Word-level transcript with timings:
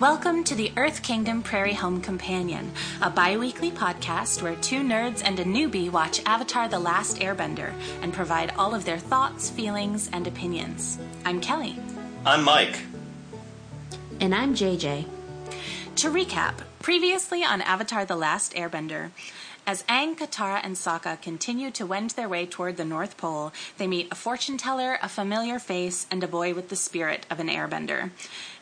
Welcome 0.00 0.44
to 0.44 0.54
the 0.54 0.72
Earth 0.78 1.02
Kingdom 1.02 1.42
Prairie 1.42 1.74
Home 1.74 2.00
Companion, 2.00 2.72
a 3.02 3.10
bi 3.10 3.36
weekly 3.36 3.70
podcast 3.70 4.40
where 4.40 4.56
two 4.56 4.80
nerds 4.80 5.20
and 5.22 5.38
a 5.38 5.44
newbie 5.44 5.92
watch 5.92 6.22
Avatar 6.24 6.68
The 6.68 6.78
Last 6.78 7.18
Airbender 7.18 7.74
and 8.00 8.10
provide 8.10 8.54
all 8.56 8.74
of 8.74 8.86
their 8.86 8.96
thoughts, 8.96 9.50
feelings, 9.50 10.08
and 10.10 10.26
opinions. 10.26 10.98
I'm 11.26 11.38
Kelly. 11.38 11.78
I'm 12.24 12.44
Mike. 12.44 12.80
And 14.20 14.34
I'm 14.34 14.54
JJ. 14.54 15.04
To 15.96 16.08
recap, 16.08 16.54
previously 16.78 17.44
on 17.44 17.60
Avatar 17.60 18.06
The 18.06 18.16
Last 18.16 18.54
Airbender, 18.54 19.10
as 19.66 19.82
Aang, 19.84 20.16
Katara, 20.16 20.60
and 20.64 20.74
Sokka 20.74 21.20
continue 21.20 21.70
to 21.72 21.84
wend 21.84 22.10
their 22.10 22.28
way 22.28 22.46
toward 22.46 22.78
the 22.78 22.84
North 22.84 23.18
Pole, 23.18 23.52
they 23.76 23.86
meet 23.86 24.08
a 24.10 24.14
fortune 24.14 24.56
teller, 24.56 24.98
a 25.02 25.08
familiar 25.08 25.58
face, 25.58 26.06
and 26.10 26.24
a 26.24 26.26
boy 26.26 26.54
with 26.54 26.70
the 26.70 26.76
spirit 26.76 27.26
of 27.30 27.38
an 27.38 27.48
airbender. 27.48 28.10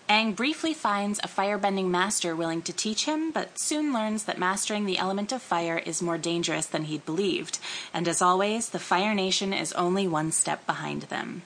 Aang 0.09 0.35
briefly 0.35 0.73
finds 0.73 1.19
a 1.19 1.29
firebending 1.29 1.89
master 1.89 2.35
willing 2.35 2.63
to 2.63 2.73
teach 2.73 3.05
him, 3.05 3.31
but 3.31 3.59
soon 3.59 3.93
learns 3.93 4.25
that 4.25 4.39
mastering 4.39 4.87
the 4.87 4.97
element 4.97 5.33
of 5.33 5.43
fire 5.43 5.77
is 5.85 6.01
more 6.01 6.17
dangerous 6.17 6.65
than 6.65 6.85
he'd 6.85 7.05
believed. 7.05 7.59
And 7.93 8.09
as 8.09 8.23
always, 8.23 8.71
the 8.71 8.79
Fire 8.79 9.15
Nation 9.15 9.53
is 9.53 9.75
only 9.75 10.09
one 10.09 10.33
step 10.33 10.65
behind 10.67 11.03
them. 11.03 11.43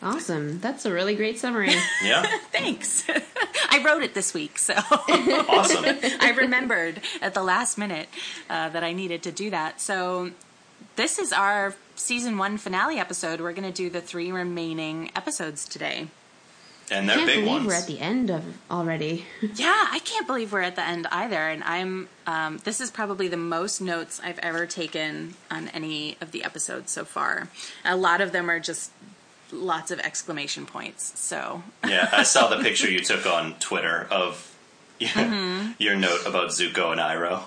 Awesome. 0.00 0.60
That's 0.60 0.86
a 0.86 0.92
really 0.92 1.16
great 1.16 1.38
summary. 1.38 1.74
Yeah. 2.04 2.22
Thanks. 2.52 3.04
I 3.70 3.82
wrote 3.84 4.02
it 4.02 4.14
this 4.14 4.34
week, 4.34 4.58
so 4.58 4.74
awesome. 4.74 5.84
I 6.20 6.34
remembered 6.36 7.00
at 7.20 7.34
the 7.34 7.42
last 7.42 7.76
minute 7.76 8.08
uh, 8.50 8.68
that 8.68 8.84
I 8.84 8.92
needed 8.92 9.22
to 9.24 9.32
do 9.32 9.50
that. 9.50 9.80
So 9.80 10.30
this 10.96 11.18
is 11.18 11.32
our 11.32 11.74
season 11.96 12.38
one 12.38 12.56
finale 12.58 12.98
episode. 12.98 13.40
We're 13.40 13.52
going 13.52 13.70
to 13.70 13.76
do 13.76 13.90
the 13.90 14.00
three 14.00 14.30
remaining 14.30 15.10
episodes 15.16 15.66
today. 15.66 16.08
And 16.92 17.08
they're 17.08 17.16
can't 17.16 17.26
big 17.26 17.36
believe 17.44 17.50
ones. 17.52 17.66
we're 17.66 17.74
at 17.74 17.86
the 17.86 17.98
end 18.00 18.30
of 18.30 18.44
already. 18.70 19.24
Yeah, 19.54 19.88
I 19.90 19.98
can't 20.04 20.26
believe 20.26 20.52
we're 20.52 20.60
at 20.62 20.76
the 20.76 20.86
end 20.86 21.06
either. 21.10 21.36
And 21.48 21.64
I'm, 21.64 22.08
um, 22.26 22.58
this 22.64 22.80
is 22.80 22.90
probably 22.90 23.28
the 23.28 23.36
most 23.36 23.80
notes 23.80 24.20
I've 24.22 24.38
ever 24.40 24.66
taken 24.66 25.34
on 25.50 25.68
any 25.68 26.16
of 26.20 26.30
the 26.32 26.44
episodes 26.44 26.92
so 26.92 27.04
far. 27.04 27.48
A 27.84 27.96
lot 27.96 28.20
of 28.20 28.32
them 28.32 28.50
are 28.50 28.60
just 28.60 28.90
lots 29.50 29.90
of 29.90 29.98
exclamation 30.00 30.66
points. 30.66 31.18
So, 31.18 31.62
yeah, 31.88 32.08
I 32.12 32.22
saw 32.22 32.48
the 32.48 32.62
picture 32.62 32.90
you 32.90 33.00
took 33.00 33.26
on 33.26 33.54
Twitter 33.54 34.06
of 34.10 34.48
Mm-hmm. 35.00 35.72
your 35.82 35.96
note 35.96 36.24
about 36.26 36.50
Zuko 36.50 36.92
and 36.92 37.00
Iroh. 37.00 37.42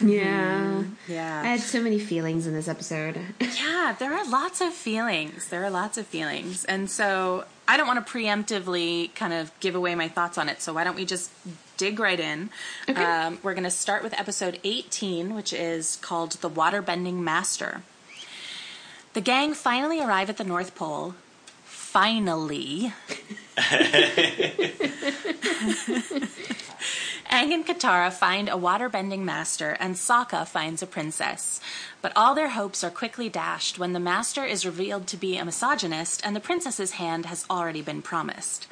Yeah. 0.00 0.84
yeah. 1.06 1.42
I 1.42 1.48
had 1.48 1.60
so 1.60 1.82
many 1.82 1.98
feelings 1.98 2.46
in 2.46 2.54
this 2.54 2.68
episode. 2.68 3.18
Yeah, 3.40 3.94
there 3.98 4.12
are 4.12 4.28
lots 4.28 4.60
of 4.60 4.72
feelings. 4.72 5.48
There 5.48 5.64
are 5.64 5.70
lots 5.70 5.98
of 5.98 6.06
feelings. 6.06 6.64
And 6.66 6.90
so 6.90 7.44
I 7.66 7.76
don't 7.76 7.86
want 7.86 8.04
to 8.04 8.12
preemptively 8.12 9.14
kind 9.14 9.32
of 9.32 9.50
give 9.60 9.74
away 9.74 9.94
my 9.94 10.08
thoughts 10.08 10.38
on 10.38 10.48
it. 10.48 10.60
So 10.60 10.74
why 10.74 10.84
don't 10.84 10.94
we 10.94 11.04
just 11.04 11.30
dig 11.76 11.98
right 11.98 12.20
in? 12.20 12.50
Okay. 12.88 13.02
Um, 13.02 13.38
we're 13.42 13.54
going 13.54 13.64
to 13.64 13.70
start 13.70 14.02
with 14.02 14.18
episode 14.18 14.60
18, 14.62 15.34
which 15.34 15.52
is 15.52 15.96
called 15.96 16.32
The 16.32 16.50
Waterbending 16.50 17.20
Master. 17.20 17.82
The 19.14 19.20
gang 19.20 19.54
finally 19.54 20.00
arrive 20.00 20.30
at 20.30 20.36
the 20.36 20.44
North 20.44 20.74
Pole. 20.74 21.14
Finally. 21.64 22.92
Aang 27.30 27.52
and 27.52 27.66
Katara 27.66 28.10
find 28.10 28.48
a 28.48 28.52
waterbending 28.52 29.20
master, 29.20 29.76
and 29.78 29.96
Sokka 29.96 30.46
finds 30.46 30.82
a 30.82 30.86
princess. 30.86 31.60
But 32.00 32.14
all 32.16 32.34
their 32.34 32.48
hopes 32.48 32.82
are 32.82 32.90
quickly 32.90 33.28
dashed 33.28 33.78
when 33.78 33.92
the 33.92 34.00
master 34.00 34.46
is 34.46 34.64
revealed 34.64 35.06
to 35.08 35.18
be 35.18 35.36
a 35.36 35.44
misogynist 35.44 36.22
and 36.24 36.34
the 36.34 36.40
princess's 36.40 36.92
hand 36.92 37.26
has 37.26 37.44
already 37.50 37.82
been 37.82 38.00
promised. 38.00 38.66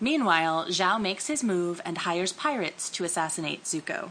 Meanwhile, 0.00 0.66
Zhao 0.70 1.00
makes 1.00 1.28
his 1.28 1.44
move 1.44 1.80
and 1.84 1.98
hires 1.98 2.32
pirates 2.32 2.90
to 2.90 3.04
assassinate 3.04 3.62
Zuko. 3.62 4.10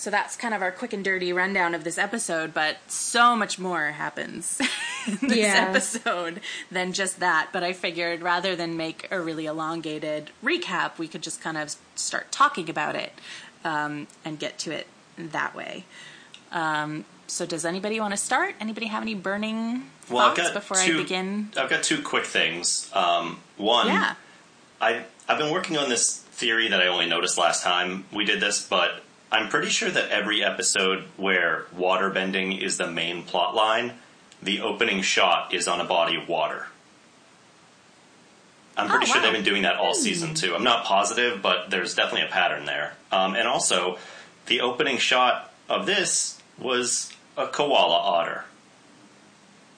So 0.00 0.08
that's 0.10 0.34
kind 0.34 0.54
of 0.54 0.62
our 0.62 0.72
quick 0.72 0.94
and 0.94 1.04
dirty 1.04 1.30
rundown 1.30 1.74
of 1.74 1.84
this 1.84 1.98
episode, 1.98 2.54
but 2.54 2.78
so 2.88 3.36
much 3.36 3.58
more 3.58 3.90
happens 3.90 4.58
in 5.06 5.28
this 5.28 5.36
Yeah. 5.38 5.66
episode 5.68 6.40
than 6.70 6.94
just 6.94 7.20
that. 7.20 7.50
But 7.52 7.62
I 7.64 7.74
figured 7.74 8.22
rather 8.22 8.56
than 8.56 8.78
make 8.78 9.06
a 9.10 9.20
really 9.20 9.44
elongated 9.44 10.30
recap, 10.42 10.96
we 10.96 11.06
could 11.06 11.22
just 11.22 11.42
kind 11.42 11.58
of 11.58 11.76
start 11.96 12.32
talking 12.32 12.70
about 12.70 12.96
it 12.96 13.12
um, 13.62 14.06
and 14.24 14.38
get 14.38 14.58
to 14.60 14.70
it 14.70 14.86
that 15.18 15.54
way. 15.54 15.84
Um, 16.50 17.04
so 17.26 17.44
does 17.44 17.66
anybody 17.66 18.00
want 18.00 18.12
to 18.14 18.16
start? 18.16 18.54
Anybody 18.58 18.86
have 18.86 19.02
any 19.02 19.14
burning 19.14 19.90
Well, 20.08 20.30
I've 20.30 20.34
thoughts 20.34 20.48
got 20.48 20.54
before 20.54 20.78
two, 20.78 20.94
I 21.00 21.02
begin? 21.02 21.50
I've 21.58 21.68
got 21.68 21.82
two 21.82 22.00
quick 22.02 22.24
things. 22.24 22.90
Um, 22.94 23.40
one, 23.58 23.88
Yeah. 23.88 24.14
I 24.80 25.04
I've 25.28 25.36
been 25.36 25.52
working 25.52 25.76
on 25.76 25.90
this 25.90 26.16
theory 26.32 26.68
that 26.68 26.80
I 26.80 26.86
only 26.86 27.04
noticed 27.06 27.36
last 27.36 27.62
time 27.62 28.06
we 28.14 28.24
did 28.24 28.40
this, 28.40 28.66
but 28.66 29.02
I'm 29.32 29.48
pretty 29.48 29.68
sure 29.68 29.90
that 29.90 30.10
every 30.10 30.42
episode 30.44 31.04
where 31.16 31.64
waterbending 31.76 32.60
is 32.60 32.76
the 32.78 32.90
main 32.90 33.22
plot 33.22 33.54
line, 33.54 33.92
the 34.42 34.60
opening 34.60 35.02
shot 35.02 35.54
is 35.54 35.68
on 35.68 35.80
a 35.80 35.84
body 35.84 36.16
of 36.16 36.28
water. 36.28 36.66
I'm 38.76 38.88
pretty 38.88 39.06
Oh, 39.08 39.12
sure 39.14 39.22
they've 39.22 39.32
been 39.32 39.44
doing 39.44 39.62
that 39.62 39.76
all 39.76 39.94
season 39.94 40.34
too. 40.34 40.54
I'm 40.54 40.64
not 40.64 40.84
positive, 40.84 41.42
but 41.42 41.70
there's 41.70 41.94
definitely 41.94 42.26
a 42.28 42.30
pattern 42.30 42.64
there. 42.64 42.94
Um, 43.12 43.34
and 43.34 43.46
also, 43.46 43.98
the 44.46 44.62
opening 44.62 44.98
shot 44.98 45.52
of 45.68 45.86
this 45.86 46.40
was 46.58 47.12
a 47.36 47.46
koala 47.46 47.96
otter. 47.96 48.44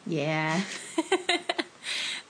yeah. 0.07 0.63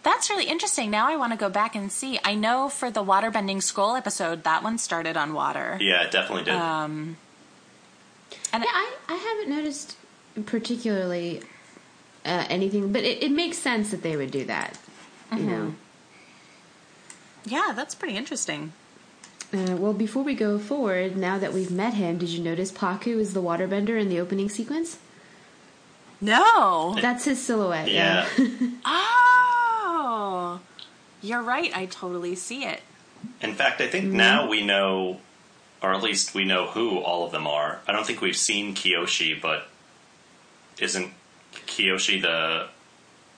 That's 0.02 0.28
really 0.30 0.46
interesting. 0.46 0.90
Now 0.90 1.08
I 1.08 1.16
want 1.16 1.32
to 1.32 1.38
go 1.38 1.48
back 1.48 1.76
and 1.76 1.90
see. 1.92 2.18
I 2.24 2.34
know 2.34 2.68
for 2.68 2.90
the 2.90 3.04
waterbending 3.04 3.62
scroll 3.62 3.94
episode, 3.94 4.42
that 4.44 4.62
one 4.62 4.78
started 4.78 5.16
on 5.16 5.32
water. 5.32 5.78
Yeah, 5.80 6.02
it 6.02 6.10
definitely 6.10 6.44
did. 6.44 6.54
Um, 6.54 7.16
and 8.52 8.64
Yeah, 8.64 8.70
I, 8.72 8.92
I 9.08 9.14
haven't 9.14 9.48
noticed 9.54 9.96
particularly 10.46 11.42
uh, 12.24 12.46
anything, 12.48 12.92
but 12.92 13.04
it, 13.04 13.22
it 13.22 13.30
makes 13.30 13.58
sense 13.58 13.90
that 13.90 14.02
they 14.02 14.16
would 14.16 14.30
do 14.30 14.44
that. 14.46 14.78
You 15.32 15.38
know. 15.38 15.74
yeah, 17.46 17.72
that's 17.74 17.94
pretty 17.94 18.16
interesting. 18.16 18.72
Uh, 19.54 19.76
well, 19.76 19.92
before 19.94 20.22
we 20.22 20.34
go 20.34 20.58
forward, 20.58 21.16
now 21.16 21.38
that 21.38 21.52
we've 21.54 21.70
met 21.70 21.94
him, 21.94 22.19
did 22.19 22.28
you 22.28 22.42
notice 22.42 22.70
Pakku 22.72 23.19
is 23.19 23.32
the 23.32 23.42
waterbender 23.42 23.98
in 24.00 24.08
the 24.10 24.19
opening 24.20 24.48
sequence? 24.50 24.98
No. 26.20 26.96
That's 27.00 27.24
his 27.24 27.42
silhouette. 27.42 27.88
yeah. 27.88 28.26
Oh, 28.84 29.19
you're 31.21 31.43
right. 31.43 31.77
I 31.77 31.87
totally 31.87 32.34
see 32.34 32.65
it. 32.65 32.81
In 33.41 33.55
fact, 33.55 33.81
I 33.81 33.87
think 33.87 34.06
now 34.12 34.49
we 34.49 34.65
know, 34.65 35.19
or 35.83 35.95
at 35.95 36.03
least 36.03 36.34
we 36.34 36.45
know 36.45 36.67
who 36.67 36.99
all 36.99 37.25
of 37.25 37.33
them 37.33 37.47
are. 37.47 37.81
I 37.87 37.93
don't 37.93 38.06
think 38.06 38.21
we've 38.21 38.37
seen 38.37 38.75
Kyoshi, 38.75 39.41
but 39.41 39.69
isn't 40.78 41.11
Kyoshi 41.67 42.21
the? 42.21 42.67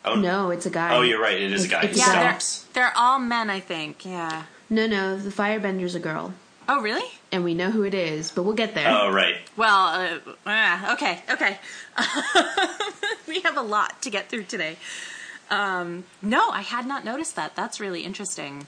Oh 0.07 0.15
No, 0.15 0.51
it's 0.51 0.67
a 0.67 0.71
guy. 0.71 0.95
Oh, 0.95 1.03
you're 1.03 1.21
right. 1.21 1.41
It 1.41 1.53
is 1.53 1.65
a 1.65 1.69
guy 1.69 1.81
who 1.81 1.87
It's- 1.89 1.99
Yeah, 1.99 2.13
they're, 2.13 2.31
stops. 2.31 2.67
they're 2.75 2.93
all 2.97 3.19
men, 3.19 3.49
I 3.51 3.61
think. 3.61 4.05
Yeah. 4.05 4.45
No, 4.71 4.87
no, 4.87 5.17
the 5.17 5.31
firebender's 5.31 5.95
a 5.95 6.01
girl. 6.01 6.35
Oh, 6.69 6.81
really? 6.81 7.05
And 7.31 7.45
we 7.45 7.53
know 7.55 7.71
who 7.71 7.83
it 7.83 7.93
is, 7.95 8.31
but 8.31 8.43
we'll 8.45 8.55
get 8.55 8.75
there. 8.75 8.89
Oh, 8.89 9.11
right. 9.11 9.37
Well, 9.57 9.87
uh, 9.89 10.19
ah, 10.47 10.95
okay, 10.95 11.21
okay. 11.31 11.59
we 13.29 13.41
have 13.41 13.57
a 13.59 13.63
lot 13.63 14.01
to 14.03 14.11
get 14.11 14.29
through 14.31 14.45
today. 14.45 14.77
Um, 15.55 16.05
no, 16.23 16.51
I 16.51 16.63
had 16.63 16.87
not 16.87 17.05
noticed 17.05 17.37
that. 17.37 17.55
That's 17.55 17.79
really 17.79 18.03
interesting. 18.03 18.67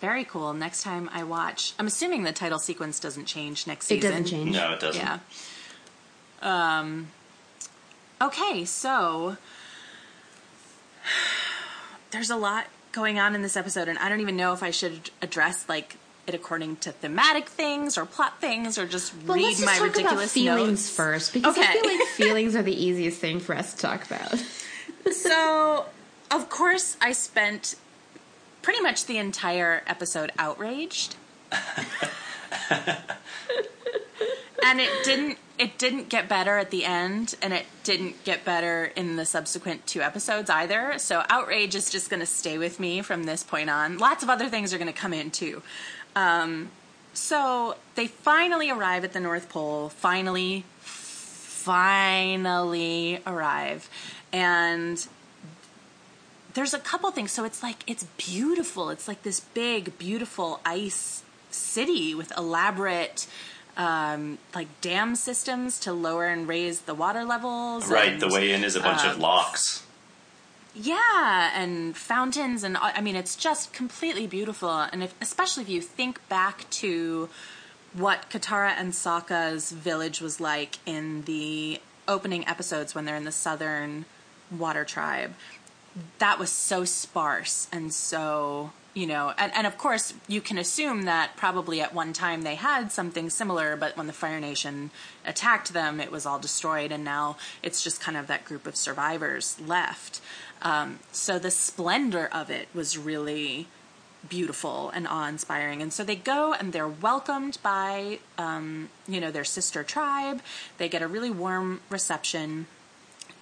Very 0.00 0.24
cool. 0.24 0.52
Next 0.54 0.82
time 0.82 1.08
I 1.12 1.22
watch, 1.22 1.72
I'm 1.78 1.86
assuming 1.86 2.22
the 2.22 2.32
title 2.32 2.58
sequence 2.58 3.00
doesn't 3.00 3.24
change 3.26 3.66
next 3.66 3.86
season. 3.86 4.08
it 4.08 4.12
doesn't 4.12 4.26
change. 4.26 4.52
No, 4.54 4.72
it 4.72 4.80
doesn't. 4.80 5.00
Yeah. 5.02 5.18
Um. 6.42 7.08
Okay, 8.20 8.64
so 8.64 9.36
there's 12.10 12.30
a 12.30 12.36
lot 12.36 12.66
going 12.92 13.18
on 13.18 13.34
in 13.34 13.42
this 13.42 13.56
episode, 13.56 13.88
and 13.88 13.98
I 13.98 14.08
don't 14.08 14.20
even 14.20 14.36
know 14.36 14.52
if 14.52 14.62
I 14.62 14.70
should 14.70 15.10
address 15.20 15.68
like 15.68 15.96
it 16.26 16.34
according 16.34 16.76
to 16.76 16.92
thematic 16.92 17.48
things 17.48 17.96
or 17.98 18.04
plot 18.06 18.40
things, 18.40 18.78
or 18.78 18.86
just 18.86 19.12
Well, 19.26 19.36
read 19.36 19.44
let's 19.44 19.60
just 19.60 19.66
my 19.66 19.74
talk 19.78 19.82
ridiculous 19.96 20.14
about 20.24 20.30
feelings 20.30 20.68
notes. 20.70 20.90
first, 20.90 21.32
because 21.34 21.56
I 21.58 21.72
feel 21.72 21.84
like 21.98 22.08
feelings 22.16 22.56
are 22.56 22.62
the 22.62 22.74
easiest 22.74 23.20
thing 23.20 23.38
for 23.40 23.54
us 23.54 23.74
to 23.74 23.80
talk 23.80 24.04
about. 24.06 24.42
So, 25.12 25.86
of 26.30 26.48
course, 26.48 26.96
I 27.00 27.12
spent 27.12 27.76
pretty 28.62 28.80
much 28.80 29.06
the 29.06 29.18
entire 29.18 29.82
episode 29.86 30.32
outraged. 30.38 31.16
and 34.64 34.80
it 34.80 35.04
didn't 35.04 35.38
it 35.58 35.78
didn't 35.78 36.08
get 36.08 36.28
better 36.28 36.58
at 36.58 36.70
the 36.70 36.84
end 36.84 37.34
and 37.40 37.52
it 37.52 37.64
didn't 37.82 38.22
get 38.24 38.44
better 38.44 38.92
in 38.96 39.16
the 39.16 39.24
subsequent 39.24 39.86
two 39.86 40.02
episodes 40.02 40.50
either. 40.50 40.98
So 40.98 41.22
outrage 41.30 41.74
is 41.74 41.90
just 41.90 42.10
going 42.10 42.20
to 42.20 42.26
stay 42.26 42.58
with 42.58 42.78
me 42.78 43.00
from 43.00 43.24
this 43.24 43.42
point 43.42 43.70
on. 43.70 43.96
Lots 43.98 44.22
of 44.22 44.28
other 44.28 44.48
things 44.48 44.74
are 44.74 44.78
going 44.78 44.92
to 44.92 44.98
come 44.98 45.14
in 45.14 45.30
too. 45.30 45.62
Um, 46.14 46.70
so 47.14 47.76
they 47.94 48.06
finally 48.06 48.70
arrive 48.70 49.04
at 49.04 49.14
the 49.14 49.20
North 49.20 49.48
Pole. 49.48 49.88
Finally, 49.88 50.64
finally 51.66 53.20
arrive, 53.26 53.88
and 54.32 55.06
there's 56.54 56.74
a 56.74 56.78
couple 56.78 57.10
things. 57.10 57.32
So 57.32 57.44
it's 57.44 57.62
like 57.62 57.84
it's 57.86 58.04
beautiful. 58.16 58.90
It's 58.90 59.08
like 59.08 59.22
this 59.22 59.40
big, 59.40 59.98
beautiful 59.98 60.60
ice 60.64 61.22
city 61.50 62.14
with 62.14 62.36
elaborate 62.36 63.26
um, 63.76 64.38
like 64.54 64.68
dam 64.80 65.14
systems 65.16 65.78
to 65.80 65.92
lower 65.92 66.26
and 66.26 66.48
raise 66.48 66.82
the 66.82 66.94
water 66.94 67.24
levels. 67.24 67.88
Right, 67.88 68.12
and, 68.12 68.22
the 68.22 68.28
way 68.28 68.52
in 68.52 68.64
is 68.64 68.74
a 68.76 68.80
bunch 68.80 69.04
of 69.04 69.16
um, 69.16 69.20
locks. 69.20 69.82
Yeah, 70.74 71.50
and 71.54 71.96
fountains, 71.96 72.62
and 72.62 72.76
I 72.76 73.00
mean, 73.00 73.16
it's 73.16 73.34
just 73.34 73.72
completely 73.72 74.26
beautiful. 74.26 74.70
And 74.70 75.02
if, 75.02 75.14
especially 75.22 75.62
if 75.62 75.68
you 75.70 75.80
think 75.80 76.26
back 76.28 76.68
to 76.70 77.30
what 77.94 78.28
Katara 78.28 78.72
and 78.76 78.92
Sokka's 78.92 79.72
village 79.72 80.20
was 80.20 80.38
like 80.38 80.78
in 80.84 81.22
the 81.22 81.80
opening 82.06 82.46
episodes 82.46 82.94
when 82.94 83.06
they're 83.06 83.16
in 83.16 83.24
the 83.24 83.32
southern 83.32 84.04
water 84.50 84.84
tribe, 84.84 85.34
that 86.18 86.38
was 86.38 86.50
so 86.50 86.84
sparse 86.84 87.68
and 87.72 87.92
so 87.92 88.70
you 88.92 89.06
know 89.06 89.32
and, 89.38 89.52
and 89.54 89.66
of 89.66 89.78
course 89.78 90.12
you 90.28 90.40
can 90.40 90.58
assume 90.58 91.04
that 91.04 91.30
probably 91.36 91.80
at 91.80 91.94
one 91.94 92.12
time 92.12 92.42
they 92.42 92.54
had 92.54 92.92
something 92.92 93.30
similar 93.30 93.76
but 93.76 93.96
when 93.96 94.06
the 94.06 94.12
fire 94.12 94.40
nation 94.40 94.90
attacked 95.24 95.72
them 95.72 95.98
it 96.00 96.10
was 96.10 96.26
all 96.26 96.38
destroyed 96.38 96.92
and 96.92 97.02
now 97.04 97.36
it's 97.62 97.82
just 97.82 98.00
kind 98.00 98.16
of 98.16 98.26
that 98.26 98.44
group 98.44 98.66
of 98.66 98.76
survivors 98.76 99.58
left. 99.60 100.20
Um, 100.62 101.00
so 101.12 101.38
the 101.38 101.50
splendor 101.50 102.26
of 102.32 102.50
it 102.50 102.68
was 102.74 102.96
really 102.96 103.68
beautiful 104.28 104.90
and 104.90 105.06
awe-inspiring. 105.06 105.82
And 105.82 105.92
so 105.92 106.02
they 106.02 106.16
go 106.16 106.52
and 106.52 106.72
they're 106.72 106.88
welcomed 106.88 107.58
by 107.62 108.18
um, 108.38 108.88
you 109.06 109.20
know 109.20 109.30
their 109.30 109.44
sister 109.44 109.84
tribe. 109.84 110.40
They 110.78 110.88
get 110.88 111.02
a 111.02 111.08
really 111.08 111.30
warm 111.30 111.80
reception 111.90 112.66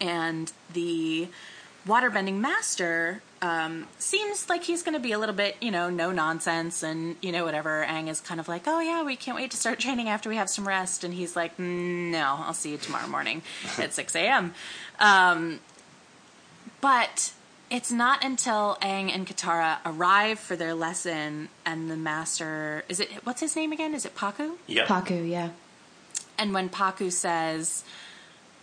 and 0.01 0.53
the 0.73 1.29
waterbending 1.87 2.39
master 2.39 3.23
um, 3.43 3.87
seems 3.99 4.49
like 4.49 4.65
he's 4.65 4.83
going 4.83 4.95
to 4.95 5.01
be 5.01 5.13
a 5.13 5.19
little 5.19 5.35
bit, 5.35 5.57
you 5.61 5.71
know, 5.71 5.91
no 5.91 6.11
nonsense 6.11 6.83
and, 6.83 7.17
you 7.21 7.31
know, 7.31 7.45
whatever. 7.45 7.85
Aang 7.87 8.09
is 8.09 8.21
kind 8.21 8.41
of 8.41 8.49
like, 8.49 8.63
oh, 8.67 8.81
yeah, 8.81 9.03
we 9.03 9.17
can't 9.17 9.37
wait 9.37 9.51
to 9.51 9.57
start 9.57 9.79
training 9.79 10.09
after 10.09 10.31
we 10.31 10.37
have 10.37 10.49
some 10.49 10.67
rest. 10.67 11.05
And 11.05 11.13
he's 11.13 11.37
like, 11.37 11.59
no, 11.59 12.37
I'll 12.41 12.55
see 12.55 12.71
you 12.71 12.79
tomorrow 12.79 13.07
morning 13.07 13.43
at 13.79 13.93
6 13.93 14.17
a.m. 14.17 14.55
Um, 14.99 15.61
but 16.81 17.33
it's 17.71 17.93
not 17.93 18.25
until 18.25 18.79
Aang 18.81 19.15
and 19.15 19.27
Katara 19.27 19.79
arrive 19.85 20.39
for 20.39 20.57
their 20.57 20.75
lesson 20.75 21.51
and 21.67 21.91
the 21.91 21.97
master, 21.97 22.85
is 22.89 22.99
it, 22.99 23.11
what's 23.25 23.41
his 23.41 23.55
name 23.57 23.73
again? 23.73 23.95
Is 23.95 24.07
it 24.07 24.15
Pakku? 24.15 24.57
Yep. 24.69 24.87
Pakku, 24.87 25.29
yeah. 25.29 25.51
And 26.39 26.55
when 26.55 26.69
Pakku 26.71 27.13
says, 27.13 27.85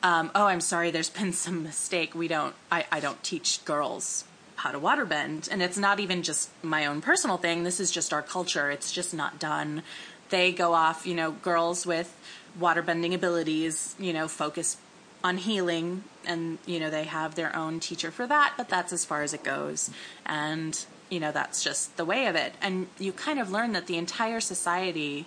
um, 0.04 0.32
"Oh, 0.36 0.46
I'm 0.46 0.62
sorry, 0.62 0.92
there's 0.92 1.10
been 1.22 1.34
some 1.34 1.64
mistake. 1.64 2.16
We 2.16 2.28
don't. 2.28 2.56
I, 2.72 2.86
I 2.92 3.00
don't 3.00 3.22
teach 3.24 3.64
girls 3.66 4.26
how 4.58 4.72
to 4.72 4.80
waterbend, 4.80 5.50
and 5.52 5.62
it's 5.62 5.78
not 5.78 6.00
even 6.00 6.22
just 6.24 6.50
my 6.64 6.86
own 6.86 7.02
personal 7.02 7.38
thing. 7.38 7.64
This 7.64 7.80
is 7.80 7.92
just 7.92 8.14
our 8.14 8.22
culture. 8.22 8.70
It's 8.70 8.92
just 8.92 9.14
not 9.14 9.40
done. 9.40 9.84
They 10.30 10.52
go 10.52 10.74
off. 10.74 11.06
You 11.06 11.16
know, 11.16 11.32
girls 11.32 11.86
with 11.86 12.16
waterbending 12.60 13.14
abilities. 13.14 13.96
You 14.00 14.14
know, 14.14 14.28
focus 14.28 14.78
on 15.24 15.38
healing, 15.38 16.04
and 16.26 16.58
you 16.66 16.80
know 16.80 16.90
they 16.90 17.04
have 17.06 17.36
their 17.36 17.56
own 17.56 17.80
teacher 17.80 18.12
for 18.12 18.28
that. 18.28 18.54
But 18.58 18.70
that's 18.70 18.94
as 18.94 19.06
far 19.06 19.24
as 19.24 19.34
it 19.34 19.44
goes, 19.44 19.90
and." 20.26 20.86
You 21.10 21.20
know, 21.20 21.34
that's 21.34 21.62
just 21.62 21.98
the 21.98 22.06
way 22.06 22.28
of 22.28 22.38
it. 22.38 22.54
And 22.62 22.88
you 22.98 23.12
kind 23.12 23.38
of 23.38 23.52
learn 23.52 23.74
that 23.74 23.88
the 23.88 23.98
entire 23.98 24.40
society 24.40 25.26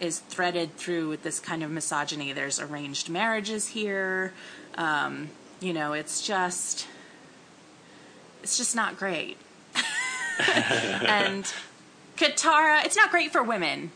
is 0.00 0.20
threaded 0.20 0.76
through 0.76 1.08
with 1.08 1.22
this 1.22 1.40
kind 1.40 1.62
of 1.62 1.70
misogyny. 1.70 2.32
There's 2.32 2.60
arranged 2.60 3.08
marriages 3.08 3.68
here. 3.68 4.32
Um, 4.76 5.30
you 5.60 5.72
know, 5.72 5.92
it's 5.92 6.26
just 6.26 6.86
it's 8.42 8.56
just 8.56 8.76
not 8.76 8.96
great. 8.96 9.36
and 11.06 11.52
Katara, 12.16 12.84
it's 12.84 12.96
not 12.96 13.10
great 13.10 13.32
for 13.32 13.42
women. 13.42 13.90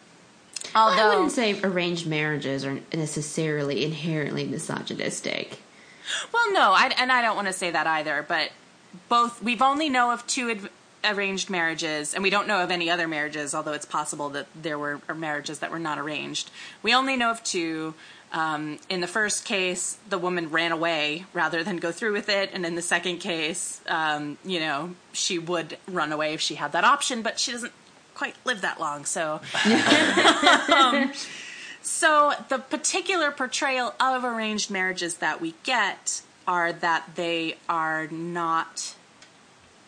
Although 0.75 1.02
I 1.02 1.14
wouldn't 1.14 1.32
say 1.32 1.60
arranged 1.62 2.06
marriages 2.06 2.64
are 2.64 2.81
necessarily 2.94 3.84
inherently 3.84 4.44
misogynistic. 4.44 5.58
Well, 6.32 6.52
no, 6.52 6.72
I, 6.72 6.93
and 6.98 7.12
I 7.12 7.22
don't 7.22 7.37
want 7.37 7.48
to 7.48 7.52
say 7.52 7.70
that 7.70 7.87
either. 7.87 8.25
But 8.26 8.50
both 9.08 9.43
we've 9.43 9.62
only 9.62 9.88
know 9.88 10.10
of 10.10 10.26
two 10.26 10.50
ad, 10.50 10.70
arranged 11.04 11.50
marriages, 11.50 12.14
and 12.14 12.22
we 12.22 12.31
don't 12.31 12.46
know 12.46 12.62
of 12.62 12.70
any 12.70 12.90
other 12.90 13.08
marriages. 13.08 13.54
Although 13.54 13.72
it's 13.72 13.87
possible 13.87 14.28
that 14.31 14.46
there 14.54 14.78
were 14.78 15.00
marriages 15.14 15.60
that 15.60 15.70
were 15.70 15.78
not 15.78 15.99
arranged. 15.99 16.50
We 16.82 16.94
only 16.94 17.16
know 17.16 17.31
of 17.31 17.43
two. 17.43 17.94
Um, 18.32 18.78
in 18.88 19.02
the 19.02 19.06
first 19.06 19.44
case, 19.44 19.99
the 20.08 20.16
woman 20.16 20.50
ran 20.50 20.72
away 20.72 21.26
rather 21.34 21.62
than 21.62 21.76
go 21.76 21.93
through 21.93 22.14
with 22.14 22.31
it, 22.31 22.49
and 22.54 22.64
in 22.64 22.76
the 22.76 22.82
second 22.82 23.19
case, 23.19 23.82
um, 23.88 24.38
you 24.43 24.58
know, 24.58 24.94
she 25.12 25.38
would 25.38 25.76
run 25.87 26.12
away 26.12 26.32
if 26.32 26.40
she 26.40 26.54
had 26.54 26.72
that 26.72 26.82
option, 26.82 27.20
but 27.20 27.38
she 27.38 27.52
doesn't 27.52 27.75
quite 28.14 28.34
live 28.46 28.62
that 28.62 28.81
long, 28.81 29.05
so. 29.05 29.43
um, 30.75 31.12
so 31.82 32.32
the 32.48 32.58
particular 32.58 33.31
portrayal 33.31 33.94
of 34.00 34.25
arranged 34.25 34.70
marriages 34.70 35.16
that 35.16 35.40
we 35.40 35.55
get 35.62 36.22
are 36.46 36.72
that 36.72 37.16
they 37.16 37.56
are 37.69 38.06
not 38.06 38.94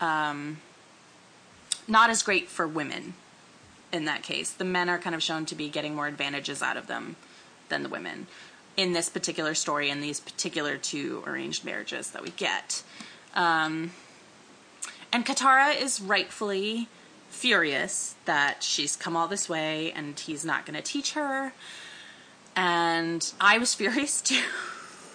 um, 0.01 0.59
not 1.87 2.11
as 2.11 2.23
great 2.23 2.49
for 2.49 2.67
women 2.67 3.15
in 3.93 4.05
that 4.07 4.23
case. 4.23 4.51
The 4.51 4.65
men 4.65 4.89
are 4.89 4.99
kind 4.99 5.15
of 5.15 5.23
shown 5.23 5.47
to 5.47 5.55
be 5.55 5.69
getting 5.69 5.95
more 5.95 6.07
advantages 6.07 6.63
out 6.63 6.77
of 6.77 6.87
them 6.87 7.17
than 7.69 7.83
the 7.83 7.89
women 7.89 8.27
in 8.77 8.93
this 8.93 9.09
particular 9.09 9.55
story 9.55 9.89
in 9.89 10.01
these 10.01 10.21
particular 10.21 10.77
two 10.77 11.23
arranged 11.27 11.65
marriages 11.65 12.11
that 12.11 12.23
we 12.23 12.31
get. 12.31 12.83
Um, 13.35 13.93
and 15.13 15.25
Katara 15.25 15.81
is 15.81 16.01
rightfully 16.01 16.89
furious 17.29 18.15
that 18.25 18.63
she's 18.63 18.97
come 18.97 19.17
all 19.17 19.29
this 19.29 19.49
way 19.49 19.93
and 19.93 20.19
he's 20.19 20.45
not 20.45 20.67
going 20.67 20.77
to 20.77 20.83
teach 20.83 21.13
her. 21.13 21.53
And 22.57 23.33
I 23.41 23.59
was 23.59 23.75
furious 23.77 24.21
too. 24.21 24.43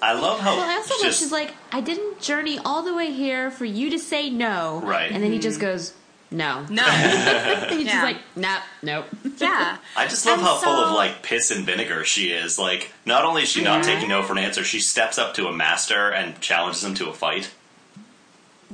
I 0.02 0.14
love 0.14 0.40
how 0.40 0.56
Well, 0.56 0.70
I 0.70 0.76
also 0.76 0.94
love 0.94 1.04
just 1.04 1.20
she's 1.20 1.32
like, 1.32 1.54
I 1.74 1.82
didn't 1.82 2.22
journey 2.22 2.58
all 2.64 2.84
the 2.84 2.94
way 2.94 3.12
here 3.12 3.52
for 3.52 3.66
you 3.66 3.90
to 3.90 4.00
say 4.00 4.30
no. 4.30 4.82
Right. 4.84 5.12
And 5.12 5.22
then 5.22 5.34
he 5.34 5.40
just 5.40 5.60
goes, 5.60 5.94
no. 6.32 6.66
No. 6.70 6.84
He's 7.70 7.86
Yeah. 7.86 7.92
just 7.92 8.04
like, 8.04 8.18
nope, 8.36 8.62
nope. 8.84 9.06
yeah. 9.38 9.78
I 9.96 10.08
just 10.08 10.26
love 10.26 10.38
And 10.40 10.48
how 10.48 10.58
full 10.58 10.74
of 10.74 10.94
like 10.96 11.24
piss 11.24 11.50
and 11.52 11.66
vinegar 11.66 12.04
she 12.06 12.30
is. 12.32 12.60
Like, 12.60 12.92
not 13.06 13.26
only 13.26 13.44
is 13.44 13.50
she 13.50 13.64
not 13.64 13.78
Yeah. 13.86 13.94
taking 13.96 14.10
no 14.10 14.22
for 14.24 14.34
an 14.34 14.40
answer, 14.40 14.64
she 14.64 14.80
steps 14.80 15.18
up 15.18 15.34
to 15.36 15.48
a 15.48 15.54
master 15.54 16.10
and 16.12 16.40
challenges 16.42 16.84
him 16.84 16.94
to 16.96 17.10
a 17.10 17.14
fight. 17.14 17.52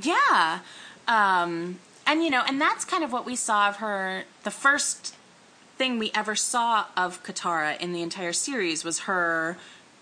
Yeah. 0.00 0.60
Um, 1.08 1.78
and, 2.06 2.22
you 2.22 2.30
know, 2.30 2.42
and 2.46 2.60
that's 2.60 2.84
kind 2.84 3.02
of 3.02 3.12
what 3.12 3.24
we 3.24 3.36
saw 3.36 3.68
of 3.68 3.76
her. 3.76 4.24
The 4.44 4.50
first 4.50 5.14
thing 5.78 5.98
we 5.98 6.10
ever 6.14 6.34
saw 6.34 6.86
of 6.96 7.22
Katara 7.22 7.78
in 7.80 7.92
the 7.92 8.02
entire 8.02 8.32
series 8.32 8.84
was 8.84 9.00
her 9.00 9.56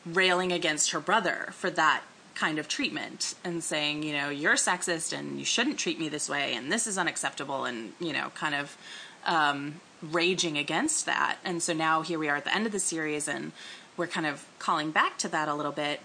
railing 0.07 0.53
against 0.53 0.91
her 0.91 1.01
brother 1.01 1.49
for 1.53 1.71
that 1.71 2.03
kind 2.35 2.59
of 2.59 2.69
treatment 2.69 3.35
and 3.45 3.63
saying, 3.63 4.03
you 4.03 4.13
know, 4.13 4.29
you're 4.29 4.55
sexist 4.55 5.17
and 5.17 5.39
you 5.39 5.45
shouldn't 5.45 5.79
treat 5.79 5.99
me 5.99 6.09
this 6.09 6.29
way 6.29 6.55
and 6.55 6.71
this 6.71 6.87
is 6.87 6.99
unacceptable 6.99 7.65
and, 7.65 7.93
you 8.01 8.13
know, 8.13 8.31
kind 8.35 8.55
of 8.55 8.77
um, 9.25 9.81
raging 10.03 10.59
against 10.59 11.07
that. 11.07 11.37
And 11.45 11.63
so 11.63 11.73
now 11.73 12.03
here 12.03 12.19
we 12.19 12.29
are 12.29 12.37
at 12.37 12.45
the 12.45 12.55
end 12.55 12.67
of 12.67 12.73
the 12.73 12.81
series 12.81 13.29
and 13.29 13.53
we're 13.97 14.07
kind 14.07 14.27
of 14.27 14.45
calling 14.59 14.91
back 14.91 15.19
to 15.19 15.29
that 15.29 15.49
a 15.49 15.55
little 15.55 15.73
bit. 15.73 16.01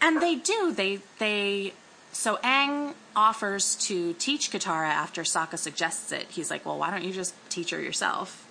And 0.00 0.20
they 0.20 0.34
do. 0.34 0.72
They 0.72 1.00
they 1.18 1.74
so 2.12 2.36
Aang 2.36 2.94
offers 3.14 3.76
to 3.76 4.14
teach 4.14 4.50
Katara 4.50 4.88
after 4.88 5.22
Sokka 5.22 5.58
suggests 5.58 6.10
it. 6.10 6.26
He's 6.30 6.50
like, 6.50 6.64
"Well, 6.64 6.78
why 6.78 6.90
don't 6.90 7.04
you 7.04 7.12
just 7.12 7.34
teach 7.50 7.70
her 7.70 7.80
yourself?" 7.80 8.46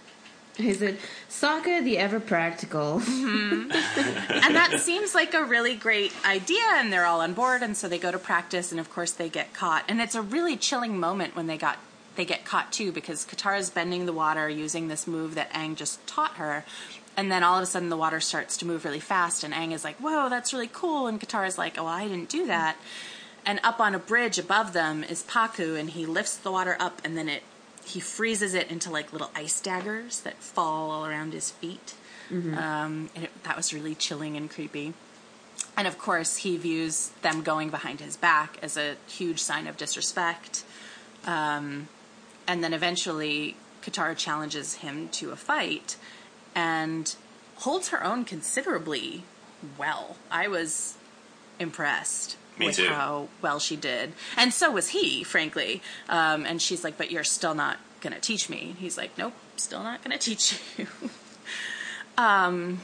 He 0.60 0.74
said, 0.74 0.98
Sokka 1.30 1.84
the 1.84 1.98
ever 1.98 2.20
practical. 2.20 3.00
Mm-hmm. 3.00 3.72
and 3.72 4.56
that 4.56 4.80
seems 4.82 5.16
like 5.16 5.34
a 5.34 5.44
really 5.44 5.75
great 5.75 6.13
idea 6.25 6.63
and 6.74 6.92
they're 6.92 7.06
all 7.06 7.22
on 7.22 7.34
board 7.34 7.62
and 7.62 7.78
so 7.78 7.88
they 7.88 7.98
go 7.98 8.12
to 8.12 8.20
practice 8.20 8.72
and 8.72 8.80
of 8.80 8.89
course 8.89 9.12
they 9.12 9.30
get 9.30 9.54
caught. 9.54 9.86
And 9.88 10.01
it's 10.01 10.16
a 10.16 10.22
really 10.22 10.58
chilling 10.58 11.00
moment 11.00 11.36
when 11.36 11.48
they 11.48 11.58
got 11.58 11.78
they 12.16 12.25
get 12.25 12.44
caught 12.44 12.74
too 12.74 12.92
because 12.92 13.25
Katara's 13.25 13.70
bending 13.70 14.06
the 14.06 14.12
water 14.12 14.50
using 14.50 14.89
this 14.89 15.08
move 15.08 15.36
that 15.36 15.50
Aang 15.54 15.75
just 15.75 16.06
taught 16.06 16.34
her. 16.34 16.66
And 17.16 17.32
then 17.32 17.44
all 17.44 17.58
of 17.58 17.63
a 17.63 17.66
sudden 17.66 17.88
the 17.88 17.98
water 17.98 18.20
starts 18.20 18.58
to 18.58 18.66
move 18.66 18.84
really 18.84 19.00
fast 19.00 19.44
and 19.44 19.54
Aang 19.54 19.72
is 19.72 19.86
like, 19.86 19.96
"Whoa, 19.98 20.28
that's 20.30 20.51
really 20.51 20.70
cool." 20.72 21.08
And 21.08 21.22
Katara's 21.22 21.58
like, 21.58 21.78
"Oh, 21.78 21.86
I 21.86 22.08
didn't 22.08 22.30
do 22.30 22.46
that." 22.48 22.75
And 23.46 23.62
up 23.63 23.80
on 23.80 23.96
a 23.96 24.00
bridge 24.00 24.38
above 24.38 24.74
them 24.74 25.04
is 25.04 25.24
Pakku 25.24 25.80
and 25.80 25.89
he 25.92 26.06
lifts 26.06 26.36
the 26.36 26.51
water 26.51 26.75
up 26.80 27.01
and 27.06 27.18
then 27.18 27.30
it 27.30 27.44
he 27.86 28.00
freezes 28.00 28.54
it 28.54 28.70
into 28.70 28.92
like 28.92 29.12
little 29.12 29.32
ice 29.36 29.60
daggers 29.60 30.22
that 30.22 30.36
fall 30.42 30.92
all 30.92 31.06
around 31.06 31.34
his 31.34 31.52
feet. 31.52 31.96
Um, 32.58 33.10
and 33.16 33.26
it, 33.26 33.44
that 33.44 33.58
was 33.58 33.74
really 33.74 33.96
chilling 33.96 34.38
and 34.38 34.50
creepy. 34.50 34.94
And 35.76 35.88
of 35.88 35.98
course, 35.98 36.38
he 36.38 36.58
views 36.58 37.10
them 37.22 37.42
going 37.42 37.70
behind 37.70 38.02
his 38.02 38.18
back 38.18 38.58
as 38.62 38.78
a 38.78 38.96
huge 39.08 39.40
sign 39.42 39.66
of 39.66 39.78
disrespect. 39.78 40.64
Um, 41.26 41.88
and 42.48 42.64
then 42.64 42.74
eventually, 42.74 43.56
Katara 43.82 44.16
challenges 44.16 44.76
him 44.76 45.10
to 45.10 45.32
a 45.32 45.36
fight 45.36 45.96
and 46.54 47.16
holds 47.58 47.90
her 47.90 48.04
own 48.04 48.26
considerably 48.26 49.24
well. 49.78 50.18
I 50.30 50.48
was 50.48 50.98
impressed. 51.60 52.38
Me 52.60 52.68
with 52.68 52.75
too. 52.75 52.88
how 52.88 53.30
well 53.42 53.60
she 53.60 53.75
did, 53.75 54.13
and 54.38 54.54
so 54.54 54.72
was 54.72 54.89
he, 54.89 55.24
frankly. 55.24 55.82
Um, 56.10 56.46
and 56.46 56.62
she's 56.62 56.84
like, 56.84 56.98
"But 56.98 57.10
you're 57.12 57.24
still 57.24 57.56
not 57.56 57.78
going 58.01 58.13
to 58.13 58.20
teach 58.20 58.50
me." 58.50 58.75
He's 58.80 58.98
like, 58.98 59.18
"Nope, 59.18 59.34
still 59.56 59.82
not 59.82 60.04
going 60.04 60.18
to 60.18 60.24
teach 60.24 60.60
you." 60.78 60.88
um, 62.18 62.82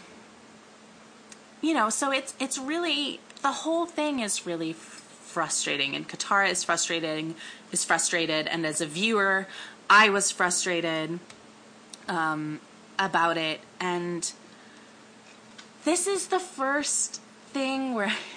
you 1.62 1.74
know, 1.74 1.90
so 1.90 2.12
it's 2.12 2.34
it's 2.40 2.58
really 2.58 3.20
the 3.42 3.52
whole 3.52 3.86
thing 3.86 4.20
is 4.20 4.46
really 4.46 4.74
frustrating, 4.74 5.96
and 5.96 6.08
Katara 6.08 6.50
is 6.50 6.64
frustrating, 6.64 7.36
is 7.72 7.84
frustrated, 7.84 8.48
and 8.48 8.66
as 8.66 8.80
a 8.80 8.86
viewer, 8.86 9.48
I 9.90 10.10
was 10.10 10.32
frustrated 10.32 11.20
um, 12.08 12.62
about 12.98 13.38
it, 13.38 13.60
and 13.80 14.32
this 15.84 16.08
is 16.08 16.28
the 16.28 16.40
first 16.40 17.22
thing 17.48 17.94
where 17.94 18.14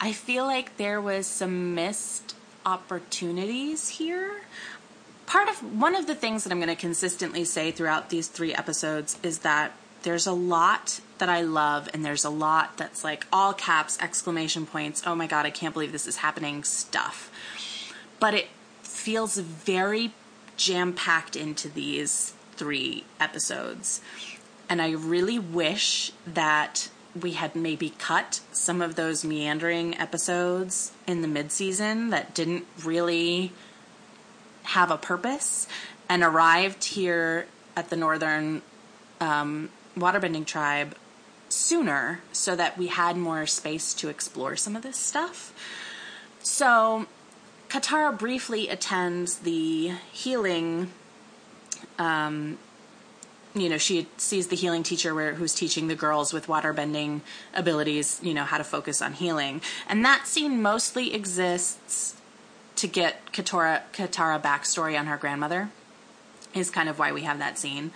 I 0.00 0.12
feel 0.12 0.44
like 0.44 0.76
there 0.76 1.00
was 1.00 1.26
some 1.26 1.74
missed 1.74 2.36
opportunities 2.64 3.88
here. 3.88 4.42
Part 5.26 5.48
of 5.48 5.78
one 5.78 5.96
of 5.96 6.06
the 6.06 6.14
things 6.14 6.44
that 6.44 6.52
I'm 6.52 6.58
going 6.58 6.68
to 6.68 6.76
consistently 6.76 7.44
say 7.44 7.70
throughout 7.70 8.08
these 8.08 8.28
three 8.28 8.54
episodes 8.54 9.18
is 9.22 9.40
that 9.40 9.72
there's 10.02 10.26
a 10.26 10.32
lot 10.32 11.00
that 11.18 11.28
I 11.28 11.42
love, 11.42 11.88
and 11.92 12.04
there's 12.04 12.24
a 12.24 12.30
lot 12.30 12.76
that's 12.76 13.02
like 13.02 13.26
all 13.32 13.52
caps, 13.52 13.98
exclamation 14.00 14.64
points, 14.66 15.02
oh 15.04 15.16
my 15.16 15.26
god, 15.26 15.44
I 15.44 15.50
can't 15.50 15.74
believe 15.74 15.90
this 15.90 16.06
is 16.06 16.18
happening 16.18 16.62
stuff. 16.62 17.30
But 18.20 18.34
it 18.34 18.48
feels 18.82 19.38
very 19.38 20.12
jam 20.56 20.92
packed 20.92 21.34
into 21.34 21.68
these 21.68 22.34
three 22.52 23.04
episodes. 23.18 24.00
And 24.68 24.80
I 24.80 24.90
really 24.90 25.38
wish 25.38 26.12
that 26.26 26.88
we 27.22 27.32
had 27.32 27.54
maybe 27.54 27.90
cut 27.98 28.40
some 28.52 28.80
of 28.82 28.94
those 28.94 29.24
meandering 29.24 29.96
episodes 29.98 30.92
in 31.06 31.22
the 31.22 31.28
midseason 31.28 32.10
that 32.10 32.34
didn't 32.34 32.66
really 32.84 33.52
have 34.64 34.90
a 34.90 34.98
purpose 34.98 35.66
and 36.08 36.22
arrived 36.22 36.84
here 36.84 37.46
at 37.76 37.90
the 37.90 37.96
northern 37.96 38.62
um, 39.20 39.70
waterbending 39.96 40.44
tribe 40.44 40.94
sooner 41.48 42.20
so 42.32 42.54
that 42.54 42.76
we 42.76 42.88
had 42.88 43.16
more 43.16 43.46
space 43.46 43.94
to 43.94 44.08
explore 44.08 44.56
some 44.56 44.76
of 44.76 44.82
this 44.82 44.96
stuff. 44.96 45.52
So, 46.40 47.06
Katara 47.68 48.16
briefly 48.16 48.68
attends 48.68 49.40
the 49.40 49.92
healing. 50.12 50.90
Um, 51.98 52.58
you 53.60 53.68
know, 53.68 53.78
she 53.78 54.06
sees 54.16 54.48
the 54.48 54.56
healing 54.56 54.82
teacher 54.82 55.14
where, 55.14 55.34
who's 55.34 55.54
teaching 55.54 55.88
the 55.88 55.94
girls 55.94 56.32
with 56.32 56.46
waterbending 56.46 57.20
abilities, 57.54 58.20
you 58.22 58.34
know, 58.34 58.44
how 58.44 58.58
to 58.58 58.64
focus 58.64 59.00
on 59.02 59.12
healing. 59.14 59.60
And 59.88 60.04
that 60.04 60.26
scene 60.26 60.62
mostly 60.62 61.14
exists 61.14 62.16
to 62.76 62.86
get 62.86 63.32
Katara, 63.32 63.82
Katara 63.92 64.40
backstory 64.40 64.98
on 64.98 65.06
her 65.06 65.16
grandmother, 65.16 65.70
is 66.54 66.70
kind 66.70 66.88
of 66.88 66.98
why 66.98 67.12
we 67.12 67.22
have 67.22 67.38
that 67.38 67.58
scene. 67.58 67.90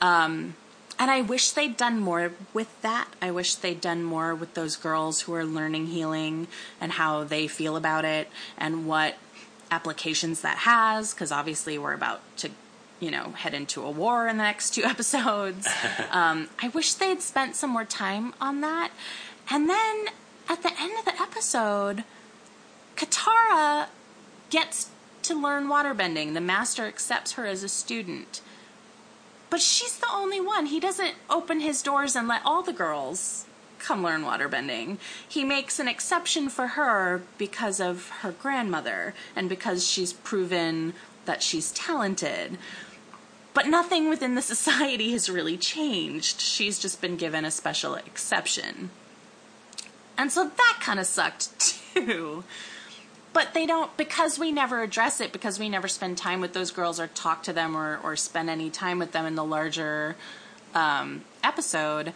Um, 0.00 0.56
and 0.98 1.10
I 1.10 1.20
wish 1.20 1.50
they'd 1.50 1.76
done 1.76 2.00
more 2.00 2.32
with 2.52 2.80
that. 2.82 3.08
I 3.20 3.30
wish 3.30 3.56
they'd 3.56 3.80
done 3.80 4.04
more 4.04 4.34
with 4.34 4.54
those 4.54 4.76
girls 4.76 5.22
who 5.22 5.34
are 5.34 5.44
learning 5.44 5.88
healing 5.88 6.46
and 6.80 6.92
how 6.92 7.24
they 7.24 7.46
feel 7.46 7.76
about 7.76 8.04
it 8.04 8.28
and 8.56 8.86
what 8.86 9.16
applications 9.70 10.42
that 10.42 10.58
has, 10.58 11.12
because 11.12 11.32
obviously 11.32 11.78
we're 11.78 11.94
about 11.94 12.20
to, 12.36 12.50
you 13.02 13.10
know, 13.10 13.30
head 13.30 13.52
into 13.52 13.82
a 13.82 13.90
war 13.90 14.28
in 14.28 14.36
the 14.36 14.44
next 14.44 14.70
two 14.74 14.84
episodes. 14.94 15.66
um, 16.10 16.48
I 16.62 16.68
wish 16.68 16.94
they'd 16.94 17.20
spent 17.20 17.56
some 17.56 17.70
more 17.70 17.84
time 17.84 18.32
on 18.40 18.60
that. 18.60 18.92
And 19.50 19.68
then 19.68 20.06
at 20.48 20.62
the 20.62 20.72
end 20.80 20.92
of 20.98 21.04
the 21.04 21.20
episode, 21.20 22.04
Katara 22.96 23.88
gets 24.50 24.90
to 25.22 25.34
learn 25.34 25.66
waterbending. 25.68 26.34
The 26.34 26.40
master 26.40 26.86
accepts 26.86 27.32
her 27.32 27.44
as 27.44 27.64
a 27.64 27.68
student. 27.68 28.40
But 29.50 29.60
she's 29.60 29.98
the 29.98 30.10
only 30.12 30.40
one. 30.40 30.66
He 30.66 30.80
doesn't 30.80 31.14
open 31.28 31.60
his 31.60 31.82
doors 31.82 32.14
and 32.14 32.28
let 32.28 32.42
all 32.44 32.62
the 32.62 32.72
girls 32.72 33.46
come 33.78 34.02
learn 34.02 34.22
waterbending. 34.22 34.98
He 35.28 35.44
makes 35.44 35.80
an 35.80 35.88
exception 35.88 36.48
for 36.48 36.68
her 36.68 37.22
because 37.36 37.80
of 37.80 38.08
her 38.20 38.30
grandmother 38.30 39.12
and 39.34 39.48
because 39.48 39.86
she's 39.86 40.12
proven 40.12 40.94
that 41.24 41.42
she's 41.42 41.72
talented. 41.72 42.58
But 43.54 43.66
nothing 43.66 44.08
within 44.08 44.34
the 44.34 44.42
society 44.42 45.12
has 45.12 45.28
really 45.28 45.56
changed. 45.58 46.40
She's 46.40 46.78
just 46.78 47.00
been 47.00 47.16
given 47.16 47.44
a 47.44 47.50
special 47.50 47.94
exception. 47.94 48.90
And 50.16 50.32
so 50.32 50.44
that 50.44 50.78
kind 50.80 50.98
of 50.98 51.06
sucked 51.06 51.78
too. 51.94 52.44
But 53.32 53.54
they 53.54 53.66
don't, 53.66 53.94
because 53.96 54.38
we 54.38 54.52
never 54.52 54.82
address 54.82 55.20
it, 55.20 55.32
because 55.32 55.58
we 55.58 55.68
never 55.68 55.88
spend 55.88 56.18
time 56.18 56.40
with 56.40 56.52
those 56.52 56.70
girls 56.70 57.00
or 57.00 57.06
talk 57.06 57.42
to 57.44 57.52
them 57.52 57.76
or, 57.76 57.98
or 58.02 58.14
spend 58.14 58.50
any 58.50 58.68
time 58.68 58.98
with 58.98 59.12
them 59.12 59.24
in 59.24 59.34
the 59.34 59.44
larger 59.44 60.16
um, 60.74 61.24
episode, 61.42 62.12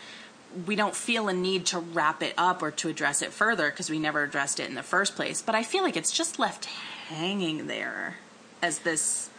we 0.67 0.77
don't 0.77 0.95
feel 0.95 1.29
a 1.29 1.33
need 1.33 1.67
to 1.67 1.79
wrap 1.79 2.23
it 2.23 2.35
up 2.37 2.63
or 2.63 2.71
to 2.71 2.89
address 2.89 3.23
it 3.23 3.33
further 3.33 3.71
because 3.71 3.91
we 3.91 3.99
never 3.99 4.23
addressed 4.23 4.61
it 4.61 4.69
in 4.69 4.75
the 4.75 4.83
first 4.83 5.17
place. 5.17 5.43
But 5.43 5.55
I 5.55 5.63
feel 5.63 5.83
like 5.83 5.97
it's 5.97 6.13
just 6.13 6.39
left 6.39 6.67
hanging 7.09 7.67
there 7.67 8.17
as 8.63 8.81
this 8.81 9.31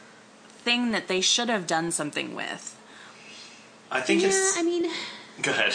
thing 0.68 0.92
that 0.92 1.08
they 1.08 1.22
should 1.22 1.50
have 1.56 1.66
done 1.66 1.92
something 1.92 2.36
with. 2.36 2.64
I 3.90 4.02
think 4.02 4.22
yeah, 4.22 4.28
it's. 4.28 4.58
I 4.58 4.64
mean, 4.64 4.84
Go 5.42 5.52
ahead. 5.52 5.74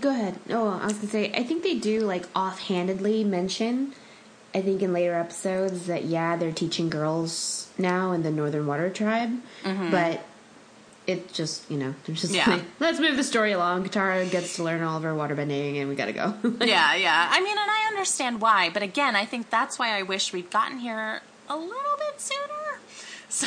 go 0.00 0.10
ahead. 0.10 0.34
Oh, 0.50 0.68
I 0.82 0.86
was 0.86 0.94
gonna 0.94 1.08
say, 1.18 1.32
I 1.32 1.42
think 1.44 1.62
they 1.62 1.76
do 1.78 2.00
like 2.00 2.24
offhandedly 2.34 3.22
mention. 3.24 3.92
I 4.54 4.62
think 4.62 4.82
in 4.82 4.92
later 4.92 5.14
episodes 5.14 5.86
that 5.86 6.06
yeah, 6.06 6.34
they're 6.36 6.50
teaching 6.64 6.88
girls 6.90 7.68
now 7.78 8.12
in 8.12 8.22
the 8.24 8.30
Northern 8.30 8.66
Water 8.66 8.88
Tribe, 8.90 9.32
but 9.62 10.24
it 11.06 11.32
just 11.32 11.70
you 11.70 11.76
know 11.76 11.94
they're 12.04 12.16
just 12.16 12.32
Mm-hmm. 12.34 12.50
Yeah. 12.50 12.56
like, 12.56 12.64
let's 12.80 12.98
move 12.98 13.16
the 13.16 13.22
story 13.24 13.52
along. 13.52 13.84
Katara 13.86 14.28
gets 14.28 14.56
to 14.56 14.64
learn 14.64 14.82
all 14.82 14.96
of 14.96 15.02
her 15.04 15.12
waterbending, 15.14 15.76
and 15.80 15.88
we 15.88 15.94
gotta 15.94 16.12
go. 16.22 16.34
yeah, 16.64 16.96
yeah. 16.96 17.28
I 17.30 17.38
mean, 17.40 17.56
and 17.56 17.70
I 17.70 17.86
understand 17.92 18.40
why, 18.40 18.70
but 18.74 18.82
again, 18.82 19.14
I 19.14 19.24
think 19.24 19.50
that's 19.50 19.78
why 19.78 19.90
I 19.98 20.02
wish 20.02 20.32
we'd 20.32 20.50
gotten 20.50 20.78
here 20.78 21.20
a 21.48 21.56
little 21.56 21.96
bit 21.98 22.20
sooner, 22.20 22.80
so 23.28 23.46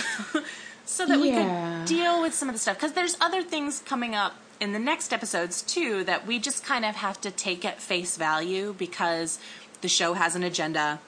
so 0.90 1.06
that 1.06 1.20
we 1.20 1.32
could 1.32 1.86
deal 1.86 2.22
with 2.22 2.34
some 2.34 2.50
of 2.50 2.56
the 2.56 2.60
stuff. 2.60 2.78
Because 2.78 2.94
there's 2.94 3.16
other 3.22 3.44
things 3.44 3.82
coming 3.86 4.16
up 4.16 4.36
in 4.60 4.74
the 4.74 4.80
next 4.80 5.14
episodes 5.14 5.62
too 5.62 6.04
that 6.04 6.26
we 6.26 6.40
just 6.40 6.66
kind 6.66 6.84
of 6.84 6.96
have 6.96 7.22
to 7.22 7.32
take 7.32 7.64
at 7.64 7.80
face 7.80 8.18
value 8.18 8.74
because 8.78 9.40
the 9.82 9.88
show 9.88 10.14
has 10.16 10.36
an 10.36 10.44
agenda 10.44 11.00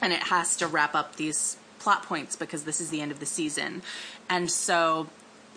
and 0.00 0.12
it 0.12 0.24
has 0.24 0.56
to 0.56 0.66
wrap 0.66 0.94
up 0.94 1.16
these 1.16 1.56
plot 1.78 2.02
points 2.02 2.36
because 2.36 2.64
this 2.64 2.80
is 2.80 2.90
the 2.90 3.00
end 3.00 3.12
of 3.12 3.20
the 3.20 3.26
season, 3.26 3.82
and 4.28 4.50
so 4.50 5.08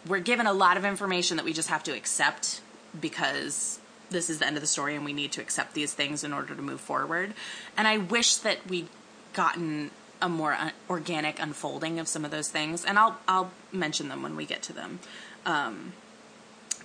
we're 0.07 0.19
given 0.19 0.45
a 0.45 0.53
lot 0.53 0.77
of 0.77 0.85
information 0.85 1.37
that 1.37 1.45
we 1.45 1.51
just 1.53 1.69
have 1.69 1.83
to 1.83 1.91
accept 1.91 2.61
because 2.99 3.79
this 4.11 4.29
is 4.29 4.39
the 4.39 4.45
end 4.45 4.55
of 4.55 4.61
the 4.61 4.67
story 4.67 4.95
and 4.95 5.03
we 5.03 5.13
need 5.13 5.31
to 5.31 5.41
accept 5.41 5.73
these 5.73 5.93
things 5.93 6.23
in 6.23 6.31
order 6.31 6.55
to 6.55 6.61
move 6.61 6.79
forward. 6.79 7.33
And 7.75 7.87
I 7.87 7.97
wish 7.97 8.35
that 8.37 8.67
we'd 8.67 8.87
gotten 9.33 9.89
a 10.21 10.29
more 10.29 10.53
uh, 10.53 10.71
organic 10.89 11.39
unfolding 11.39 11.99
of 11.99 12.07
some 12.07 12.25
of 12.25 12.31
those 12.31 12.49
things, 12.49 12.83
and 12.85 12.97
I'll 12.97 13.17
I'll 13.27 13.51
mention 13.71 14.09
them 14.09 14.23
when 14.23 14.35
we 14.35 14.45
get 14.45 14.61
to 14.63 14.73
them. 14.73 14.99
Um, 15.45 15.93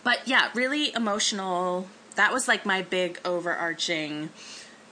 but 0.05 0.27
yeah, 0.27 0.51
really 0.55 0.93
emotional. 0.95 1.89
That 2.17 2.33
was 2.33 2.49
like 2.49 2.67
my 2.67 2.83
big 2.83 3.21
overarching 3.25 4.31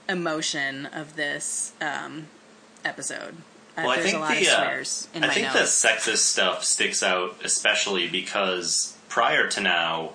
emotion 0.07 0.85
of 0.87 1.15
this 1.15 1.73
um, 1.81 2.27
episode. 2.83 3.35
Uh, 3.77 3.83
Well, 3.83 3.89
I 3.91 3.95
there's 3.97 4.05
think 4.05 4.17
a 4.17 4.19
lot 4.21 4.29
the 4.29 4.47
of 4.47 4.47
uh, 4.47 5.17
in 5.17 5.23
I 5.23 5.27
my 5.27 5.33
think 5.33 5.53
notes. 5.53 5.81
the 5.81 5.87
sexist 5.87 6.17
stuff 6.17 6.63
sticks 6.63 7.03
out 7.03 7.35
especially 7.43 8.07
because 8.07 8.97
prior 9.09 9.47
to 9.49 9.61
now, 9.61 10.13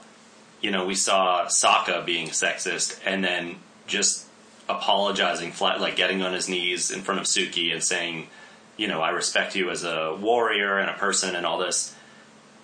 you 0.60 0.70
know, 0.70 0.84
we 0.86 0.94
saw 0.94 1.46
Sokka 1.46 2.04
being 2.04 2.28
sexist 2.28 2.98
and 3.04 3.22
then 3.22 3.56
just 3.86 4.26
apologizing 4.68 5.52
flat, 5.52 5.80
like 5.80 5.96
getting 5.96 6.22
on 6.22 6.32
his 6.32 6.48
knees 6.48 6.90
in 6.90 7.00
front 7.02 7.20
of 7.20 7.26
Suki 7.26 7.72
and 7.72 7.82
saying, 7.82 8.28
you 8.76 8.88
know, 8.88 9.00
I 9.00 9.10
respect 9.10 9.54
you 9.54 9.70
as 9.70 9.84
a 9.84 10.16
warrior 10.20 10.78
and 10.78 10.90
a 10.90 10.94
person 10.94 11.34
and 11.36 11.44
all 11.46 11.58
this. 11.58 11.94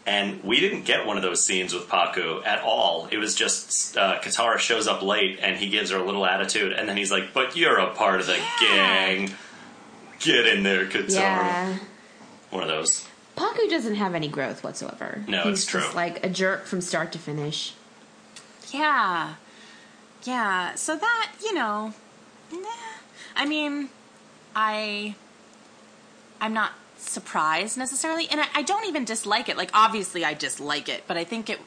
And 0.07 0.43
we 0.43 0.59
didn't 0.61 0.85
get 0.85 1.07
one 1.07 1.17
of 1.19 1.23
those 1.23 1.45
scenes 1.45 1.75
with 1.75 1.87
Pakku 1.89 2.45
at 2.47 2.63
all. 2.63 3.07
It 3.13 3.19
was 3.19 3.35
just 3.35 3.97
uh, 3.97 4.19
Katara 4.21 4.59
shows 4.59 4.89
up 4.89 5.03
late 5.03 5.39
and 5.43 5.57
he 5.57 5.69
gives 5.69 5.91
her 5.91 5.99
a 5.99 6.03
little 6.05 6.25
attitude, 6.25 6.73
and 6.73 6.89
then 6.89 6.97
he's 6.97 7.13
like, 7.13 7.35
"But 7.35 7.55
you're 7.55 7.79
a 7.79 7.93
part 7.95 8.21
of 8.21 8.27
the 8.27 8.37
Yeah. 8.37 8.67
gang. 9.17 9.35
Get 10.19 10.47
in 10.47 10.63
there, 10.63 10.87
Katara." 10.87 11.11
yeah, 11.13 11.77
One 12.49 12.63
of 12.63 12.69
those. 12.69 13.07
Pakku 13.37 13.69
doesn't 13.71 13.97
have 13.97 14.15
any 14.15 14.27
growth 14.29 14.65
whatsoever. 14.65 15.23
No, 15.29 15.43
he's 15.45 15.59
it's 15.61 15.67
true. 15.67 15.81
just 15.83 15.95
like 15.95 16.25
a 16.25 16.31
jerk 16.31 16.67
from 16.67 16.81
start 16.81 17.13
to 17.13 17.19
finish. 17.19 17.75
Yeah. 18.71 19.35
Yeah. 20.25 20.75
So 20.75 20.97
that, 20.97 21.33
you 21.43 21.55
know, 21.55 21.95
nah. 22.53 22.69
I 23.37 23.47
mean, 23.47 23.89
I 24.55 25.15
I'm 26.41 26.53
not 26.53 26.73
surprised 26.97 27.79
necessarily 27.79 28.29
and 28.31 28.41
I, 28.41 28.47
I 28.55 28.63
don't 28.63 28.87
even 28.87 29.05
dislike 29.05 29.49
it. 29.49 29.57
Like 29.57 29.71
obviously 29.73 30.25
I 30.25 30.35
dislike 30.35 30.89
it, 30.89 31.05
but 31.07 31.17
I 31.17 31.25
think 31.25 31.49
it 31.49 31.61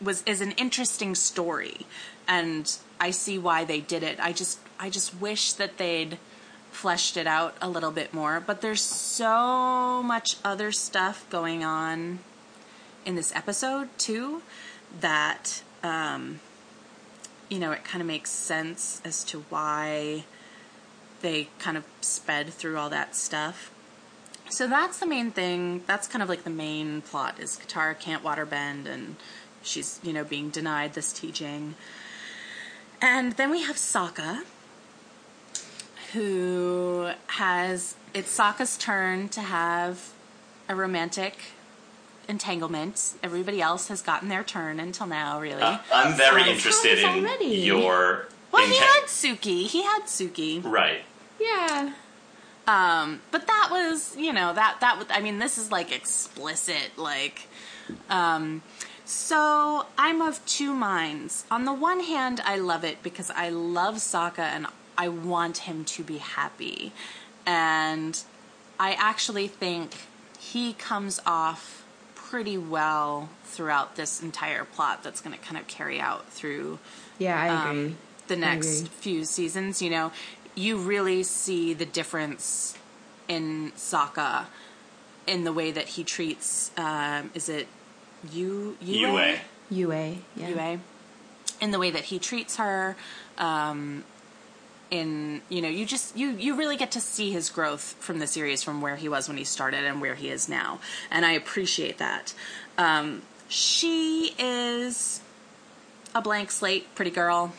was 0.00 0.22
is 0.24 0.40
an 0.40 0.52
interesting 0.52 1.14
story 1.14 1.86
and 2.26 2.76
I 3.00 3.10
see 3.10 3.38
why 3.38 3.64
they 3.64 3.80
did 3.80 4.02
it. 4.02 4.18
I 4.20 4.32
just 4.32 4.58
I 4.78 4.90
just 4.90 5.20
wish 5.20 5.52
that 5.54 5.78
they'd 5.78 6.18
fleshed 6.70 7.16
it 7.16 7.26
out 7.26 7.56
a 7.62 7.68
little 7.68 7.92
bit 7.92 8.12
more. 8.12 8.40
But 8.40 8.60
there's 8.60 8.82
so 8.82 10.02
much 10.02 10.36
other 10.44 10.72
stuff 10.72 11.28
going 11.30 11.64
on 11.64 12.18
in 13.06 13.14
this 13.14 13.34
episode 13.34 13.88
too 13.98 14.42
that 15.00 15.62
um, 15.82 16.40
you 17.48 17.58
know 17.58 17.72
it 17.72 17.84
kind 17.84 18.00
of 18.00 18.06
makes 18.06 18.30
sense 18.30 19.00
as 19.04 19.24
to 19.24 19.40
why 19.48 20.24
they 21.20 21.48
kind 21.58 21.76
of 21.76 21.84
sped 22.00 22.50
through 22.50 22.76
all 22.76 22.90
that 22.90 23.16
stuff. 23.16 23.70
So 24.50 24.66
that's 24.66 24.98
the 24.98 25.06
main 25.06 25.30
thing. 25.30 25.82
That's 25.86 26.06
kind 26.06 26.22
of 26.22 26.28
like 26.28 26.44
the 26.44 26.50
main 26.50 27.00
plot 27.00 27.40
is 27.40 27.56
Katara 27.56 27.98
can't 27.98 28.22
waterbend 28.22 28.86
and 28.86 29.16
she's, 29.62 29.98
you 30.02 30.12
know, 30.12 30.22
being 30.22 30.50
denied 30.50 30.92
this 30.94 31.12
teaching. 31.12 31.74
And 33.00 33.32
then 33.32 33.50
we 33.50 33.62
have 33.62 33.76
Sokka, 33.76 34.42
who 36.12 37.10
has 37.28 37.96
it's 38.12 38.36
Sokka's 38.36 38.76
turn 38.76 39.28
to 39.30 39.40
have 39.40 40.12
a 40.68 40.74
romantic 40.74 41.36
entanglement. 42.28 43.14
Everybody 43.22 43.60
else 43.60 43.88
has 43.88 44.02
gotten 44.02 44.28
their 44.28 44.44
turn 44.44 44.80
until 44.80 45.06
now, 45.06 45.40
really. 45.40 45.62
Uh, 45.62 45.78
I'm 45.92 46.14
very 46.14 46.42
Sounds 46.42 46.56
interested 46.56 46.98
in 46.98 47.24
already. 47.24 47.46
your. 47.46 48.26
well, 48.52 48.66
he 48.66 48.76
had 48.76 49.04
Suki. 49.06 49.66
He 49.66 49.82
had 49.82 50.02
Suki. 50.04 50.62
Right. 50.64 51.02
Yeah. 51.40 51.92
Um, 52.66 53.20
but 53.30 53.46
that 53.46 53.68
was, 53.70 54.16
you 54.16 54.32
know, 54.32 54.54
that 54.54 54.78
that 54.80 54.98
was. 54.98 55.06
I 55.10 55.20
mean, 55.20 55.38
this 55.38 55.58
is 55.58 55.70
like 55.70 55.92
explicit, 55.94 56.92
like. 56.96 57.48
Um, 58.08 58.62
so 59.04 59.84
I'm 59.98 60.22
of 60.22 60.44
two 60.46 60.72
minds. 60.72 61.44
On 61.50 61.66
the 61.66 61.74
one 61.74 62.00
hand, 62.00 62.40
I 62.44 62.56
love 62.56 62.84
it 62.84 63.02
because 63.02 63.30
I 63.30 63.50
love 63.50 63.96
Sokka 63.96 64.38
and 64.38 64.66
I 64.96 65.08
want 65.08 65.58
him 65.58 65.84
to 65.84 66.02
be 66.02 66.16
happy, 66.18 66.92
and 67.44 68.18
I 68.80 68.92
actually 68.94 69.46
think 69.48 69.92
he 70.38 70.72
comes 70.72 71.20
off 71.26 71.83
pretty 72.34 72.58
well 72.58 73.28
throughout 73.44 73.94
this 73.94 74.20
entire 74.20 74.64
plot. 74.64 75.04
That's 75.04 75.20
going 75.20 75.38
to 75.38 75.40
kind 75.44 75.56
of 75.56 75.68
carry 75.68 76.00
out 76.00 76.28
through 76.30 76.80
Yeah, 77.16 77.40
I 77.40 77.68
agree. 77.68 77.84
um, 77.84 77.98
the 78.26 78.34
I 78.34 78.38
next 78.38 78.78
agree. 78.80 78.88
few 78.88 79.24
seasons. 79.24 79.80
You 79.80 79.90
know, 79.90 80.10
you 80.56 80.76
really 80.78 81.22
see 81.22 81.74
the 81.74 81.86
difference 81.86 82.76
in 83.28 83.70
Sokka 83.76 84.46
in 85.28 85.44
the 85.44 85.52
way 85.52 85.70
that 85.70 85.86
he 85.86 86.02
treats. 86.02 86.72
Um, 86.76 87.30
is 87.34 87.48
it 87.48 87.68
you? 88.32 88.76
Yue. 88.80 89.06
Yue. 89.70 89.92
Yeah. 89.92 90.48
Yue. 90.48 90.80
In 91.60 91.70
the 91.70 91.78
way 91.78 91.92
that 91.92 92.02
he 92.06 92.18
treats 92.18 92.56
her. 92.56 92.96
Um, 93.38 94.02
in 94.90 95.40
you 95.48 95.60
know 95.62 95.68
you 95.68 95.84
just 95.86 96.16
you 96.16 96.30
you 96.30 96.56
really 96.56 96.76
get 96.76 96.90
to 96.92 97.00
see 97.00 97.30
his 97.32 97.48
growth 97.50 97.94
from 98.00 98.18
the 98.18 98.26
series 98.26 98.62
from 98.62 98.80
where 98.80 98.96
he 98.96 99.08
was 99.08 99.28
when 99.28 99.36
he 99.36 99.44
started 99.44 99.84
and 99.84 100.00
where 100.00 100.14
he 100.14 100.28
is 100.28 100.48
now 100.48 100.78
and 101.10 101.24
i 101.24 101.32
appreciate 101.32 101.98
that 101.98 102.34
um, 102.78 103.22
she 103.48 104.34
is 104.38 105.20
a 106.14 106.20
blank 106.22 106.50
slate 106.50 106.94
pretty 106.94 107.10
girl 107.10 107.52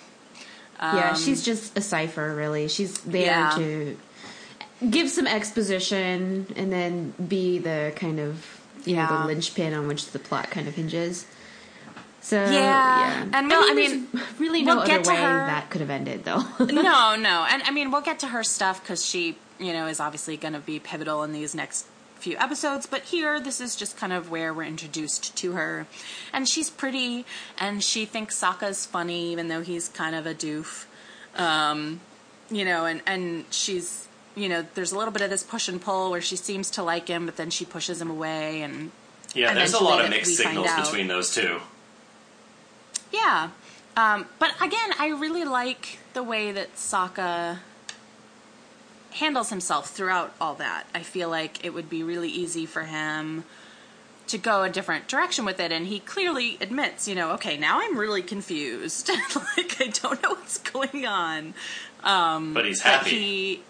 yeah, 0.79 1.12
Um, 1.12 1.15
she's 1.15 1.41
just 1.44 1.77
a 1.77 1.82
cipher, 1.82 2.36
really. 2.36 2.67
She's 2.67 2.98
there 3.00 3.25
Yeah. 3.27 3.50
to 3.55 3.98
give 4.89 5.10
some 5.10 5.25
exposition 5.25 6.48
and 6.58 6.70
then 6.70 7.13
be 7.29 7.60
the 7.60 7.94
kind 7.96 8.20
of 8.20 8.60
you 8.86 8.98
know 8.98 9.03
Yeah. 9.03 9.17
the 9.22 9.25
linchpin 9.25 9.74
on 9.74 9.88
which 9.88 10.12
the 10.12 10.20
plot 10.20 10.50
kind 10.51 10.67
of 10.67 10.75
hinges. 10.75 11.25
So 12.25 12.38
Yeah. 12.38 12.50
yeah, 12.51 13.25
And 13.34 13.48
well, 13.50 13.62
I 13.63 13.75
mean, 13.75 14.08
there's 14.12 14.39
really 14.39 14.63
no 14.63 14.74
we'll 14.77 14.84
other 14.86 14.96
get 14.96 15.03
to 15.03 15.10
way 15.12 15.17
her- 15.17 15.46
that 15.46 15.70
could 15.70 15.82
have 15.82 15.91
ended, 15.91 16.25
though. 16.25 16.39
no, 16.60 17.15
no, 17.15 17.46
and 17.48 17.62
I 17.62 17.70
mean 17.70 17.91
we'll 17.91 18.01
get 18.01 18.17
to 18.22 18.27
her 18.29 18.44
stuff 18.44 18.82
because 18.82 19.05
she, 19.05 19.38
you 19.60 19.74
know, 19.74 19.86
is 19.86 20.00
obviously 20.00 20.36
going 20.36 20.55
to 20.55 20.60
be 20.60 20.79
pivotal 20.79 21.22
in 21.22 21.34
these 21.34 21.53
next 21.53 21.86
few 22.15 22.36
episodes. 22.38 22.88
But 22.88 23.03
here, 23.03 23.40
this 23.40 23.61
is 23.61 23.75
just 23.75 23.96
kind 23.96 24.11
of 24.11 24.31
where 24.31 24.55
we're 24.55 24.64
introduced 24.64 25.35
to 25.38 25.51
her, 25.51 25.85
and 26.33 26.50
she's 26.50 26.72
pretty, 26.72 27.25
and 27.59 27.83
she 27.83 28.05
thinks 28.05 28.42
Sokka's 28.42 28.88
funny, 28.88 29.31
even 29.31 29.48
though 29.48 29.61
he's 29.61 29.88
kind 29.90 30.16
of 30.16 30.25
a 30.25 30.33
doof, 30.33 30.85
um, 31.35 32.00
you 32.50 32.66
know, 32.66 32.85
and 32.85 33.03
and 33.05 33.46
she's, 33.51 34.07
you 34.35 34.50
know, 34.50 34.66
there's 34.74 34.92
a 34.92 34.98
little 34.98 35.14
bit 35.14 35.22
of 35.22 35.29
this 35.29 35.44
push 35.44 35.68
and 35.68 35.79
pull 35.79 36.09
where 36.09 36.22
she 36.22 36.35
seems 36.38 36.72
to 36.72 36.81
like 36.81 37.07
him, 37.07 37.27
but 37.27 37.35
then 37.38 37.51
she 37.51 37.66
pushes 37.66 38.01
him 38.01 38.09
away, 38.09 38.64
and 38.64 38.90
Yeah, 39.35 39.53
there's 39.53 39.74
a 39.74 39.83
lot 39.83 40.03
of 40.03 40.09
mixed 40.09 40.35
signals 40.38 40.72
between 40.75 41.07
those 41.07 41.31
two. 41.31 41.61
Yeah. 43.16 43.50
Um, 43.98 44.25
but 44.40 44.51
again, 44.62 44.90
I 45.00 45.08
really 45.10 45.46
like 45.46 46.00
the 46.14 46.22
way 46.24 46.51
that 46.51 46.75
Sokka 46.75 47.60
handles 49.12 49.50
himself 49.50 49.90
throughout 49.90 50.34
all 50.42 50.56
that. 50.56 50.84
I 50.94 51.01
feel 51.01 51.30
like 51.30 51.64
it 51.64 51.74
would 51.74 51.90
be 51.90 52.04
really 52.04 52.30
easy 52.30 52.66
for 52.66 52.84
him 52.84 53.46
to 54.28 54.38
go 54.38 54.64
a 54.64 54.70
different 54.70 55.08
direction 55.08 55.46
with 55.46 55.60
it 55.60 55.72
and 55.72 55.88
he 55.88 56.00
clearly 56.00 56.58
admits, 56.60 57.08
you 57.08 57.16
know, 57.16 57.32
okay, 57.32 57.58
now 57.58 57.80
I'm 57.80 57.98
really 57.98 58.24
confused. 58.24 59.08
like 59.58 59.80
I 59.80 59.88
don't 59.88 60.22
know 60.22 60.32
what's 60.32 60.58
going 60.58 61.06
on. 61.06 61.54
Um 62.04 62.54
But 62.54 62.66
he's 62.66 62.82
but 62.82 62.92
happy. 62.92 63.10
he 63.12 63.62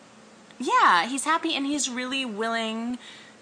yeah, 0.58 1.06
he's 1.08 1.26
happy 1.26 1.54
and 1.56 1.66
he's 1.66 1.90
really 1.90 2.26
willing 2.26 2.98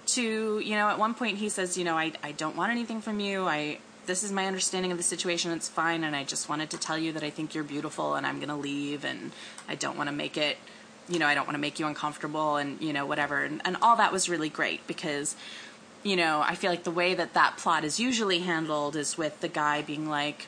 to, 0.08 0.60
you 0.60 0.76
know, 0.76 0.90
at 0.90 0.98
one 1.00 1.14
point 1.14 1.38
he 1.38 1.48
says, 1.48 1.78
you 1.78 1.86
know, 1.86 1.96
I, 1.96 2.12
I 2.24 2.32
don't 2.34 2.56
want 2.58 2.72
anything 2.72 3.00
from 3.00 3.20
you. 3.20 3.48
I 3.48 3.78
this 4.06 4.24
is 4.24 4.32
my 4.32 4.46
understanding 4.48 4.92
of 4.92 4.98
the 4.98 5.04
situation. 5.04 5.52
It's 5.52 5.70
fine, 5.70 6.04
and 6.04 6.16
I 6.16 6.24
just 6.24 6.50
wanted 6.50 6.70
to 6.72 6.78
tell 6.78 6.98
you 6.98 7.12
that 7.14 7.24
I 7.24 7.30
think 7.30 7.54
you're 7.56 7.64
beautiful, 7.64 8.16
and 8.16 8.26
I'm 8.28 8.38
going 8.38 8.50
to 8.50 8.56
leave, 8.56 9.06
and 9.06 9.32
I 9.68 9.76
don't 9.76 9.98
want 9.98 10.10
to 10.10 10.16
make 10.16 10.38
it, 10.38 10.58
you 11.10 11.20
know, 11.20 11.28
I 11.28 11.36
don't 11.36 11.46
want 11.46 11.56
to 11.56 11.62
make 11.62 11.80
you 11.80 11.88
uncomfortable, 11.88 12.58
and 12.58 12.82
you 12.82 12.94
know, 12.94 13.06
whatever. 13.06 13.44
And, 13.44 13.62
and 13.66 13.78
all 13.82 13.96
that 13.98 14.12
was 14.12 14.28
really 14.30 14.50
great 14.50 14.86
because, 14.88 15.36
you 16.04 16.16
know, 16.16 16.42
I 16.46 16.56
feel 16.56 16.70
like 16.70 16.84
the 16.84 16.92
way 16.92 17.14
that 17.14 17.34
that 17.34 17.58
plot 17.58 17.84
is 17.84 18.00
usually 18.00 18.40
handled 18.40 18.96
is 18.96 19.18
with 19.18 19.40
the 19.42 19.48
guy 19.50 19.82
being 19.82 20.10
like. 20.10 20.48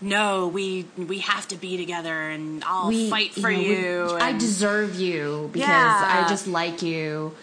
No, 0.00 0.46
we 0.48 0.84
we 0.98 1.20
have 1.20 1.48
to 1.48 1.56
be 1.56 1.78
together, 1.78 2.28
and 2.28 2.62
I'll 2.66 2.88
we 2.88 3.08
fight 3.08 3.32
for 3.32 3.50
know, 3.50 3.58
we- 3.58 3.76
you. 3.78 4.18
I 4.20 4.32
deserve 4.32 4.94
you 5.00 5.48
because 5.52 5.68
Yeah. 5.68 6.22
I 6.24 6.28
just 6.28 6.46
like 6.46 6.82
you. 6.82 7.34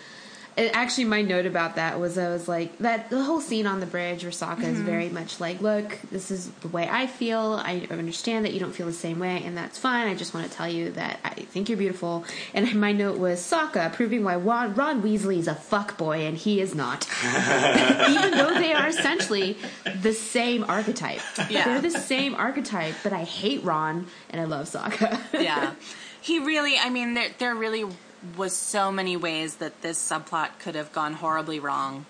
And 0.56 0.76
actually, 0.76 1.06
my 1.06 1.22
note 1.24 1.46
about 1.46 1.76
that 1.76 2.00
was 2.00 2.18
I 2.18 2.30
was 2.30 2.48
like 2.48 2.78
that 2.78 3.10
the 3.10 3.24
whole 3.24 3.42
scene 3.42 3.66
on 3.66 3.80
the 3.80 3.86
bridge 3.86 4.24
where 4.24 4.32
Sokka 4.32 4.58
Mm-hmm. 4.58 4.76
is 4.76 4.80
very 4.82 5.10
much 5.10 5.40
like, 5.40 5.62
look, 5.62 5.98
this 6.12 6.30
is 6.32 6.50
the 6.62 6.68
way 6.68 6.88
I 6.90 7.08
feel. 7.08 7.60
I 7.64 7.88
understand 7.90 8.46
that 8.46 8.54
you 8.54 8.60
don't 8.60 8.72
feel 8.72 8.86
the 8.86 8.94
same 8.94 9.20
way, 9.20 9.42
and 9.44 9.58
that's 9.58 9.78
fine. 9.80 10.08
I 10.08 10.16
just 10.16 10.34
want 10.34 10.50
to 10.50 10.56
tell 10.56 10.68
you 10.70 10.92
that 10.92 11.20
I 11.24 11.32
think 11.32 11.70
you're 11.70 11.78
beautiful. 11.78 12.24
And 12.54 12.74
my 12.80 12.92
note 12.92 13.18
was 13.18 13.40
Sokka 13.40 13.92
proving 13.94 14.24
why 14.24 14.36
Ron, 14.36 14.76
Ron 14.76 15.02
Weasley 15.02 15.38
is 15.40 15.48
a 15.48 15.56
fuck 15.56 15.98
boy 15.98 16.26
and 16.28 16.38
he 16.38 16.62
is 16.62 16.76
not, 16.76 17.08
even 18.10 18.32
though 18.32 18.54
they 18.54 18.74
are 18.74 18.88
essentially 18.88 19.58
the 20.02 20.14
same 20.14 20.64
archetype. 20.66 21.22
Yeah. 21.50 21.66
They're 21.66 21.82
the 21.82 22.00
same 22.00 22.36
archetype, 22.36 22.96
but 23.04 23.14
I 23.14 23.24
hate 23.24 23.64
Ron 23.64 24.08
and 24.30 24.40
I 24.42 24.46
love 24.46 24.68
Sokka. 24.68 25.20
yeah. 25.34 25.74
He 26.22 26.40
really, 26.40 26.78
I 26.78 26.90
mean, 26.90 27.18
they're 27.38 27.56
really 27.56 27.86
was 28.38 28.56
so 28.56 28.92
many 28.92 29.18
ways 29.18 29.56
that 29.56 29.82
this 29.82 30.00
subplot 30.00 30.60
could 30.60 30.76
have 30.76 30.92
gone 30.94 31.14
horribly 31.14 31.60
wrong. 31.60 32.06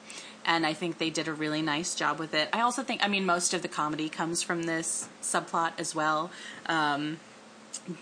And 0.45 0.65
I 0.65 0.73
think 0.73 0.97
they 0.97 1.09
did 1.09 1.27
a 1.27 1.33
really 1.33 1.61
nice 1.61 1.95
job 1.95 2.19
with 2.19 2.33
it. 2.33 2.49
I 2.51 2.61
also 2.61 2.83
think, 2.83 3.03
I 3.03 3.07
mean, 3.07 3.25
most 3.25 3.53
of 3.53 3.61
the 3.61 3.67
comedy 3.67 4.09
comes 4.09 4.43
from 4.43 4.63
this 4.63 5.07
subplot 5.21 5.71
as 5.77 5.95
well. 5.95 6.31
Um, 6.65 7.19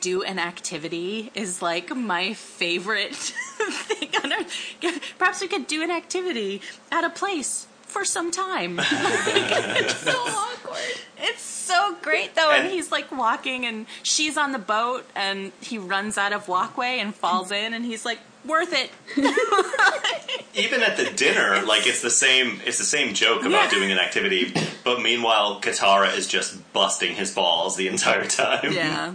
do 0.01 0.23
an 0.23 0.39
activity 0.39 1.31
is 1.33 1.61
like 1.61 1.95
my 1.95 2.33
favorite 2.33 3.15
thing 3.15 4.09
on 4.23 4.33
earth. 4.33 4.75
Perhaps 5.17 5.41
we 5.41 5.47
could 5.47 5.67
do 5.67 5.83
an 5.83 5.91
activity 5.91 6.61
at 6.91 7.03
a 7.03 7.09
place 7.09 7.67
for 7.83 8.05
some 8.05 8.31
time. 8.31 8.79
it's 8.81 9.97
so 9.97 10.11
awkward. 10.11 10.99
It's 11.19 11.60
so 11.71 11.95
great 12.01 12.35
though, 12.35 12.51
and 12.51 12.69
he's 12.71 12.91
like 12.91 13.11
walking, 13.11 13.65
and 13.65 13.85
she's 14.03 14.37
on 14.37 14.51
the 14.51 14.59
boat, 14.59 15.05
and 15.15 15.51
he 15.61 15.77
runs 15.77 16.17
out 16.17 16.33
of 16.33 16.47
walkway 16.47 16.99
and 16.99 17.13
falls 17.15 17.51
in, 17.51 17.73
and 17.73 17.85
he's 17.85 18.05
like, 18.05 18.19
"Worth 18.45 18.73
it." 18.73 18.91
Even 20.53 20.81
at 20.83 20.97
the 20.97 21.05
dinner, 21.15 21.61
like 21.65 21.87
it's 21.87 22.01
the 22.01 22.09
same. 22.09 22.59
It's 22.65 22.77
the 22.77 22.83
same 22.83 23.13
joke 23.13 23.41
about 23.41 23.65
Yeah. 23.65 23.69
doing 23.69 23.91
an 23.91 23.99
activity, 23.99 24.53
but 24.83 25.01
meanwhile, 25.01 25.61
Katara 25.61 26.15
is 26.17 26.27
just 26.27 26.71
busting 26.73 27.15
his 27.15 27.33
balls 27.33 27.75
the 27.77 27.87
entire 27.87 28.25
time. 28.25 28.73
Yeah. 28.73 29.13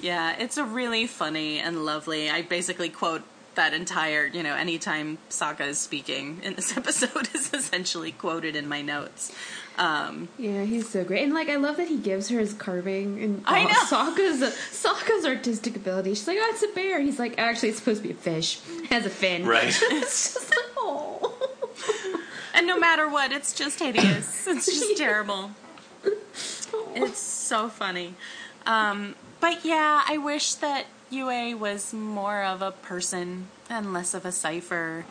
Yeah, 0.00 0.36
it's 0.38 0.56
a 0.56 0.64
really 0.64 1.06
funny 1.06 1.58
and 1.58 1.84
lovely. 1.84 2.30
I 2.30 2.42
basically 2.42 2.88
quote 2.88 3.22
that 3.56 3.74
entire, 3.74 4.26
you 4.26 4.44
know, 4.44 4.54
anytime 4.54 5.18
Sokka 5.28 5.66
is 5.66 5.78
speaking 5.78 6.40
in 6.44 6.54
this 6.54 6.76
episode 6.76 7.28
is 7.34 7.52
essentially 7.52 8.12
quoted 8.12 8.54
in 8.54 8.68
my 8.68 8.80
notes. 8.80 9.32
Um, 9.78 10.28
Yeah, 10.38 10.64
he's 10.64 10.88
so 10.88 11.04
great, 11.04 11.22
and 11.22 11.32
like 11.32 11.48
I 11.48 11.56
love 11.56 11.76
that 11.76 11.86
he 11.86 11.96
gives 11.96 12.28
her 12.28 12.40
his 12.40 12.52
carving 12.52 13.22
and 13.22 13.42
I 13.46 13.62
oh, 13.62 13.68
know. 13.68 13.74
Sokka's 13.74 14.42
Sokka's 14.72 15.24
artistic 15.24 15.76
ability. 15.76 16.10
She's 16.10 16.26
like, 16.26 16.38
"Oh, 16.40 16.50
it's 16.52 16.64
a 16.64 16.74
bear." 16.74 17.00
He's 17.00 17.20
like, 17.20 17.38
"Actually, 17.38 17.70
it's 17.70 17.78
supposed 17.78 18.02
to 18.02 18.08
be 18.08 18.12
a 18.12 18.16
fish. 18.16 18.60
It 18.68 18.86
has 18.86 19.06
a 19.06 19.10
fin." 19.10 19.46
Right. 19.46 19.68
it's 19.82 20.34
just 20.34 20.50
like, 20.50 20.66
oh. 20.76 21.32
and 22.54 22.66
no 22.66 22.78
matter 22.78 23.08
what, 23.08 23.30
it's 23.30 23.54
just 23.54 23.78
hideous. 23.78 24.48
It's 24.48 24.66
just 24.66 24.96
terrible. 24.96 25.52
It's 26.94 27.18
so 27.18 27.68
funny. 27.68 28.14
Um, 28.66 29.14
but 29.40 29.64
yeah, 29.64 30.02
I 30.08 30.18
wish 30.18 30.54
that 30.54 30.86
Yue 31.10 31.56
was 31.56 31.92
more 31.92 32.42
of 32.42 32.62
a 32.62 32.72
person 32.72 33.46
and 33.70 33.92
less 33.92 34.12
of 34.12 34.26
a 34.26 34.32
cipher. 34.32 35.04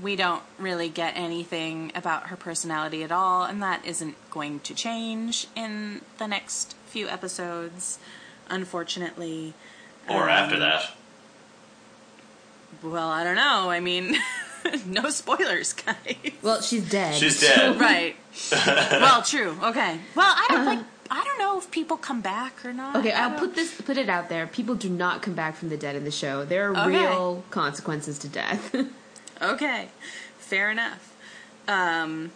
We 0.00 0.14
don't 0.14 0.42
really 0.58 0.88
get 0.90 1.14
anything 1.16 1.90
about 1.94 2.26
her 2.28 2.36
personality 2.36 3.02
at 3.02 3.10
all, 3.10 3.44
and 3.44 3.62
that 3.62 3.84
isn't 3.86 4.14
going 4.30 4.60
to 4.60 4.74
change 4.74 5.46
in 5.56 6.02
the 6.18 6.26
next 6.26 6.74
few 6.86 7.08
episodes, 7.08 7.98
unfortunately. 8.50 9.54
Or 10.08 10.24
Um, 10.24 10.28
after 10.28 10.58
that. 10.58 10.90
Well, 12.82 13.08
I 13.08 13.24
don't 13.24 13.36
know. 13.36 13.70
I 13.70 13.80
mean, 13.80 14.16
no 14.86 15.08
spoilers, 15.08 15.72
guys. 15.72 15.96
Well, 16.42 16.60
she's 16.60 16.88
dead. 16.90 17.14
She's 17.14 17.40
dead. 17.40 17.80
right. 17.80 18.16
well, 18.52 19.22
true. 19.22 19.56
Okay. 19.62 19.98
Well, 20.14 20.34
I 20.36 20.46
don't 20.50 20.66
like. 20.66 20.80
I 21.10 21.22
don't 21.24 21.38
know 21.38 21.56
if 21.58 21.70
people 21.70 21.96
come 21.96 22.20
back 22.20 22.64
or 22.66 22.72
not. 22.72 22.96
Okay, 22.96 23.12
I 23.12 23.28
I'll 23.28 23.38
put 23.38 23.54
this 23.54 23.80
put 23.80 23.96
it 23.96 24.08
out 24.08 24.28
there. 24.28 24.46
People 24.46 24.74
do 24.74 24.88
not 24.90 25.22
come 25.22 25.34
back 25.34 25.54
from 25.54 25.68
the 25.68 25.76
dead 25.76 25.94
in 25.96 26.04
the 26.04 26.10
show. 26.10 26.44
There 26.44 26.70
are 26.74 26.86
Okay. 26.88 26.98
real 27.06 27.44
consequences 27.50 28.18
to 28.18 28.28
death. 28.28 28.74
Okay, 29.40 29.88
fair 30.38 30.70
enough. 30.70 31.14
Um, 31.68 32.30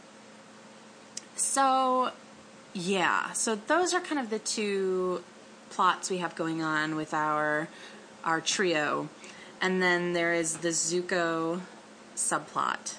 so, 1.37 2.11
yeah, 2.73 3.33
so 3.33 3.55
those 3.55 3.95
are 3.95 4.01
kind 4.01 4.21
of 4.21 4.31
the 4.31 4.39
two 4.39 5.23
plots 5.71 6.11
we 6.11 6.19
have 6.19 6.35
going 6.35 6.63
on 6.63 6.97
with 6.97 7.15
our 7.15 7.69
our 8.23 8.41
trio, 8.41 9.09
and 9.61 9.81
then 9.81 10.13
there 10.13 10.35
is 10.35 10.59
the 10.59 10.69
Zuko 10.69 11.61
subplot. 12.15 12.97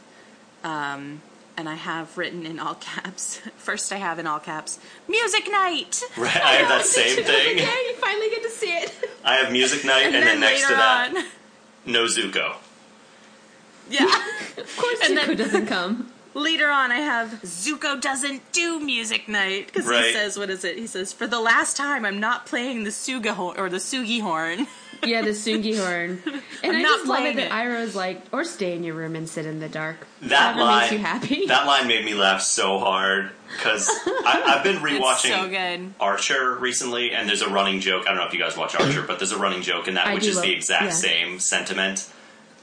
Um, 0.63 1.21
and 1.57 1.69
I 1.69 1.75
have 1.75 2.17
written 2.17 2.45
in 2.45 2.59
all 2.59 2.75
caps. 2.79 3.37
First, 3.57 3.91
I 3.91 3.97
have 3.97 4.17
in 4.17 4.25
all 4.25 4.39
caps, 4.39 4.79
"Music 5.07 5.47
Night." 5.51 6.01
Right, 6.17 6.35
I 6.35 6.53
have 6.53 6.69
that 6.69 6.85
same 6.85 7.23
thing. 7.23 7.57
yeah, 7.59 7.65
you 7.65 7.93
finally 7.99 8.29
get 8.29 8.41
to 8.43 8.49
see 8.49 8.71
it. 8.71 8.93
I 9.23 9.35
have 9.35 9.51
music 9.51 9.85
night, 9.85 10.05
and, 10.05 10.15
then, 10.15 10.39
next 10.39 10.61
to 10.67 10.73
that, 10.73 11.15
on, 11.15 11.25
no 11.85 12.05
Zuko. 12.05 12.55
yeah. 13.99 14.05
Of 14.57 14.77
course, 14.77 14.99
And 15.09 15.17
Zuko 15.17 15.27
then- 15.27 15.37
doesn't 15.37 15.65
come. 15.67 16.11
Later 16.33 16.69
on, 16.69 16.93
I 16.93 16.99
have 16.99 17.27
Zuko 17.43 17.99
doesn't 17.99 18.53
do 18.53 18.79
music 18.79 19.27
night 19.27 19.65
because 19.67 19.85
Right. 19.85 20.05
he 20.05 20.13
says, 20.13 20.37
"What 20.39 20.49
is 20.49 20.63
it?" 20.63 20.77
He 20.77 20.87
says, 20.87 21.11
"For 21.11 21.27
the 21.27 21.41
last 21.41 21.75
time, 21.75 22.05
I'm 22.05 22.21
not 22.21 22.45
playing 22.45 22.85
the 22.85 22.89
suga 22.89 23.31
horn 23.31 23.59
or 23.59 23.69
the 23.69 23.77
sugi 23.79 24.21
horn." 24.21 24.67
Yeah, 25.03 25.23
the 25.23 25.31
sugi 25.31 25.75
horn. 25.75 26.21
And 26.63 26.73
I'm 26.73 26.75
I 26.75 26.81
not 26.83 26.97
just 26.99 27.07
love 27.07 27.17
playing 27.21 27.39
it 27.39 27.41
that 27.41 27.45
it. 27.47 27.51
Iroh's 27.51 27.95
like, 27.95 28.21
or 28.31 28.43
stay 28.43 28.75
in 28.75 28.83
your 28.83 28.93
room 28.93 29.15
and 29.15 29.27
sit 29.27 29.47
in 29.47 29.59
the 29.59 29.67
dark. 29.67 30.05
That 30.21 30.53
Whatever 30.53 30.59
line, 30.63 30.79
makes 30.81 30.91
you 30.91 30.99
happy. 30.99 31.45
that 31.47 31.65
line 31.65 31.87
made 31.87 32.05
me 32.05 32.13
laugh 32.13 32.39
so 32.43 32.77
hard 32.77 33.31
because 33.51 33.89
I've 34.27 34.63
been 34.63 34.77
rewatching 34.77 35.31
so 35.31 35.49
good. 35.49 35.95
Archer 35.99 36.55
recently, 36.55 37.13
and 37.13 37.27
there's 37.27 37.41
a 37.41 37.49
running 37.49 37.79
joke. 37.79 38.03
I 38.05 38.09
don't 38.09 38.17
know 38.17 38.27
if 38.27 38.33
you 38.33 38.39
guys 38.39 38.55
watch 38.55 38.75
Archer, 38.75 39.01
but 39.01 39.17
there's 39.17 39.31
a 39.31 39.39
running 39.39 39.63
joke 39.63 39.87
in 39.87 39.95
that, 39.95 40.05
I 40.05 40.13
which 40.13 40.27
is 40.27 40.35
love- 40.35 40.45
the 40.45 40.53
exact 40.53 40.83
yeah. 40.83 40.89
same 40.91 41.39
sentiment, 41.39 42.07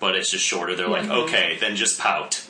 but 0.00 0.14
it's 0.14 0.30
just 0.30 0.44
shorter. 0.44 0.74
They're 0.76 0.88
like, 0.88 1.08
okay, 1.08 1.56
then 1.60 1.76
just 1.76 1.98
pout, 1.98 2.46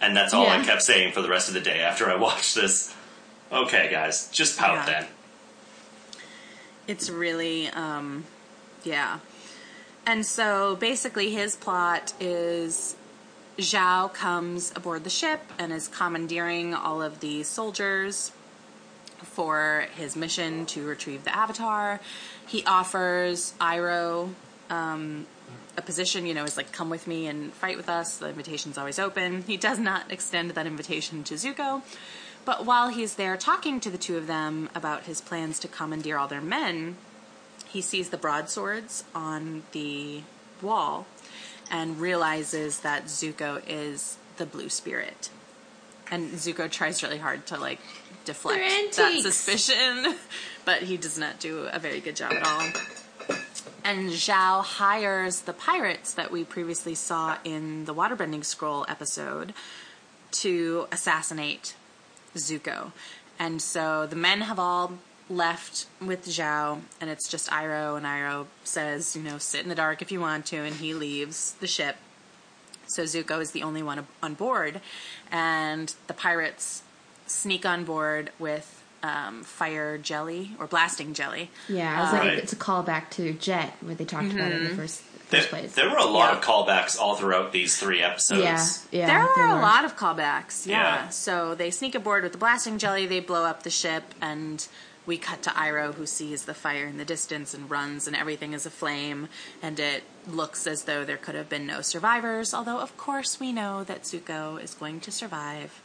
and 0.00 0.16
that's 0.16 0.34
all 0.34 0.46
I 0.48 0.62
kept 0.62 0.82
saying 0.82 1.12
for 1.12 1.22
the 1.22 1.28
rest 1.28 1.48
of 1.48 1.54
the 1.54 1.60
day 1.60 1.80
after 1.80 2.10
I 2.10 2.16
watched 2.26 2.54
this. 2.54 2.94
Okay, 3.52 3.88
guys, 3.90 4.28
just 4.30 4.58
pout 4.58 4.86
Yeah. 4.88 5.00
then. 5.00 5.06
It's 6.88 7.10
really, 7.10 7.68
um, 7.68 8.24
yeah. 8.84 9.18
And 10.04 10.24
so 10.24 10.76
basically, 10.76 11.30
his 11.32 11.56
plot 11.56 12.12
is 12.20 12.94
Zhao 13.58 14.12
comes 14.12 14.72
aboard 14.76 15.02
the 15.04 15.10
ship 15.10 15.40
and 15.58 15.72
is 15.72 15.88
commandeering 15.88 16.74
all 16.74 17.02
of 17.02 17.20
the 17.20 17.42
soldiers 17.42 18.30
for 19.22 19.86
his 19.96 20.14
mission 20.14 20.66
to 20.66 20.86
retrieve 20.86 21.24
the 21.24 21.34
Avatar. 21.36 22.00
He 22.46 22.64
offers 22.64 23.54
Iroh 23.60 24.30
um, 24.70 25.26
a 25.76 25.82
position, 25.82 26.26
you 26.26 26.34
know, 26.34 26.44
is 26.44 26.56
like, 26.56 26.72
come 26.72 26.90
with 26.90 27.06
me 27.06 27.26
and 27.26 27.52
fight 27.52 27.76
with 27.76 27.88
us. 27.88 28.16
The 28.18 28.28
invitation's 28.28 28.78
always 28.78 28.98
open. 28.98 29.42
He 29.42 29.56
does 29.56 29.78
not 29.78 30.10
extend 30.10 30.50
that 30.52 30.66
invitation 30.66 31.22
to 31.24 31.34
Zuko. 31.34 31.82
But 32.44 32.64
while 32.64 32.88
he's 32.88 33.16
there 33.16 33.36
talking 33.36 33.80
to 33.80 33.90
the 33.90 33.98
two 33.98 34.16
of 34.16 34.26
them 34.26 34.70
about 34.74 35.02
his 35.04 35.20
plans 35.20 35.58
to 35.60 35.68
commandeer 35.68 36.16
all 36.16 36.28
their 36.28 36.40
men, 36.40 36.96
he 37.66 37.80
sees 37.80 38.10
the 38.10 38.16
broadswords 38.16 39.04
on 39.14 39.64
the 39.72 40.22
wall 40.62 41.06
and 41.70 42.00
realizes 42.00 42.80
that 42.80 43.06
Zuko 43.06 43.60
is 43.66 44.16
the 44.36 44.46
blue 44.46 44.68
spirit. 44.68 45.30
And 46.10 46.32
Zuko 46.34 46.70
tries 46.70 47.02
really 47.02 47.18
hard 47.18 47.46
to 47.46 47.58
like 47.58 47.80
deflect 48.24 48.96
that 48.96 49.18
suspicion, 49.20 50.14
but 50.64 50.82
he 50.82 50.96
does 50.96 51.18
not 51.18 51.40
do 51.40 51.68
a 51.72 51.78
very 51.80 52.00
good 52.00 52.14
job 52.14 52.32
at 52.32 52.46
all. 52.46 52.62
And 53.86 54.08
Zhao 54.08 54.64
hires 54.64 55.42
the 55.42 55.52
pirates 55.52 56.12
that 56.14 56.32
we 56.32 56.42
previously 56.42 56.96
saw 56.96 57.38
in 57.44 57.84
the 57.84 57.94
Waterbending 57.94 58.44
Scroll 58.44 58.84
episode 58.88 59.54
to 60.32 60.88
assassinate 60.90 61.76
Zuko. 62.34 62.90
And 63.38 63.62
so 63.62 64.04
the 64.04 64.16
men 64.16 64.40
have 64.40 64.58
all 64.58 64.94
left 65.30 65.86
with 66.00 66.26
Zhao, 66.26 66.80
and 67.00 67.08
it's 67.08 67.28
just 67.28 67.48
Iroh, 67.48 67.96
and 67.96 68.04
Iroh 68.04 68.46
says, 68.64 69.14
you 69.14 69.22
know, 69.22 69.38
sit 69.38 69.62
in 69.62 69.68
the 69.68 69.76
dark 69.76 70.02
if 70.02 70.10
you 70.10 70.18
want 70.20 70.46
to, 70.46 70.56
and 70.56 70.74
he 70.74 70.92
leaves 70.92 71.52
the 71.60 71.68
ship. 71.68 71.94
So 72.88 73.04
Zuko 73.04 73.40
is 73.40 73.52
the 73.52 73.62
only 73.62 73.84
one 73.84 74.04
on 74.20 74.34
board, 74.34 74.80
and 75.30 75.94
the 76.08 76.14
pirates 76.14 76.82
sneak 77.28 77.64
on 77.64 77.84
board 77.84 78.32
with 78.40 78.75
um, 79.06 79.42
fire 79.42 79.98
jelly 79.98 80.52
or 80.58 80.66
blasting 80.66 81.14
jelly. 81.14 81.50
Yeah, 81.68 81.96
I 81.98 82.02
was 82.02 82.12
like, 82.12 82.22
Right. 82.22 82.38
it's 82.38 82.52
a 82.52 82.56
callback 82.56 83.10
to 83.10 83.32
Jet, 83.32 83.72
where 83.80 83.94
they 83.94 84.04
talked 84.04 84.32
about 84.32 84.50
it 84.52 84.56
in 84.62 84.64
the 84.64 84.74
first, 84.74 85.02
There, 85.30 85.42
place. 85.42 85.72
there 85.74 85.88
were 85.90 85.96
a 85.98 86.04
lot 86.04 86.32
Yeah. 86.32 86.38
of 86.38 86.44
callbacks 86.44 86.98
all 86.98 87.14
throughout 87.16 87.52
these 87.52 87.76
three 87.76 88.02
episodes. 88.02 88.42
yeah, 88.90 89.00
yeah. 89.00 89.06
there 89.06 89.20
were 89.20 89.30
there 89.36 89.48
a 89.48 89.60
lot 89.60 89.84
of 89.84 89.96
callbacks, 89.96 90.66
yeah. 90.66 90.80
Yeah. 91.04 91.08
So 91.10 91.54
they 91.54 91.70
sneak 91.70 91.94
aboard 91.94 92.22
with 92.24 92.32
the 92.32 92.38
blasting 92.38 92.78
jelly, 92.78 93.06
they 93.06 93.20
blow 93.20 93.44
up 93.44 93.62
the 93.62 93.70
ship, 93.70 94.14
and 94.20 94.66
we 95.06 95.16
cut 95.18 95.40
to 95.42 95.50
Iroh, 95.50 95.94
who 95.94 96.04
sees 96.06 96.46
the 96.46 96.54
fire 96.54 96.86
in 96.86 96.96
the 96.98 97.04
distance 97.04 97.54
and 97.54 97.70
runs, 97.70 98.08
and 98.08 98.16
everything 98.16 98.52
is 98.54 98.66
aflame, 98.66 99.28
and 99.62 99.78
it 99.78 100.02
looks 100.26 100.66
as 100.66 100.82
though 100.84 101.04
there 101.04 101.16
could 101.16 101.36
have 101.36 101.48
been 101.48 101.64
no 101.66 101.80
survivors, 101.80 102.52
although, 102.52 102.80
of 102.80 102.96
course, 102.96 103.38
we 103.38 103.52
know 103.52 103.84
that 103.84 104.02
Zuko 104.02 104.60
is 104.60 104.74
going 104.74 104.98
to 105.00 105.12
survive. 105.12 105.80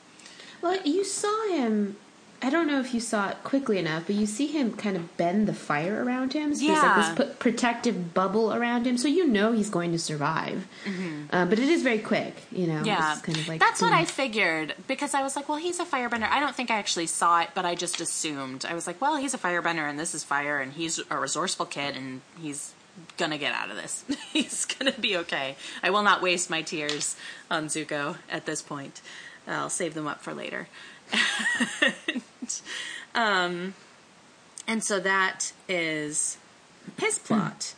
Well, 0.62 0.80
you 0.84 1.04
saw 1.04 1.50
him. 1.50 1.98
I 2.44 2.50
don't 2.50 2.66
know 2.66 2.80
if 2.80 2.94
you 2.94 3.00
saw 3.00 3.30
it 3.30 3.38
quickly 3.44 3.78
enough, 3.78 4.08
but 4.08 4.16
you 4.16 4.26
see 4.26 4.48
him 4.48 4.74
kind 4.74 4.96
of 4.98 5.16
bend 5.16 5.48
the 5.48 5.54
fire 5.54 6.04
around 6.04 6.34
him. 6.34 6.56
So 6.56 6.66
Yeah. 6.66 6.82
like 7.08 7.16
this 7.18 7.36
protective 7.38 8.14
bubble 8.16 8.52
around 8.54 8.88
him, 8.88 8.98
so 8.98 9.08
you 9.08 9.28
know 9.28 9.52
he's 9.52 9.70
going 9.70 9.92
to 9.92 10.00
survive. 10.00 10.68
Uh, 11.32 11.46
but 11.46 11.60
it 11.60 11.70
is 11.70 11.84
very 11.84 12.00
quick, 12.00 12.36
you 12.52 12.66
know. 12.68 12.78
Mm-hmm. 12.78 12.86
Yeah, 12.86 13.14
It's 13.14 13.22
kind 13.22 13.38
of 13.38 13.48
like 13.48 13.60
that's 13.60 13.82
what. 13.82 13.94
I 13.94 14.06
figured 14.06 14.74
because 14.88 15.14
I 15.14 15.22
was 15.22 15.36
like, 15.36 15.48
well, 15.50 15.60
he's 15.60 15.80
a 15.80 15.86
firebender. 15.86 16.28
I 16.30 16.40
don't 16.40 16.56
think 16.56 16.72
I 16.72 16.78
actually 16.78 17.08
saw 17.08 17.42
it, 17.42 17.50
but 17.54 17.64
I 17.66 17.76
just 17.76 18.02
assumed. 18.02 18.66
I 18.66 18.74
was 18.74 18.88
like, 18.88 19.00
well, 19.00 19.18
he's 19.18 19.34
a 19.34 19.38
firebender, 19.38 19.88
and 19.90 20.00
this 20.00 20.16
is 20.16 20.24
fire, 20.24 20.60
and 20.60 20.74
he's 20.74 21.00
a 21.12 21.18
resourceful 21.20 21.68
kid, 21.68 21.96
and 21.96 22.22
he's 22.42 22.74
gonna 23.18 23.38
get 23.38 23.54
out 23.54 23.70
of 23.70 23.76
this. 23.76 24.04
he's 24.34 24.66
gonna 24.66 24.92
be 24.94 25.16
okay. 25.18 25.56
I 25.84 25.92
will 25.92 26.04
not 26.04 26.22
waste 26.22 26.50
my 26.50 26.62
tears 26.64 27.16
on 27.52 27.68
Zuko 27.68 28.18
at 28.30 28.46
this 28.46 28.62
point. 28.62 29.02
I'll 29.48 29.70
save 29.70 29.94
them 29.94 30.08
up 30.08 30.22
for 30.22 30.34
later. 30.34 30.68
um, 33.16 33.74
and 34.68 34.84
so 34.84 35.00
that 35.00 35.52
is 35.68 36.38
his 36.98 37.20
plot. 37.20 37.74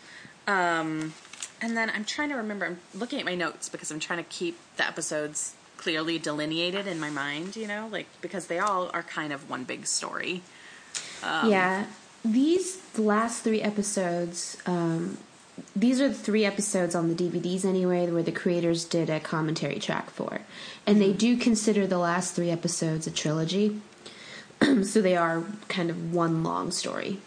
Um, 0.48 1.14
and 1.62 1.78
then 1.78 1.90
I'm 1.90 2.06
trying 2.06 2.30
to 2.30 2.36
remember. 2.36 2.66
I'm 2.66 2.80
looking 2.94 3.20
at 3.20 3.26
my 3.26 3.36
notes 3.36 3.70
because 3.70 3.90
I'm 3.92 4.00
trying 4.00 4.20
to 4.20 4.30
keep 4.30 4.58
the 4.78 4.86
episodes 4.86 5.54
clearly 5.78 6.20
delineated 6.20 6.88
in 6.88 7.00
my 7.00 7.10
mind. 7.10 7.56
You 7.56 7.68
know, 7.68 7.88
like 7.92 8.08
because 8.22 8.48
they 8.48 8.60
all 8.60 8.92
are 8.94 9.04
kind 9.04 9.32
of 9.32 9.50
one 9.50 9.64
big 9.64 9.88
story. 9.88 10.42
Um, 11.24 11.50
yeah, 11.50 11.86
these 12.26 12.82
last 12.98 13.44
three 13.44 13.62
episodes. 13.62 14.58
Um, 14.66 15.18
these 15.76 16.02
are 16.02 16.10
the 16.10 16.16
three 16.16 16.46
episodes 16.46 16.96
on 16.96 17.14
the 17.14 17.16
DVDs 17.16 17.64
anyway, 17.64 18.10
where 18.10 18.24
the 18.24 18.32
creators 18.32 18.86
did 18.86 19.10
a 19.10 19.20
commentary 19.20 19.80
track 19.80 20.10
for, 20.10 20.42
and 20.86 21.00
they 21.00 21.14
do 21.14 21.38
consider 21.38 21.88
the 21.88 22.00
last 22.00 22.36
three 22.36 22.50
episodes 22.50 23.08
a 23.08 23.12
trilogy. 23.12 23.80
so 24.84 25.02
they 25.02 25.16
are 25.16 25.44
kind 25.68 25.90
of 25.90 26.14
one 26.14 26.44
long 26.44 26.72
story. 26.72 27.20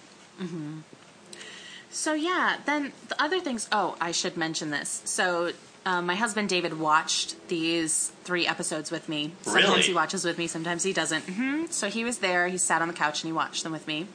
So 1.91 2.13
yeah, 2.15 2.59
then 2.67 2.93
the 3.09 3.21
other 3.23 3.41
things. 3.41 3.69
Oh, 3.73 3.97
I 4.01 4.13
should 4.13 4.37
mention 4.37 4.71
this. 4.71 5.03
So. 5.05 5.53
Um, 5.89 6.05
my 6.05 6.17
husband 6.17 6.49
David 6.49 6.81
watched 6.81 7.37
these 7.47 8.11
three 8.25 8.45
episodes 8.45 8.91
with 8.91 9.09
me. 9.09 9.31
Sometimes 9.43 9.69
Really? 9.69 9.83
he 9.83 9.95
watches 9.95 10.25
with 10.25 10.37
me, 10.37 10.49
sometimes 10.49 10.83
he 10.83 10.93
doesn't. 10.93 11.23
hmm 11.23 11.67
So 11.71 11.89
he 11.89 12.03
was 12.03 12.19
there. 12.19 12.49
He 12.49 12.59
sat 12.59 12.83
on 12.83 12.89
the 12.89 12.95
couch 12.95 13.23
and 13.23 13.29
he 13.29 13.33
watched 13.33 13.63
them 13.63 13.71
with 13.71 13.87
me. 13.87 14.09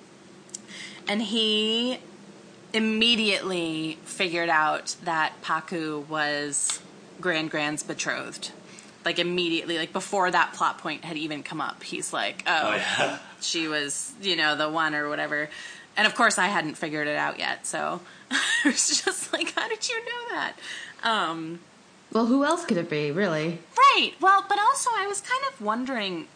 And 1.08 1.22
he 1.22 2.00
immediately 2.74 3.98
figured 4.04 4.50
out 4.50 4.98
that 5.06 5.42
Pakku 5.42 6.06
was 6.10 6.82
Gran 7.22 7.48
Gran's 7.48 7.84
betrothed. 7.84 8.52
Like 9.04 9.20
immediately, 9.20 9.78
like 9.78 9.94
before 9.94 10.30
that 10.30 10.54
plot 10.54 10.78
point 10.78 11.04
had 11.06 11.18
even 11.18 11.42
come 11.44 11.60
up, 11.62 11.82
he's 11.84 12.14
like, 12.14 12.44
"Oh, 12.48 12.60
Oh, 12.72 12.76
yeah. 12.76 13.20
she 13.42 13.68
was, 13.68 14.12
you 14.22 14.36
know, 14.36 14.56
the 14.56 14.70
one 14.70 14.94
or 14.96 15.10
whatever." 15.10 15.50
and 15.98 16.08
of 16.08 16.16
course, 16.16 16.38
I 16.38 16.48
hadn't 16.48 16.76
figured 16.76 17.08
it 17.08 17.18
out 17.18 17.38
yet, 17.38 17.66
so 17.68 18.00
I 18.32 18.38
was 18.66 19.02
just 19.04 19.34
like, 19.34 19.54
"How 19.54 19.68
did 19.68 19.90
you 19.90 20.00
know 20.06 20.36
that?" 20.36 20.54
Um, 21.04 21.60
Well, 22.14 22.28
who 22.28 22.46
else 22.46 22.64
could 22.66 22.78
it 22.78 22.90
be, 22.90 23.12
really? 23.12 23.60
Right. 23.78 24.14
Well, 24.22 24.46
but 24.48 24.58
also 24.60 24.90
I 24.96 25.06
was 25.08 25.20
kind 25.22 25.42
of 25.52 25.60
wondering 25.62 26.28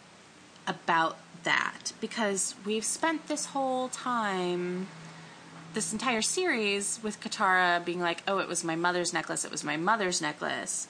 about 0.66 1.16
that 1.44 1.92
because 2.00 2.54
we've 2.64 2.84
spent 2.84 3.28
this 3.28 3.46
whole 3.46 3.88
time, 3.88 4.88
this 5.74 5.92
entire 5.92 6.22
series 6.22 6.98
with 7.02 7.20
Katara 7.20 7.84
being 7.84 8.00
like, 8.00 8.22
oh, 8.26 8.38
it 8.38 8.48
was 8.48 8.64
my 8.64 8.74
mother's 8.76 9.12
necklace, 9.12 9.44
it 9.44 9.50
was 9.50 9.62
my 9.64 9.76
mother's 9.76 10.20
necklace. 10.20 10.88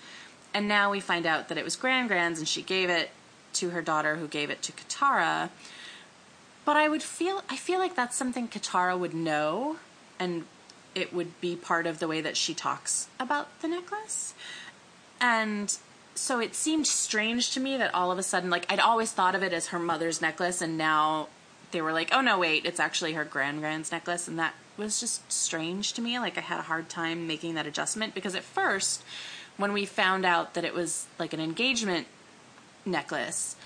And 0.56 0.68
now 0.68 0.90
we 0.90 1.00
find 1.00 1.26
out 1.26 1.50
that 1.50 1.58
it 1.58 1.64
was 1.64 1.76
Gran 1.76 2.06
Gran's 2.06 2.38
and 2.38 2.48
she 2.48 2.62
gave 2.62 2.88
it 2.88 3.10
to 3.52 3.70
her 3.70 3.82
daughter 3.82 4.16
who 4.16 4.26
gave 4.26 4.48
it 4.48 4.62
to 4.62 4.72
Katara. 4.72 5.50
But 6.64 6.76
I 6.76 6.88
would 6.88 7.02
feel, 7.02 7.44
I 7.50 7.56
feel 7.56 7.78
like 7.78 7.94
that's 7.94 8.16
something 8.16 8.48
Katara 8.48 8.98
would 8.98 9.12
know 9.12 9.76
and 10.18 10.44
it 10.94 11.12
would 11.12 11.38
be 11.42 11.56
part 11.56 11.86
of 11.86 11.98
the 11.98 12.08
way 12.08 12.22
that 12.22 12.38
she 12.38 12.54
talks 12.54 13.08
about 13.20 13.48
the 13.60 13.68
necklace. 13.68 14.32
And 15.20 15.76
so 16.14 16.40
it 16.40 16.54
seemed 16.54 16.86
strange 16.86 17.50
to 17.50 17.60
me 17.60 17.76
that 17.76 17.94
all 17.94 18.10
of 18.10 18.18
a 18.18 18.22
sudden, 18.22 18.48
like, 18.48 18.64
I'd 18.72 18.80
always 18.80 19.12
thought 19.12 19.34
of 19.34 19.42
it 19.42 19.52
as 19.52 19.66
her 19.66 19.78
mother's 19.78 20.22
necklace, 20.22 20.62
and 20.62 20.78
now 20.78 21.28
they 21.70 21.82
were 21.82 21.92
like, 21.92 22.08
oh 22.12 22.22
no, 22.22 22.38
wait, 22.38 22.64
it's 22.64 22.80
actually 22.80 23.12
her 23.12 23.26
grand 23.26 23.60
grand's 23.60 23.92
necklace. 23.92 24.26
And 24.26 24.38
that 24.38 24.54
was 24.78 25.00
just 25.00 25.30
strange 25.30 25.92
to 25.92 26.00
me. 26.00 26.18
Like, 26.18 26.38
I 26.38 26.40
had 26.40 26.60
a 26.60 26.62
hard 26.62 26.88
time 26.88 27.26
making 27.26 27.56
that 27.56 27.66
adjustment 27.66 28.14
because 28.14 28.34
at 28.34 28.42
first, 28.42 29.02
when 29.56 29.72
we 29.72 29.84
found 29.86 30.24
out 30.26 30.54
that 30.54 30.64
it 30.64 30.74
was 30.74 31.06
like 31.18 31.32
an 31.32 31.40
engagement 31.40 32.06
necklace, 32.84 33.56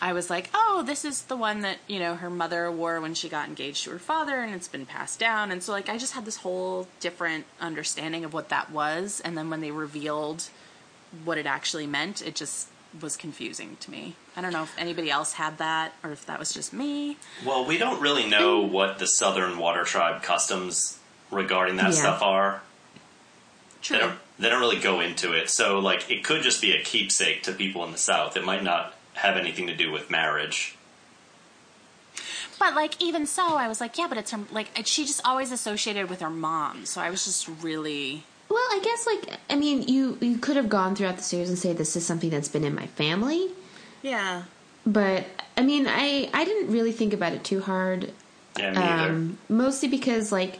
I 0.00 0.12
was 0.12 0.30
like, 0.30 0.48
oh, 0.54 0.84
this 0.86 1.04
is 1.04 1.22
the 1.22 1.36
one 1.36 1.62
that, 1.62 1.78
you 1.88 1.98
know, 1.98 2.14
her 2.14 2.30
mother 2.30 2.70
wore 2.70 3.00
when 3.00 3.14
she 3.14 3.28
got 3.28 3.48
engaged 3.48 3.82
to 3.84 3.90
her 3.90 3.98
father 3.98 4.36
and 4.40 4.54
it's 4.54 4.68
been 4.68 4.86
passed 4.86 5.18
down. 5.18 5.50
And 5.50 5.60
so, 5.62 5.72
like, 5.72 5.88
I 5.88 5.98
just 5.98 6.12
had 6.12 6.24
this 6.24 6.36
whole 6.36 6.86
different 7.00 7.46
understanding 7.60 8.24
of 8.24 8.32
what 8.32 8.48
that 8.50 8.70
was. 8.70 9.20
And 9.24 9.36
then 9.36 9.50
when 9.50 9.60
they 9.60 9.72
revealed 9.72 10.44
what 11.24 11.36
it 11.36 11.46
actually 11.46 11.86
meant, 11.88 12.22
it 12.22 12.36
just 12.36 12.68
was 13.02 13.16
confusing 13.16 13.76
to 13.80 13.90
me. 13.90 14.14
I 14.36 14.40
don't 14.40 14.52
know 14.52 14.62
if 14.62 14.78
anybody 14.78 15.10
else 15.10 15.32
had 15.32 15.58
that 15.58 15.94
or 16.04 16.12
if 16.12 16.24
that 16.26 16.38
was 16.38 16.52
just 16.52 16.72
me. 16.72 17.16
Well, 17.44 17.66
we 17.66 17.76
don't 17.76 18.00
really 18.00 18.28
know 18.28 18.60
what 18.60 18.98
the 19.00 19.06
Southern 19.06 19.58
Water 19.58 19.82
Tribe 19.82 20.22
customs 20.22 20.98
regarding 21.32 21.76
that 21.76 21.86
Yeah. 21.92 22.00
stuff 22.00 22.22
are. 22.22 22.62
True. 23.82 23.96
They 23.98 24.02
don't, 24.04 24.18
they 24.38 24.48
don't 24.48 24.60
really 24.60 24.80
go 24.80 25.00
into 25.00 25.32
it. 25.32 25.50
So, 25.50 25.78
like, 25.78 26.10
it 26.10 26.24
could 26.24 26.42
just 26.42 26.60
be 26.60 26.72
a 26.72 26.82
keepsake 26.82 27.42
to 27.44 27.52
people 27.52 27.84
in 27.84 27.92
the 27.92 27.98
South. 27.98 28.36
It 28.36 28.44
might 28.44 28.62
not 28.62 28.94
have 29.14 29.36
anything 29.36 29.66
to 29.66 29.74
do 29.74 29.90
with 29.90 30.10
marriage. 30.10 30.76
But 32.58 32.74
like 32.74 33.00
even 33.00 33.26
so, 33.26 33.56
I 33.56 33.68
was 33.68 33.80
like, 33.80 33.98
yeah, 33.98 34.06
but 34.08 34.18
it's 34.18 34.32
her. 34.32 34.40
Like 34.50 34.68
she 34.84 35.04
just 35.04 35.20
always 35.24 35.52
associated 35.52 36.10
with 36.10 36.20
her 36.20 36.30
mom, 36.30 36.86
so 36.86 37.00
I 37.00 37.10
was 37.10 37.24
just 37.24 37.48
really 37.62 38.24
Well, 38.48 38.58
I 38.58 38.80
guess 38.82 39.06
like 39.06 39.38
I 39.48 39.56
mean, 39.56 39.82
you 39.82 40.18
you 40.20 40.38
could 40.38 40.56
have 40.56 40.68
gone 40.68 40.94
throughout 40.96 41.16
the 41.16 41.22
series 41.22 41.48
and 41.48 41.58
say 41.58 41.72
this 41.72 41.94
is 41.94 42.04
something 42.04 42.30
that's 42.30 42.48
been 42.48 42.64
in 42.64 42.74
my 42.74 42.86
family, 42.86 43.50
yeah. 44.02 44.44
but 44.86 45.26
I 45.56 45.62
mean, 45.62 45.86
I 45.86 46.30
I 46.32 46.44
didn't 46.44 46.72
really 46.72 46.92
think 46.92 47.12
about 47.12 47.32
it 47.32 47.44
too 47.44 47.60
hard. 47.60 48.12
Yeah, 48.58 48.72
me 48.72 48.76
either. 48.78 49.12
Um, 49.12 49.38
mostly 49.48 49.88
because 49.88 50.32
like 50.32 50.58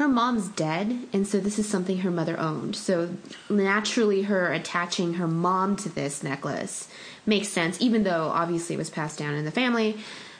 her 0.00 0.08
mom's 0.08 0.48
dead, 0.48 0.98
and 1.12 1.26
so 1.26 1.38
this 1.38 1.58
is 1.58 1.68
something 1.68 1.98
her 1.98 2.10
mother 2.10 2.38
owned. 2.40 2.74
So 2.74 3.10
naturally, 3.48 4.22
her 4.22 4.52
attaching 4.52 5.14
her 5.14 5.28
mom 5.28 5.76
to 5.76 5.88
this 5.88 6.22
necklace 6.22 6.88
makes 7.26 7.48
sense, 7.48 7.80
even 7.80 8.02
though 8.02 8.28
obviously 8.34 8.74
it 8.74 8.78
was 8.78 8.90
passed 8.90 9.18
down 9.18 9.34
in 9.34 9.44
the 9.44 9.50
family. 9.50 9.98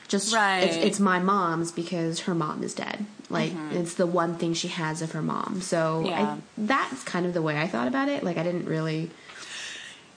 Just 0.08 0.34
Right. 0.34 0.60
it's, 0.64 0.76
it's 0.76 1.00
my 1.00 1.20
mom's 1.20 1.70
because 1.70 2.20
her 2.20 2.34
mom 2.34 2.64
is 2.64 2.74
dead. 2.74 3.04
Like 3.28 3.52
mm-hmm. 3.52 3.76
it's 3.76 3.94
the 3.94 4.06
one 4.06 4.34
thing 4.34 4.54
she 4.54 4.68
has 4.68 5.02
of 5.02 5.12
her 5.12 5.22
mom. 5.22 5.60
So 5.60 6.02
Yeah. 6.06 6.34
I, 6.34 6.38
that's 6.58 7.04
kind 7.04 7.26
of 7.26 7.34
the 7.34 7.42
way 7.42 7.56
I 7.56 7.68
thought 7.68 7.86
about 7.86 8.08
it. 8.08 8.24
Like 8.24 8.36
I 8.36 8.42
didn't 8.42 8.64
really 8.66 9.10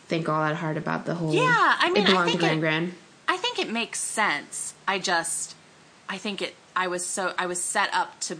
think 0.08 0.28
all 0.30 0.42
that 0.44 0.56
hard 0.56 0.78
about 0.78 1.06
the 1.06 1.16
whole. 1.16 1.34
Yeah, 1.34 1.76
I 1.80 1.92
mean, 1.92 2.04
it 2.04 2.10
I 2.10 2.12
belonged 2.12 2.32
to 2.32 2.38
think 2.38 2.42
Gran 2.42 2.58
it- 2.58 2.62
Gran. 2.62 2.94
I 3.28 3.38
think 3.38 3.60
it 3.60 3.70
makes 3.70 4.00
sense. 4.00 4.74
I 4.88 5.00
just, 5.00 5.56
I 6.10 6.18
think 6.18 6.42
it. 6.42 6.56
I 6.76 6.88
was 6.88 7.06
so 7.06 7.34
I 7.38 7.46
was 7.46 7.62
set 7.64 7.94
up 7.94 8.20
to 8.22 8.38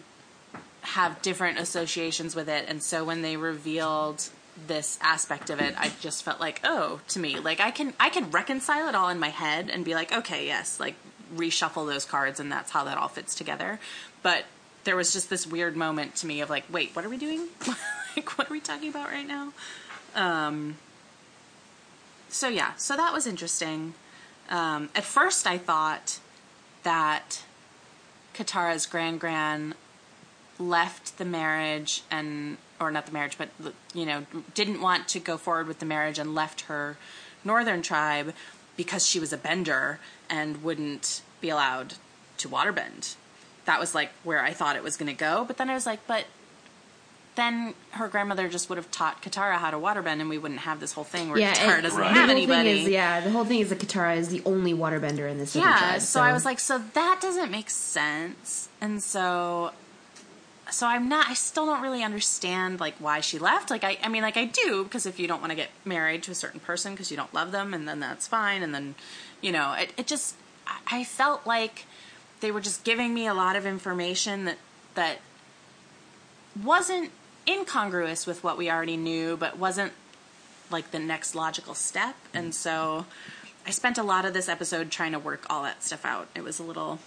have 0.84 1.22
different 1.22 1.60
associations 1.60 2.36
with 2.36 2.50
it, 2.50 2.66
and 2.68 2.84
so 2.84 3.04
when 3.04 3.22
they 3.22 3.38
revealed 3.38 4.30
this 4.68 5.00
aspect 5.02 5.50
of 5.50 5.60
it, 5.60 5.74
I 5.78 5.92
just 6.00 6.24
felt 6.24 6.40
like, 6.40 6.62
oh, 6.64 7.00
to 7.10 7.20
me, 7.20 7.40
like 7.40 7.60
I 7.60 7.72
can 7.72 7.94
I 8.00 8.10
can 8.10 8.30
reconcile 8.32 8.88
it 8.88 8.96
all 8.96 9.10
in 9.10 9.20
my 9.20 9.30
head 9.30 9.70
and 9.70 9.84
be 9.84 9.96
like, 9.96 10.12
okay, 10.12 10.46
yes, 10.46 10.80
like 10.80 10.96
reshuffle 11.36 11.88
those 11.88 12.06
cards, 12.06 12.40
and 12.40 12.52
that's 12.52 12.72
how 12.72 12.84
that 12.84 12.98
all 12.98 13.08
fits 13.08 13.36
together. 13.36 13.80
But 14.22 14.46
there 14.84 14.96
was 14.96 15.14
just 15.14 15.30
this 15.30 15.48
weird 15.48 15.76
moment 15.76 16.16
to 16.18 16.28
me 16.28 16.42
of 16.42 16.50
like, 16.50 16.66
wait, 16.72 16.96
what 16.96 17.06
are 17.06 17.10
we 17.10 17.18
doing? 17.18 17.48
like, 18.16 18.38
what 18.38 18.50
are 18.50 18.54
we 18.54 18.60
talking 18.60 18.90
about 18.90 19.10
right 19.10 19.28
now? 19.28 19.54
Um. 20.16 20.78
So 22.30 22.48
yeah, 22.48 22.74
so 22.78 22.96
that 22.96 23.14
was 23.14 23.28
interesting. 23.28 23.94
Um, 24.50 24.90
at 24.96 25.04
first, 25.04 25.48
I 25.48 25.58
thought 25.58 26.20
that 26.84 27.44
Katara's 28.34 28.86
grand 28.86 29.20
gran 29.20 29.76
left 30.70 31.18
the 31.18 31.26
marriage 31.26 32.02
and, 32.12 32.58
or 32.80 32.92
not 32.92 33.06
the 33.06 33.12
marriage, 33.12 33.38
but 33.38 33.50
you 33.94 34.06
know, 34.06 34.26
didn't 34.54 34.82
want 34.82 35.08
to 35.10 35.20
go 35.20 35.38
forward 35.38 35.68
with 35.68 35.80
the 35.80 35.86
marriage 35.86 36.20
and 36.20 36.34
left 36.36 36.62
her 36.62 36.98
northern 37.44 37.82
tribe 37.82 38.34
because 38.78 39.06
she 39.08 39.20
was 39.20 39.32
a 39.34 39.38
bender 39.38 40.00
and 40.30 40.64
wouldn't 40.64 41.22
be 41.42 41.50
allowed 41.50 41.96
to 42.38 42.50
waterbend. 42.50 43.16
That 43.66 43.80
was 43.80 43.94
like 43.94 44.12
where 44.24 44.44
I 44.44 44.52
thought 44.54 44.76
it 44.76 44.84
was 44.84 44.98
going 44.98 45.12
to 45.12 45.18
go, 45.18 45.44
but 45.46 45.58
then 45.58 45.70
I 45.70 45.74
was 45.74 45.86
like, 45.86 46.06
but 46.08 46.26
then 47.36 47.74
her 47.92 48.08
grandmother 48.08 48.48
just 48.48 48.70
would 48.70 48.78
have 48.78 48.92
taught 48.92 49.24
Katara 49.24 49.56
how 49.56 49.72
to 49.72 49.78
waterbend, 49.78 50.20
and 50.22 50.30
we 50.30 50.38
wouldn't 50.38 50.60
have 50.62 50.80
this 50.80 50.92
whole 50.94 51.04
thing 51.04 51.30
where 51.30 51.38
Katara 51.40 51.74
and 51.76 51.84
doesn't 51.84 52.00
Right. 52.00 52.08
have 52.12 52.28
the 52.28 52.34
whole 52.34 52.38
anybody. 52.44 52.74
Thing 52.76 52.84
is, 52.84 52.90
yeah, 52.90 53.22
the 53.22 53.32
whole 53.32 53.44
thing 53.46 53.60
is 53.60 53.70
that 53.70 53.80
Katara 53.80 54.18
is 54.18 54.30
the 54.30 54.44
only 54.46 54.74
waterbender 54.74 55.30
in 55.30 55.40
this. 55.40 55.56
yeah 55.56 55.78
tribe, 55.78 56.02
so, 56.02 56.22
i 56.22 56.32
was 56.32 56.46
like 56.46 56.60
so 56.60 56.78
that 56.94 57.20
doesn't 57.22 57.50
make 57.50 57.72
sense 57.72 58.70
and 58.80 59.02
so 59.02 59.72
so 60.74 60.88
i'm 60.88 61.08
not 61.08 61.28
i 61.28 61.34
still 61.34 61.66
don't 61.66 61.82
really 61.82 62.04
understand 62.04 62.80
like 62.80 62.96
why 63.00 63.20
she 63.20 63.38
left. 63.38 63.70
Like 63.70 63.84
i, 63.84 63.98
I 64.02 64.10
mean 64.10 64.24
like 64.24 64.38
i 64.38 64.46
do 64.46 64.84
because 64.84 65.06
if 65.06 65.20
you 65.20 65.28
don't 65.28 65.40
want 65.40 65.52
to 65.52 65.56
get 65.56 65.70
married 65.86 66.24
to 66.24 66.32
a 66.32 66.36
certain 66.36 66.60
person 66.60 66.94
because 66.94 67.12
you 67.12 67.18
don't 67.18 67.34
love 67.34 67.52
them 67.52 67.74
and 67.74 67.88
then 67.88 68.00
that's 68.00 68.28
fine 68.28 68.64
and 68.64 68.74
then 68.74 68.96
you 69.42 69.52
know 69.52 69.74
it, 69.74 69.94
it 69.98 70.08
just 70.08 70.36
I, 70.88 71.04
felt 71.04 71.46
like 71.46 71.86
they 72.40 72.50
were 72.50 72.62
just 72.62 72.86
giving 72.86 73.14
me 73.14 73.28
a 73.28 73.34
lot 73.34 73.56
of 73.56 73.66
information 73.66 74.46
that 74.46 74.58
that 74.96 75.20
wasn't 76.62 77.12
incongruous 77.48 78.26
with 78.26 78.44
what 78.44 78.58
we 78.58 78.72
already 78.72 78.98
knew 78.98 79.36
but 79.36 79.58
wasn't 79.58 79.92
like 80.72 80.92
the 80.92 81.00
next 81.00 81.36
logical 81.36 81.74
step. 81.74 82.16
And 82.34 82.56
so 82.56 83.06
i 83.66 83.72
spent 83.72 83.98
a 83.98 84.04
lot 84.04 84.26
of 84.26 84.34
this 84.34 84.50
episode 84.50 84.90
trying 84.90 85.12
to 85.12 85.20
work 85.20 85.46
all 85.50 85.64
that 85.64 85.84
stuff 85.84 86.06
out. 86.06 86.28
It 86.36 86.44
was 86.44 86.60
a 86.60 86.64
little 86.64 87.00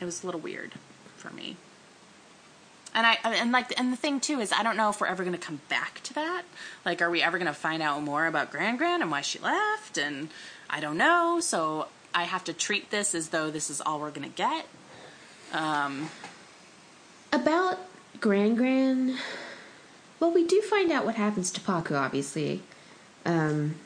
it 0.00 0.04
was 0.04 0.22
a 0.22 0.26
little 0.26 0.40
weird 0.40 0.72
for 1.16 1.30
me 1.30 1.56
and 2.98 3.06
i 3.06 3.16
and 3.24 3.52
like 3.52 3.72
and 3.78 3.92
the 3.92 3.96
thing 3.96 4.20
too 4.20 4.40
is 4.40 4.52
i 4.52 4.62
don't 4.62 4.76
know 4.76 4.90
if 4.90 5.00
we're 5.00 5.06
ever 5.06 5.22
going 5.22 5.38
to 5.38 5.46
come 5.46 5.60
back 5.68 6.02
to 6.02 6.12
that 6.12 6.42
like 6.84 7.00
are 7.00 7.10
we 7.10 7.22
ever 7.22 7.38
going 7.38 7.46
to 7.46 7.54
find 7.54 7.82
out 7.82 8.02
more 8.02 8.26
about 8.26 8.50
grand 8.50 8.76
grand 8.78 9.02
and 9.02 9.10
why 9.10 9.22
she 9.22 9.38
left 9.38 9.96
and 9.96 10.28
i 10.68 10.80
don't 10.80 10.98
know 10.98 11.38
so 11.40 11.86
i 12.14 12.24
have 12.24 12.44
to 12.44 12.52
treat 12.52 12.90
this 12.90 13.14
as 13.14 13.28
though 13.28 13.50
this 13.50 13.70
is 13.70 13.80
all 13.80 14.00
we're 14.00 14.10
going 14.10 14.28
to 14.28 14.36
get 14.36 14.66
about 17.32 17.78
Gran 18.20 18.54
Gran. 18.54 19.16
Well, 20.20 20.32
we 20.32 20.44
do 20.44 20.60
find 20.62 20.90
out 20.90 21.04
what 21.04 21.14
happens 21.14 21.50
to 21.52 21.60
Pakku. 21.60 21.96
Obviously, 21.96 22.62
um, 23.24 23.76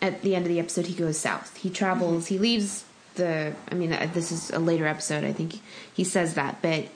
at 0.00 0.22
the 0.22 0.34
end 0.34 0.46
of 0.46 0.52
the 0.52 0.60
episode, 0.60 0.86
he 0.86 0.94
goes 0.94 1.18
south. 1.18 1.56
He 1.56 1.70
travels. 1.70 2.28
He 2.28 2.38
leaves 2.38 2.84
the. 3.16 3.54
I 3.70 3.74
mean, 3.74 3.92
uh, 3.92 4.08
this 4.12 4.30
is 4.30 4.50
a 4.50 4.58
later 4.58 4.86
episode. 4.86 5.24
I 5.24 5.32
think 5.32 5.60
he 5.92 6.04
says 6.04 6.34
that, 6.34 6.62
but 6.62 6.86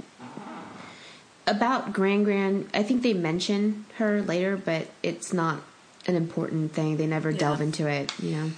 about 1.47 1.93
Gran 1.93 2.25
Gran, 2.25 2.69
I 2.75 2.83
think 2.83 3.03
they 3.03 3.13
mention 3.15 3.85
her 3.99 4.23
later, 4.23 4.57
but 4.57 4.89
it's 5.03 5.33
not 5.33 5.61
an 6.07 6.15
important 6.17 6.73
thing. 6.73 6.97
They 6.97 7.07
never 7.07 7.31
Yeah. 7.31 7.39
delve 7.39 7.61
into 7.61 7.87
it. 7.87 8.13
You 8.21 8.31
know. 8.37 8.51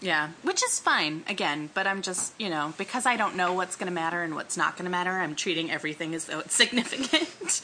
Yeah, 0.00 0.30
which 0.42 0.64
is 0.64 0.80
fine 0.80 1.22
again, 1.28 1.70
but 1.74 1.86
I'm 1.86 2.02
just, 2.02 2.32
you 2.36 2.48
know, 2.50 2.74
because 2.76 3.06
I 3.06 3.16
don't 3.16 3.36
know 3.36 3.52
what's 3.52 3.76
going 3.76 3.86
to 3.86 3.92
matter 3.94 4.22
and 4.22 4.34
what's 4.34 4.56
not 4.56 4.76
going 4.76 4.84
to 4.86 4.90
matter, 4.90 5.12
I'm 5.12 5.36
treating 5.36 5.70
everything 5.70 6.12
as 6.14 6.24
though 6.24 6.40
it's 6.40 6.54
significant. 6.64 7.62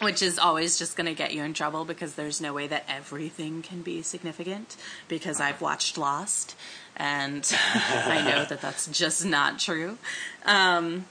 which 0.00 0.20
is 0.22 0.38
always 0.38 0.78
just 0.78 0.96
going 0.96 1.06
to 1.06 1.14
get 1.14 1.32
you 1.34 1.42
in 1.44 1.52
trouble 1.54 1.84
because 1.84 2.14
there's 2.14 2.40
no 2.40 2.52
way 2.54 2.66
that 2.66 2.84
everything 2.88 3.62
can 3.62 3.82
be 3.82 4.00
significant 4.02 4.76
because 5.08 5.40
I've 5.40 5.60
watched 5.60 5.96
Lost 5.98 6.56
and 6.96 7.44
I 7.74 8.22
know 8.28 8.44
that 8.46 8.60
that's 8.62 8.86
just 8.88 9.24
not 9.24 9.58
true. 9.60 9.98
Um, 10.46 11.04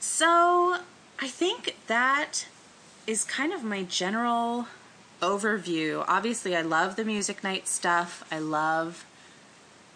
so 0.00 0.78
I 1.18 1.28
think 1.28 1.76
that 1.86 2.46
is 3.06 3.24
kind 3.24 3.52
of 3.52 3.64
my 3.64 3.84
general 3.84 4.66
overview. 5.22 6.04
Obviously, 6.06 6.54
I 6.54 6.62
love 6.62 6.96
the 6.96 7.04
music 7.04 7.42
night 7.42 7.68
stuff. 7.68 8.22
I 8.30 8.38
love 8.38 9.06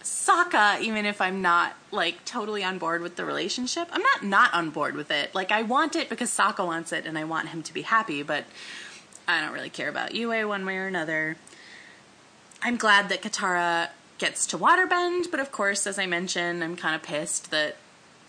Sokka, 0.03 0.81
even 0.81 1.05
if 1.05 1.21
I'm 1.21 1.43
not 1.43 1.75
like 1.91 2.25
totally 2.25 2.65
on 2.65 2.79
board 2.79 3.03
with 3.03 3.17
the 3.17 3.25
relationship, 3.25 3.89
I'm 3.93 4.03
not 4.03 4.25
not 4.25 4.55
on 4.55 4.71
board 4.71 4.95
with 4.95 5.11
it. 5.11 5.35
Like 5.35 5.53
I 5.53 5.63
want 5.63 5.95
it 5.95 6.09
because 6.09 6.31
Sokka 6.31 6.65
wants 6.65 6.93
it, 6.93 7.05
and 7.05 7.19
I 7.19 7.25
want 7.25 7.49
him 7.49 7.63
to 7.65 7.75
be 7.75 7.83
happy. 7.83 8.23
But 8.23 8.45
I 9.29 9.41
don't 9.43 9.53
really 9.53 9.71
care 9.71 9.89
about 9.89 10.15
Yue 10.15 10.49
one 10.49 10.65
way 10.65 10.79
or 10.79 10.87
another. 10.87 11.37
I'm 12.63 12.77
glad 12.77 13.09
that 13.11 13.23
Katara 13.23 13.89
gets 14.19 14.47
to 14.47 14.59
waterbend, 14.59 15.31
but 15.31 15.41
of 15.41 15.53
course, 15.53 15.87
as 15.87 15.99
I 15.99 16.07
mentioned, 16.07 16.63
I'm 16.63 16.77
kind 16.77 16.95
of 16.95 17.03
pissed 17.03 17.51
that 17.51 17.77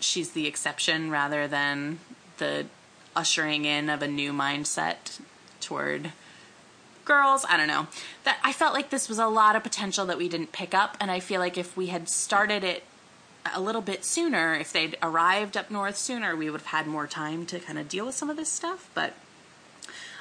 she's 0.00 0.32
the 0.32 0.46
exception 0.46 1.10
rather 1.10 1.46
than 1.46 2.00
the 2.38 2.66
ushering 3.14 3.64
in 3.64 3.90
of 3.90 4.02
a 4.02 4.08
new 4.08 4.32
mindset 4.32 5.20
toward 5.60 6.12
girls. 7.04 7.44
I 7.48 7.56
don't 7.56 7.68
know. 7.68 7.88
That 8.24 8.38
I 8.42 8.52
felt 8.52 8.74
like 8.74 8.90
this 8.90 9.08
was 9.08 9.18
a 9.18 9.26
lot 9.26 9.56
of 9.56 9.62
potential 9.62 10.06
that 10.06 10.18
we 10.18 10.28
didn't 10.28 10.52
pick 10.52 10.74
up, 10.74 10.96
and 11.00 11.10
I 11.10 11.20
feel 11.20 11.40
like 11.40 11.58
if 11.58 11.76
we 11.76 11.88
had 11.88 12.08
started 12.08 12.64
it 12.64 12.84
a 13.52 13.60
little 13.60 13.82
bit 13.82 14.04
sooner, 14.04 14.54
if 14.54 14.72
they'd 14.72 14.96
arrived 15.02 15.56
up 15.56 15.70
north 15.70 15.96
sooner, 15.96 16.36
we 16.36 16.48
would 16.48 16.60
have 16.60 16.68
had 16.68 16.86
more 16.86 17.06
time 17.06 17.44
to 17.46 17.58
kind 17.58 17.78
of 17.78 17.88
deal 17.88 18.06
with 18.06 18.14
some 18.14 18.30
of 18.30 18.36
this 18.36 18.50
stuff. 18.50 18.88
But 18.94 19.14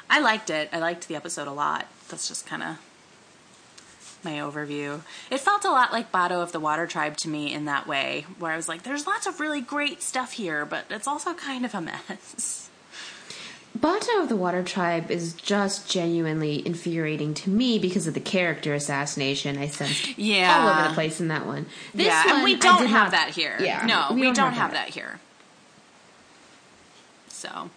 I 0.10 0.19
liked 0.19 0.49
it. 0.49 0.69
I 0.73 0.80
liked 0.80 1.08
the 1.08 1.15
episode 1.15 1.47
a 1.47 1.54
lot. 1.54 1.88
That's 2.10 2.27
just 2.27 2.45
kind 2.45 2.63
of 2.63 2.77
my 4.23 4.34
overview. 4.34 5.01
It 5.30 5.39
felt 5.39 5.65
a 5.65 5.71
lot 5.71 5.91
like 5.91 6.12
Bato 6.12 6.43
of 6.43 6.51
the 6.51 6.60
Water 6.60 6.86
Tribe 6.86 7.17
to 7.17 7.30
me 7.30 7.54
in 7.54 7.65
that 7.65 7.88
way, 7.88 8.25
where 8.38 8.51
I 8.51 8.56
was 8.56 8.67
like, 8.69 8.84
there's 8.84 9.08
lots 9.08 9.25
of 9.25 9.39
really 9.39 9.62
great 9.62 10.01
stuff 10.01 10.34
here, 10.34 10.65
but 10.65 10.86
it's 10.89 11.08
also 11.08 11.34
kind 11.34 11.65
of 11.65 11.73
a 11.73 11.82
mess. 11.82 12.69
Bato 13.78 14.22
of 14.22 14.28
the 14.28 14.36
Water 14.36 14.64
Tribe 14.64 15.10
is 15.10 15.34
just 15.34 15.90
genuinely 15.90 16.66
infuriating 16.68 17.34
to 17.36 17.50
me 17.50 17.80
because 17.80 18.06
of 18.06 18.14
the 18.14 18.20
character 18.20 18.74
assassination 18.74 19.58
I 19.58 19.68
sensed 19.68 20.18
Yeah. 20.18 20.54
all 20.60 20.70
over 20.70 20.90
the 20.90 20.94
place 20.94 21.22
in 21.22 21.30
that 21.30 21.46
one. 21.46 21.66
This 21.94 22.08
yeah, 22.08 22.26
one, 22.26 22.36
and 22.36 22.44
we 22.44 22.56
don't 22.58 22.88
have 22.88 23.08
not- 23.08 23.12
that 23.12 23.30
here. 23.30 23.56
Yeah, 23.62 23.86
no, 23.86 24.14
we, 24.14 24.32
don't, 24.34 24.54
have, 24.54 24.72
that. 24.74 24.90
here. 24.90 25.20
So, 27.30 27.70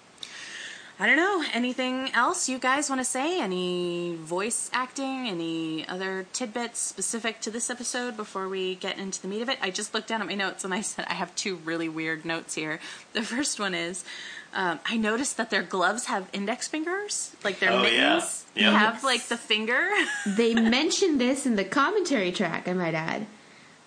I 0.99 1.07
don't 1.07 1.17
know. 1.17 1.45
Anything 1.53 2.11
else 2.13 2.49
you 2.49 2.59
guys 2.59 2.89
want 2.91 3.01
to 3.01 3.05
say? 3.05 3.41
Any 3.41 4.17
voice 4.17 4.71
acting? 4.73 5.27
Any 5.29 5.89
other 5.89 6.27
tidbits 6.33 6.81
specific 6.81 7.41
to 7.43 7.51
this 7.51 7.71
episode 7.71 8.17
before 8.17 8.49
we 8.49 8.75
get 8.75 8.99
into 8.99 9.23
the 9.23 9.29
meat 9.29 9.43
of 9.43 9.49
it? 9.49 9.59
I 9.63 9.71
just 9.71 9.95
looked 9.95 10.09
down 10.09 10.21
at 10.21 10.27
my 10.27 10.35
notes 10.35 10.65
and 10.65 10.75
I 10.75 10.81
said 10.83 11.07
I 11.09 11.15
have 11.15 11.35
two 11.37 11.57
really 11.57 11.89
weird 11.89 12.25
notes 12.25 12.55
here. 12.55 12.79
The 13.13 13.23
first 13.23 13.59
one 13.59 13.75
is 13.75 14.05
um, 14.55 14.79
I 14.87 14.97
noticed 14.97 15.37
that 15.37 15.51
their 15.51 15.63
gloves 15.63 16.07
have 16.07 16.29
index 16.33 16.69
fingers, 16.69 17.35
like 17.45 17.59
their 17.59 17.71
Oh, 17.73 17.83
yeah. 17.83 18.15
mittens 18.15 18.45
Yeah. 18.55 18.71
have 18.79 19.03
like 19.05 19.25
the 19.29 19.37
finger. 19.37 19.89
they 20.27 20.55
mentioned 20.55 21.21
this 21.21 21.45
in 21.47 21.57
the 21.57 21.65
commentary 21.65 22.33
track. 22.33 22.67
I 22.69 22.73
might 22.73 22.95
add, 22.95 23.27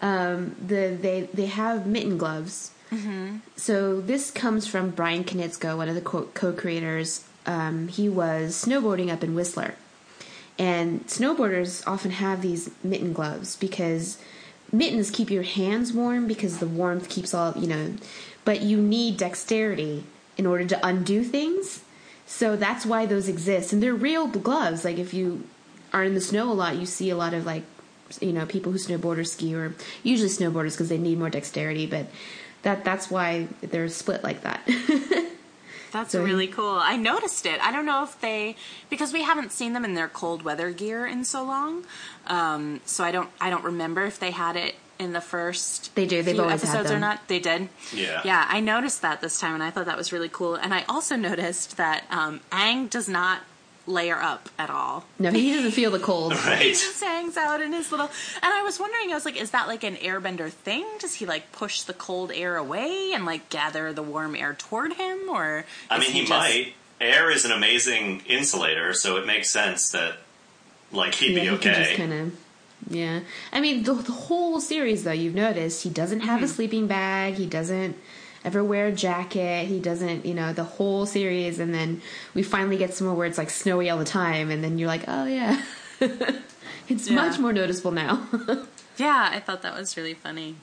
um, 0.01 0.55
the 0.65 0.97
they 1.01 1.29
they 1.33 1.47
have 1.47 1.87
mitten 1.87 2.17
gloves. 2.17 2.71
Mm-hmm. 2.91 3.37
So 3.55 3.99
this 4.01 4.31
comes 4.31 4.65
from 4.67 4.91
Bryan 4.91 5.23
Konietzko, 5.23 5.75
one 5.77 5.89
of 5.89 5.95
the 5.95 6.01
co- 6.01 6.29
co-creators. 6.33 7.23
Um, 7.45 7.87
he 7.87 8.07
was 8.09 8.61
snowboarding 8.65 9.09
up 9.11 9.23
in 9.23 9.33
Whistler, 9.35 9.75
and 10.59 11.05
snowboarders 11.07 11.83
often 11.87 12.11
have 12.11 12.41
these 12.41 12.69
mitten 12.83 13.13
gloves 13.13 13.55
because 13.55 14.17
mittens 14.71 15.09
keep 15.11 15.29
your 15.29 15.43
hands 15.43 15.93
warm 15.93 16.27
because 16.27 16.57
the 16.59 16.67
warmth 16.67 17.07
keeps 17.09 17.33
all 17.33 17.53
you 17.57 17.67
know, 17.67 17.93
but 18.43 18.61
you 18.61 18.77
need 18.81 19.17
dexterity 19.17 20.03
in 20.37 20.45
order 20.45 20.65
to 20.65 20.85
undo 20.85 21.23
things. 21.23 21.81
So 22.25 22.55
that's 22.55 22.85
why 22.85 23.05
those 23.05 23.27
exist, 23.29 23.71
and 23.73 23.81
they're 23.81 23.93
real 23.95 24.27
gloves. 24.27 24.83
Like 24.85 24.97
if 24.97 25.13
you 25.13 25.43
are 25.93 26.03
in 26.03 26.13
the 26.13 26.21
snow 26.21 26.51
a 26.51 26.53
lot, 26.53 26.75
you 26.75 26.85
see 26.85 27.09
a 27.09 27.15
lot 27.15 27.33
of 27.33 27.45
like, 27.45 27.63
you 28.21 28.33
know, 28.33 28.45
people 28.45 28.71
who 28.71 28.77
snowboard 28.77 29.17
or 29.17 29.23
ski, 29.23 29.55
or 29.55 29.73
usually 30.03 30.29
snowboarders 30.29 30.71
because 30.73 30.89
they 30.89 30.97
need 30.97 31.17
more 31.19 31.29
dexterity. 31.29 31.85
But 31.87 32.07
that 32.63 32.83
that's 32.83 33.09
why 33.09 33.47
they're 33.61 33.87
split 33.89 34.23
like 34.23 34.41
that. 34.43 34.61
That's 35.93 36.11
So- 36.11 36.21
really 36.23 36.47
cool. 36.47 36.77
I 36.81 36.97
noticed 36.97 37.45
it. 37.45 37.61
I 37.65 37.71
don't 37.71 37.85
know 37.85 38.03
if 38.03 38.19
they 38.19 38.57
because 38.89 39.13
we 39.13 39.21
haven't 39.23 39.53
seen 39.53 39.71
them 39.71 39.85
in 39.85 39.93
their 39.93 40.09
cold 40.09 40.43
weather 40.43 40.69
gear 40.71 41.07
in 41.07 41.23
so 41.23 41.43
long. 41.45 41.85
Um, 42.27 42.81
so 42.85 43.05
I 43.05 43.11
don't 43.11 43.29
I 43.39 43.49
don't 43.49 43.63
remember 43.63 44.03
if 44.05 44.19
they 44.19 44.31
had 44.31 44.57
it 44.57 44.75
in 44.99 45.13
the 45.13 45.21
first 45.21 45.93
They 45.95 46.05
do. 46.05 46.23
They've 46.23 46.35
few 46.35 46.43
always 46.43 46.61
had 46.61 46.69
episodes 46.69 46.91
or 46.91 46.99
not. 46.99 47.27
They 47.27 47.39
did. 47.39 47.69
Yeah. 47.93 48.21
Yeah, 48.25 48.45
I 48.47 48.59
noticed 48.59 49.01
that 49.01 49.21
this 49.21 49.39
time 49.39 49.53
and 49.53 49.63
I 49.63 49.69
thought 49.71 49.85
that 49.85 49.97
was 49.97 50.11
really 50.11 50.29
cool. 50.29 50.55
And 50.55 50.73
I 50.73 50.83
also 50.89 51.15
noticed 51.15 51.77
that 51.77 52.03
um 52.09 52.41
Aang 52.51 52.89
does 52.89 53.07
not 53.07 53.41
layer 53.85 54.17
up 54.17 54.49
at 54.59 54.69
all. 54.69 55.05
no, 55.17 55.31
he 55.31 55.53
doesn't 55.53 55.71
feel 55.71 55.91
the 55.91 55.99
cold. 55.99 56.33
right. 56.45 56.61
He 56.61 56.69
just 56.71 57.01
hangs 57.01 57.37
out 57.37 57.61
in 57.61 57.71
his 57.71 57.89
little. 57.89 58.07
And 58.43 58.53
I 58.53 58.61
was 58.61 58.79
wondering, 58.79 59.11
I 59.11 59.13
was 59.15 59.23
like, 59.23 59.39
is 59.39 59.51
that 59.51 59.67
like 59.67 59.83
an 59.83 59.95
airbender 59.95 60.49
thing? 60.51 60.85
Does 60.99 61.15
he 61.15 61.25
like 61.25 61.51
push 61.53 61.81
the 61.83 61.93
cold 61.93 62.31
air 62.33 62.57
away 62.57 63.11
and 63.13 63.25
like 63.25 63.49
gather 63.49 63.93
the 63.93 64.03
warm 64.03 64.35
air 64.35 64.53
toward 64.53 64.93
him, 64.93 65.29
or? 65.29 65.63
I 65.89 65.99
mean, 65.99 66.11
he, 66.11 66.19
just- 66.21 66.29
might. 66.31 66.73
Air 66.99 67.29
is 67.29 67.45
an 67.45 67.51
amazing 67.51 68.21
insulator, 68.25 68.91
so 68.91 69.17
it 69.17 69.27
makes 69.27 69.51
sense 69.51 69.91
that, 69.91 70.15
like, 70.91 71.13
he'd 71.13 71.35
yeah, 71.35 71.43
be 71.43 71.49
he 71.49 71.57
can 71.59 71.75
just 71.75 71.91
okay. 71.91 71.95
kind 71.95 72.11
of. 72.13 72.37
Yeah, 72.89 73.21
I 73.51 73.59
mean 73.61 73.83
the, 73.83 73.93
the 73.93 74.11
whole 74.11 74.59
series 74.61 75.03
though 75.03 75.11
you've 75.11 75.35
noticed 75.35 75.83
he 75.83 75.89
doesn't 75.89 76.21
have 76.21 76.37
Mm-hmm. 76.37 76.43
a 76.45 76.47
sleeping 76.47 76.87
bag. 76.87 77.33
He 77.35 77.45
doesn't 77.45 77.97
ever 78.45 78.63
wear 78.63 78.87
a 78.87 78.91
jacket. 78.91 79.67
He 79.67 79.79
doesn't, 79.79 80.25
you 80.25 80.33
know, 80.33 80.53
the 80.53 80.63
whole 80.63 81.05
series, 81.05 81.59
and 81.59 81.73
then 81.73 82.01
we 82.33 82.43
finally 82.43 82.77
get 82.77 82.93
somewhere 82.93 83.15
where 83.15 83.27
it's 83.27 83.37
like 83.37 83.49
snowy 83.49 83.89
all 83.89 83.97
the 83.97 84.05
time, 84.05 84.49
and 84.51 84.63
then 84.63 84.77
you're 84.77 84.87
like, 84.87 85.03
oh 85.07 85.25
yeah, 85.25 85.61
it's 86.87 87.09
Yeah. 87.09 87.15
much 87.15 87.39
more 87.39 87.51
noticeable 87.53 87.91
now. 87.91 88.27
Yeah, 88.97 89.29
I 89.31 89.39
thought 89.39 89.61
that 89.61 89.75
was 89.77 89.95
really 89.95 90.15
funny. 90.15 90.55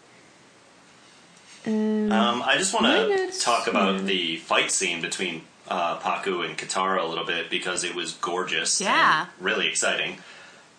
um, 1.67 2.11
Um, 2.13 2.43
I 2.43 2.57
just 2.59 2.75
want 2.75 2.87
to 2.87 3.39
talk 3.41 3.67
about 3.69 3.95
Yeah. 3.97 4.01
the 4.03 4.37
fight 4.39 4.71
scene 4.73 5.01
between 5.01 5.43
uh, 5.69 5.99
Pakku 6.01 6.45
and 6.45 6.59
Katara 6.59 7.01
a 7.03 7.07
little 7.07 7.25
bit 7.25 7.49
because 7.49 7.85
it 7.85 7.95
was 7.95 8.13
gorgeous 8.15 8.81
Yeah. 8.81 9.23
and 9.23 9.45
really 9.45 9.69
exciting. 9.69 10.19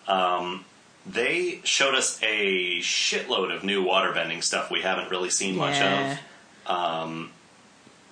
Um, 0.06 0.64
they 1.08 1.60
showed 1.64 1.94
us 1.94 2.18
a 2.22 2.78
shitload 2.80 3.54
of 3.54 3.62
new 3.64 3.84
waterbending 3.84 4.42
stuff 4.42 4.70
we 4.70 4.80
haven't 4.82 5.10
really 5.10 5.30
seen 5.30 5.56
much 5.56 5.76
Yeah. 5.76 6.18
of. 6.66 7.28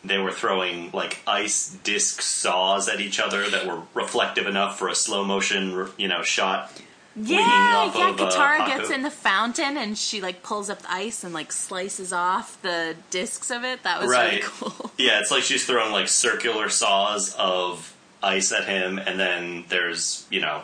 They 0.07 0.19
were 0.19 0.33
throwing 0.33 0.91
like 0.93 1.19
ice 1.27 1.71
disc 1.83 2.21
saws 2.21 2.89
at 2.91 3.01
each 3.01 3.19
other 3.19 3.49
that 3.49 3.67
were 3.67 3.81
reflective 3.95 4.47
enough 4.47 4.79
for 4.79 4.89
a 4.89 4.95
slow 4.95 5.25
motion, 5.25 5.89
you 5.97 6.09
know, 6.09 6.23
shot. 6.23 6.71
Yeah, 7.17 7.39
yeah. 7.39 7.87
of, 7.87 7.97
uh, 7.97 8.13
Katara 8.31 8.59
Pakku. 8.59 8.67
gets 8.67 8.91
in 8.91 9.01
the 9.03 9.11
fountain 9.11 9.79
and 9.79 9.97
she 9.97 10.21
like 10.21 10.43
pulls 10.43 10.69
up 10.69 10.83
the 10.83 10.93
ice 10.93 11.25
and 11.25 11.33
like 11.33 11.53
slices 11.53 12.13
off 12.13 12.61
the 12.61 12.97
discs 13.11 13.51
of 13.51 13.65
it. 13.65 13.83
That 13.85 14.01
was 14.03 14.11
really 14.11 14.41
cool. 14.45 14.91
Yeah, 14.99 15.21
it's 15.21 15.31
like 15.31 15.43
she's 15.43 15.65
throwing 15.65 15.91
like 15.91 16.09
circular 16.09 16.69
saws 16.69 17.35
of 17.39 17.95
ice 18.23 18.53
at 18.53 18.65
him, 18.65 18.99
and 18.99 19.19
then 19.19 19.65
there's, 19.71 20.27
you 20.31 20.41
know, 20.41 20.63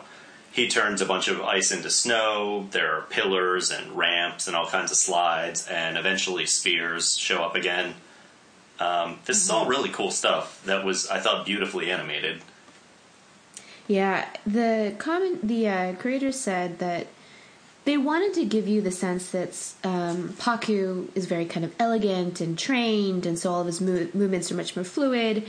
he 0.51 0.67
turns 0.67 1.01
a 1.01 1.05
bunch 1.05 1.27
of 1.27 1.41
ice 1.41 1.71
into 1.71 1.89
snow. 1.89 2.67
There 2.71 2.93
are 2.95 3.01
pillars 3.03 3.71
and 3.71 3.97
ramps 3.97 4.47
and 4.47 4.55
all 4.55 4.67
kinds 4.67 4.91
of 4.91 4.97
slides, 4.97 5.67
and 5.67 5.97
eventually 5.97 6.45
spears 6.45 7.17
show 7.17 7.41
up 7.41 7.55
again. 7.55 7.95
Um, 8.79 9.19
this 9.25 9.41
is 9.41 9.49
all 9.49 9.65
really 9.65 9.89
cool 9.89 10.11
stuff 10.11 10.61
that 10.65 10.83
was, 10.83 11.07
I 11.07 11.19
thought, 11.19 11.45
beautifully 11.45 11.89
animated. 11.89 12.41
Yeah, 13.87 14.27
the 14.45 14.95
comment 14.97 15.47
the 15.47 15.67
uh, 15.67 15.93
creators 15.95 16.39
said 16.39 16.79
that 16.79 17.07
they 17.83 17.97
wanted 17.97 18.33
to 18.35 18.45
give 18.45 18.67
you 18.67 18.81
the 18.81 18.91
sense 18.91 19.31
that 19.31 19.49
um, 19.83 20.29
Pakku 20.29 21.07
is 21.15 21.25
very 21.25 21.45
kind 21.45 21.65
of 21.65 21.73
elegant 21.79 22.41
and 22.41 22.57
trained, 22.57 23.25
and 23.25 23.39
so 23.39 23.51
all 23.51 23.61
of 23.61 23.67
his 23.67 23.81
mo- 23.81 24.07
movements 24.13 24.51
are 24.51 24.55
much 24.55 24.75
more 24.75 24.85
fluid, 24.85 25.45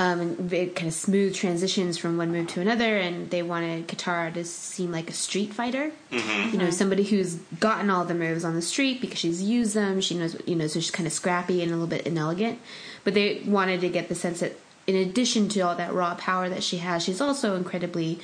um, 0.00 0.20
and 0.20 0.38
very 0.38 0.66
kind 0.68 0.88
of 0.88 0.94
smooth 0.94 1.34
transitions 1.34 1.98
from 1.98 2.16
one 2.16 2.30
move 2.30 2.46
to 2.48 2.60
another. 2.60 2.96
And 2.98 3.30
they 3.30 3.42
wanted 3.42 3.88
Katara 3.88 4.32
to 4.34 4.44
seem 4.44 4.92
like 4.92 5.10
a 5.10 5.12
street 5.12 5.52
fighter, 5.52 5.90
you 6.10 6.58
know, 6.58 6.70
somebody 6.70 7.02
who's 7.02 7.34
gotten 7.60 7.90
all 7.90 8.04
the 8.04 8.14
moves 8.14 8.44
on 8.44 8.54
the 8.54 8.62
street 8.62 9.00
because 9.00 9.18
she's 9.18 9.42
used 9.42 9.74
them. 9.74 10.00
She 10.00 10.16
knows, 10.16 10.36
you 10.46 10.54
know, 10.54 10.66
so 10.68 10.80
she's 10.80 10.90
kind 10.92 11.06
of 11.06 11.12
scrappy 11.12 11.62
and 11.62 11.70
a 11.72 11.74
little 11.74 11.88
bit 11.88 12.06
inelegant. 12.06 12.60
But 13.04 13.14
they 13.14 13.42
wanted 13.46 13.80
to 13.80 13.88
get 13.88 14.08
the 14.08 14.14
sense 14.14 14.40
that 14.40 14.52
in 14.86 14.94
addition 14.96 15.48
to 15.50 15.60
all 15.60 15.74
that 15.74 15.92
raw 15.92 16.14
power 16.14 16.48
that 16.48 16.62
she 16.62 16.78
has, 16.78 17.02
she's 17.04 17.20
also 17.20 17.56
incredibly 17.56 18.20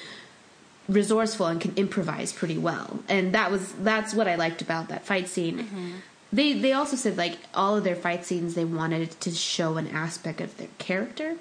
resourceful 0.89 1.47
and 1.47 1.61
can 1.61 1.73
improvise 1.77 2.33
pretty 2.33 2.59
well. 2.59 3.01
And 3.09 3.33
that 3.35 3.51
was 3.51 3.73
that's 3.73 4.15
what 4.15 4.29
I 4.29 4.37
liked 4.37 4.63
about 4.63 4.89
that 4.89 5.05
fight 5.05 5.29
scene. 5.29 6.03
They 6.33 6.53
they 6.53 6.73
also 6.73 6.97
said 6.97 7.17
like 7.17 7.39
all 7.55 7.77
of 7.77 7.85
their 7.85 7.97
fight 7.97 8.25
scenes 8.25 8.55
they 8.55 8.65
wanted 8.65 9.11
to 9.21 9.31
show 9.31 9.77
an 9.77 9.89
aspect 9.89 10.41
of 10.41 10.57
their 10.57 10.69
character. 10.79 11.37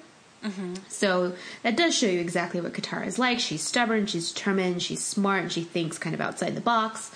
So 0.88 1.34
that 1.62 1.76
does 1.76 1.96
show 1.96 2.06
you 2.06 2.20
exactly 2.20 2.60
what 2.60 2.72
Katara 2.72 3.06
is 3.06 3.18
like. 3.18 3.40
She's 3.40 3.62
stubborn, 3.62 4.06
she's 4.06 4.32
determined, 4.32 4.82
she's 4.82 5.02
smart, 5.04 5.42
and 5.42 5.52
she 5.52 5.62
thinks 5.62 5.98
kind 5.98 6.14
of 6.14 6.20
outside 6.20 6.54
the 6.54 6.60
box. 6.60 7.10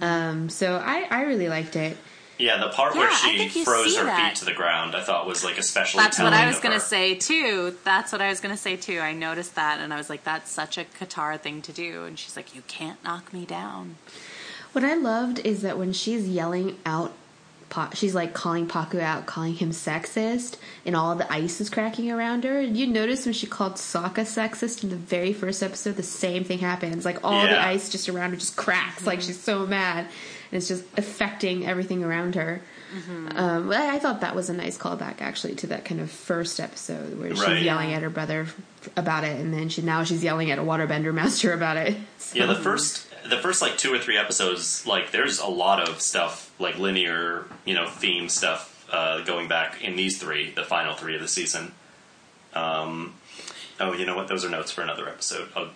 Um, 0.00 0.48
so 0.48 0.76
I, 0.76 1.06
I 1.10 1.22
really 1.22 1.48
liked 1.48 1.74
it. 1.76 1.96
Yeah, 2.38 2.58
the 2.58 2.68
part 2.70 2.94
Yeah, 2.94 3.00
where 3.02 3.12
she 3.12 3.64
froze 3.64 3.96
her 3.98 4.04
that. 4.04 4.30
feet 4.30 4.38
to 4.38 4.44
the 4.46 4.54
ground, 4.54 4.94
I 4.96 5.02
thought 5.02 5.26
was 5.26 5.44
like 5.44 5.58
especially 5.58 6.02
That's 6.04 6.18
what 6.18 6.32
I 6.32 6.46
was 6.46 6.56
of 6.56 6.62
going 6.62 6.72
her. 6.72 6.78
to 6.80 6.84
say 6.84 7.14
too. 7.16 7.76
That's 7.84 8.12
what 8.12 8.22
I 8.22 8.28
was 8.30 8.40
going 8.40 8.54
to 8.54 8.60
say 8.60 8.76
too. 8.76 8.98
I 9.00 9.12
noticed 9.12 9.56
that 9.56 9.78
and 9.80 9.92
I 9.92 9.98
was 9.98 10.08
like, 10.08 10.24
that's 10.24 10.50
such 10.50 10.78
a 10.78 10.84
Katara 10.84 11.38
thing 11.38 11.60
to 11.62 11.72
do. 11.72 12.04
And 12.04 12.18
she's 12.18 12.36
like, 12.36 12.54
you 12.54 12.62
can't 12.66 13.02
knock 13.04 13.32
me 13.34 13.44
down. 13.44 13.96
What 14.72 14.84
I 14.84 14.94
loved 14.94 15.40
is 15.40 15.60
that 15.62 15.76
when 15.76 15.92
she's 15.92 16.28
yelling 16.28 16.78
out, 16.86 17.12
Pa- 17.70 17.90
she's 17.94 18.14
like 18.14 18.34
calling 18.34 18.66
Pakku 18.66 19.00
out, 19.00 19.26
calling 19.26 19.54
him 19.54 19.70
sexist, 19.70 20.56
and 20.84 20.94
all 20.96 21.14
the 21.14 21.32
ice 21.32 21.60
is 21.60 21.70
cracking 21.70 22.10
around 22.10 22.44
her. 22.44 22.60
You 22.60 22.86
notice 22.88 23.24
when 23.24 23.32
she 23.32 23.46
called 23.46 23.74
Sokka 23.74 24.22
sexist 24.26 24.82
in 24.82 24.90
the 24.90 24.96
very 24.96 25.32
first 25.32 25.62
episode, 25.62 25.96
the 25.96 26.02
same 26.02 26.42
thing 26.44 26.58
happens. 26.58 27.04
Like 27.04 27.24
all 27.24 27.42
the 27.42 27.60
ice 27.60 27.88
just 27.88 28.08
around 28.08 28.30
her 28.30 28.36
just 28.36 28.56
cracks. 28.56 29.06
Like 29.06 29.20
she's 29.20 29.40
so 29.40 29.66
mad, 29.66 30.06
and 30.06 30.58
it's 30.58 30.68
just 30.68 30.84
affecting 30.96 31.64
everything 31.66 32.02
around 32.04 32.34
her. 32.34 32.60
Um, 33.36 33.70
I, 33.70 33.94
I 33.94 33.98
thought 34.00 34.20
that 34.22 34.34
was 34.34 34.50
a 34.50 34.52
nice 34.52 34.76
callback, 34.76 35.20
actually, 35.20 35.54
to 35.56 35.68
that 35.68 35.84
kind 35.84 36.00
of 36.00 36.10
first 36.10 36.58
episode 36.58 37.20
where 37.20 37.30
Right. 37.30 37.38
she's 37.58 37.62
yelling 37.64 37.92
at 37.94 38.02
her 38.02 38.10
brother 38.10 38.48
about 38.96 39.22
it, 39.22 39.38
and 39.38 39.54
then 39.54 39.68
she 39.68 39.80
now 39.80 40.02
she's 40.02 40.24
yelling 40.24 40.50
at 40.50 40.58
a 40.58 40.62
waterbender 40.62 41.14
master 41.20 41.52
about 41.52 41.76
it. 41.76 41.96
Yeah, 42.34 42.46
the 42.46 42.56
first 42.56 43.06
the 43.28 43.36
first 43.38 43.62
like 43.62 43.76
two 43.78 43.92
or 43.92 43.98
three 43.98 44.16
episodes, 44.16 44.86
like 44.86 45.10
there's 45.10 45.38
a 45.40 45.46
lot 45.46 45.86
of 45.88 46.00
stuff 46.00 46.52
like 46.58 46.78
linear, 46.78 47.44
you 47.64 47.74
know, 47.74 47.88
theme 47.88 48.28
stuff 48.28 48.86
uh, 48.92 49.20
going 49.22 49.48
back 49.48 49.82
in 49.82 49.96
these 49.96 50.18
three, 50.18 50.50
the 50.50 50.64
final 50.64 50.94
three 50.94 51.14
of 51.14 51.20
the 51.20 51.28
season. 51.28 51.72
Um, 52.54 53.14
oh, 53.78 53.92
you 53.92 54.06
know 54.06 54.16
what? 54.16 54.28
Those 54.28 54.44
are 54.44 54.50
notes 54.50 54.72
for 54.72 54.82
another 54.82 55.08
episode. 55.08 55.48
I'll 55.56 55.70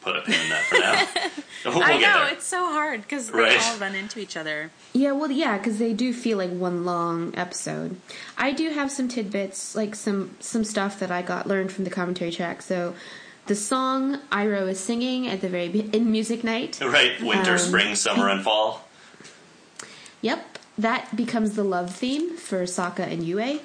put 0.00 0.16
a 0.16 0.20
pin 0.22 0.40
in 0.40 0.48
that 0.50 0.62
for 0.64 0.78
now. 0.78 1.32
we'll 1.74 1.82
I 1.82 1.98
know 1.98 2.26
it's 2.32 2.46
so 2.46 2.66
hard 2.66 3.02
because 3.02 3.30
they 3.30 3.38
Right. 3.38 3.60
all 3.62 3.76
run 3.78 3.94
into 3.94 4.18
each 4.20 4.36
other. 4.36 4.70
Yeah, 4.92 5.12
well, 5.12 5.30
yeah, 5.30 5.58
because 5.58 5.78
they 5.78 5.92
do 5.92 6.12
feel 6.12 6.38
like 6.38 6.50
one 6.50 6.84
long 6.84 7.34
episode. 7.36 7.96
I 8.36 8.52
do 8.52 8.70
have 8.70 8.90
some 8.90 9.08
tidbits, 9.08 9.74
like 9.76 9.94
some 9.94 10.36
some 10.40 10.64
stuff 10.64 10.98
that 11.00 11.10
I 11.10 11.22
got 11.22 11.46
learned 11.46 11.72
from 11.72 11.84
the 11.84 11.90
commentary 11.90 12.30
track. 12.32 12.62
So, 12.62 12.94
the 13.48 13.54
song 13.56 14.18
Iroh 14.30 14.68
is 14.68 14.78
singing 14.80 15.26
at 15.26 15.40
the 15.40 15.48
very 15.48 15.68
be- 15.68 15.90
in 15.92 16.10
music 16.12 16.44
night. 16.44 16.78
Right, 16.80 17.20
winter, 17.20 17.52
Um, 17.52 17.58
spring, 17.58 17.94
summer, 17.96 18.28
and 18.28 18.42
fall. 18.42 18.86
Yep, 20.22 20.58
that 20.78 21.14
becomes 21.16 21.54
the 21.56 21.64
love 21.64 21.94
theme 21.94 22.36
for 22.36 22.62
Sokka 22.64 23.00
and 23.10 23.22
Yue. 23.24 23.60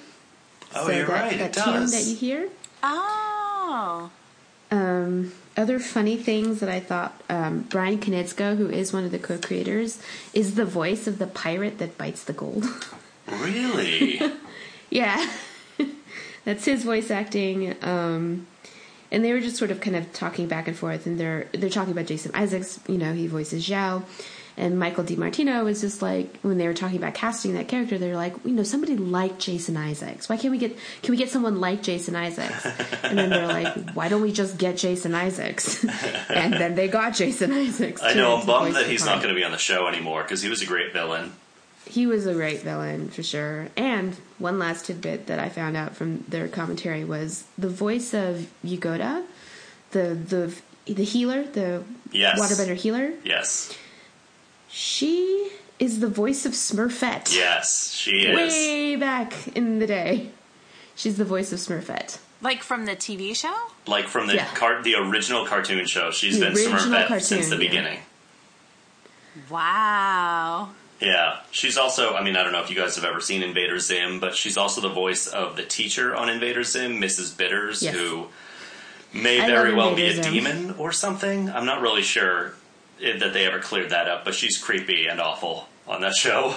Oh, 0.76 0.88
so 0.88 0.92
you're 0.92 1.06
that, 1.08 1.22
right. 1.22 1.38
That 1.38 1.58
it 1.58 1.64
tune 1.64 1.74
does. 1.74 1.92
that 1.92 2.10
you 2.10 2.16
hear. 2.16 2.50
Oh, 2.82 4.10
Um, 4.72 5.32
other 5.56 5.78
funny 5.80 6.18
things 6.18 6.60
that 6.62 6.70
I 6.70 6.80
thought 6.80 7.14
um, 7.30 7.62
Bryan 7.70 8.00
Konietzko, 8.00 8.58
who 8.58 8.68
is 8.70 8.92
one 8.92 9.04
of 9.06 9.12
the 9.12 9.20
co-creators, 9.20 10.00
is 10.34 10.56
the 10.56 10.66
voice 10.66 11.06
of 11.06 11.20
the 11.20 11.28
pirate 11.28 11.78
that 11.78 11.96
bites 11.98 12.24
the 12.24 12.34
gold. 12.34 12.66
Really? 13.40 14.20
Yeah, 14.90 15.28
that's 16.46 16.66
his 16.66 16.84
voice 16.84 17.10
acting. 17.10 17.76
Um, 17.84 18.46
and 19.14 19.24
they 19.24 19.32
were 19.32 19.40
just 19.40 19.56
sort 19.56 19.72
of 19.72 19.80
kind 19.80 19.96
of 19.96 20.12
talking 20.12 20.48
back 20.48 20.68
and 20.68 20.76
forth, 20.76 21.06
and 21.06 21.20
they're 21.20 21.48
they're 21.54 21.70
talking 21.70 21.94
about 21.94 22.08
Jason 22.08 22.32
Isaacs. 22.34 22.80
You 22.88 22.98
know, 22.98 23.14
he 23.14 23.28
voices 23.28 23.66
Zhao, 23.66 24.04
and 24.58 24.78
Michael 24.78 25.04
DiMartino 25.04 25.64
was 25.64 25.82
just 25.82 26.02
like 26.02 26.40
when 26.42 26.58
they 26.58 26.68
were 26.68 26.74
talking 26.74 26.98
about 26.98 27.14
casting 27.14 27.54
that 27.54 27.68
character, 27.68 28.00
they're 28.00 28.16
like, 28.16 28.34
you 28.44 28.52
know, 28.52 28.64
somebody 28.64 28.98
like 28.98 29.38
Jason 29.38 29.78
Isaacs. 29.78 30.28
Why 30.28 30.38
can't 30.38 30.52
we 30.52 30.58
get 30.58 30.76
can 31.04 31.12
we 31.12 31.18
get 31.18 31.30
someone 31.30 31.62
like 31.62 31.84
Jason 31.84 32.16
Isaacs? 32.16 32.68
And 33.04 33.18
then 33.18 33.30
they're 33.30 33.48
like, 33.48 33.92
why 33.92 34.10
don't 34.10 34.22
we 34.24 34.32
just 34.32 34.58
get 34.58 34.78
Jason 34.78 35.14
Isaacs? 35.14 35.84
and 36.30 36.54
then 36.54 36.74
they 36.74 36.88
got 36.88 37.14
Jason 37.14 37.52
Isaacs. 37.52 38.02
I 38.02 38.14
know. 38.14 38.38
I'm 38.38 38.46
bummed 38.48 38.76
that 38.76 38.88
he's 38.88 39.06
not 39.06 39.22
going 39.22 39.30
to 39.30 39.40
be 39.40 39.44
on 39.44 39.52
the 39.52 39.58
show 39.60 39.88
anymore 39.88 40.24
because 40.24 40.42
he 40.42 40.50
was 40.50 40.64
a 40.64 40.66
great 40.66 40.94
villain. 40.94 41.32
He 41.86 42.08
was 42.08 42.26
a 42.26 42.34
great 42.34 42.62
villain 42.62 43.10
for 43.10 43.22
sure. 43.24 43.68
And 43.78 44.16
one 44.40 44.58
last 44.58 44.86
tidbit 44.86 45.28
that 45.28 45.40
I 45.40 45.50
found 45.50 45.76
out 45.78 45.96
from 45.96 46.24
their 46.28 46.48
commentary 46.48 47.04
was 47.04 47.44
the 47.58 47.70
voice 47.70 48.14
of 48.14 48.48
Yugoda, 48.66 49.24
the 49.92 50.16
the 50.16 50.56
the 50.92 51.04
healer, 51.04 51.44
the 51.44 51.84
Yes. 52.12 52.40
waterbender 52.40 52.76
healer. 52.76 53.12
Yes. 53.24 53.76
She 54.70 55.52
is 55.80 56.00
the 56.00 56.08
voice 56.08 56.46
of 56.46 56.54
Smurfette. 56.54 57.36
Yes, 57.36 57.92
she 57.94 58.26
is. 58.28 58.36
Way 58.36 58.96
back 58.96 59.34
in 59.56 59.80
the 59.80 59.88
day, 59.88 60.30
she's 60.96 61.18
the 61.18 61.26
voice 61.26 61.52
of 61.52 61.60
Smurfette. 61.60 62.18
like 62.42 62.62
from 62.64 62.86
the 62.86 62.96
TV 62.96 63.34
show? 63.36 63.54
Like 63.88 64.08
from 64.08 64.28
the 64.28 64.36
Yeah. 64.36 64.54
car- 64.56 64.82
the 64.82 64.96
original 64.96 65.46
cartoon 65.46 65.86
show, 65.86 66.12
she's 66.12 66.40
The 66.40 66.48
been 66.48 66.54
original 66.54 66.80
Smurfette 66.80 67.22
since 67.22 67.48
the 67.50 67.56
cartoon, 67.56 67.62
yeah. 67.62 67.68
beginning. 67.70 68.00
Wow. 69.50 70.70
Yeah, 71.06 71.40
she's 71.52 71.78
also. 71.78 72.14
I 72.16 72.24
mean, 72.24 72.36
I 72.38 72.44
don't 72.44 72.52
know 72.54 72.62
if 72.64 72.70
you 72.70 72.76
guys 72.76 72.96
have 72.96 73.04
ever 73.06 73.20
seen 73.20 73.44
Invader 73.44 73.80
Zim, 73.80 74.20
but 74.20 74.36
she's 74.36 74.58
also 74.58 74.80
the 74.82 74.90
voice 74.90 75.28
of 75.28 75.56
the 75.58 75.64
teacher 75.64 76.16
on 76.16 76.30
Invader 76.30 76.64
Zim, 76.64 77.00
Mrs. 77.02 77.36
Bitters, 77.38 77.82
Yes. 77.84 77.94
who 77.96 78.28
may 79.14 79.42
I 79.42 79.48
very 79.48 79.70
love 79.72 79.78
well 79.78 79.96
be 79.96 80.06
a 80.06 80.24
Zim. 80.24 80.34
demon 80.34 80.76
or 80.78 80.92
something. 80.92 81.50
I'm 81.50 81.66
not 81.66 81.82
really 81.82 82.04
sure 82.04 82.54
i- 83.04 83.18
that 83.18 83.34
they 83.34 83.46
ever 83.46 83.60
cleared 83.60 83.90
that 83.90 84.08
up, 84.08 84.24
but 84.24 84.34
she's 84.34 84.58
creepy 84.58 85.08
and 85.08 85.20
awful 85.20 85.68
on 85.88 86.02
that 86.02 86.14
show. 86.16 86.56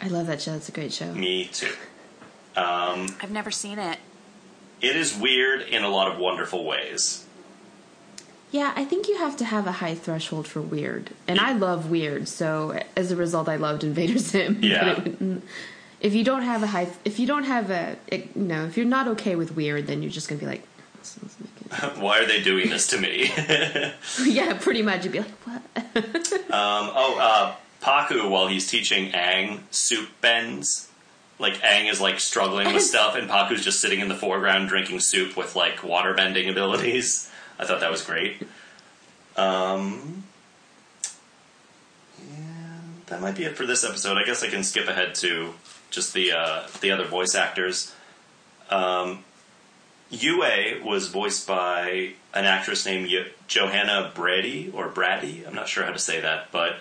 I 0.00 0.08
love 0.08 0.26
that 0.26 0.40
show. 0.42 0.54
It's 0.54 0.68
a 0.68 0.72
great 0.72 0.92
show. 0.92 1.12
Me 1.12 1.44
too. 1.52 1.72
Um, 2.56 3.14
I've 3.22 3.30
never 3.30 3.50
seen 3.50 3.78
it. 3.78 3.98
it 4.80 4.96
is 4.96 5.14
weird 5.16 5.62
in 5.62 5.84
a 5.84 5.88
lot 5.88 6.10
of 6.10 6.18
wonderful 6.18 6.64
ways. 6.64 7.21
Yeah, 8.52 8.72
I 8.76 8.84
think 8.84 9.08
you 9.08 9.16
have 9.16 9.36
to 9.38 9.44
have 9.46 9.66
a 9.66 9.72
high 9.72 9.94
threshold 9.94 10.46
for 10.46 10.60
weird, 10.60 11.10
and 11.26 11.40
I 11.40 11.52
love 11.52 11.90
weird. 11.90 12.28
So 12.28 12.78
as 12.96 13.10
a 13.10 13.16
result, 13.16 13.48
I 13.48 13.56
loved 13.56 13.82
Invader 13.82 14.18
Zim. 14.30 14.58
Yeah. 14.62 15.02
if 16.00 16.14
you 16.14 16.22
don't 16.22 16.42
have 16.42 16.62
a 16.62 16.66
high, 16.66 16.88
if 17.04 17.18
you 17.18 17.26
don't 17.26 17.44
have 17.44 17.70
a, 17.70 17.96
it, 18.06 18.28
you 18.36 18.42
know, 18.42 18.66
if 18.66 18.76
you're 18.76 18.86
not 18.86 19.08
okay 19.08 19.36
with 19.36 19.56
weird, 19.56 19.86
then 19.86 20.02
you're 20.02 20.12
just 20.12 20.28
gonna 20.28 20.38
be 20.38 20.46
like, 20.46 20.62
this 20.98 21.14
doesn't 21.14 21.40
make 21.40 21.96
Why 22.02 22.18
are 22.18 22.26
they 22.26 22.42
doing 22.42 22.68
this 22.68 22.86
to 22.88 22.98
me? 22.98 23.32
yeah, 24.30 24.58
pretty 24.60 24.82
much. 24.82 25.04
You'd 25.04 25.12
be 25.12 25.20
like, 25.20 25.30
what? 25.44 25.62
Um, 26.52 26.90
oh, 26.94 27.18
uh, 27.18 27.54
Pakku, 27.82 28.28
while 28.28 28.48
he's 28.48 28.68
teaching 28.68 29.12
Aang, 29.12 29.60
soup 29.70 30.08
bends. 30.20 30.88
Like, 31.38 31.54
Aang 31.62 31.90
is, 31.90 32.00
like, 32.00 32.20
struggling 32.20 32.72
with 32.72 32.82
stuff, 32.82 33.16
and 33.16 33.28
Pakku's 33.28 33.64
just 33.64 33.80
sitting 33.80 34.00
in 34.00 34.08
the 34.08 34.14
foreground 34.14 34.68
drinking 34.68 35.00
soup 35.00 35.36
with, 35.36 35.56
like, 35.56 35.82
water 35.82 36.14
bending 36.14 36.48
abilities. 36.48 37.30
I 37.62 37.64
thought 37.64 37.78
that 37.78 37.92
was 37.92 38.02
great. 38.02 38.42
Um, 39.36 40.24
yeah, 42.28 42.80
that 43.06 43.20
might 43.20 43.36
be 43.36 43.44
it 43.44 43.56
for 43.56 43.66
this 43.66 43.84
episode. 43.84 44.16
I 44.18 44.24
guess 44.24 44.42
I 44.42 44.48
can 44.48 44.64
skip 44.64 44.88
ahead 44.88 45.14
to 45.16 45.54
just 45.90 46.12
the, 46.12 46.32
uh, 46.32 46.66
the 46.80 46.90
other 46.90 47.04
voice 47.04 47.36
actors. 47.36 47.94
Um, 48.68 49.22
Yue 50.10 50.42
was 50.84 51.06
voiced 51.06 51.46
by 51.46 52.14
an 52.34 52.46
actress 52.46 52.84
named 52.84 53.08
Johanna 53.46 54.10
Brady 54.12 54.72
or 54.74 54.88
Brady. 54.88 55.44
I'm 55.46 55.54
not 55.54 55.68
sure 55.68 55.84
how 55.84 55.92
to 55.92 56.00
say 56.00 56.20
that, 56.20 56.50
but 56.50 56.78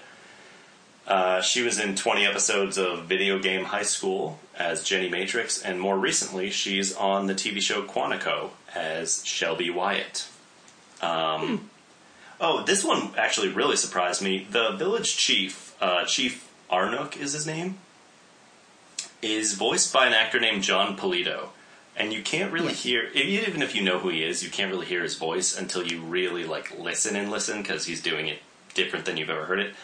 uh, 1.05 1.41
she 1.41 1.61
was 1.61 1.79
in 1.79 1.95
20 1.95 2.25
episodes 2.25 2.79
of 2.79 3.05
Video 3.05 3.37
Game 3.37 3.65
High 3.65 3.83
School 3.83 4.39
as 4.57 4.83
Jenny 4.83 5.09
Matrix, 5.09 5.61
and 5.61 5.79
more 5.79 5.97
recently, 5.97 6.49
she's 6.49 6.95
on 6.95 7.27
the 7.27 7.35
TV 7.35 7.61
show 7.61 7.83
Quantico 7.83 8.49
as 8.73 9.23
Shelby 9.23 9.69
Wyatt. 9.69 10.27
Um, 11.01 11.69
Oh, 12.43 12.63
this 12.63 12.83
one 12.83 13.11
actually 13.19 13.49
really 13.49 13.75
surprised 13.75 14.19
me. 14.19 14.47
The 14.49 14.71
village 14.71 15.15
chief, 15.15 15.75
uh, 15.79 16.05
Chief 16.05 16.49
Arnook 16.71 17.15
is 17.15 17.33
his 17.33 17.45
name, 17.45 17.77
is 19.21 19.53
voiced 19.53 19.93
by 19.93 20.07
an 20.07 20.13
actor 20.13 20.39
named 20.39 20.63
Jon 20.63 20.97
Polito. 20.97 21.49
And 21.95 22.11
you 22.11 22.23
can't 22.23 22.51
really 22.51 22.69
Yes. 22.69 22.81
hear, 22.83 23.03
even 23.13 23.61
if 23.61 23.75
you 23.75 23.83
know 23.83 23.99
who 23.99 24.09
he 24.09 24.23
is, 24.23 24.41
you 24.43 24.49
can't 24.49 24.71
really 24.71 24.87
hear 24.87 25.03
his 25.03 25.15
voice 25.15 25.55
until 25.55 25.85
you 25.85 25.99
really 26.01 26.43
like 26.45 26.75
listen 26.79 27.15
and 27.15 27.29
listen 27.29 27.61
because 27.61 27.85
he's 27.85 28.01
doing 28.01 28.27
it 28.27 28.39
different 28.73 29.05
than 29.05 29.17
you've 29.17 29.29
ever 29.29 29.45
heard 29.45 29.59
it. 29.59 29.75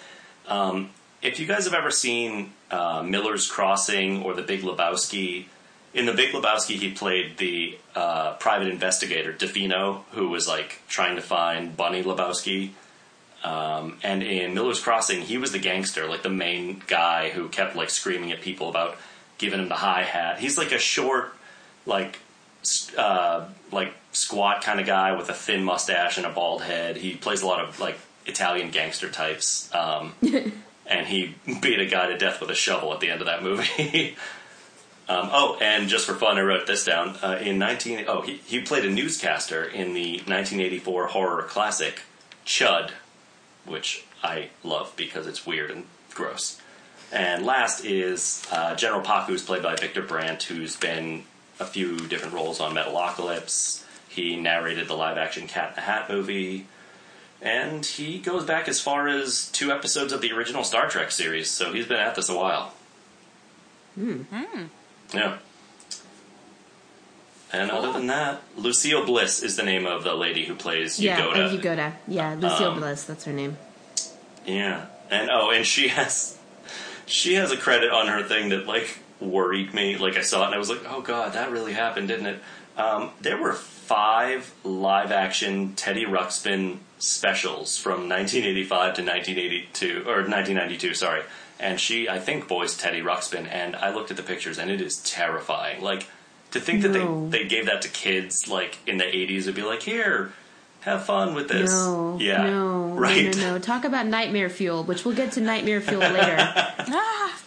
Um, 0.48 0.90
if 1.22 1.40
you 1.40 1.46
guys 1.46 1.66
have 1.66 1.74
ever 1.76 1.92
seen 1.92 2.54
uh, 2.72 3.04
Miller's 3.04 3.48
Crossing 3.48 4.24
or 4.24 4.34
The 4.34 4.42
Big 4.42 4.62
Lebowski, 4.64 5.46
in 5.94 6.06
The 6.06 6.14
Big 6.14 6.32
Lebowski, 6.34 6.76
he 6.76 6.92
played 6.92 7.38
the 7.38 7.78
uh, 7.96 8.34
private 8.34 8.68
investigator 8.68 9.32
Da 9.32 9.48
Fino, 9.48 10.06
who 10.12 10.30
was 10.30 10.48
like 10.48 10.82
trying 10.88 11.16
to 11.16 11.22
find 11.22 11.76
Bunny 11.76 12.04
Lebowski. 12.04 12.72
Um, 13.44 13.98
and 14.04 14.24
in 14.24 14.54
Miller's 14.54 14.80
Crossing, 14.80 15.22
he 15.22 15.38
was 15.38 15.52
the 15.52 15.60
gangster, 15.60 16.08
like 16.08 16.24
the 16.24 16.30
main 16.30 16.82
guy 16.88 17.30
who 17.30 17.50
kept 17.50 17.76
like 17.76 17.90
screaming 17.90 18.32
at 18.32 18.42
people 18.42 18.70
about 18.70 18.98
giving 19.38 19.60
him 19.60 19.70
the 19.70 19.76
hi 19.76 20.04
hat. 20.04 20.40
He's 20.40 20.58
like 20.58 20.72
a 20.72 20.80
short, 20.80 21.34
like 21.86 22.20
uh, 22.98 23.48
like 23.72 23.94
squat 24.12 24.64
kind 24.64 24.80
of 24.80 24.86
guy 24.86 25.16
with 25.16 25.30
a 25.30 25.34
thin 25.34 25.64
mustache 25.64 26.18
and 26.18 26.26
a 26.26 26.32
bald 26.32 26.64
head. 26.64 26.98
He 26.98 27.16
plays 27.16 27.42
a 27.42 27.48
lot 27.48 27.64
of 27.64 27.80
like 27.80 27.98
Italian 28.26 28.72
gangster 28.72 29.10
types. 29.10 29.74
Um, 29.74 30.14
and 30.86 31.08
he 31.08 31.36
beat 31.62 31.80
a 31.80 31.86
guy 31.86 32.08
to 32.08 32.18
death 32.18 32.42
with 32.42 32.50
a 32.50 32.56
shovel 32.56 32.94
at 32.94 33.00
the 33.00 33.10
end 33.10 33.22
of 33.22 33.28
that 33.28 33.44
movie. 33.44 34.16
um, 35.10 35.30
oh, 35.32 35.58
and 35.62 35.88
just 35.88 36.06
for 36.06 36.16
fun, 36.16 36.38
I 36.38 36.42
wrote 36.42 36.68
this 36.68 36.84
down. 36.84 37.16
Uh, 37.22 37.40
in 37.42 37.58
19, 37.58 38.06
oh, 38.08 38.22
he, 38.22 38.42
he 38.46 38.62
played 38.62 38.84
a 38.86 38.90
newscaster 38.90 39.64
in 39.64 39.94
the 39.94 40.18
1984 40.18 41.08
horror 41.08 41.44
classic 41.44 42.02
Chud, 42.46 42.92
which 43.66 44.04
I 44.22 44.50
love 44.64 44.94
because 44.98 45.26
it's 45.28 45.46
weird 45.46 45.72
and 45.72 45.86
gross. 46.14 46.60
And 47.12 47.46
last 47.46 47.86
is 47.86 48.46
uh, 48.52 48.76
General 48.76 49.02
Pakku, 49.02 49.28
who's 49.28 49.44
played 49.44 49.64
by 49.64 49.76
Victor 49.78 50.02
Brandt, 50.02 50.44
who's 50.44 50.76
been 50.76 51.24
a 51.58 51.66
few 51.66 51.98
different 52.08 52.34
roles 52.34 52.60
on 52.60 52.76
Metalocalypse. 52.76 53.84
He 54.10 54.36
narrated 54.36 54.90
the 54.90 54.94
live-action 54.96 55.48
Cat 55.48 55.70
in 55.70 55.76
the 55.76 55.82
Hat 55.82 56.10
movie. 56.10 56.66
and 57.42 57.86
he 57.86 58.20
goes 58.20 58.44
back 58.44 58.68
as 58.68 58.82
far 58.82 59.08
as 59.08 59.48
two 59.52 59.72
episodes 59.72 60.12
of 60.12 60.20
the 60.20 60.34
original 60.34 60.66
Star 60.66 60.90
Trek 60.90 61.12
series, 61.12 61.50
so 61.50 61.72
he's 61.72 61.88
been 61.88 62.00
at 62.00 62.16
this 62.16 62.28
a 62.28 62.36
while. 62.36 62.74
Hmm. 63.96 64.24
Yeah. 65.14 65.38
And 67.54 67.72
other 67.72 67.94
than 67.94 68.08
that, 68.08 68.42
Lucille 68.58 69.06
Bliss 69.06 69.42
is 69.42 69.56
the 69.56 69.64
name 69.64 69.86
of 69.86 70.04
the 70.04 70.14
lady 70.14 70.46
who 70.46 70.54
plays 70.56 71.00
Yeah, 71.00 71.22
Yugoda. 71.22 71.34
uh, 71.34 71.58
Yugoda. 71.58 71.94
Yeah, 72.08 72.34
Lucille 72.38 72.72
Um, 72.72 72.80
Bliss. 72.80 73.04
That's 73.06 73.24
her 73.24 73.32
name. 73.34 73.58
Yeah, 74.46 74.86
and 75.10 75.30
oh, 75.32 75.52
and 75.52 75.66
she 75.66 75.88
has 75.90 76.38
she 77.06 77.36
has 77.36 77.52
a 77.52 77.58
credit 77.58 77.90
on 77.92 78.08
her 78.08 78.24
thing 78.24 78.50
that 78.50 78.68
like 78.68 79.00
worried 79.22 79.74
me. 79.74 79.98
Like 79.98 80.18
I 80.18 80.22
saw 80.22 80.44
it 80.44 80.48
and 80.48 80.56
I 80.56 80.58
was 80.58 80.70
like, 80.70 80.82
oh 80.90 81.02
god, 81.02 81.34
that 81.34 81.52
really 81.52 81.74
happened, 81.74 82.10
didn't 82.10 82.26
it? 82.28 82.40
Um, 82.78 83.12
there 83.22 83.42
were 83.42 83.54
five 83.54 84.54
live 84.64 85.12
action 85.12 85.74
Teddy 85.76 86.06
Ruxpin 86.06 86.78
specials 87.00 87.78
from 87.78 88.10
1985 88.10 88.68
to 88.96 89.02
1982 89.04 90.02
or 90.06 90.24
1992. 90.28 90.94
Sorry, 90.94 91.22
and 91.60 91.80
she 91.80 92.08
I 92.10 92.20
think 92.20 92.48
voiced 92.48 92.80
Teddy 92.80 93.02
Ruxpin, 93.02 93.48
and 93.52 93.76
I 93.76 93.94
looked 93.94 94.12
at 94.12 94.18
the 94.18 94.24
pictures 94.24 94.58
and 94.58 94.70
it 94.72 94.82
is 94.82 94.98
terrifying. 94.98 95.82
Like 95.82 96.08
to 96.52 96.60
think 96.60 96.82
that 96.84 96.90
No. 96.90 97.28
they 97.30 97.40
they 97.44 97.48
gave 97.48 97.66
that 97.66 97.82
to 97.84 97.90
kids 97.90 98.48
like 98.48 98.78
in 98.88 98.98
the 98.98 99.04
80s 99.06 99.46
would 99.48 99.56
be 99.56 99.64
like 99.64 99.82
here. 99.84 100.32
Have 100.82 101.06
fun 101.06 101.34
with 101.34 101.50
this. 101.50 101.70
No, 101.72 102.18
yeah, 102.22 102.44
no, 102.50 102.86
right. 102.90 103.26
no, 103.36 103.42
no, 103.42 103.54
no. 103.54 103.60
Talk 103.60 103.84
about 103.84 104.06
nightmare 104.06 104.50
fuel, 104.50 104.84
which 104.86 105.04
we'll 105.04 105.16
get 105.16 105.34
to 105.34 105.42
nightmare 105.42 105.82
fuel 105.82 106.00
later. 106.18 106.36
Ah, 106.40 107.40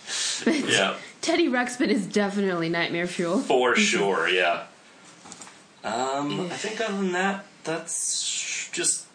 But 0.45 0.69
Yeah. 0.69 0.95
Teddy 1.23 1.49
Ruxpin 1.49 1.89
is 1.89 2.07
definitely 2.07 2.69
nightmare 2.71 3.07
fuel. 3.07 3.39
For 3.41 3.77
sure, 3.77 4.27
yeah. 4.29 4.65
Um, 5.85 6.41
I 6.51 6.57
think 6.57 6.81
other 6.81 6.97
than 6.97 7.13
that, 7.13 7.45
that's 7.65 8.69
just. 8.73 9.07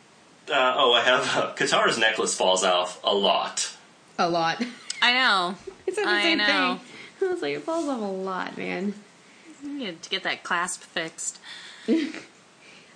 Uh, 0.49 0.73
oh, 0.77 0.93
I 0.93 1.01
have 1.01 1.21
uh, 1.35 1.53
Katara's 1.55 1.97
necklace 1.97 2.35
falls 2.35 2.63
off 2.63 2.99
a 3.03 3.13
lot. 3.13 3.71
A 4.19 4.29
lot. 4.29 4.63
I 5.05 5.13
know. 5.13 5.55
It's 5.87 5.97
the 5.97 6.07
I 6.07 6.21
same 6.23 6.37
know. 6.39 6.45
thing. 6.45 6.79
I 7.29 7.31
was 7.31 7.41
like, 7.41 7.55
it 7.55 7.61
falls 7.63 7.87
off 7.87 8.01
a 8.01 8.03
lot, 8.03 8.57
man. 8.57 8.93
You 9.63 9.73
need 9.73 10.01
to 10.01 10.09
get 10.09 10.23
that 10.23 10.43
clasp 10.43 10.81
fixed. 10.81 11.39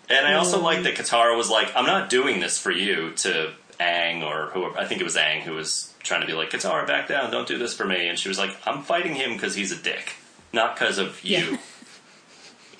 And 0.10 0.26
I 0.26 0.34
also 0.34 0.60
like 0.60 0.82
that 0.84 0.95
Katara 0.95 1.38
was 1.38 1.51
like, 1.51 1.72
"I'm 1.76 1.86
not 1.86 2.10
doing 2.10 2.39
this 2.39 2.57
for 2.57 2.72
you." 2.72 3.12
To 3.18 3.53
Aang 3.80 4.24
or 4.24 4.49
whoever, 4.49 4.76
I 4.78 4.86
think 4.86 5.01
it 5.01 5.03
was 5.03 5.16
Aang 5.16 5.41
who 5.41 5.53
was 5.53 5.93
trying 6.01 6.22
to 6.22 6.28
be 6.28 6.34
like, 6.34 6.49
"Katara, 6.49 6.88
back 6.88 7.07
down! 7.07 7.30
Don't 7.30 7.47
do 7.47 7.60
this 7.60 7.76
for 7.76 7.86
me." 7.86 8.07
And 8.07 8.18
she 8.18 8.28
was 8.28 8.39
like, 8.39 8.49
"I'm 8.66 8.82
fighting 8.82 9.14
him 9.14 9.34
because 9.34 9.53
he's 9.53 9.72
a 9.72 9.76
dick, 9.76 10.14
not 10.51 10.76
because 10.76 10.97
of 10.97 11.24
you." 11.24 11.60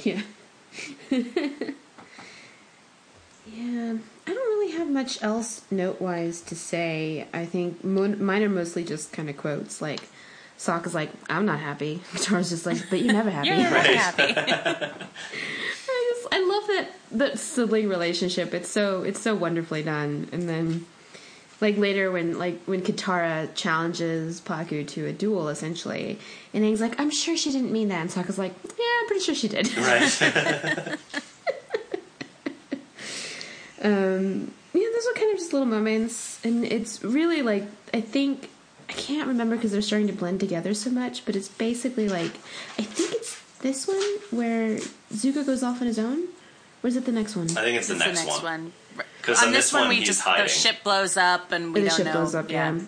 Yeah. 0.02 0.22
yeah. 3.46 3.98
I 4.30 4.34
don't 4.34 4.60
really 4.60 4.72
have 4.74 4.90
much 4.90 5.22
else 5.24 5.62
note 5.72 6.00
wise 6.02 6.42
to 6.42 6.56
say. 6.56 7.28
I 7.34 7.46
think 7.46 7.84
mo- 7.84 8.16
mine 8.16 8.44
are 8.44 8.50
mostly 8.50 8.84
just 8.84 9.12
kind 9.12 9.30
of 9.30 9.38
quotes. 9.38 9.82
Like, 9.82 10.02
Sokka's 10.58 10.94
like, 10.94 11.10
I'm 11.30 11.46
not 11.46 11.60
happy. 11.60 12.02
Katara's 12.12 12.50
just 12.50 12.66
like, 12.66 12.78
but 12.90 13.02
you're 13.02 13.14
never 13.14 13.30
happy. 13.30 13.48
You're 13.48 13.58
never 13.58 13.76
Right. 13.76 13.96
happy. 13.96 14.34
I 15.92 16.14
just 16.14 16.28
I 16.34 16.40
love 16.40 16.68
that 16.68 16.92
that 17.12 17.40
sibling 17.40 17.90
relationship. 17.90 18.54
It's 18.54 18.70
so 18.70 19.04
it's 19.04 19.20
so 19.20 19.34
wonderfully 19.36 19.84
done. 19.84 20.30
And 20.32 20.48
then 20.48 20.86
like 21.62 21.78
later 21.78 22.12
when 22.12 22.38
like 22.38 22.62
when 22.66 22.82
Katara 22.82 23.54
challenges 23.56 24.40
Pakku 24.42 24.88
to 24.90 25.06
a 25.08 25.14
duel 25.14 25.50
essentially, 25.50 26.20
and 26.54 26.64
Aang's 26.64 26.82
like, 26.82 27.00
I'm 27.00 27.10
sure 27.10 27.36
she 27.36 27.52
didn't 27.52 27.72
mean 27.72 27.88
that, 27.90 28.02
and 28.02 28.10
Sokka's 28.10 28.38
like, 28.38 28.54
Yeah, 28.78 28.86
I'm 29.02 29.08
pretty 29.08 29.24
sure 29.24 29.36
she 29.36 29.48
did. 29.48 29.76
right. 29.78 30.98
um 33.82 34.52
yeah, 34.74 34.88
those 34.94 35.08
are 35.08 35.14
kind 35.14 35.32
of 35.34 35.38
just 35.40 35.52
little 35.54 35.68
moments, 35.68 36.40
and 36.46 36.64
it's 36.66 37.04
really 37.04 37.42
like 37.42 37.64
I 37.94 38.02
think 38.02 38.50
I 38.88 38.94
can't 38.94 39.28
remember 39.28 39.56
because 39.56 39.72
they're 39.72 39.82
starting 39.82 40.08
to 40.08 40.14
blend 40.14 40.40
together 40.40 40.74
so 40.74 40.90
much, 40.90 41.26
but 41.26 41.36
it's 41.36 41.48
basically 41.48 42.08
like 42.10 42.32
I 42.78 42.84
think 42.84 43.14
it's 43.14 43.40
this 43.60 43.88
one 43.88 44.02
where 44.32 44.78
Zuko 45.14 45.46
goes 45.46 45.64
off 45.64 45.82
on 45.82 45.88
his 45.88 46.00
own, 46.00 46.24
or 46.84 46.88
is 46.88 46.96
it 46.96 47.06
the 47.06 47.12
next 47.12 47.36
one? 47.36 47.48
I 47.58 47.64
think 47.64 47.78
it's 47.78 47.88
the 47.88 47.96
It's 47.96 48.06
next, 48.06 48.20
the 48.22 48.26
next 48.28 48.44
one. 48.44 48.64
one. 48.64 48.74
'Cause 49.22 49.40
on 49.40 49.48
on 49.48 49.52
this, 49.54 49.66
this 49.66 49.74
one, 49.74 49.82
one, 49.84 49.90
we 49.90 49.96
he's 49.98 50.08
just 50.08 50.22
hiding. 50.22 50.44
the 50.46 50.50
ship 50.50 50.78
blows 50.84 51.18
up 51.18 51.52
and 51.52 51.74
we 51.74 51.82
the 51.82 51.88
don't 51.90 51.98
ship 51.98 52.06
know. 52.06 52.14
blows 52.14 52.36
up, 52.36 52.50
yeah. 52.52 52.80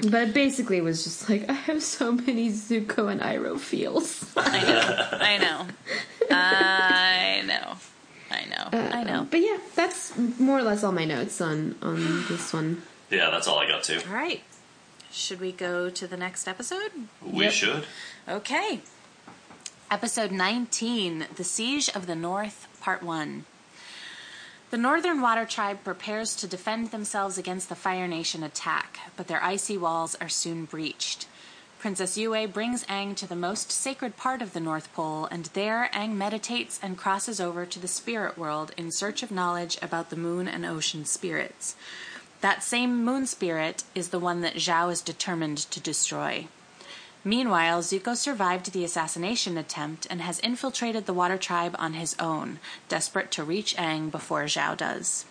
But 0.00 0.28
it 0.28 0.34
basically 0.34 0.80
was 0.80 1.04
just 1.04 1.28
like 1.28 1.48
I 1.50 1.52
have 1.52 1.82
so 1.82 2.12
many 2.12 2.50
Zuko 2.50 3.10
and 3.10 3.20
Iroh 3.20 3.58
feels. 3.58 4.24
I 4.36 4.60
know. 4.62 5.18
I 5.20 5.38
know. 5.38 5.66
I 6.30 7.42
know. 7.46 7.76
I 8.30 8.44
know. 8.44 8.68
Uh, 8.78 8.90
I 8.92 9.04
know. 9.04 9.26
But 9.30 9.40
yeah, 9.40 9.58
that's 9.74 10.16
more 10.38 10.58
or 10.58 10.62
less 10.62 10.84
all 10.84 10.92
my 10.92 11.04
notes 11.04 11.40
on 11.40 11.76
on 11.82 12.24
this 12.28 12.52
one. 12.52 12.82
Yeah, 13.10 13.30
that's 13.30 13.48
all 13.48 13.58
I 13.58 13.66
got 13.66 13.82
too. 13.84 14.00
All 14.08 14.14
right. 14.14 14.42
Should 15.10 15.40
we 15.40 15.52
go 15.52 15.88
to 15.88 16.06
the 16.06 16.16
next 16.18 16.46
episode? 16.46 16.90
We 17.22 17.44
Yep. 17.44 17.52
should. 17.52 17.84
Okay. 18.28 18.80
Episode 19.90 20.30
19 20.30 21.26
The 21.36 21.44
Siege 21.44 21.88
of 21.94 22.06
the 22.06 22.14
North, 22.14 22.68
Part 22.82 23.02
1. 23.02 23.46
The 24.70 24.76
Northern 24.76 25.22
Water 25.22 25.46
Tribe 25.46 25.82
prepares 25.82 26.36
to 26.36 26.46
defend 26.46 26.90
themselves 26.90 27.38
against 27.38 27.70
the 27.70 27.74
Fire 27.74 28.06
Nation 28.06 28.42
attack, 28.42 28.98
but 29.16 29.26
their 29.28 29.42
icy 29.42 29.78
walls 29.78 30.14
are 30.20 30.28
soon 30.28 30.66
breached. 30.66 31.26
Princess 31.78 32.18
Yue 32.18 32.48
brings 32.48 32.84
Aang 32.86 33.14
to 33.14 33.28
the 33.28 33.36
most 33.36 33.70
sacred 33.70 34.16
part 34.16 34.42
of 34.42 34.52
the 34.52 34.58
North 34.58 34.92
Pole, 34.94 35.26
and 35.30 35.44
there 35.54 35.88
Aang 35.94 36.14
meditates 36.14 36.80
and 36.82 36.98
crosses 36.98 37.40
over 37.40 37.64
to 37.64 37.78
the 37.78 37.86
spirit 37.86 38.36
world 38.36 38.72
in 38.76 38.90
search 38.90 39.22
of 39.22 39.30
knowledge 39.30 39.78
about 39.80 40.10
the 40.10 40.16
moon 40.16 40.48
and 40.48 40.66
ocean 40.66 41.04
spirits. 41.04 41.76
That 42.40 42.64
same 42.64 43.04
moon 43.04 43.26
spirit 43.26 43.84
is 43.94 44.08
the 44.08 44.18
one 44.18 44.40
that 44.40 44.56
Zhao 44.56 44.90
is 44.90 45.00
determined 45.00 45.58
to 45.58 45.78
destroy. 45.78 46.48
Meanwhile, 47.22 47.82
Zuko 47.82 48.16
survived 48.16 48.72
the 48.72 48.84
assassination 48.84 49.56
attempt 49.56 50.04
and 50.10 50.20
has 50.20 50.40
infiltrated 50.40 51.06
the 51.06 51.14
Water 51.14 51.38
Tribe 51.38 51.76
on 51.78 51.92
his 51.92 52.16
own, 52.18 52.58
desperate 52.88 53.30
to 53.32 53.44
reach 53.44 53.76
Aang 53.76 54.10
before 54.10 54.44
Zhao 54.46 54.76
does. 54.76 55.26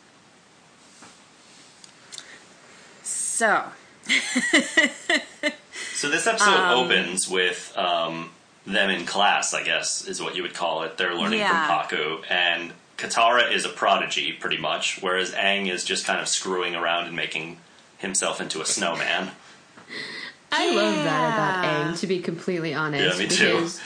So, 3.03 3.65
So 5.95 6.09
this 6.09 6.27
episode 6.27 6.49
Um, 6.49 6.85
opens 6.85 7.27
with 7.27 7.73
um, 7.77 8.29
them 8.65 8.89
in 8.89 9.05
class, 9.05 9.53
I 9.53 9.63
guess 9.63 10.05
is 10.07 10.21
what 10.21 10.35
you 10.35 10.43
would 10.43 10.53
call 10.53 10.83
it. 10.83 10.97
They're 10.97 11.15
learning 11.15 11.39
Yeah. 11.39 11.65
from 11.67 11.97
Pakku, 11.97 12.23
and 12.29 12.73
Katara 12.97 13.51
is 13.51 13.65
a 13.65 13.69
prodigy, 13.69 14.31
pretty 14.33 14.57
much, 14.57 14.99
whereas 15.01 15.31
Aang 15.33 15.71
is 15.71 15.83
just 15.83 16.05
kind 16.05 16.19
of 16.19 16.27
screwing 16.27 16.75
around 16.75 17.05
and 17.07 17.15
making 17.15 17.57
himself 17.97 18.39
into 18.41 18.61
a 18.61 18.65
snowman. 18.65 19.31
I 20.51 20.73
love 20.73 20.95
that 21.03 21.33
about 21.33 21.63
Yeah. 21.63 21.91
Aang, 21.93 21.99
to 21.99 22.07
be 22.07 22.19
completely 22.19 22.73
honest. 22.73 23.17
Yeah, 23.19 23.23
me 23.23 23.29
too. 23.29 23.53
because 23.55 23.81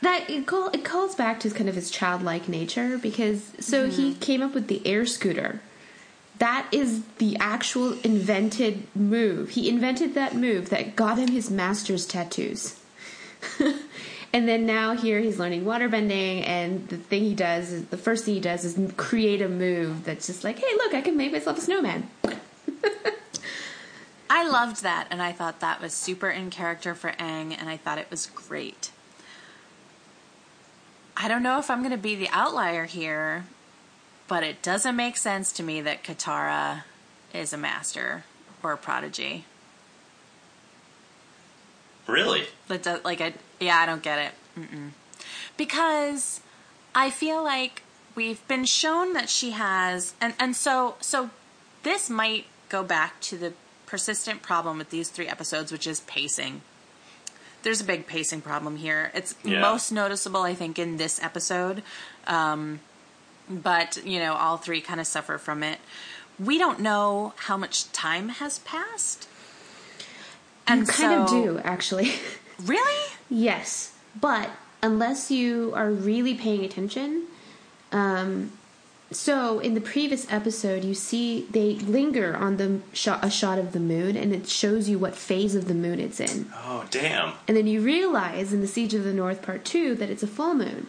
That 0.00 0.28
it, 0.28 0.46
call, 0.46 0.68
it 0.70 0.84
calls 0.84 1.14
back 1.14 1.38
to 1.40 1.50
kind 1.50 1.68
of 1.68 1.74
his 1.76 1.90
childlike 1.90 2.48
nature 2.48 2.98
because 2.98 3.52
so 3.60 3.88
he 3.88 4.14
came 4.14 4.42
up 4.42 4.52
with 4.52 4.66
the 4.68 4.84
air 4.86 5.06
scooter. 5.06 5.60
That 6.38 6.66
is 6.72 7.02
the 7.18 7.36
actual 7.38 7.98
invented 8.02 8.86
move. 8.96 9.50
He 9.50 9.68
invented 9.68 10.14
that 10.14 10.34
move 10.34 10.70
that 10.70 10.96
got 10.96 11.18
him 11.18 11.28
his 11.28 11.50
master's 11.50 12.06
tattoos. 12.06 12.80
and 14.32 14.48
then 14.48 14.66
now 14.66 14.96
here 14.96 15.20
he's 15.20 15.38
learning 15.38 15.64
waterbending, 15.64 16.46
and 16.46 16.88
the 16.88 16.96
thing 16.96 17.22
he 17.22 17.34
does 17.34 17.70
is 17.70 17.86
the 17.86 17.96
first 17.96 18.24
thing 18.24 18.34
he 18.34 18.40
does 18.40 18.64
is 18.64 18.78
create 18.96 19.42
a 19.42 19.48
move 19.48 20.04
that's 20.04 20.26
just 20.26 20.42
like, 20.42 20.58
hey, 20.58 20.74
look, 20.78 20.94
I 20.94 21.00
can 21.00 21.16
make 21.16 21.32
myself 21.32 21.58
a 21.58 21.60
snowman. 21.60 22.08
I 24.30 24.48
loved 24.48 24.82
that, 24.82 25.08
and 25.10 25.20
I 25.20 25.32
thought 25.32 25.60
that 25.60 25.82
was 25.82 25.92
super 25.92 26.30
in 26.30 26.48
character 26.48 26.94
for 26.94 27.10
Aang, 27.12 27.54
and 27.58 27.68
I 27.68 27.76
thought 27.76 27.98
it 27.98 28.10
was 28.10 28.26
great. 28.26 28.90
I 31.16 31.28
don't 31.28 31.42
know 31.42 31.58
if 31.58 31.70
I'm 31.70 31.80
going 31.80 31.90
to 31.90 31.98
be 31.98 32.14
the 32.14 32.30
outlier 32.30 32.86
here, 32.86 33.44
but 34.28 34.42
it 34.42 34.62
doesn't 34.62 34.96
make 34.96 35.16
sense 35.16 35.52
to 35.52 35.62
me 35.62 35.80
that 35.82 36.02
Katara 36.04 36.84
is 37.34 37.52
a 37.52 37.56
master 37.58 38.24
or 38.62 38.72
a 38.72 38.76
prodigy. 38.76 39.44
Really? 42.06 42.44
That 42.68 42.82
does, 42.82 43.04
like, 43.04 43.20
I, 43.20 43.34
yeah, 43.60 43.78
I 43.78 43.86
don't 43.86 44.02
get 44.02 44.18
it. 44.18 44.32
Mm-mm. 44.60 44.90
Because 45.56 46.40
I 46.94 47.10
feel 47.10 47.42
like 47.42 47.82
we've 48.14 48.46
been 48.48 48.64
shown 48.64 49.12
that 49.12 49.28
she 49.28 49.52
has, 49.52 50.14
and 50.20 50.34
and 50.38 50.56
so 50.56 50.96
so 51.00 51.30
this 51.82 52.10
might 52.10 52.46
go 52.68 52.82
back 52.82 53.20
to 53.20 53.36
the 53.36 53.52
persistent 53.86 54.42
problem 54.42 54.78
with 54.78 54.90
these 54.90 55.08
three 55.10 55.28
episodes, 55.28 55.70
which 55.70 55.86
is 55.86 56.00
pacing. 56.00 56.62
There's 57.62 57.80
a 57.80 57.84
big 57.84 58.06
pacing 58.06 58.40
problem 58.40 58.76
here. 58.76 59.12
It's 59.14 59.34
Yeah. 59.44 59.60
most 59.60 59.92
noticeable, 59.92 60.42
I 60.42 60.54
think, 60.54 60.78
in 60.78 60.96
this 60.96 61.22
episode. 61.22 61.82
Um, 62.26 62.80
but 63.60 64.04
you 64.04 64.18
know, 64.18 64.34
all 64.34 64.56
three 64.56 64.80
kind 64.80 65.00
of 65.00 65.06
suffer 65.06 65.38
from 65.38 65.62
it. 65.62 65.78
We 66.38 66.58
don't 66.58 66.80
know 66.80 67.34
how 67.36 67.56
much 67.56 67.90
time 67.92 68.30
has 68.30 68.58
passed. 68.60 69.28
And 70.66 70.80
you 70.82 70.86
kind 70.86 71.20
of 71.20 71.28
do, 71.28 71.58
actually. 71.64 72.12
Really? 72.64 73.10
Yes, 73.28 73.92
but 74.20 74.50
unless 74.82 75.32
you 75.32 75.72
are 75.74 75.90
really 75.90 76.34
paying 76.34 76.64
attention, 76.64 77.24
um, 77.90 78.52
so 79.10 79.58
in 79.58 79.74
the 79.74 79.80
previous 79.80 80.30
episode, 80.30 80.84
you 80.84 80.94
see 80.94 81.46
they 81.50 81.74
linger 81.74 82.36
on 82.36 82.56
the 82.56 82.80
shot 82.92 83.24
a 83.24 83.30
shot 83.30 83.58
of 83.58 83.72
the 83.72 83.80
moon, 83.80 84.16
and 84.16 84.32
it 84.32 84.48
shows 84.48 84.88
you 84.88 84.98
what 84.98 85.14
phase 85.14 85.54
of 85.54 85.68
the 85.68 85.74
moon 85.74 86.00
it's 86.00 86.20
in. 86.20 86.50
Oh, 86.54 86.84
damn. 86.90 87.34
And 87.48 87.56
then 87.56 87.66
you 87.66 87.80
realize 87.80 88.52
in 88.52 88.60
the 88.60 88.68
Siege 88.68 88.94
of 88.94 89.04
the 89.04 89.12
North 89.12 89.42
Part 89.42 89.64
Two 89.64 89.94
that 89.96 90.08
it's 90.08 90.22
a 90.22 90.26
full 90.28 90.54
moon, 90.54 90.86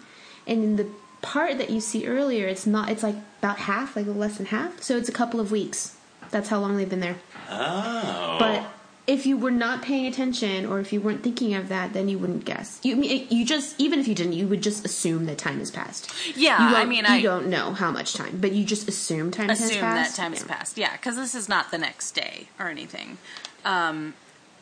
and 0.48 0.64
in 0.64 0.76
the 0.76 0.88
part 1.24 1.58
that 1.58 1.72
you 1.72 1.82
see 1.82 2.06
earlier, 2.08 2.48
it's 2.48 2.68
not. 2.68 2.90
It's 2.90 3.02
like 3.02 3.16
about 3.40 3.58
half, 3.58 3.96
like 3.96 4.06
less 4.06 4.38
than 4.38 4.46
half. 4.48 4.84
So 4.84 4.96
it's 4.98 5.10
a 5.10 5.14
couple 5.14 5.40
of 5.40 5.52
weeks. 5.52 5.96
That's 6.30 6.50
how 6.50 6.60
long 6.60 6.78
they've 6.78 6.90
been 6.90 7.00
there. 7.00 7.16
Oh. 7.50 8.36
But 8.40 8.66
if 9.06 9.26
you 9.26 9.36
were 9.38 9.52
not 9.52 9.82
paying 9.82 10.06
attention, 10.08 10.66
or 10.66 10.80
if 10.80 10.94
you 10.94 11.02
weren't 11.02 11.24
thinking 11.24 11.54
of 11.56 11.68
that, 11.70 11.92
then 11.94 12.08
you 12.08 12.18
wouldn't 12.18 12.46
guess. 12.46 12.80
You 12.84 12.96
mean 12.96 13.28
you 13.30 13.46
just 13.46 13.76
even 13.80 14.00
if 14.00 14.08
you 14.08 14.16
didn't, 14.16 14.34
you 14.34 14.48
would 14.48 14.64
just 14.64 14.86
assume 14.86 15.26
that 15.26 15.38
time 15.38 15.60
has 15.60 15.72
passed. 15.72 16.12
Yeah, 16.38 16.58
I 16.60 16.86
mean, 16.86 17.04
you 17.06 17.12
I 17.12 17.22
don't 17.22 17.48
know 17.48 17.74
how 17.74 17.92
much 17.92 18.14
time, 18.14 18.38
but 18.40 18.52
you 18.54 18.64
just 18.66 18.88
assume 18.88 19.30
time 19.32 19.50
has 19.50 19.60
passed. 19.60 19.72
assume 19.72 19.82
that 19.82 20.16
time 20.16 20.32
has 20.34 20.42
Yeah. 20.42 20.48
passed. 20.56 20.78
Yeah, 20.78 20.92
because 20.94 21.16
this 21.18 21.36
is 21.36 21.50
not 21.50 21.72
the 21.72 21.78
next 21.78 22.12
day 22.12 22.48
or 22.60 22.68
anything. 22.70 23.18
Um, 23.66 24.14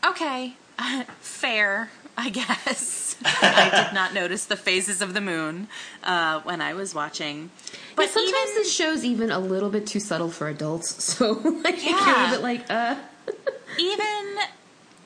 okay, 0.06 0.56
fair, 1.20 1.90
I 2.18 2.30
guess. 2.30 3.16
I 3.26 3.84
did 3.86 3.94
not 3.94 4.14
notice 4.14 4.46
the 4.46 4.56
phases 4.58 5.02
of 5.02 5.14
the 5.14 5.22
moon 5.22 5.68
uh, 6.04 6.42
when 6.42 6.62
I 6.62 6.74
was 6.74 6.94
watching. 6.96 7.50
But 7.96 8.04
But 8.04 8.10
sometimes 8.10 8.50
even, 8.50 8.56
this 8.56 8.74
show's 8.74 9.04
even 9.06 9.32
a 9.32 9.40
little 9.40 9.70
bit 9.70 9.88
too 9.88 10.00
subtle 10.00 10.30
for 10.30 10.48
adults, 10.48 11.04
so 11.04 11.34
like 11.64 11.84
you're 11.84 11.96
Yeah. 11.98 12.28
a 12.28 12.32
bit 12.32 12.42
like, 12.42 12.66
uh, 12.70 12.96
even 13.80 14.38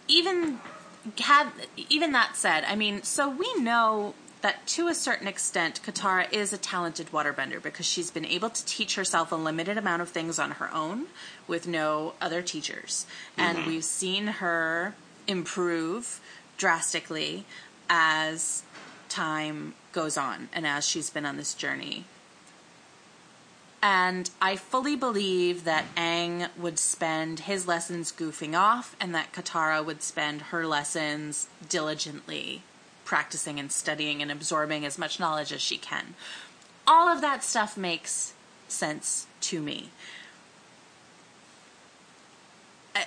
even 0.07 0.59
had 1.19 1.49
even 1.89 2.11
that 2.13 2.35
said, 2.35 2.63
I 2.67 2.75
mean, 2.75 3.03
so 3.03 3.29
we 3.29 3.53
know 3.55 4.13
that 4.41 4.65
to 4.67 4.87
a 4.87 4.93
certain 4.95 5.27
extent, 5.27 5.81
Katara 5.83 6.31
is 6.31 6.53
a 6.53 6.57
talented 6.57 7.07
waterbender 7.11 7.61
because 7.61 7.85
she's 7.85 8.11
been 8.11 8.25
able 8.25 8.49
to 8.49 8.65
teach 8.65 8.95
herself 8.95 9.31
a 9.31 9.35
limited 9.35 9.77
amount 9.77 10.01
of 10.03 10.09
things 10.09 10.37
on 10.39 10.51
her 10.51 10.73
own 10.73 11.07
with 11.47 11.67
no 11.67 12.13
other 12.21 12.41
teachers, 12.41 13.05
and 13.37 13.65
we've 13.65 13.83
seen 13.85 14.27
her 14.27 14.93
improve 15.27 16.21
drastically 16.57 17.45
as 17.89 18.63
time 19.09 19.73
goes 19.91 20.17
on 20.17 20.49
and 20.53 20.65
as 20.65 20.87
she's 20.87 21.09
been 21.09 21.25
on 21.25 21.37
this 21.37 21.53
journey. 21.53 22.05
And 23.81 24.31
I 24.41 24.55
fully 24.55 24.95
believe 24.95 25.63
that 25.65 25.85
Aang 25.95 26.49
would 26.57 26.79
spend 26.79 27.41
his 27.41 27.67
lessons 27.67 28.11
goofing 28.11 28.57
off 28.57 28.95
and 28.99 29.13
that 29.13 29.31
Katara 29.31 29.85
would 29.85 30.01
spend 30.01 30.41
her 30.43 30.65
lessons 30.65 31.47
diligently 31.69 32.63
practicing 33.03 33.59
and 33.59 33.71
studying 33.71 34.21
and 34.23 34.31
absorbing 34.31 34.83
as 34.85 34.97
much 34.97 35.19
knowledge 35.19 35.53
as 35.53 35.61
she 35.61 35.77
can. 35.77 36.15
All 36.87 37.07
of 37.07 37.21
that 37.21 37.43
stuff 37.43 37.77
makes 37.77 38.33
sense 38.67 39.27
to 39.41 39.61
me. 39.61 39.91
I- 42.95 43.05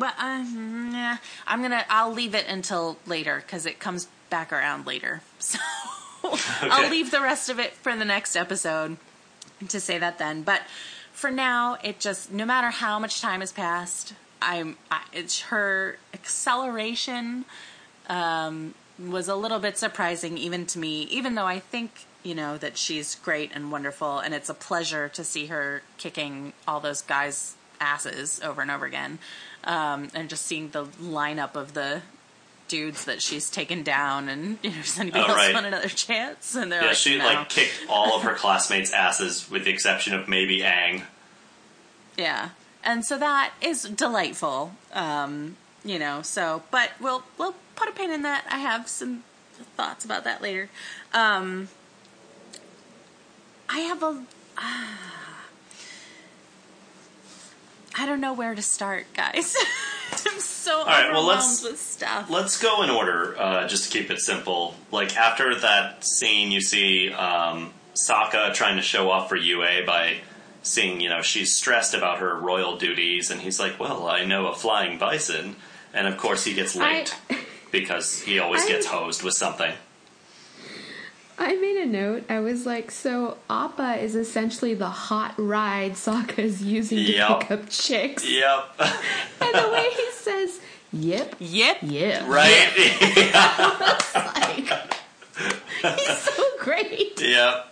Well, 0.00 0.14
um, 0.18 0.92
yeah, 0.94 1.18
I'm 1.46 1.60
gonna. 1.60 1.84
I'll 1.90 2.12
leave 2.12 2.34
it 2.34 2.46
until 2.48 2.96
later 3.06 3.42
because 3.44 3.66
it 3.66 3.78
comes 3.78 4.08
back 4.30 4.52
around 4.52 4.86
later. 4.86 5.22
So 6.22 6.36
I'll 6.62 6.90
leave 6.90 7.10
the 7.10 7.22
rest 7.22 7.48
of 7.48 7.58
it 7.58 7.72
for 7.72 7.96
the 7.96 8.04
next 8.04 8.36
episode 8.36 8.98
to 9.66 9.80
say 9.80 9.96
that 9.96 10.18
then. 10.18 10.42
But 10.42 10.62
for 11.12 11.30
now, 11.30 11.78
it 11.82 11.98
just 11.98 12.30
no 12.30 12.44
matter 12.44 12.68
how 12.68 12.98
much 12.98 13.22
time 13.22 13.40
has 13.40 13.52
passed, 13.52 14.12
I'm. 14.42 14.76
I, 14.90 15.02
it's 15.14 15.40
her 15.44 15.96
acceleration 16.12 17.46
um, 18.10 18.74
was 18.98 19.28
a 19.28 19.34
little 19.34 19.60
bit 19.60 19.78
surprising 19.78 20.36
even 20.36 20.66
to 20.66 20.78
me. 20.78 21.02
Even 21.04 21.36
though 21.36 21.46
I 21.46 21.58
think 21.58 22.04
you 22.22 22.34
know 22.34 22.58
that 22.58 22.76
she's 22.76 23.14
great 23.14 23.50
and 23.54 23.72
wonderful, 23.72 24.18
and 24.18 24.34
it's 24.34 24.50
a 24.50 24.54
pleasure 24.54 25.08
to 25.08 25.24
see 25.24 25.46
her 25.46 25.82
kicking 25.96 26.52
all 26.68 26.80
those 26.80 27.00
guys' 27.00 27.56
asses 27.80 28.42
over 28.44 28.60
and 28.60 28.70
over 28.70 28.84
again, 28.84 29.18
um, 29.64 30.08
and 30.14 30.28
just 30.28 30.46
seeing 30.46 30.70
the 30.70 30.84
lineup 30.86 31.54
of 31.54 31.74
the 31.74 32.02
dudes 32.68 33.04
that 33.04 33.20
she's 33.20 33.50
taken 33.50 33.82
down 33.82 34.28
and 34.28 34.56
you 34.62 34.70
know 34.70 34.76
does 34.76 34.98
anybody 34.98 35.24
Oh, 35.24 35.28
else 35.28 35.36
right. 35.36 35.52
want 35.54 35.66
another 35.66 35.88
chance 35.88 36.54
and 36.54 36.70
they're 36.70 36.80
Yeah, 36.82 36.86
like 36.88 36.96
she 36.96 37.18
no. 37.18 37.24
like 37.24 37.48
kicked 37.48 37.80
all 37.88 38.14
of 38.16 38.22
her 38.22 38.34
classmates' 38.34 38.92
asses 38.92 39.50
with 39.50 39.64
the 39.64 39.70
exception 39.72 40.14
of 40.14 40.28
maybe 40.28 40.60
Aang. 40.60 41.02
Yeah. 42.16 42.50
And 42.84 43.04
so 43.04 43.18
that 43.18 43.52
is 43.60 43.82
delightful. 43.82 44.72
Um, 44.92 45.56
you 45.84 45.98
know, 45.98 46.22
so 46.22 46.62
but 46.70 46.90
we'll 47.00 47.24
we'll 47.38 47.54
put 47.74 47.88
a 47.88 47.92
pin 47.92 48.10
in 48.12 48.22
that. 48.22 48.44
I 48.48 48.58
have 48.58 48.86
some 48.88 49.24
thoughts 49.76 50.04
about 50.04 50.22
that 50.24 50.40
later. 50.40 50.68
Um 51.12 51.68
I 53.68 53.80
have 53.80 54.02
a 54.02 54.22
I 58.00 58.06
don't 58.06 58.22
know 58.22 58.32
where 58.32 58.54
to 58.54 58.62
start, 58.62 59.04
guys. 59.14 59.54
I'm 60.26 60.40
so 60.40 60.84
right, 60.86 61.12
well, 61.12 61.24
let's- 61.26 61.62
with 61.62 61.78
stuff. 61.78 62.30
Let's 62.30 62.60
go 62.60 62.82
in 62.82 62.88
order, 62.88 63.38
uh, 63.38 63.68
just 63.68 63.84
to 63.92 63.98
keep 63.98 64.10
it 64.10 64.20
simple. 64.20 64.74
Like 64.90 65.16
after 65.18 65.54
that 65.54 66.02
scene, 66.02 66.50
you 66.50 66.62
see 66.62 67.12
um, 67.12 67.74
Sokka 67.94 68.54
trying 68.54 68.76
to 68.76 68.82
show 68.82 69.10
off 69.10 69.28
for 69.28 69.36
Yue 69.36 69.60
by 69.86 70.16
seeing, 70.62 71.00
you 71.02 71.10
know, 71.10 71.20
she's 71.20 71.54
stressed 71.54 71.92
about 71.94 72.20
her 72.20 72.34
royal 72.38 72.78
duties, 72.78 73.30
and 73.30 73.40
he's 73.40 73.60
like, 73.60 73.78
"Well, 73.78 74.08
I 74.08 74.24
know 74.24 74.46
a 74.48 74.54
flying 74.54 74.98
bison," 74.98 75.56
and 75.92 76.06
of 76.06 76.16
course 76.16 76.44
he 76.44 76.54
gets 76.54 76.74
late 76.74 77.14
because 77.70 78.20
he 78.22 78.38
always 78.38 78.64
I- 78.64 78.68
gets 78.68 78.86
hosed 78.86 79.22
with 79.22 79.34
something. 79.34 79.72
I 81.42 81.54
made 81.56 81.76
a 81.78 81.86
note. 81.86 82.24
I 82.28 82.40
was 82.40 82.66
like, 82.66 82.90
so 82.90 83.38
Appa 83.48 83.94
is 84.02 84.14
essentially 84.14 84.74
the 84.74 84.90
hot 84.90 85.34
ride 85.38 85.92
Sokka's 85.92 86.62
using 86.62 86.98
to 86.98 87.12
Yep. 87.12 87.40
pick 87.40 87.50
up 87.50 87.68
chicks. 87.70 88.28
Yep. 88.28 88.64
And 89.40 89.54
the 89.54 89.70
way 89.72 89.88
he 89.96 90.10
says, 90.12 90.60
yep, 90.92 91.34
Yep. 91.40 91.78
yep. 91.82 92.28
right. 92.28 92.70
Like, 94.14 95.98
he's 95.98 96.18
so 96.18 96.42
great. 96.58 97.20
yep. 97.20 97.66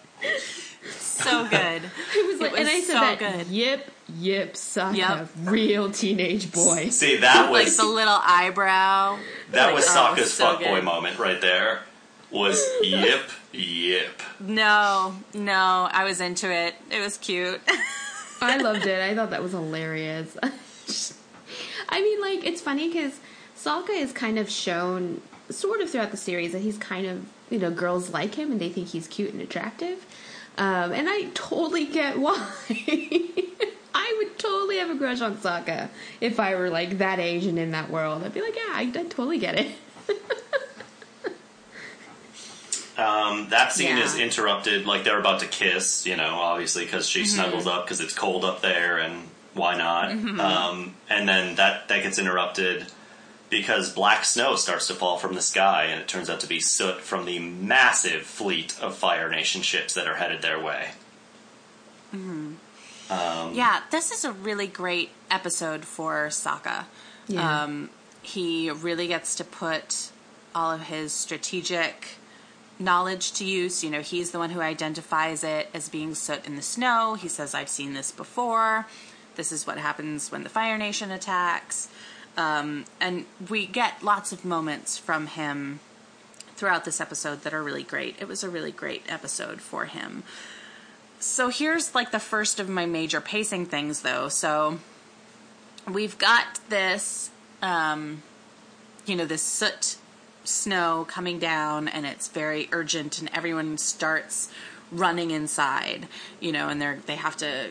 So 0.90 1.46
good. 1.48 1.82
It 2.16 2.26
was 2.26 2.40
like, 2.40 2.52
was 2.52 2.60
and 2.60 2.68
I 2.68 2.80
said 2.80 2.86
so 2.94 3.00
that, 3.00 3.18
good. 3.18 3.46
yep, 3.48 3.86
yep, 4.18 4.54
Sokka, 4.54 4.96
Yep. 4.96 5.28
real 5.44 5.90
teenage 5.90 6.50
boy. 6.52 6.88
See, 6.88 7.16
that 7.18 7.50
was 7.50 7.66
like 7.66 7.76
the 7.76 7.92
little 7.92 8.18
eyebrow. 8.24 9.18
that 9.50 9.66
like, 9.66 9.74
was 9.74 9.84
oh, 9.88 10.14
Sokka's 10.16 10.32
so 10.32 10.56
fuckboy 10.56 10.82
moment 10.82 11.18
right 11.18 11.40
there. 11.40 11.80
Was 12.30 12.64
yip 12.82 13.22
yip. 13.52 14.22
No, 14.40 15.14
no, 15.34 15.88
I 15.90 16.04
was 16.04 16.20
into 16.20 16.52
it. 16.52 16.74
It 16.90 17.00
was 17.00 17.18
cute. 17.18 17.60
I 18.40 18.58
loved 18.58 18.86
it. 18.86 19.00
I 19.00 19.14
thought 19.14 19.30
that 19.30 19.42
was 19.42 19.52
hilarious. 19.52 20.36
I 21.88 22.00
mean, 22.00 22.20
like, 22.20 22.46
it's 22.46 22.60
funny 22.60 22.88
because 22.88 23.18
Sokka 23.56 23.90
is 23.90 24.12
kind 24.12 24.38
of 24.38 24.50
shown, 24.50 25.20
sort 25.50 25.80
of 25.80 25.90
throughout 25.90 26.10
the 26.10 26.16
series, 26.16 26.52
that 26.52 26.60
he's 26.60 26.78
kind 26.78 27.06
of, 27.06 27.26
you 27.50 27.58
know, 27.58 27.70
girls 27.70 28.10
like 28.10 28.34
him 28.34 28.52
and 28.52 28.60
they 28.60 28.68
think 28.68 28.88
he's 28.88 29.08
cute 29.08 29.32
and 29.32 29.40
attractive. 29.40 30.04
Um, 30.56 30.92
and 30.92 31.08
I 31.08 31.28
totally 31.34 31.86
get 31.86 32.18
why. 32.18 32.36
I 33.94 34.14
would 34.18 34.38
totally 34.38 34.78
have 34.78 34.90
a 34.90 34.96
crush 34.96 35.20
on 35.20 35.36
Sokka 35.36 35.88
if 36.20 36.38
I 36.38 36.54
were, 36.54 36.70
like, 36.70 36.98
that 36.98 37.18
age 37.18 37.46
and 37.46 37.58
in 37.58 37.72
that 37.72 37.90
world. 37.90 38.22
I'd 38.22 38.34
be 38.34 38.42
like, 38.42 38.56
yeah, 38.56 38.72
I, 38.72 38.82
I 38.82 39.04
totally 39.04 39.38
get 39.38 39.58
it. 39.58 39.68
Um, 42.98 43.48
that 43.50 43.72
scene 43.72 43.96
Yeah. 43.96 44.04
is 44.04 44.18
interrupted, 44.18 44.84
like 44.84 45.04
they're 45.04 45.20
about 45.20 45.40
to 45.40 45.46
kiss, 45.46 46.04
you 46.04 46.16
know, 46.16 46.34
obviously 46.40 46.84
because 46.84 47.08
she 47.08 47.20
Mm-hmm. 47.22 47.28
snuggles 47.40 47.66
up 47.66 47.84
because 47.84 48.00
it's 48.00 48.12
cold 48.12 48.44
up 48.44 48.60
there, 48.60 48.98
and 48.98 49.28
why 49.54 49.76
not? 49.76 50.10
Mm-hmm. 50.10 50.40
Um, 50.40 50.94
and 51.08 51.28
then 51.28 51.54
that 51.56 51.86
that 51.88 52.02
gets 52.02 52.18
interrupted 52.18 52.86
because 53.50 53.92
black 53.92 54.24
snow 54.24 54.56
starts 54.56 54.88
to 54.88 54.94
fall 54.94 55.16
from 55.16 55.34
the 55.34 55.40
sky, 55.40 55.84
and 55.84 56.00
it 56.00 56.08
turns 56.08 56.28
out 56.28 56.40
to 56.40 56.46
be 56.48 56.60
soot 56.60 57.00
from 57.00 57.24
the 57.24 57.38
massive 57.38 58.22
fleet 58.22 58.76
of 58.82 58.96
Fire 58.96 59.30
Nation 59.30 59.62
ships 59.62 59.94
that 59.94 60.06
are 60.08 60.16
headed 60.16 60.42
their 60.42 60.60
way. 60.60 60.90
yeah, 63.52 63.80
this 63.90 64.10
is 64.10 64.24
a 64.24 64.32
really 64.32 64.66
great 64.66 65.10
episode 65.30 65.84
for 65.84 66.26
Sokka. 66.28 66.84
Yeah. 67.26 67.62
Um, 67.64 67.90
he 68.22 68.70
really 68.70 69.06
gets 69.06 69.34
to 69.36 69.44
put 69.44 70.10
all 70.54 70.72
of 70.72 70.82
his 70.82 71.12
strategic 71.12 72.17
knowledge 72.78 73.32
to 73.32 73.44
use. 73.44 73.82
You 73.82 73.90
know, 73.90 74.00
he's 74.00 74.30
the 74.30 74.38
one 74.38 74.50
who 74.50 74.60
identifies 74.60 75.44
it 75.44 75.68
as 75.74 75.88
being 75.88 76.14
soot 76.14 76.46
in 76.46 76.56
the 76.56 76.62
snow. 76.62 77.14
He 77.14 77.28
says, 77.28 77.54
I've 77.54 77.68
seen 77.68 77.94
this 77.94 78.10
before. 78.10 78.86
This 79.36 79.52
is 79.52 79.66
what 79.66 79.78
happens 79.78 80.32
when 80.32 80.42
the 80.42 80.48
Fire 80.48 80.78
Nation 80.78 81.10
attacks. 81.10 81.88
Um, 82.36 82.84
and 83.00 83.26
we 83.48 83.66
get 83.66 84.02
lots 84.02 84.32
of 84.32 84.44
moments 84.44 84.96
from 84.96 85.26
him 85.26 85.80
throughout 86.54 86.84
this 86.84 87.00
episode 87.00 87.42
that 87.42 87.54
are 87.54 87.62
really 87.62 87.82
great. 87.82 88.16
It 88.20 88.28
was 88.28 88.42
a 88.42 88.48
really 88.48 88.72
great 88.72 89.02
episode 89.08 89.60
for 89.60 89.86
him. 89.86 90.24
So 91.20 91.48
here's 91.48 91.94
like 91.94 92.10
the 92.10 92.20
first 92.20 92.60
of 92.60 92.68
my 92.68 92.86
major 92.86 93.20
pacing 93.20 93.66
things, 93.66 94.02
though. 94.02 94.28
So 94.28 94.78
we've 95.88 96.16
got 96.18 96.60
this, 96.68 97.30
um, 97.62 98.22
you 99.06 99.16
know, 99.16 99.24
this 99.24 99.42
soot 99.42 99.96
snow 100.48 101.06
coming 101.08 101.38
down, 101.38 101.88
and 101.88 102.06
it's 102.06 102.28
very 102.28 102.68
urgent, 102.72 103.18
and 103.18 103.30
everyone 103.32 103.78
starts 103.78 104.50
running 104.90 105.30
inside, 105.30 106.08
you 106.40 106.50
know, 106.52 106.68
and 106.68 106.80
they're 106.80 106.98
they 107.06 107.16
have 107.16 107.36
to 107.38 107.70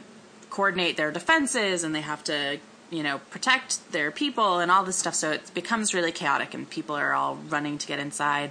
coordinate 0.50 0.98
their 0.98 1.12
defenses 1.12 1.84
and 1.84 1.94
they 1.94 2.02
have 2.02 2.24
to 2.24 2.58
you 2.90 3.04
know 3.04 3.20
protect 3.30 3.92
their 3.92 4.12
people 4.12 4.60
and 4.60 4.72
all 4.72 4.84
this 4.84 4.96
stuff 4.96 5.14
so 5.14 5.32
it 5.32 5.54
becomes 5.54 5.94
really 5.94 6.12
chaotic 6.12 6.54
and 6.54 6.70
people 6.70 6.96
are 6.96 7.14
all 7.14 7.36
running 7.50 7.78
to 7.78 7.86
get 7.86 8.00
inside 8.00 8.50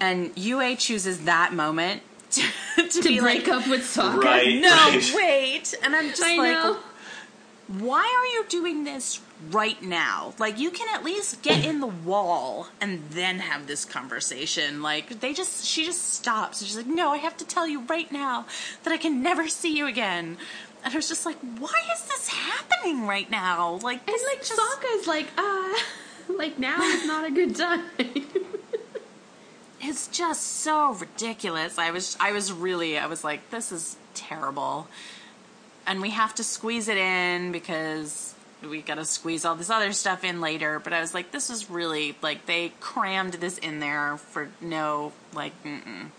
and 0.00 0.32
Yue 0.36 0.74
chooses 0.76 1.24
that 1.26 1.52
moment 1.52 2.02
to, 2.30 2.42
to, 2.76 2.88
To 2.88 3.02
be 3.02 3.20
break 3.20 3.46
like 3.46 3.56
up 3.56 3.68
with 3.68 3.82
Sokka. 3.82 4.22
Right. 4.22 4.60
no 4.60 5.00
wait 5.14 5.74
and 5.82 5.94
i'm 5.94 6.08
just 6.08 6.22
I 6.22 6.36
like 6.38 6.52
know. 6.52 6.78
why 7.68 8.00
are 8.00 8.26
you 8.34 8.46
doing 8.48 8.84
this 8.84 9.20
right 9.50 9.82
now? 9.82 10.34
Like, 10.38 10.58
you 10.58 10.70
can 10.70 10.88
at 10.94 11.04
least 11.04 11.42
get 11.42 11.64
in 11.64 11.80
the 11.80 11.86
wall 11.86 12.68
and 12.80 13.02
then 13.10 13.38
have 13.40 13.66
this 13.66 13.84
conversation. 13.84 14.82
Like, 14.82 15.20
they 15.20 15.32
just, 15.32 15.64
she 15.64 15.84
just 15.84 16.14
stops. 16.14 16.62
She's 16.64 16.76
like, 16.76 16.86
no, 16.86 17.10
I 17.10 17.18
have 17.18 17.36
to 17.38 17.44
tell 17.46 17.66
you 17.66 17.80
right 17.82 18.10
now 18.10 18.46
that 18.84 18.92
I 18.92 18.96
can 18.96 19.22
never 19.22 19.48
see 19.48 19.76
you 19.76 19.86
again. 19.86 20.36
And 20.84 20.92
I 20.92 20.96
was 20.96 21.08
just 21.08 21.24
like, 21.24 21.36
why 21.58 21.82
is 21.94 22.02
this 22.04 22.28
happening 22.28 23.06
right 23.06 23.30
now? 23.30 23.78
Like, 23.82 24.06
And 24.08 24.16
like 24.30 24.38
just, 24.44 24.60
Sokka's 24.60 25.06
like, 25.06 25.28
uh, 25.36 25.74
like 26.28 26.58
now 26.58 26.80
is 26.82 27.06
not 27.06 27.26
a 27.26 27.30
good 27.30 27.56
time. 27.56 27.84
it's 29.80 30.08
just 30.08 30.42
so 30.42 30.92
ridiculous. 30.92 31.78
I 31.78 31.90
was, 31.90 32.16
I 32.20 32.32
was 32.32 32.52
really, 32.52 32.98
I 32.98 33.06
was 33.06 33.24
like, 33.24 33.50
this 33.50 33.72
is 33.72 33.96
terrible. 34.14 34.88
And 35.86 36.00
we 36.00 36.10
have 36.10 36.34
to 36.36 36.44
squeeze 36.44 36.88
it 36.88 36.96
in 36.96 37.52
because 37.52 38.33
we 38.66 38.82
got 38.82 38.96
to 38.96 39.04
squeeze 39.04 39.44
all 39.44 39.54
this 39.54 39.70
other 39.70 39.92
stuff 39.92 40.24
in 40.24 40.40
later. 40.40 40.78
But 40.78 40.92
I 40.92 41.00
was 41.00 41.14
like, 41.14 41.30
this 41.30 41.50
is 41.50 41.70
really 41.70 42.16
like 42.22 42.46
they 42.46 42.72
crammed 42.80 43.34
this 43.34 43.58
in 43.58 43.80
there 43.80 44.16
for 44.16 44.48
no 44.60 45.12
like, 45.34 45.52
mm-mm. 45.64 46.10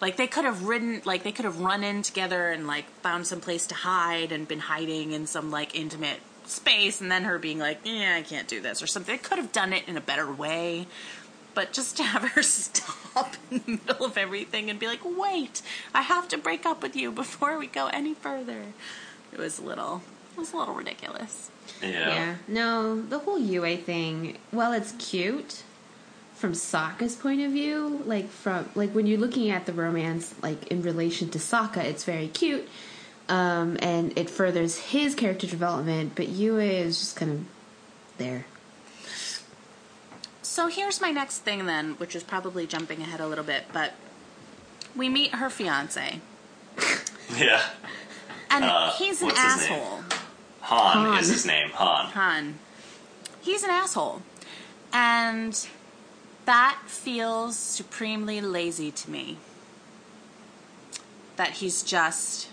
like 0.00 0.16
they 0.16 0.26
could 0.26 0.44
have 0.44 0.64
ridden, 0.64 1.02
like 1.04 1.22
they 1.22 1.32
could 1.32 1.44
have 1.44 1.60
run 1.60 1.84
in 1.84 2.02
together 2.02 2.50
and 2.50 2.66
like 2.66 2.88
found 3.00 3.26
some 3.26 3.40
place 3.40 3.66
to 3.68 3.74
hide 3.74 4.32
and 4.32 4.46
been 4.48 4.60
hiding 4.60 5.12
in 5.12 5.26
some 5.26 5.50
like 5.50 5.74
intimate 5.74 6.20
space, 6.48 7.00
and 7.00 7.10
then 7.10 7.24
her 7.24 7.38
being 7.38 7.58
like, 7.58 7.80
yeah, 7.84 8.14
I 8.16 8.22
can't 8.22 8.48
do 8.48 8.60
this 8.60 8.82
or 8.82 8.86
something. 8.86 9.14
They 9.14 9.22
could 9.22 9.38
have 9.38 9.52
done 9.52 9.72
it 9.72 9.88
in 9.88 9.96
a 9.96 10.00
better 10.00 10.30
way. 10.30 10.86
But 11.54 11.72
just 11.72 11.96
to 11.96 12.02
have 12.02 12.22
her 12.22 12.42
stop 12.42 13.34
in 13.50 13.62
the 13.66 13.80
middle 13.86 14.06
of 14.06 14.18
everything 14.18 14.68
and 14.68 14.78
be 14.78 14.86
like, 14.86 15.00
wait, 15.04 15.62
I 15.94 16.02
have 16.02 16.28
to 16.28 16.38
break 16.38 16.66
up 16.66 16.82
with 16.82 16.94
you 16.94 17.10
before 17.10 17.58
we 17.58 17.66
go 17.66 17.88
any 17.88 18.14
further. 18.14 18.62
It 19.32 19.38
was 19.38 19.58
a 19.58 19.62
little, 19.62 20.02
it 20.36 20.38
was 20.38 20.52
a 20.52 20.56
little 20.56 20.74
ridiculous. 20.74 21.50
Yeah. 21.82 21.88
Yeah. 21.90 22.34
No, 22.48 23.00
the 23.02 23.18
whole 23.18 23.38
Yue 23.38 23.76
thing, 23.76 24.38
well, 24.52 24.72
it's 24.72 24.92
cute 24.98 25.62
from 26.34 26.52
Sokka's 26.52 27.14
point 27.16 27.40
of 27.42 27.52
view. 27.52 28.02
Like 28.06 28.28
from 28.28 28.68
like 28.74 28.90
when 28.94 29.06
you're 29.06 29.18
looking 29.20 29.50
at 29.50 29.66
the 29.66 29.72
romance, 29.72 30.34
like 30.42 30.66
in 30.68 30.82
relation 30.82 31.28
to 31.30 31.38
Sokka, 31.38 31.78
it's 31.84 32.04
very 32.04 32.28
cute, 32.28 32.68
um, 33.28 33.76
and 33.80 34.16
it 34.18 34.30
furthers 34.30 34.76
his 34.78 35.14
character 35.14 35.46
development. 35.46 36.12
But 36.14 36.28
Yue 36.28 36.58
is 36.58 36.98
just 36.98 37.16
kind 37.16 37.30
of 37.32 37.44
there. 38.18 38.46
So 40.42 40.68
here's 40.68 41.00
my 41.00 41.10
next 41.10 41.38
thing 41.40 41.66
then, 41.66 41.92
which 41.94 42.16
is 42.16 42.22
probably 42.22 42.66
jumping 42.66 43.02
ahead 43.02 43.20
a 43.20 43.26
little 43.26 43.44
bit, 43.44 43.64
but 43.72 43.92
we 44.94 45.08
meet 45.10 45.34
her 45.34 45.50
fiance, 45.50 46.20
Yeah. 47.36 47.60
and 48.50 48.64
Uh, 48.64 48.90
he's 48.92 49.20
an 49.20 49.26
what's 49.28 49.42
his 49.42 49.68
name? 49.68 49.72
asshole. 49.80 49.95
Hahn, 50.66 51.06
Hahn. 51.06 51.18
is 51.20 51.28
his 51.28 51.46
name. 51.46 51.70
Hahn. 51.70 52.06
Hahn. 52.10 52.58
He's 53.40 53.62
an 53.62 53.70
asshole. 53.70 54.22
And 54.92 55.68
that 56.44 56.80
feels 56.86 57.56
supremely 57.56 58.40
lazy 58.40 58.90
to 58.90 59.10
me. 59.10 59.38
That 61.36 61.50
he's 61.50 61.84
just 61.84 62.48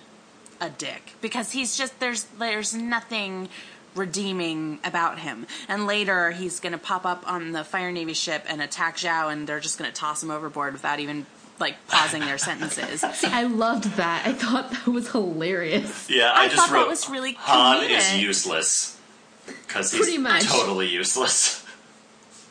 a 0.61 0.69
dick. 0.69 1.13
Because 1.21 1.53
he's 1.53 1.75
just 1.75 1.99
there's 1.99 2.25
there's 2.37 2.75
nothing 2.75 3.49
redeeming 3.95 4.77
about 4.83 5.17
him. 5.19 5.47
And 5.67 5.87
later 5.87 6.31
he's 6.31 6.59
gonna 6.59 6.77
pop 6.77 7.07
up 7.07 7.23
on 7.27 7.51
the 7.51 7.63
Fire 7.63 7.91
Navy 7.91 8.13
ship 8.13 8.45
and 8.47 8.61
attack 8.61 8.97
Zhao 8.97 9.31
and 9.31 9.47
they're 9.47 9.59
just 9.59 9.79
gonna 9.79 9.91
toss 9.91 10.21
him 10.21 10.29
overboard 10.29 10.73
without 10.73 10.99
even 10.99 11.25
like 11.59 11.75
pausing 11.87 12.21
their 12.21 12.37
sentences. 12.37 13.01
See, 13.13 13.27
I 13.27 13.43
loved 13.43 13.83
that. 13.97 14.25
I 14.27 14.33
thought 14.33 14.71
that 14.71 14.87
was 14.87 15.11
hilarious. 15.11 16.09
Yeah, 16.09 16.31
I, 16.33 16.43
I 16.43 16.47
just 16.47 16.57
thought 16.57 16.69
that 16.69 16.75
wrote 16.75 16.87
was 16.87 17.09
really 17.09 17.33
Hahn 17.33 17.83
is 17.89 18.17
useless 18.21 18.99
because 19.45 19.91
he's 19.91 20.01
Pretty 20.01 20.17
much. 20.17 20.43
totally 20.45 20.87
useless. 20.87 21.59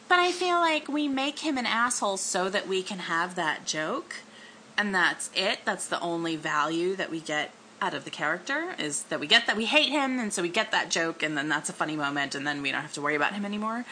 But 0.09 0.19
I 0.19 0.31
feel 0.31 0.57
like 0.57 0.89
we 0.89 1.09
make 1.09 1.39
him 1.39 1.57
an 1.57 1.65
asshole 1.65 2.19
so 2.19 2.51
that 2.51 2.69
we 2.69 2.83
can 2.83 2.99
have 2.99 3.35
that 3.37 3.65
joke, 3.65 4.17
and 4.77 4.95
that's 4.95 5.31
it. 5.35 5.61
That's 5.65 5.87
the 5.87 5.99
only 6.01 6.37
value 6.37 6.95
that 6.97 7.11
we 7.11 7.19
get 7.21 7.51
out 7.81 7.95
of 7.95 8.05
the 8.05 8.11
character 8.11 8.75
is 8.79 9.05
that 9.05 9.21
we 9.21 9.27
get 9.27 9.47
that 9.47 9.57
we 9.57 9.65
hate 9.65 9.89
him, 9.89 10.19
and 10.19 10.31
so 10.31 10.43
we 10.43 10.51
get 10.51 10.71
that 10.71 10.91
joke, 10.91 11.23
and 11.23 11.35
then 11.39 11.49
that's 11.49 11.71
a 11.71 11.73
funny 11.73 11.97
moment, 11.97 12.35
and 12.35 12.47
then 12.47 12.61
we 12.61 12.71
don't 12.71 12.83
have 12.83 12.93
to 12.93 13.01
worry 13.01 13.15
about 13.15 13.33
him 13.33 13.47
anymore. 13.47 13.87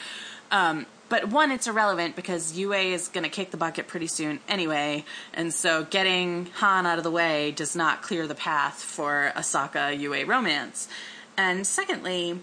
Um, 0.50 0.84
but 1.10 1.28
one, 1.28 1.50
it's 1.50 1.66
irrelevant 1.66 2.16
because 2.16 2.56
Yue 2.56 2.72
is 2.72 3.08
going 3.08 3.24
to 3.24 3.30
kick 3.30 3.50
the 3.50 3.58
bucket 3.58 3.86
pretty 3.86 4.06
soon 4.06 4.40
anyway, 4.48 5.04
and 5.34 5.52
so 5.52 5.84
getting 5.84 6.46
Hahn 6.46 6.86
out 6.86 6.96
of 6.96 7.04
the 7.04 7.10
way 7.10 7.50
does 7.50 7.76
not 7.76 8.00
clear 8.00 8.26
the 8.26 8.34
path 8.34 8.80
for 8.80 9.32
a 9.36 9.40
Sokka 9.40 9.98
Yue 9.98 10.24
romance. 10.24 10.88
And 11.36 11.66
secondly, 11.66 12.38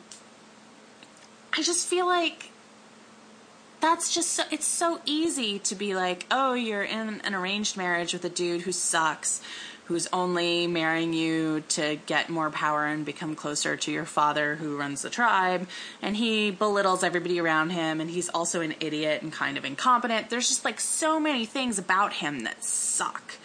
I 1.58 1.64
just 1.64 1.88
feel 1.88 2.06
like 2.06 2.52
that's 3.80 4.14
just 4.14 4.32
so, 4.32 4.44
it's 4.52 4.68
so 4.68 5.00
easy 5.06 5.60
to 5.60 5.76
be 5.76 5.96
like, 5.96 6.26
oh, 6.30 6.54
you're 6.54 6.84
in 6.84 7.22
an 7.24 7.34
arranged 7.34 7.78
marriage 7.78 8.14
with 8.14 8.26
a 8.26 8.30
dude 8.30 8.62
who 8.62 8.72
sucks, 8.72 9.42
who's 9.88 10.08
only 10.12 10.68
marrying 10.68 11.14
you 11.14 11.62
to 11.70 11.98
get 12.06 12.30
more 12.30 12.50
power 12.50 12.86
and 12.86 13.06
become 13.06 13.36
closer 13.36 13.78
to 13.78 13.90
your 13.90 14.04
father 14.04 14.56
who 14.56 14.78
runs 14.78 15.02
the 15.02 15.10
tribe, 15.10 15.66
and 16.02 16.18
he 16.18 16.52
belittles 16.52 17.04
everybody 17.04 17.40
around 17.40 17.70
him, 17.70 18.02
and 18.02 18.10
he's 18.10 18.28
also 18.30 18.60
an 18.60 18.76
idiot 18.82 19.22
and 19.22 19.32
kind 19.32 19.58
of 19.58 19.64
incompetent. 19.64 20.30
There's 20.30 20.50
just 20.50 20.66
like 20.66 20.82
so 20.82 21.22
many 21.22 21.46
things 21.46 21.80
about 21.80 22.14
him 22.14 22.42
that 22.42 22.64
suck. 22.64 23.36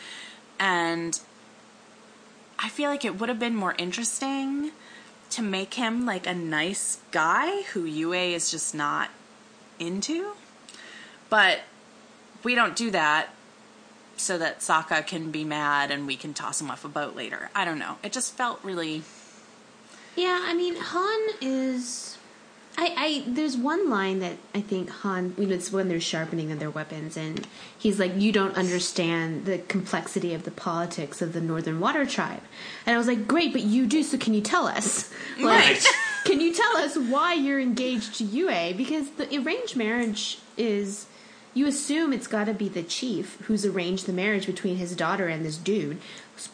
And 0.58 1.18
I 2.58 2.68
feel 2.68 2.90
like 2.90 3.04
it 3.04 3.20
would 3.20 3.28
have 3.28 3.38
been 3.38 3.54
more 3.54 3.76
interesting 3.78 4.72
to 5.30 5.42
make 5.42 5.74
him 5.74 6.04
like 6.04 6.26
a 6.26 6.34
nice 6.34 6.98
guy 7.12 7.62
who 7.72 7.84
Yue 7.84 8.12
is 8.12 8.50
just 8.50 8.74
not 8.74 9.10
into. 9.78 10.32
But 11.30 11.60
we 12.42 12.54
don't 12.54 12.74
do 12.74 12.90
that 12.90 13.28
so 14.16 14.38
that 14.38 14.60
Sokka 14.60 15.06
can 15.06 15.30
be 15.30 15.44
mad 15.44 15.90
and 15.90 16.06
we 16.06 16.16
can 16.16 16.34
toss 16.34 16.60
him 16.60 16.70
off 16.70 16.84
a 16.84 16.88
boat 16.88 17.16
later. 17.16 17.50
I 17.54 17.64
don't 17.64 17.78
know. 17.78 17.96
It 18.02 18.12
just 18.12 18.34
felt 18.36 18.60
really 18.62 19.02
Yeah, 20.16 20.42
I 20.46 20.54
mean, 20.54 20.76
Hahn 20.76 21.20
is. 21.40 22.18
I, 22.78 22.94
I 22.96 23.24
there's 23.26 23.54
one 23.54 23.90
line 23.90 24.20
that 24.20 24.38
I 24.54 24.62
think 24.62 24.88
Hahn 24.88 25.34
you 25.36 25.46
know 25.46 25.54
it's 25.54 25.70
when 25.70 25.88
they're 25.88 26.00
sharpening 26.00 26.50
of 26.52 26.58
their 26.58 26.70
weapons 26.70 27.18
and 27.18 27.46
he's 27.78 28.00
like 28.00 28.16
you 28.16 28.32
don't 28.32 28.56
understand 28.56 29.44
the 29.44 29.58
complexity 29.58 30.32
of 30.32 30.44
the 30.44 30.50
politics 30.50 31.20
of 31.20 31.34
the 31.34 31.40
Northern 31.42 31.80
Water 31.80 32.06
Tribe 32.06 32.40
and 32.86 32.94
I 32.94 32.96
was 32.96 33.06
like 33.08 33.28
great 33.28 33.52
but 33.52 33.60
you 33.60 33.86
do 33.86 34.02
so 34.02 34.16
can 34.16 34.32
you 34.32 34.40
tell 34.40 34.66
us 34.66 35.12
like 35.38 35.44
Right. 35.66 35.86
can 36.24 36.40
you 36.40 36.54
tell 36.54 36.78
us 36.78 36.96
why 36.96 37.34
you're 37.34 37.60
engaged 37.60 38.14
to 38.16 38.24
Yue 38.24 38.72
because 38.74 39.10
the 39.10 39.28
arranged 39.36 39.76
marriage 39.76 40.38
is 40.56 41.04
you 41.54 41.66
assume 41.66 42.12
it's 42.12 42.26
got 42.26 42.44
to 42.44 42.54
be 42.54 42.68
the 42.68 42.82
chief 42.82 43.38
who's 43.42 43.64
arranged 43.64 44.06
the 44.06 44.12
marriage 44.12 44.46
between 44.46 44.76
his 44.76 44.96
daughter 44.96 45.28
and 45.28 45.44
this 45.44 45.56
dude 45.56 45.98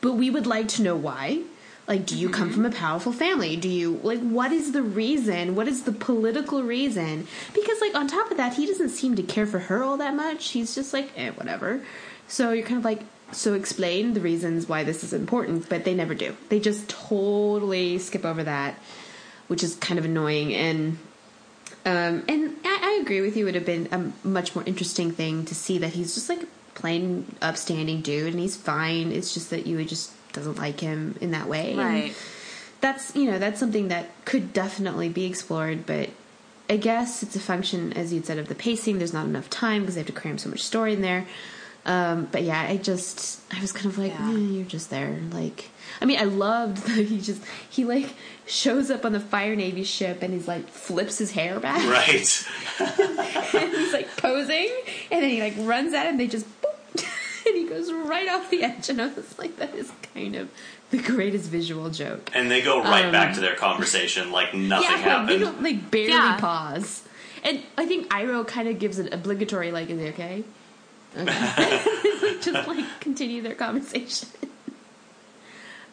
but 0.01 0.14
we 0.14 0.30
would 0.30 0.46
like 0.46 0.68
to 0.68 0.82
know 0.82 0.96
why. 0.96 1.42
Like 1.86 2.05
do 2.05 2.18
you 2.18 2.28
come 2.28 2.51
from 2.51 2.66
a 2.66 2.70
powerful 2.70 3.12
family? 3.12 3.57
Do 3.57 3.68
you 3.68 3.99
like 4.03 4.20
what 4.20 4.53
is 4.53 4.72
the 4.72 4.82
reason? 4.82 5.55
What 5.55 5.68
is 5.68 5.84
the 5.84 5.92
political 5.92 6.62
reason? 6.62 7.26
Because 7.55 7.80
like 7.80 7.94
on 7.94 8.07
top 8.07 8.30
of 8.30 8.36
that 8.36 8.55
he 8.55 8.66
doesn't 8.66 8.90
seem 8.90 9.16
to 9.16 9.22
care 9.22 9.46
for 9.46 9.59
her 9.59 9.82
all 9.82 9.96
that 9.96 10.14
much. 10.14 10.51
He's 10.51 10.74
just 10.74 10.92
like 10.92 11.11
eh 11.16 11.30
whatever. 11.30 11.80
So 12.26 12.53
you're 12.53 12.66
kind 12.66 12.78
of 12.78 12.84
like 12.84 13.01
so 13.32 13.55
explain 13.55 14.14
the 14.14 14.20
reasons 14.20 14.68
why 14.68 14.84
this 14.84 15.03
is 15.03 15.14
important 15.14 15.68
but 15.70 15.84
they 15.84 15.94
never 15.94 16.14
do. 16.14 16.36
They 16.51 16.61
just 16.61 16.88
totally 16.90 17.99
skip 17.99 18.26
over 18.26 18.44
that 18.44 18.74
which 19.46 19.62
is 19.62 19.76
kind 19.76 19.99
of 19.99 20.05
annoying 20.05 20.55
and 20.55 20.99
um, 21.85 22.24
and 22.29 22.57
I, 22.64 22.79
I 22.83 23.01
agree 23.03 23.20
with 23.20 23.37
you. 23.37 23.45
It 23.45 23.47
would 23.47 23.55
have 23.55 23.66
been 23.66 23.89
a 23.93 24.26
much 24.26 24.55
more 24.55 24.64
interesting 24.66 25.11
thing 25.11 25.45
to 25.47 25.55
see 25.55 25.79
that 25.79 25.93
he's 25.95 26.14
just 26.14 26.29
like 26.29 26.43
a 26.43 26.47
plain 26.74 27.35
upstanding 27.41 28.01
dude, 28.03 28.33
and 28.33 28.41
he's 28.41 28.57
fine. 28.57 29.12
It's 29.12 29.33
just 29.35 29.51
that 29.51 29.66
Yue 29.66 29.85
just 29.85 30.12
doesn't 30.33 30.59
like 30.59 30.81
him 30.81 31.16
in 31.20 31.31
that 31.31 31.49
way. 31.49 31.70
And 31.72 31.79
right. 31.79 32.14
that's 32.81 33.14
you 33.16 33.31
know 33.31 33.39
that's 33.39 33.59
something 33.59 33.89
that 33.89 34.11
could 34.24 34.53
definitely 34.53 35.09
be 35.09 35.24
explored, 35.24 35.87
but 35.87 36.11
I 36.70 36.76
guess 36.76 37.22
it's 37.22 37.35
a 37.35 37.41
function, 37.41 37.93
as 37.95 38.12
you'd 38.12 38.26
said, 38.26 38.39
of 38.39 38.49
the 38.49 38.55
pacing. 38.55 38.99
There's 38.99 39.14
not 39.14 39.24
enough 39.26 39.49
time 39.49 39.83
because 39.83 39.95
they 39.95 40.01
have 40.01 40.07
to 40.09 40.12
cram 40.12 40.37
so 40.39 40.51
much 40.51 40.62
story 40.62 40.93
in 40.93 41.01
there. 41.01 41.26
Um, 41.87 42.29
but 42.31 42.43
yeah, 42.43 42.66
I 42.68 42.76
just 42.76 43.41
I 43.55 43.61
was 43.61 43.72
kind 43.72 43.87
of 43.87 43.97
like, 43.97 44.12
Yeah. 44.12 44.31
eh, 44.31 44.37
you're 44.37 44.64
just 44.66 44.91
there. 44.91 45.18
Like, 45.33 45.70
I 46.01 46.05
mean, 46.05 46.18
I 46.18 46.24
loved 46.24 46.78
that 46.86 47.07
he 47.07 47.20
just 47.20 47.42
he 47.68 47.84
like 47.84 48.14
shows 48.46 48.90
up 48.90 49.05
on 49.05 49.12
the 49.12 49.20
Fire 49.20 49.55
Navy 49.57 49.84
ship 49.84 50.22
and 50.22 50.32
he's 50.32 50.49
like 50.49 50.68
flips 50.68 51.18
his 51.18 51.32
hair 51.32 51.61
back 51.61 51.78
Right. 51.88 52.46
and 53.55 53.70
he's 53.74 53.92
like 53.92 54.16
posing, 54.16 54.70
and 55.11 55.22
then 55.22 55.30
he 55.30 55.40
like 55.40 55.55
runs 55.59 55.92
at 55.94 56.07
him. 56.07 56.16
They 56.16 56.26
just 56.28 56.46
boop, 56.62 57.07
and 57.46 57.57
he 57.57 57.66
goes 57.68 57.92
right 57.92 58.28
off 58.28 58.51
the 58.51 58.62
edge, 58.62 58.88
and 58.88 59.01
I 59.03 59.09
was 59.09 59.38
like, 59.38 59.57
that 59.57 59.74
is 59.74 59.90
kind 60.14 60.34
of 60.36 60.49
the 60.90 60.99
greatest 60.99 61.51
visual 61.51 61.90
joke. 61.90 62.30
And 62.34 62.51
they 62.51 62.62
go 62.62 62.82
right 62.82 63.05
Um, 63.07 63.12
back 63.12 63.34
to 63.34 63.40
their 63.40 63.55
conversation 63.57 64.32
like 64.32 64.55
nothing 64.55 64.90
yeah, 64.90 64.96
happened. 64.96 65.28
they 65.28 65.38
don't 65.38 65.62
like 65.62 65.90
barely 65.90 66.09
Yeah. 66.12 66.38
pause. 66.40 67.03
And 67.44 67.62
I 67.76 67.86
think 67.86 68.09
Iroh 68.09 68.46
kind 68.49 68.68
of 68.68 68.78
gives 68.78 68.99
an 68.99 69.12
obligatory 69.12 69.70
like, 69.70 69.90
"Is 69.90 70.01
it 70.01 70.14
okay?" 70.14 70.44
Okay. 71.16 72.38
Just 72.40 72.66
like 72.68 72.84
continue 73.01 73.42
their 73.42 73.55
conversation. 73.55 74.28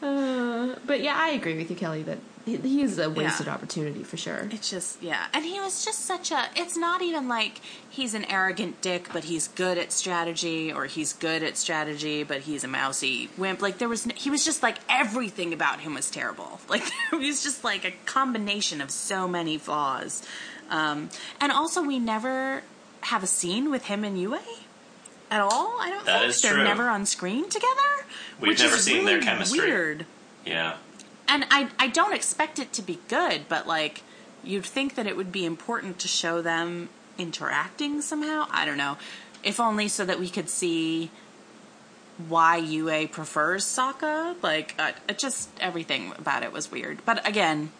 Uh, 0.06 0.76
but 0.86 1.01
yeah, 1.01 1.16
I 1.18 1.30
agree 1.30 1.58
with 1.58 1.70
you, 1.70 1.76
Kelly. 1.76 2.03
That 2.03 2.20
he, 2.45 2.58
he 2.58 2.82
is 2.84 2.99
a 2.99 3.10
wasted 3.10 3.47
Yeah. 3.47 3.53
opportunity 3.53 4.03
for 4.03 4.18
sure. 4.18 4.47
It's 4.51 4.70
just 4.70 5.01
yeah, 5.01 5.26
and 5.34 5.43
he 5.43 5.60
was 5.60 5.84
just 5.84 6.01
such 6.06 6.32
a. 6.32 6.45
It's 6.56 6.78
not 6.78 7.01
even 7.01 7.28
like 7.28 7.60
he's 7.89 8.14
an 8.14 8.24
arrogant 8.26 8.82
dick, 8.82 9.08
but 9.12 9.24
he's 9.24 9.47
good 9.47 9.78
at 9.80 9.91
strategy, 9.91 10.72
or 10.72 10.86
he's 10.86 11.14
good 11.14 11.41
at 11.41 11.58
strategy, 11.58 12.24
but 12.24 12.41
he's 12.41 12.64
a 12.64 12.68
mousy 12.68 13.30
wimp. 13.38 13.62
Like 13.62 13.80
there 13.80 13.89
was, 13.89 14.06
n- 14.06 14.14
he 14.16 14.30
was 14.30 14.45
just 14.45 14.62
like 14.62 14.78
everything 14.89 15.53
about 15.53 15.80
him 15.80 15.95
was 15.95 16.10
terrible. 16.12 16.60
Like 16.70 16.84
he 17.12 17.18
was 17.18 17.41
just 17.43 17.64
like 17.64 17.84
a 17.86 17.91
combination 18.06 18.82
of 18.82 18.91
so 18.91 19.28
many 19.28 19.58
flaws. 19.58 20.22
Um, 20.70 21.10
and 21.41 21.51
also, 21.51 21.82
we 21.84 21.99
never 21.99 22.64
have 23.01 23.24
a 23.24 23.28
scene 23.28 23.70
with 23.72 23.86
him 23.86 24.03
and 24.03 24.20
Yue 24.20 24.36
at 25.32 25.41
all. 25.41 25.78
I 25.80 25.89
don't 25.89 26.06
That 26.06 26.20
think 26.22 26.30
is 26.30 26.41
they're 26.41 26.53
true. 26.53 26.64
never 26.64 26.89
on 26.89 27.06
screen 27.06 27.49
together. 27.49 27.95
We've 28.39 28.49
which 28.51 28.59
never 28.59 28.76
is 28.76 28.84
seen 28.84 29.05
their 29.05 29.22
chemistry. 29.22 29.59
Weird 29.59 30.05
yeah. 30.45 30.78
and 31.28 31.45
I 31.49 31.70
I 31.80 31.88
don't 31.88 32.13
expect 32.13 32.59
it 32.59 32.72
to 32.74 32.82
be 32.82 32.99
good, 33.07 33.45
but 33.49 33.68
like 33.68 34.03
you'd 34.43 34.66
think 34.66 34.95
that 34.95 35.07
it 35.07 35.18
would 35.18 35.32
be 35.32 35.45
important 35.45 35.99
to 35.99 36.07
show 36.07 36.41
them 36.41 36.89
interacting 37.18 38.01
somehow. 38.01 38.45
I 38.51 38.66
don't 38.66 38.78
know. 38.78 38.97
If 39.43 39.59
only 39.59 39.88
so 39.88 40.05
that 40.05 40.20
we 40.20 40.30
could 40.30 40.49
see 40.49 41.11
why 42.28 42.57
Yue 42.57 43.07
prefers 43.07 43.66
Sokka. 43.66 44.36
Like 44.41 44.76
uh, 44.80 44.91
it 45.09 45.18
just 45.18 45.49
everything 45.59 46.13
about 46.18 46.43
it 46.43 46.51
was 46.51 46.72
weird. 46.72 46.99
But 47.05 47.28
again, 47.28 47.72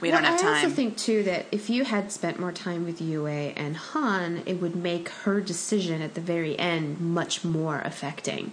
we 0.00 0.10
don't 0.10 0.22
Well, 0.22 0.32
have 0.32 0.44
I 0.44 0.54
also 0.56 0.70
think 0.70 0.96
too 0.96 1.22
that 1.24 1.46
if 1.52 1.68
you 1.68 1.84
had 1.84 2.12
spent 2.12 2.38
more 2.38 2.52
time 2.52 2.84
with 2.84 3.00
Yue 3.00 3.26
and 3.26 3.76
Hahn, 3.76 4.42
it 4.46 4.60
would 4.60 4.76
make 4.76 5.08
her 5.10 5.40
decision 5.40 6.00
at 6.02 6.14
the 6.14 6.20
very 6.20 6.58
end 6.58 7.00
much 7.00 7.44
more 7.44 7.80
affecting. 7.84 8.52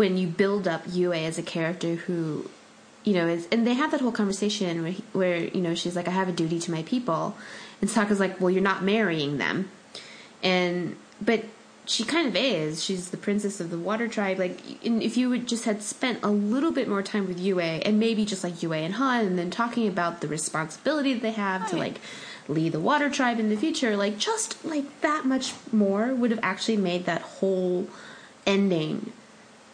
When 0.00 0.16
you 0.16 0.28
build 0.42 0.66
up 0.66 0.82
Yue 0.98 1.12
as 1.12 1.36
a 1.36 1.42
character 1.42 1.92
who, 2.06 2.48
you 3.04 3.12
know, 3.12 3.26
is 3.26 3.46
and 3.52 3.66
they 3.66 3.74
have 3.74 3.90
that 3.90 4.00
whole 4.00 4.16
conversation 4.22 4.82
where, 4.82 4.92
he- 4.92 5.04
where 5.12 5.38
you 5.56 5.60
know 5.60 5.74
she's 5.74 5.94
like, 5.98 6.08
"I 6.08 6.16
have 6.20 6.30
a 6.34 6.36
duty 6.42 6.58
to 6.60 6.70
my 6.76 6.82
people," 6.94 7.22
and 7.80 7.90
Sokka's 7.90 8.20
like, 8.24 8.40
"Well, 8.40 8.50
you're 8.50 8.70
not 8.72 8.82
marrying 8.82 9.36
them," 9.44 9.56
and 10.42 10.96
but 11.20 11.40
she 11.84 12.02
kind 12.04 12.26
of 12.28 12.34
is. 12.36 12.82
She's 12.86 13.10
the 13.10 13.16
princess 13.26 13.60
of 13.60 13.68
the 13.74 13.76
water 13.88 14.08
tribe. 14.16 14.38
Like, 14.38 14.56
if 14.82 15.16
you 15.18 15.28
would 15.28 15.46
just 15.46 15.64
had 15.64 15.82
spent 15.82 16.18
a 16.22 16.30
little 16.30 16.72
bit 16.78 16.88
more 16.88 17.02
time 17.02 17.24
with 17.28 17.38
Yue, 17.38 17.60
and 17.60 17.98
maybe 18.06 18.24
just 18.24 18.42
like 18.44 18.62
Yue 18.62 18.72
and 18.72 18.94
Hahn, 18.94 19.26
and 19.26 19.36
then 19.38 19.50
talking 19.50 19.86
about 19.94 20.22
the 20.22 20.28
responsibility 20.28 21.12
that 21.14 21.22
they 21.28 21.36
have 21.46 21.68
to 21.70 21.76
like 21.76 22.00
lead 22.48 22.72
the 22.72 22.80
water 22.90 23.10
tribe 23.10 23.38
in 23.38 23.50
the 23.50 23.56
future, 23.64 23.92
like 23.96 24.16
just 24.16 24.64
like 24.64 24.86
that 25.02 25.22
much 25.34 25.52
more 25.72 26.14
would 26.14 26.30
have 26.30 26.40
actually 26.42 26.78
made 26.78 27.04
that 27.04 27.22
whole 27.36 27.86
ending 28.46 29.12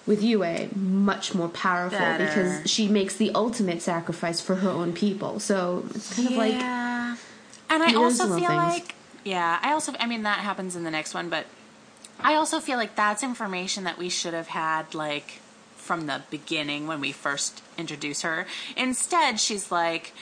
with 0.07 0.23
Yue 0.23 0.69
much 0.75 1.35
more 1.35 1.49
powerful 1.49 1.99
Better. 1.99 2.27
because 2.27 2.71
she 2.71 2.89
makes 2.89 3.17
the 3.17 3.31
ultimate 3.35 3.83
sacrifice 3.83 4.41
for 4.41 4.57
her 4.57 4.71
own 4.71 4.93
people. 4.93 5.41
So 5.41 5.85
it's 5.95 6.15
kind 6.15 6.29
of 6.29 6.37
like 6.37 6.55
and 7.69 7.83
I 7.83 7.95
also 7.95 8.27
feel 8.29 8.49
things. 8.49 8.49
like 8.49 8.95
yeah, 9.25 9.59
I 9.61 9.73
also 9.73 9.93
I 9.99 10.07
mean 10.07 10.23
that 10.23 10.39
happens 10.39 10.77
in 10.77 10.85
the 10.85 10.91
next 10.91 11.15
one, 11.15 11.29
but 11.29 11.47
I 12.21 12.35
also 12.35 12.61
feel 12.61 12.79
like 12.79 12.95
that's 12.95 13.23
information 13.23 13.85
that 13.85 13.99
we 13.99 14.09
should 14.09 14.35
have 14.35 14.49
had 14.49 14.95
like 14.95 15.41
from 15.77 16.07
the 16.07 16.23
beginning 16.31 16.87
when 16.87 17.01
we 17.01 17.13
first 17.13 17.63
introduce 17.79 18.23
her. 18.23 18.47
Instead, 18.77 19.39
she's 19.39 19.71
like 19.71 20.13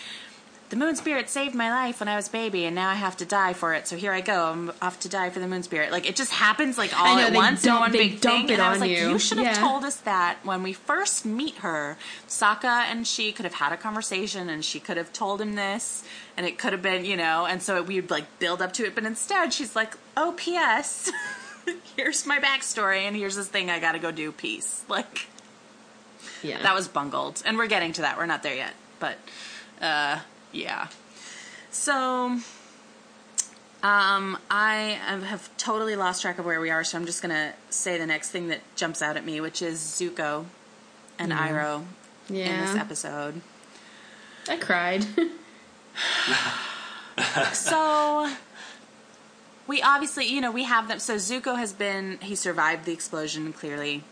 the 0.75 0.81
moon 0.85 0.97
spirit 0.97 1.31
saved 1.31 1.55
my 1.55 1.71
life 1.71 2.01
when 2.01 2.09
I 2.09 2.17
was 2.17 2.27
a 2.27 2.33
baby, 2.33 2.65
and 2.65 2.75
now 2.75 2.89
I 2.89 2.95
have 2.95 3.17
to 3.19 3.25
die 3.25 3.53
for 3.53 3.75
it. 3.75 3.87
So 3.87 3.97
here 3.97 4.11
I 4.11 4.21
go. 4.21 4.47
I'm 4.47 4.73
off 4.83 4.99
to 5.01 5.09
die 5.09 5.31
for 5.31 5.39
the 5.39 5.47
moon 5.47 5.63
spirit. 5.63 5.93
Like 5.93 6.05
it 6.05 6.17
just 6.17 6.33
happens 6.33 6.77
like 6.77 6.93
all 7.01 7.15
know, 7.15 7.23
at 7.29 7.33
once 7.33 7.63
dump- 7.63 7.79
one 7.81 7.93
big 7.93 8.21
dump 8.21 8.49
thing. 8.49 8.49
it 8.49 8.53
and 8.55 8.63
I 8.63 8.73
was 8.73 8.81
like, 8.81 8.91
you. 8.91 9.17
should 9.21 9.39
have 9.39 9.47
Yeah. 9.47 9.53
told 9.69 9.85
us 9.85 9.95
that 9.99 10.39
when 10.43 10.65
we 10.65 10.73
first 10.73 11.25
meet 11.25 11.59
her. 11.59 11.97
Sokka 12.29 12.65
and 12.91 13.07
she 13.07 13.31
could 13.31 13.45
have 13.45 13.55
had 13.55 13.73
a 13.73 13.77
conversation, 13.77 14.49
and 14.49 14.65
she 14.65 14.81
could 14.81 14.97
have 14.97 15.13
told 15.13 15.41
him 15.41 15.55
this, 15.55 16.03
and 16.37 16.45
it 16.45 16.59
could 16.59 16.73
have 16.73 16.83
been, 16.83 17.05
you 17.05 17.17
know, 17.17 17.47
and 17.47 17.63
so 17.63 17.81
we'd 17.81 18.11
like 18.11 18.41
build 18.41 18.61
up 18.61 18.73
to 18.73 18.85
it. 18.85 18.97
But 18.97 19.05
instead, 19.05 19.53
she's 19.53 19.77
like, 19.77 19.97
"Oh, 20.17 20.35
P.S. 20.37 21.13
here's 21.97 22.27
my 22.27 22.41
backstory, 22.41 23.03
and 23.03 23.15
here's 23.15 23.37
this 23.37 23.47
thing 23.47 23.71
I 23.71 23.79
got 23.79 23.93
to 23.93 24.01
go 24.01 24.11
do. 24.11 24.33
Peace." 24.33 24.83
Like 24.89 25.29
yeah. 26.43 26.61
that 26.63 26.75
was 26.75 26.89
bungled, 26.89 27.45
and 27.47 27.57
we're 27.57 27.69
getting 27.69 27.93
to 27.93 28.01
that. 28.03 28.19
We're 28.19 28.27
not 28.27 28.43
there 28.43 28.57
yet, 28.57 28.75
but 28.99 29.19
uh, 29.81 30.19
yeah. 30.55 30.89
So, 31.71 32.39
um, 33.83 34.39
I 34.51 34.99
have- 35.07 35.25
have 35.25 35.57
totally 35.59 35.97
lost 35.97 36.23
track 36.23 36.39
of 36.39 36.45
where 36.47 36.61
we 36.61 36.71
are, 36.71 36.85
so 36.85 36.97
I'm 36.97 37.05
just 37.07 37.21
gonna 37.21 37.53
say 37.71 37.99
the 37.99 38.07
next 38.07 38.31
thing 38.31 38.49
that 38.49 38.61
jumps 38.77 39.03
out 39.03 39.17
at 39.17 39.25
me, 39.25 39.41
which 39.41 39.61
is 39.61 39.79
Zuko 39.81 40.47
and 41.19 41.33
Iroh 41.33 41.85
in 42.29 42.61
this 42.61 42.75
episode. 42.77 43.41
I 44.49 44.57
cried. 44.57 45.05
So 47.53 48.31
we 49.67 49.81
obviously, 49.83 50.27
you 50.27 50.41
know, 50.41 50.51
we 50.51 50.65
have 50.65 50.89
them. 50.89 50.99
So 50.99 51.17
Zuko 51.17 51.57
has 51.57 51.73
been, 51.73 52.19
he 52.21 52.35
survived 52.35 52.85
the 52.87 52.93
explosion, 52.93 53.53
clearly. 53.53 54.03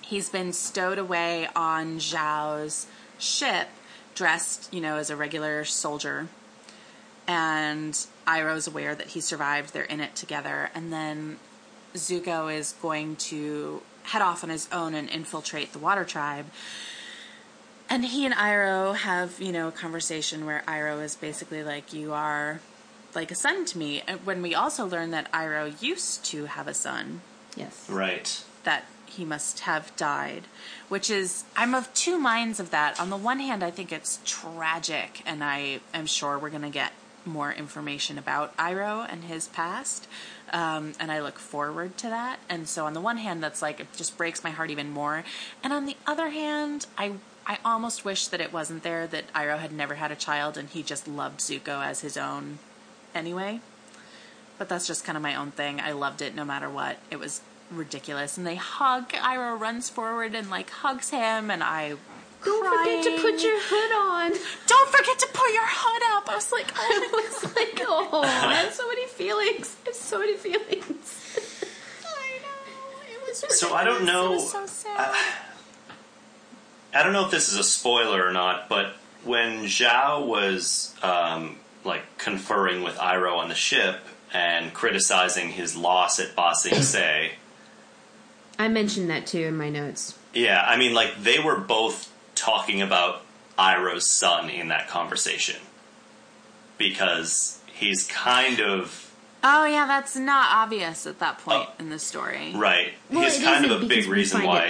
He's 0.00 0.28
been 0.28 0.52
stowed 0.52 0.98
away 0.98 1.48
on 1.54 1.98
Zhao's 1.98 2.86
ship, 3.18 3.68
dressed, 4.18 4.72
you 4.74 4.80
know, 4.80 4.96
as 4.96 5.10
a 5.10 5.16
regular 5.16 5.64
soldier. 5.64 6.26
And 7.28 7.94
Iroh's 8.26 8.66
aware 8.66 8.94
that 8.94 9.08
he 9.08 9.20
survived. 9.20 9.72
They're 9.72 9.84
in 9.84 10.00
it 10.00 10.16
together. 10.16 10.70
And 10.74 10.92
then 10.92 11.36
Zuko 11.94 12.52
is 12.52 12.74
going 12.82 13.16
to 13.16 13.80
head 14.02 14.20
off 14.22 14.42
on 14.42 14.50
his 14.50 14.68
own 14.72 14.94
and 14.94 15.08
infiltrate 15.08 15.72
the 15.72 15.78
Water 15.78 16.04
Tribe. 16.04 16.46
And 17.88 18.04
he 18.04 18.26
and 18.26 18.34
Iroh 18.34 18.96
have, 18.96 19.40
you 19.40 19.52
know, 19.52 19.68
a 19.68 19.72
conversation 19.72 20.44
where 20.46 20.62
Iroh 20.66 21.02
is 21.02 21.14
basically 21.16 21.62
like, 21.62 21.92
You 21.92 22.12
are 22.12 22.60
like 23.14 23.30
a 23.30 23.36
son 23.36 23.64
to 23.66 23.78
me. 23.78 24.02
When 24.24 24.42
we 24.42 24.54
also 24.54 24.84
learn 24.84 25.10
that 25.12 25.30
Iroh 25.32 25.80
used 25.80 26.24
to 26.26 26.46
have 26.46 26.66
a 26.66 26.74
son, 26.74 27.20
yes. 27.56 27.88
Right. 27.88 28.42
that 28.64 28.84
he 29.18 29.24
must 29.24 29.60
have 29.60 29.94
died, 29.96 30.44
which 30.88 31.10
is, 31.10 31.44
I'm 31.56 31.74
of 31.74 31.92
two 31.92 32.18
minds 32.18 32.60
of 32.60 32.70
that. 32.70 32.98
On 33.00 33.10
the 33.10 33.16
one 33.16 33.40
hand, 33.40 33.64
I 33.64 33.70
think 33.72 33.92
it's 33.92 34.20
tragic, 34.24 35.22
and 35.26 35.42
I 35.42 35.80
am 35.92 36.06
sure 36.06 36.38
we're 36.38 36.50
going 36.50 36.62
to 36.62 36.70
get 36.70 36.92
more 37.24 37.52
information 37.52 38.16
about 38.16 38.56
Iroh 38.56 39.12
and 39.12 39.24
his 39.24 39.48
past. 39.48 40.06
Um, 40.52 40.92
and 41.00 41.10
I 41.10 41.20
look 41.20 41.38
forward 41.38 41.98
to 41.98 42.08
that. 42.08 42.38
And 42.48 42.68
so, 42.68 42.86
on 42.86 42.94
the 42.94 43.00
one 43.00 43.18
hand, 43.18 43.42
that's 43.42 43.60
like, 43.60 43.80
it 43.80 43.88
just 43.96 44.16
breaks 44.16 44.44
my 44.44 44.50
heart 44.50 44.70
even 44.70 44.90
more. 44.90 45.24
And 45.62 45.72
on 45.72 45.84
the 45.84 45.96
other 46.06 46.30
hand, 46.30 46.86
I. 46.96 47.14
I 47.50 47.56
almost 47.64 48.04
wish 48.04 48.26
that 48.28 48.42
it 48.42 48.52
wasn't 48.52 48.82
there, 48.82 49.06
that 49.06 49.32
Iroh 49.32 49.58
had 49.58 49.72
never 49.72 49.94
had 49.94 50.12
a 50.12 50.16
child 50.16 50.58
and 50.58 50.68
he 50.68 50.82
just 50.82 51.08
loved 51.08 51.40
Zuko 51.40 51.82
as 51.82 52.02
his 52.02 52.18
own 52.18 52.58
anyway. 53.14 53.60
But 54.58 54.68
that's 54.68 54.86
just 54.86 55.02
kind 55.02 55.16
of 55.16 55.22
my 55.22 55.34
own 55.34 55.52
thing. 55.52 55.80
I 55.80 55.92
loved 55.92 56.20
it 56.20 56.34
no 56.34 56.44
matter 56.44 56.68
what. 56.68 56.98
It 57.10 57.18
was 57.18 57.40
ridiculous. 57.70 58.36
And 58.38 58.46
they 58.46 58.56
hug. 58.56 59.10
Iroh 59.10 59.58
runs 59.58 59.88
forward 59.90 60.34
and 60.34 60.50
like 60.50 60.70
hugs 60.70 61.10
him, 61.10 61.50
and 61.50 61.62
I. 61.62 61.94
Don't 62.44 62.78
forget 62.78 63.02
to 63.04 63.20
put 63.20 63.42
your 63.42 63.58
hood 63.60 63.92
on. 63.96 64.30
Don't 64.68 64.88
forget 64.90 65.18
to 65.18 65.26
put 65.32 65.52
your 65.52 65.66
hood 65.66 66.02
up. 66.16 66.28
I 66.30 66.36
was 66.36 66.52
like, 66.52 66.72
oh 66.72 66.78
I 66.78 67.08
my 67.12 67.28
was 67.42 67.56
like, 67.56 67.80
oh, 67.84 68.22
I 68.22 68.54
have 68.54 68.72
so 68.72 68.86
many 68.86 69.06
feelings. 69.08 69.76
I 69.84 69.88
have 69.88 69.94
so 69.96 70.20
many 70.20 70.36
feelings. 70.36 71.36
I 72.06 72.38
know. 72.38 73.12
It 73.12 73.26
was 73.28 73.58
So 73.58 73.74
I 73.74 73.82
don't 73.84 74.04
know- 74.04 74.38
so 74.38 74.64
sad. 74.66 75.14
I 76.94 77.02
don't 77.02 77.12
know 77.12 77.24
if 77.24 77.30
this 77.30 77.52
is 77.52 77.58
a 77.58 77.64
spoiler 77.64 78.24
or 78.26 78.32
not, 78.32 78.68
but 78.68 78.94
when 79.24 79.64
Zhao 79.64 80.24
was 80.26 80.94
um, 81.02 81.56
like 81.84 82.02
conferring 82.18 82.82
with 82.82 82.94
Iroh 82.96 83.36
on 83.38 83.48
the 83.48 83.54
ship 83.54 83.98
and 84.32 84.72
criticizing 84.72 85.50
his 85.50 85.76
loss 85.76 86.18
at 86.20 86.34
Ba 86.36 86.52
Sing 86.54 86.80
Se, 86.82 87.32
I 88.58 88.68
mentioned 88.68 89.08
that 89.10 89.26
too 89.26 89.40
in 89.40 89.56
my 89.56 89.70
notes. 89.70 90.18
yeah, 90.34 90.64
I 90.66 90.76
mean, 90.76 90.94
like 90.94 91.22
they 91.22 91.38
were 91.38 91.56
both 91.58 92.12
talking 92.34 92.82
about 92.82 93.22
Iroh's 93.58 94.08
son 94.08 94.50
in 94.50 94.68
that 94.68 94.88
conversation 94.88 95.56
because 96.76 97.60
he's 97.66 98.06
kind 98.06 98.60
of 98.60 99.12
oh 99.44 99.64
yeah, 99.64 99.86
that's 99.86 100.16
not 100.16 100.48
obvious 100.52 101.06
at 101.06 101.18
that 101.20 101.38
point 101.38 101.68
Oh. 101.68 101.72
in 101.78 101.90
the 101.90 101.98
story. 101.98 102.52
right. 102.54 102.92
Well, 103.10 103.22
he's 103.22 103.42
kind 103.42 103.64
of 103.64 103.82
a 103.82 103.86
big 103.86 104.06
reason 104.06 104.42
why. 104.42 104.64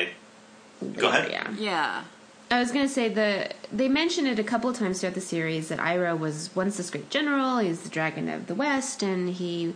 it- 0.83 0.97
Go 0.97 1.09
ahead. 1.09 1.31
Yeah. 1.31 1.51
Yeah. 1.59 2.05
I 2.51 2.61
was 2.61 2.71
gonna 2.71 2.89
say 2.89 3.09
the 3.09 3.51
they 3.73 3.89
mentioned 3.89 4.29
it 4.29 4.39
a 4.39 4.45
couple 4.45 4.71
of 4.71 4.77
times 4.79 5.01
throughout 5.01 5.15
the 5.15 5.21
series 5.21 5.69
that 5.69 5.79
Iroh 5.79 6.19
was 6.19 6.51
once 6.55 6.77
this 6.77 6.91
great 6.91 7.11
general. 7.11 7.59
He 7.59 7.69
was 7.69 7.81
the 7.81 7.89
dragon 7.91 8.29
of 8.29 8.47
the 8.47 8.55
west, 8.55 9.03
and 9.03 9.29
he, 9.29 9.75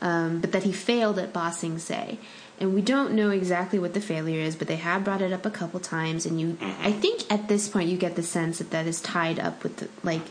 um, 0.00 0.40
but 0.40 0.52
that 0.52 0.62
he 0.62 0.72
failed 0.72 1.18
at 1.18 1.32
Ba 1.32 1.52
Sing 1.52 1.78
Se. 1.78 2.18
And 2.58 2.74
we 2.74 2.80
don't 2.80 3.12
know 3.12 3.30
exactly 3.30 3.78
what 3.78 3.92
the 3.92 4.00
failure 4.00 4.40
is, 4.40 4.56
but 4.56 4.66
they 4.66 4.76
have 4.76 5.04
brought 5.04 5.20
it 5.20 5.32
up 5.32 5.44
a 5.44 5.50
couple 5.50 5.78
times, 5.78 6.24
and 6.24 6.40
you, 6.40 6.56
I 6.80 6.90
think 6.90 7.30
at 7.30 7.48
this 7.48 7.68
point 7.68 7.90
you 7.90 7.98
get 7.98 8.16
the 8.16 8.22
sense 8.22 8.58
that 8.58 8.70
that 8.70 8.86
is 8.86 9.00
tied 9.02 9.38
up 9.38 9.62
with 9.62 9.76
the, 9.76 9.88
like 10.02 10.22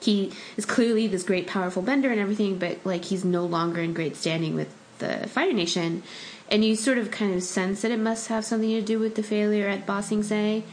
he 0.00 0.32
is 0.56 0.64
clearly 0.64 1.06
this 1.08 1.22
great 1.22 1.46
powerful 1.46 1.82
bender 1.82 2.10
and 2.10 2.18
everything, 2.18 2.58
but 2.58 2.78
like 2.84 3.04
he's 3.04 3.24
no 3.24 3.44
longer 3.44 3.82
in 3.82 3.92
great 3.92 4.16
standing 4.16 4.54
with 4.54 4.74
the 4.98 5.28
Fire 5.28 5.52
Nation, 5.52 6.02
and 6.50 6.64
you 6.64 6.74
sort 6.74 6.96
of 6.96 7.10
kind 7.10 7.34
of 7.34 7.42
sense 7.42 7.82
that 7.82 7.90
it 7.90 7.98
must 7.98 8.28
have 8.28 8.46
something 8.46 8.70
to 8.70 8.80
do 8.80 8.98
with 8.98 9.14
the 9.14 9.22
failure 9.22 9.68
at 9.68 9.86
Ba 9.86 10.02
Sing 10.02 10.22
Se. 10.22 10.64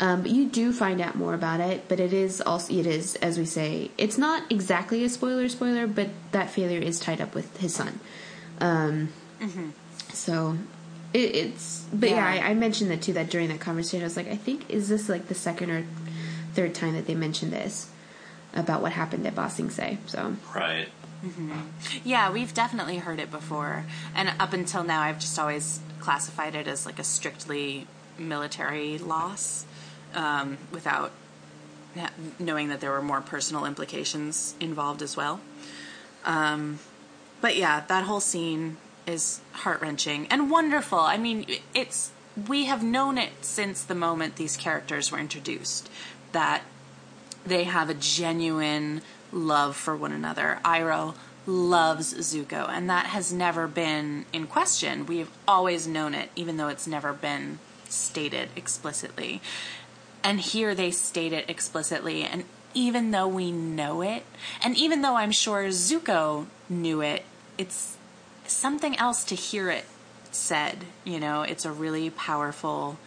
Um, 0.00 0.22
but 0.22 0.30
you 0.30 0.46
do 0.46 0.72
find 0.72 1.00
out 1.00 1.16
more 1.16 1.34
about 1.34 1.58
it, 1.60 1.88
but 1.88 1.98
it 1.98 2.12
is 2.12 2.40
also 2.40 2.72
it 2.72 2.86
is 2.86 3.16
as 3.16 3.36
we 3.36 3.44
say, 3.44 3.90
it's 3.98 4.16
not 4.16 4.44
exactly 4.50 5.04
a 5.04 5.08
spoiler 5.08 5.48
spoiler, 5.48 5.86
but 5.86 6.08
that 6.32 6.50
failure 6.50 6.80
is 6.80 7.00
tied 7.00 7.20
up 7.20 7.34
with 7.34 7.54
his 7.58 7.74
son. 7.74 8.00
Um, 8.60 9.12
So 10.18 10.58
it, 11.14 11.34
it's 11.34 11.86
but 11.92 12.10
yeah, 12.10 12.34
Yeah. 12.34 12.46
I, 12.46 12.50
I 12.50 12.54
mentioned 12.54 12.90
that 12.90 13.02
too. 13.02 13.12
That 13.12 13.30
during 13.30 13.48
that 13.48 13.60
conversation, 13.60 14.02
I 14.02 14.04
was 14.04 14.16
like, 14.16 14.28
I 14.28 14.36
think 14.36 14.68
is 14.68 14.88
this 14.88 15.08
like 15.08 15.28
the 15.28 15.34
second 15.34 15.70
or 15.70 15.84
third 16.54 16.74
time 16.74 16.94
that 16.94 17.06
they 17.06 17.14
mentioned 17.14 17.52
this 17.52 17.88
about 18.54 18.82
what 18.82 18.92
happened 18.92 19.26
at 19.26 19.34
Ba 19.34 19.48
Sing 19.48 19.70
Se. 19.70 19.98
So 20.06 20.36
Right. 20.54 20.88
Yeah, 22.04 22.30
we've 22.30 22.54
definitely 22.54 22.98
heard 22.98 23.18
it 23.18 23.30
before. 23.30 23.84
And 24.14 24.32
up 24.38 24.52
until 24.52 24.84
now, 24.84 25.00
I've 25.00 25.18
just 25.18 25.38
always 25.38 25.80
classified 26.00 26.54
it 26.54 26.68
as 26.68 26.86
like 26.86 26.98
a 26.98 27.04
strictly 27.04 27.86
military 28.18 28.98
loss 28.98 29.64
um, 30.14 30.58
without 30.70 31.10
ha- 31.96 32.12
knowing 32.38 32.68
that 32.68 32.80
there 32.80 32.92
were 32.92 33.02
more 33.02 33.20
personal 33.20 33.64
implications 33.66 34.54
involved 34.60 35.02
as 35.02 35.16
well. 35.16 35.40
Um, 36.24 36.78
but 37.40 37.56
yeah, 37.56 37.84
that 37.88 38.04
whole 38.04 38.20
scene 38.20 38.76
is 39.08 39.40
heart 39.52 39.80
wrenching 39.80 40.26
and 40.28 40.50
wonderful. 40.50 41.00
I 41.00 41.16
mean, 41.16 41.46
it's 41.74 42.12
we 42.46 42.66
have 42.66 42.82
known 42.82 43.18
it 43.18 43.30
since 43.40 43.82
the 43.82 43.94
moment 43.94 44.36
these 44.36 44.56
characters 44.56 45.10
were 45.10 45.18
introduced 45.18 45.90
that 46.32 46.62
they 47.44 47.64
have 47.64 47.88
a 47.88 47.94
genuine 47.94 49.00
love 49.32 49.74
for 49.74 49.96
one 49.96 50.12
another. 50.12 50.60
Iroh 50.64 51.14
loves 51.46 52.14
Zuko, 52.14 52.68
and 52.68 52.88
that 52.90 53.06
has 53.06 53.32
never 53.32 53.66
been 53.66 54.26
in 54.32 54.46
question. 54.46 55.06
We've 55.06 55.30
always 55.46 55.88
known 55.88 56.14
it, 56.14 56.30
even 56.36 56.58
though 56.58 56.68
it's 56.68 56.86
never 56.86 57.12
been 57.12 57.58
stated 57.88 58.50
explicitly. 58.54 59.40
And 60.22 60.40
here 60.40 60.74
they 60.74 60.90
state 60.90 61.32
it 61.32 61.48
explicitly, 61.48 62.22
and 62.22 62.44
even 62.74 63.12
though 63.12 63.28
we 63.28 63.50
know 63.50 64.02
it, 64.02 64.24
and 64.62 64.76
even 64.76 65.00
though 65.00 65.16
I'm 65.16 65.32
sure 65.32 65.64
Zuko 65.68 66.46
knew 66.68 67.00
it, 67.00 67.24
it's 67.56 67.97
something 68.50 68.96
else 68.98 69.24
to 69.24 69.34
hear 69.34 69.70
it 69.70 69.84
said. 70.30 70.84
You 71.04 71.20
know, 71.20 71.42
it's 71.42 71.64
a 71.64 71.72
really 71.72 72.10
powerful 72.10 72.98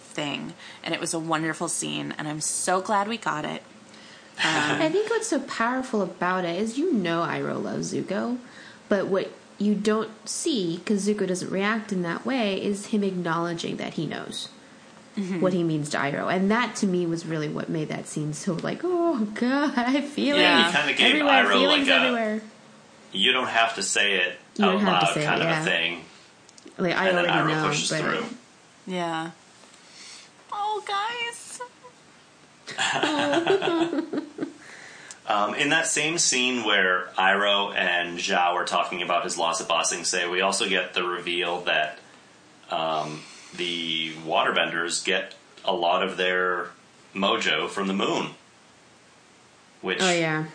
thing, 0.00 0.54
and 0.82 0.94
it 0.94 1.00
was 1.00 1.14
a 1.14 1.18
wonderful 1.18 1.68
scene, 1.68 2.14
and 2.18 2.28
I'm 2.28 2.40
so 2.40 2.80
glad 2.80 3.08
we 3.08 3.16
got 3.16 3.44
it. 3.44 3.62
I 4.42 4.88
think 4.88 5.10
what's 5.10 5.28
so 5.28 5.40
powerful 5.40 6.00
about 6.00 6.44
it 6.44 6.60
is 6.60 6.78
you 6.78 6.92
know 6.92 7.22
Iroh 7.22 7.62
loves 7.62 7.92
Zuko, 7.92 8.38
but 8.88 9.06
what 9.06 9.30
you 9.58 9.74
don't 9.74 10.10
see 10.28 10.78
because 10.78 11.06
Zuko 11.06 11.26
doesn't 11.26 11.50
react 11.50 11.92
in 11.92 12.02
that 12.02 12.24
way 12.24 12.62
is 12.62 12.86
him 12.86 13.04
acknowledging 13.04 13.76
that 13.76 13.94
he 13.94 14.06
knows 14.06 14.48
mm-hmm. 15.16 15.40
what 15.40 15.52
he 15.52 15.62
means 15.62 15.90
to 15.90 15.98
Iroh, 15.98 16.32
and 16.34 16.50
that 16.50 16.76
to 16.76 16.86
me 16.86 17.06
was 17.06 17.26
really 17.26 17.48
what 17.48 17.68
made 17.68 17.88
that 17.88 18.06
scene 18.06 18.32
so 18.32 18.54
like, 18.54 18.80
oh 18.82 19.26
god, 19.34 19.74
I 19.76 20.00
feel 20.00 20.36
Yeah, 20.36 20.60
it 20.60 20.66
he 20.66 20.72
kind 20.72 20.90
of 20.90 20.96
gave 20.96 21.06
everywhere, 21.08 21.44
Iroh 21.44 21.52
feelings 21.52 21.88
like 21.88 22.00
a 22.00 22.00
everywhere. 22.00 22.42
you 23.12 23.32
don't 23.32 23.48
have 23.48 23.74
to 23.74 23.82
say 23.82 24.16
it 24.16 24.38
You 24.60 24.66
out 24.66 24.72
don't 24.72 24.80
have 24.82 25.00
to 25.00 25.06
loud 25.06 25.14
say 25.14 25.22
it, 25.22 25.26
kind 25.26 25.42
of 25.42 25.48
yeah. 25.48 25.60
a 25.60 25.64
thing. 25.64 26.00
Like 26.78 26.96
I 26.96 27.08
and 27.08 27.18
then 27.18 27.26
already 27.26 27.54
Iroh 27.54 27.62
know, 27.62 27.68
pushes 27.68 27.90
but 27.90 28.00
through. 28.00 28.24
Yeah. 28.86 29.30
Oh, 30.52 30.82
guys. 30.86 31.60
Um, 35.30 35.54
in 35.54 35.68
that 35.68 35.86
same 35.86 36.18
scene 36.18 36.64
where 36.64 37.06
Iroh 37.16 37.72
and 37.76 38.18
Zhao 38.18 38.54
are 38.54 38.64
talking 38.64 39.00
about 39.00 39.22
his 39.22 39.38
loss 39.38 39.60
at 39.60 39.68
Ba 39.68 39.84
Sing 39.84 40.02
Se, 40.02 40.26
we 40.26 40.40
also 40.40 40.68
get 40.68 40.92
the 40.92 41.04
reveal 41.04 41.60
that 41.60 42.00
um, 42.68 43.20
the 43.56 44.12
waterbenders 44.26 45.04
get 45.04 45.36
a 45.64 45.72
lot 45.72 46.02
of 46.02 46.16
their 46.16 46.70
mojo 47.14 47.68
from 47.68 47.86
the 47.86 47.94
moon. 47.94 48.30
Which 49.82 50.02
oh 50.02 50.12
yeah, 50.12 50.46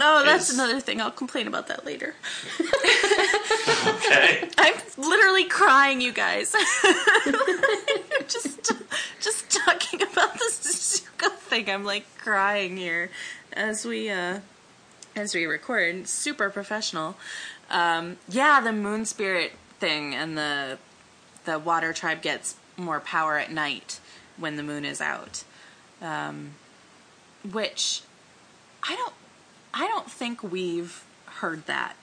Oh, 0.00 0.22
that's 0.24 0.48
Is- 0.48 0.54
another 0.58 0.80
thing. 0.80 1.00
I'll 1.00 1.10
complain 1.10 1.46
about 1.48 1.66
that 1.68 1.84
later. 1.84 2.14
okay, 3.86 4.48
I'm 4.58 4.74
literally 4.96 5.44
crying, 5.44 6.00
you 6.00 6.12
guys. 6.12 6.52
just, 8.28 8.72
just 9.20 9.50
talking 9.50 10.02
about 10.02 10.34
this 10.34 11.02
Zuko 11.20 11.30
thing. 11.32 11.68
I'm 11.68 11.84
like 11.84 12.04
crying 12.18 12.76
here 12.76 13.10
as 13.52 13.84
we, 13.84 14.10
uh, 14.10 14.40
as 15.16 15.34
we 15.34 15.44
record. 15.46 16.06
Super 16.08 16.50
professional. 16.50 17.16
Um, 17.70 18.16
yeah, 18.28 18.60
the 18.60 18.72
moon 18.72 19.04
spirit 19.04 19.52
thing 19.80 20.14
and 20.14 20.36
the, 20.38 20.78
the 21.44 21.58
water 21.58 21.92
tribe 21.92 22.22
gets 22.22 22.56
more 22.76 23.00
power 23.00 23.36
at 23.38 23.50
night 23.52 24.00
when 24.36 24.56
the 24.56 24.62
moon 24.62 24.84
is 24.84 25.00
out. 25.00 25.44
Um, 26.00 26.54
which 27.50 28.02
I 28.82 28.94
don't, 28.94 29.12
I 29.74 29.86
don't 29.86 30.10
think 30.10 30.42
we've 30.42 31.04
heard 31.26 31.66
that 31.66 31.94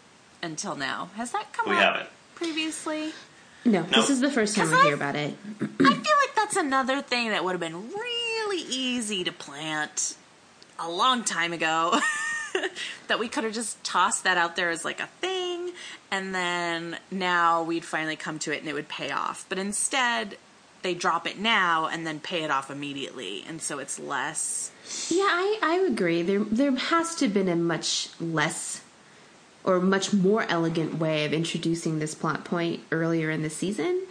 until 0.42 0.76
now. 0.76 1.10
Has 1.16 1.32
that 1.32 1.52
come 1.54 1.70
we 1.70 1.76
up 1.76 1.82
haven't. 1.96 2.10
previously? 2.36 3.14
no, 3.66 3.82
this 3.84 4.10
is 4.10 4.20
the 4.22 4.30
first 4.32 4.56
time 4.56 4.70
we 4.70 4.78
I- 4.78 4.84
hear 4.84 4.94
about 4.94 5.16
it. 5.16 5.34
I 5.62 5.66
feel 5.66 5.90
like 5.90 6.36
that's 6.36 6.56
another 6.56 7.02
thing 7.02 7.30
that 7.30 7.44
would 7.44 7.52
have 7.54 7.60
been 7.60 7.90
really 7.90 8.62
easy 8.70 9.24
to 9.24 9.32
plant 9.32 10.16
a 10.80 10.90
long 10.90 11.24
time 11.24 11.54
ago. 11.54 12.00
that 13.08 13.20
we 13.20 13.28
could 13.28 13.44
have 13.44 13.54
just 13.54 13.84
tossed 13.84 14.24
that 14.24 14.38
out 14.38 14.56
there 14.56 14.70
as 14.70 14.86
like 14.86 15.02
a 15.02 15.08
thing, 15.20 15.72
and 16.10 16.34
then 16.34 16.98
now 17.12 17.62
we'd 17.64 17.84
finally 17.84 18.16
come 18.16 18.40
to 18.40 18.52
it 18.54 18.60
and 18.62 18.70
it 18.70 18.74
would 18.74 18.88
pay 18.88 19.12
off. 19.12 19.46
But 19.50 19.60
instead, 19.60 20.38
they 20.82 20.94
drop 20.94 21.28
it 21.28 21.38
now 21.38 21.88
and 21.88 22.08
then 22.08 22.20
pay 22.22 22.44
it 22.44 22.52
off 22.52 22.72
immediately, 22.72 23.44
and 23.48 23.62
so 23.62 23.80
it's 23.80 24.00
less. 24.00 24.72
Yeah, 25.10 25.28
I, 25.28 25.60
I 25.62 25.76
agree. 25.88 26.22
There 26.22 26.40
there 26.40 26.76
has 26.76 27.16
to 27.16 27.26
have 27.26 27.34
been 27.34 27.50
a 27.50 27.56
much 27.56 28.10
less 28.20 28.82
or 29.64 29.80
much 29.80 30.14
more 30.14 30.44
elegant 30.44 31.00
way 31.00 31.26
of 31.26 31.34
introducing 31.34 32.00
this 32.00 32.14
plot 32.14 32.46
point 32.46 32.82
earlier 32.92 33.32
in 33.32 33.42
the 33.42 33.50
season. 33.50 34.04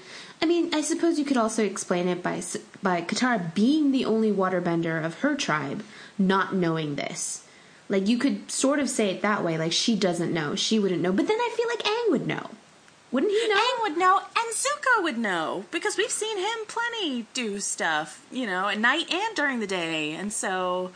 I 0.43 0.47
mean, 0.47 0.75
I 0.75 0.81
suppose 0.81 1.19
you 1.19 1.25
could 1.25 1.37
also 1.37 1.65
explain 1.65 2.09
it 2.09 2.23
by 2.23 2.43
by 2.83 3.03
Katara 3.03 3.55
being 3.55 3.93
the 3.93 4.05
only 4.05 4.33
waterbender 4.33 5.03
of 5.03 5.21
her 5.21 5.37
tribe 5.37 5.85
not 6.19 6.55
knowing 6.55 6.97
this. 6.97 7.47
Like 7.89 8.09
you 8.09 8.19
could 8.19 8.51
sort 8.51 8.79
of 8.79 8.89
say 8.89 9.11
it 9.11 9.23
that 9.23 9.45
way, 9.45 9.59
like 9.59 9.73
she 9.73 9.95
doesn't 9.95 10.33
know, 10.33 10.55
she 10.55 10.79
wouldn't 10.79 11.03
know. 11.03 11.13
But 11.13 11.29
then 11.29 11.39
I 11.39 11.55
feel 11.57 11.69
like 11.69 11.83
Aang 11.83 12.11
would 12.11 12.27
know, 12.27 12.51
wouldn't 13.15 13.33
he 13.33 13.49
know? 13.49 13.55
Aang 13.55 13.83
would 13.83 13.97
know, 13.97 14.19
and 14.19 14.55
Zuko 14.55 15.03
would 15.05 15.17
know 15.19 15.65
because 15.71 15.97
we've 15.97 16.11
seen 16.11 16.37
him 16.37 16.59
plenty 16.67 17.27
do 17.33 17.61
stuff, 17.61 18.27
you 18.33 18.45
know, 18.45 18.69
at 18.69 18.79
night 18.81 19.11
and 19.13 19.37
during 19.37 19.61
the 19.61 19.67
day, 19.67 20.13
and 20.13 20.33
so, 20.33 20.91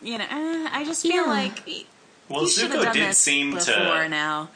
you 0.00 0.16
know, 0.18 0.24
eh, 0.30 0.68
I 0.72 0.84
just 0.86 1.02
feel 1.02 1.24
Yeah. 1.24 1.30
like 1.40 1.64
he, 1.66 1.86
Well, 2.28 2.44
he 2.44 2.50
should 2.50 2.70
have 2.70 2.80
Zuko 2.80 2.84
done 2.84 2.94
did 2.94 3.08
this 3.08 3.18
seem 3.18 3.54
before 3.54 3.74
to. 4.04 4.08
now. 4.08 4.50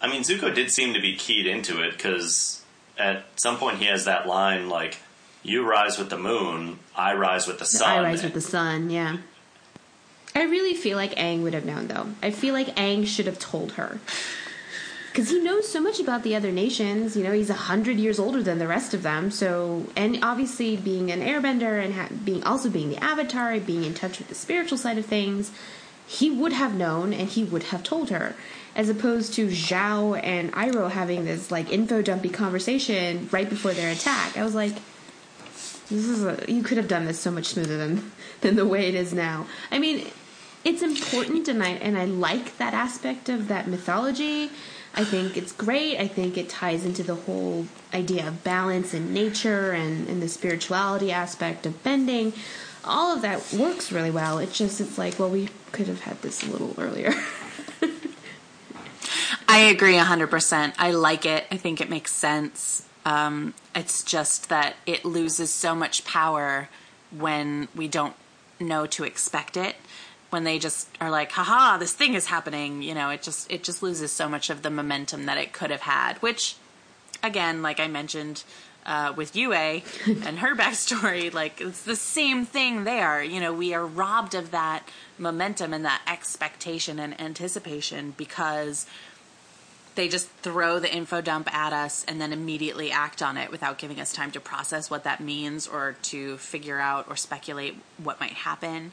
I 0.00 0.08
mean, 0.08 0.22
Zuko 0.22 0.52
did 0.54 0.70
seem 0.70 0.94
to 0.94 1.00
be 1.00 1.14
keyed 1.16 1.46
into 1.46 1.80
it 1.82 1.92
because 1.92 2.62
at 2.98 3.24
some 3.36 3.56
point 3.58 3.78
he 3.78 3.84
has 3.86 4.04
that 4.06 4.26
line 4.26 4.68
like, 4.68 4.98
"You 5.44 5.64
rise 5.64 5.96
with 5.98 6.10
the 6.10 6.18
moon, 6.18 6.80
I 6.96 7.14
rise 7.14 7.46
with 7.46 7.58
the 7.58 7.64
The 7.64 7.70
sun." 7.78 7.88
I 7.98 8.02
rise 8.02 8.22
with 8.24 8.34
the 8.34 8.40
sun, 8.40 8.90
yeah. 8.90 9.18
I 10.34 10.42
really 10.42 10.74
feel 10.74 10.96
like 10.96 11.14
Aang 11.16 11.42
would 11.42 11.54
have 11.54 11.64
known, 11.64 11.88
though. 11.88 12.08
I 12.22 12.30
feel 12.30 12.54
like 12.54 12.68
Aang 12.76 13.06
should 13.06 13.26
have 13.26 13.38
told 13.38 13.72
her. 13.72 13.98
Because 15.18 15.32
he 15.32 15.40
knows 15.40 15.66
so 15.66 15.80
much 15.80 15.98
about 15.98 16.22
the 16.22 16.36
other 16.36 16.52
nations. 16.52 17.16
You 17.16 17.24
know, 17.24 17.32
he's 17.32 17.50
a 17.50 17.54
hundred 17.54 17.96
years 17.96 18.20
older 18.20 18.40
than 18.40 18.60
the 18.60 18.68
rest 18.68 18.94
of 18.94 19.02
them. 19.02 19.32
So, 19.32 19.86
and 19.96 20.20
obviously 20.22 20.76
being 20.76 21.10
an 21.10 21.22
airbender 21.22 21.84
and 21.84 21.94
ha- 21.94 22.08
being 22.24 22.44
also 22.44 22.70
being 22.70 22.88
the 22.88 23.02
avatar, 23.02 23.58
being 23.58 23.82
in 23.82 23.94
touch 23.94 24.18
with 24.18 24.28
the 24.28 24.36
spiritual 24.36 24.78
side 24.78 24.96
of 24.96 25.06
things, 25.06 25.50
he 26.06 26.30
would 26.30 26.52
have 26.52 26.76
known 26.76 27.12
and 27.12 27.28
he 27.28 27.42
would 27.42 27.64
have 27.64 27.82
told 27.82 28.10
her. 28.10 28.36
As 28.76 28.88
opposed 28.88 29.34
to 29.34 29.48
Zhao 29.48 30.20
and 30.22 30.52
Iroh 30.52 30.92
having 30.92 31.24
this 31.24 31.50
like 31.50 31.72
info 31.72 32.00
dumpy 32.00 32.28
conversation 32.28 33.28
right 33.32 33.50
before 33.50 33.74
their 33.74 33.90
attack. 33.90 34.36
I 34.36 34.44
was 34.44 34.54
like, 34.54 34.76
this 35.88 36.06
is 36.06 36.24
a, 36.24 36.44
you 36.46 36.62
could 36.62 36.76
have 36.76 36.86
done 36.86 37.06
this 37.06 37.18
so 37.18 37.32
much 37.32 37.46
smoother 37.46 37.76
than 37.76 38.12
than 38.42 38.54
the 38.54 38.68
way 38.68 38.86
it 38.86 38.94
is 38.94 39.12
now. 39.12 39.48
I 39.72 39.80
mean, 39.80 40.06
it's 40.62 40.82
important, 40.82 41.48
and 41.48 41.60
I 41.60 41.70
and 41.70 41.98
I 41.98 42.04
like 42.04 42.56
that 42.58 42.72
aspect 42.72 43.28
of 43.28 43.48
that 43.48 43.66
mythology. 43.66 44.50
I 44.94 45.04
think 45.04 45.36
it's 45.36 45.52
great. 45.52 45.98
I 45.98 46.08
think 46.08 46.36
it 46.36 46.48
ties 46.48 46.84
into 46.84 47.02
the 47.02 47.14
whole 47.14 47.66
idea 47.94 48.26
of 48.26 48.42
balance 48.42 48.94
and 48.94 49.14
nature 49.14 49.72
and, 49.72 50.08
and 50.08 50.20
the 50.22 50.28
spirituality 50.28 51.12
aspect 51.12 51.66
of 51.66 51.82
bending. 51.82 52.32
All 52.84 53.14
of 53.14 53.22
that 53.22 53.52
works 53.52 53.92
really 53.92 54.10
well. 54.10 54.38
It's 54.38 54.56
just 54.56 54.80
it's 54.80 54.98
like, 54.98 55.18
well, 55.18 55.30
we 55.30 55.50
could 55.72 55.86
have 55.86 56.00
had 56.00 56.20
this 56.22 56.42
a 56.42 56.50
little 56.50 56.74
earlier. 56.78 57.12
I 59.48 59.60
agree 59.60 59.94
100%. 59.94 60.74
I 60.78 60.90
like 60.92 61.24
it. 61.26 61.44
I 61.50 61.56
think 61.56 61.80
it 61.80 61.88
makes 61.88 62.12
sense. 62.12 62.86
Um, 63.04 63.54
it's 63.74 64.02
just 64.02 64.48
that 64.48 64.76
it 64.86 65.04
loses 65.04 65.50
so 65.50 65.74
much 65.74 66.04
power 66.04 66.68
when 67.10 67.68
we 67.74 67.88
don't 67.88 68.14
know 68.60 68.86
to 68.86 69.04
expect 69.04 69.56
it. 69.56 69.76
When 70.30 70.44
they 70.44 70.58
just 70.58 70.88
are 71.00 71.10
like, 71.10 71.32
haha, 71.32 71.78
this 71.78 71.94
thing 71.94 72.14
is 72.14 72.26
happening, 72.26 72.82
you 72.82 72.94
know, 72.94 73.08
it 73.10 73.22
just 73.22 73.50
it 73.50 73.62
just 73.64 73.82
loses 73.82 74.12
so 74.12 74.28
much 74.28 74.50
of 74.50 74.62
the 74.62 74.70
momentum 74.70 75.26
that 75.26 75.38
it 75.38 75.52
could 75.52 75.70
have 75.70 75.82
had, 75.82 76.18
which 76.18 76.56
again, 77.22 77.62
like 77.62 77.80
I 77.80 77.88
mentioned, 77.88 78.44
uh, 78.84 79.12
with 79.14 79.36
Yue 79.36 79.52
and 79.52 80.38
her 80.38 80.56
backstory, 80.56 81.32
like 81.32 81.60
it's 81.60 81.82
the 81.82 81.96
same 81.96 82.44
thing 82.44 82.84
there. 82.84 83.22
You 83.22 83.40
know, 83.40 83.52
we 83.52 83.74
are 83.74 83.86
robbed 83.86 84.34
of 84.34 84.50
that 84.50 84.88
momentum 85.18 85.72
and 85.72 85.84
that 85.84 86.02
expectation 86.06 86.98
and 86.98 87.18
anticipation 87.20 88.14
because 88.16 88.86
they 89.94 90.08
just 90.08 90.28
throw 90.42 90.78
the 90.78 90.94
info 90.94 91.20
dump 91.20 91.52
at 91.52 91.72
us 91.72 92.04
and 92.06 92.20
then 92.20 92.32
immediately 92.32 92.90
act 92.90 93.20
on 93.20 93.36
it 93.36 93.50
without 93.50 93.78
giving 93.78 94.00
us 94.00 94.12
time 94.12 94.30
to 94.30 94.40
process 94.40 94.88
what 94.88 95.02
that 95.04 95.20
means 95.20 95.66
or 95.66 95.96
to 96.02 96.36
figure 96.38 96.78
out 96.78 97.06
or 97.08 97.16
speculate 97.16 97.74
what 98.02 98.20
might 98.20 98.32
happen. 98.32 98.92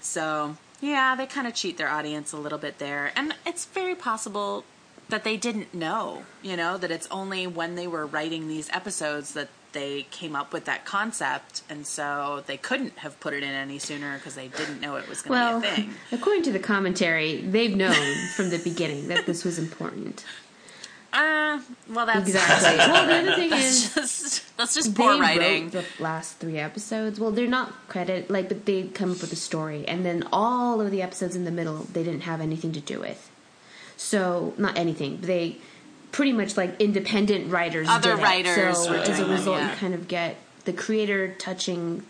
So, 0.00 0.56
yeah, 0.80 1.14
they 1.16 1.26
kind 1.26 1.46
of 1.46 1.54
cheat 1.54 1.76
their 1.78 1.88
audience 1.88 2.32
a 2.32 2.36
little 2.36 2.58
bit 2.58 2.78
there. 2.78 3.12
And 3.16 3.34
it's 3.46 3.64
very 3.66 3.94
possible 3.94 4.64
that 5.08 5.24
they 5.24 5.36
didn't 5.36 5.72
know, 5.74 6.22
you 6.42 6.56
know, 6.56 6.76
that 6.76 6.90
it's 6.90 7.08
only 7.10 7.46
when 7.46 7.74
they 7.76 7.86
were 7.86 8.06
writing 8.06 8.46
these 8.48 8.68
episodes 8.70 9.32
that 9.32 9.48
they 9.72 10.06
came 10.10 10.34
up 10.34 10.52
with 10.52 10.64
that 10.64 10.84
concept, 10.86 11.62
and 11.68 11.86
so 11.86 12.42
they 12.46 12.56
couldn't 12.56 12.96
have 12.98 13.18
put 13.20 13.34
it 13.34 13.42
in 13.42 13.50
any 13.50 13.78
sooner 13.78 14.16
because 14.16 14.34
they 14.34 14.48
didn't 14.48 14.80
know 14.80 14.96
it 14.96 15.06
was 15.08 15.20
going 15.20 15.38
to 15.38 15.44
Well, 15.44 15.60
be 15.60 15.66
a 15.66 15.70
thing. 15.76 15.94
according 16.10 16.42
to 16.44 16.52
the 16.52 16.58
commentary, 16.58 17.42
they've 17.42 17.76
known 17.76 17.94
from 18.34 18.48
the 18.48 18.58
beginning 18.58 19.08
that 19.08 19.26
this 19.26 19.44
was 19.44 19.58
important. 19.58 20.24
Uh, 21.18 21.60
well, 21.90 22.06
that's 22.06 22.28
Exactly. 22.28 22.78
well, 22.78 23.06
the 23.06 23.14
other 23.32 23.34
thing 23.34 23.52
is, 23.52 23.92
that's 23.94 24.22
just 24.22 24.56
that's 24.56 24.74
just 24.74 24.94
they 24.94 25.02
poor 25.02 25.18
writing. 25.20 25.64
wrote 25.64 25.72
the 25.72 25.84
last 26.02 26.36
three 26.38 26.58
episodes. 26.58 27.18
Well, 27.18 27.32
they're 27.32 27.48
not 27.48 27.72
credit 27.88 28.30
like, 28.30 28.48
but 28.48 28.66
they 28.66 28.84
come 28.84 29.10
up 29.10 29.20
with 29.20 29.32
a 29.32 29.36
story, 29.36 29.84
and 29.88 30.04
then 30.06 30.22
all 30.32 30.80
of 30.80 30.90
the 30.92 31.02
episodes 31.02 31.34
in 31.34 31.44
the 31.44 31.50
middle 31.50 31.78
they 31.92 32.04
didn't 32.04 32.20
have 32.22 32.40
anything 32.40 32.72
to 32.72 32.80
do 32.80 33.00
with. 33.00 33.30
So 33.96 34.54
not 34.58 34.78
anything. 34.78 35.20
They 35.22 35.56
pretty 36.12 36.32
much 36.32 36.56
like 36.56 36.80
independent 36.80 37.50
writers. 37.50 37.88
Other 37.90 38.12
did 38.14 38.20
it. 38.20 38.22
writers 38.22 38.78
So 38.84 38.90
were 38.92 38.96
as 38.98 39.08
a 39.08 39.12
doing 39.16 39.28
them, 39.28 39.30
result, 39.38 39.56
yeah. 39.58 39.70
you 39.72 39.76
kind 39.76 39.94
of 39.94 40.06
get 40.08 40.36
the 40.66 40.72
creator 40.72 41.34
touching 41.38 42.04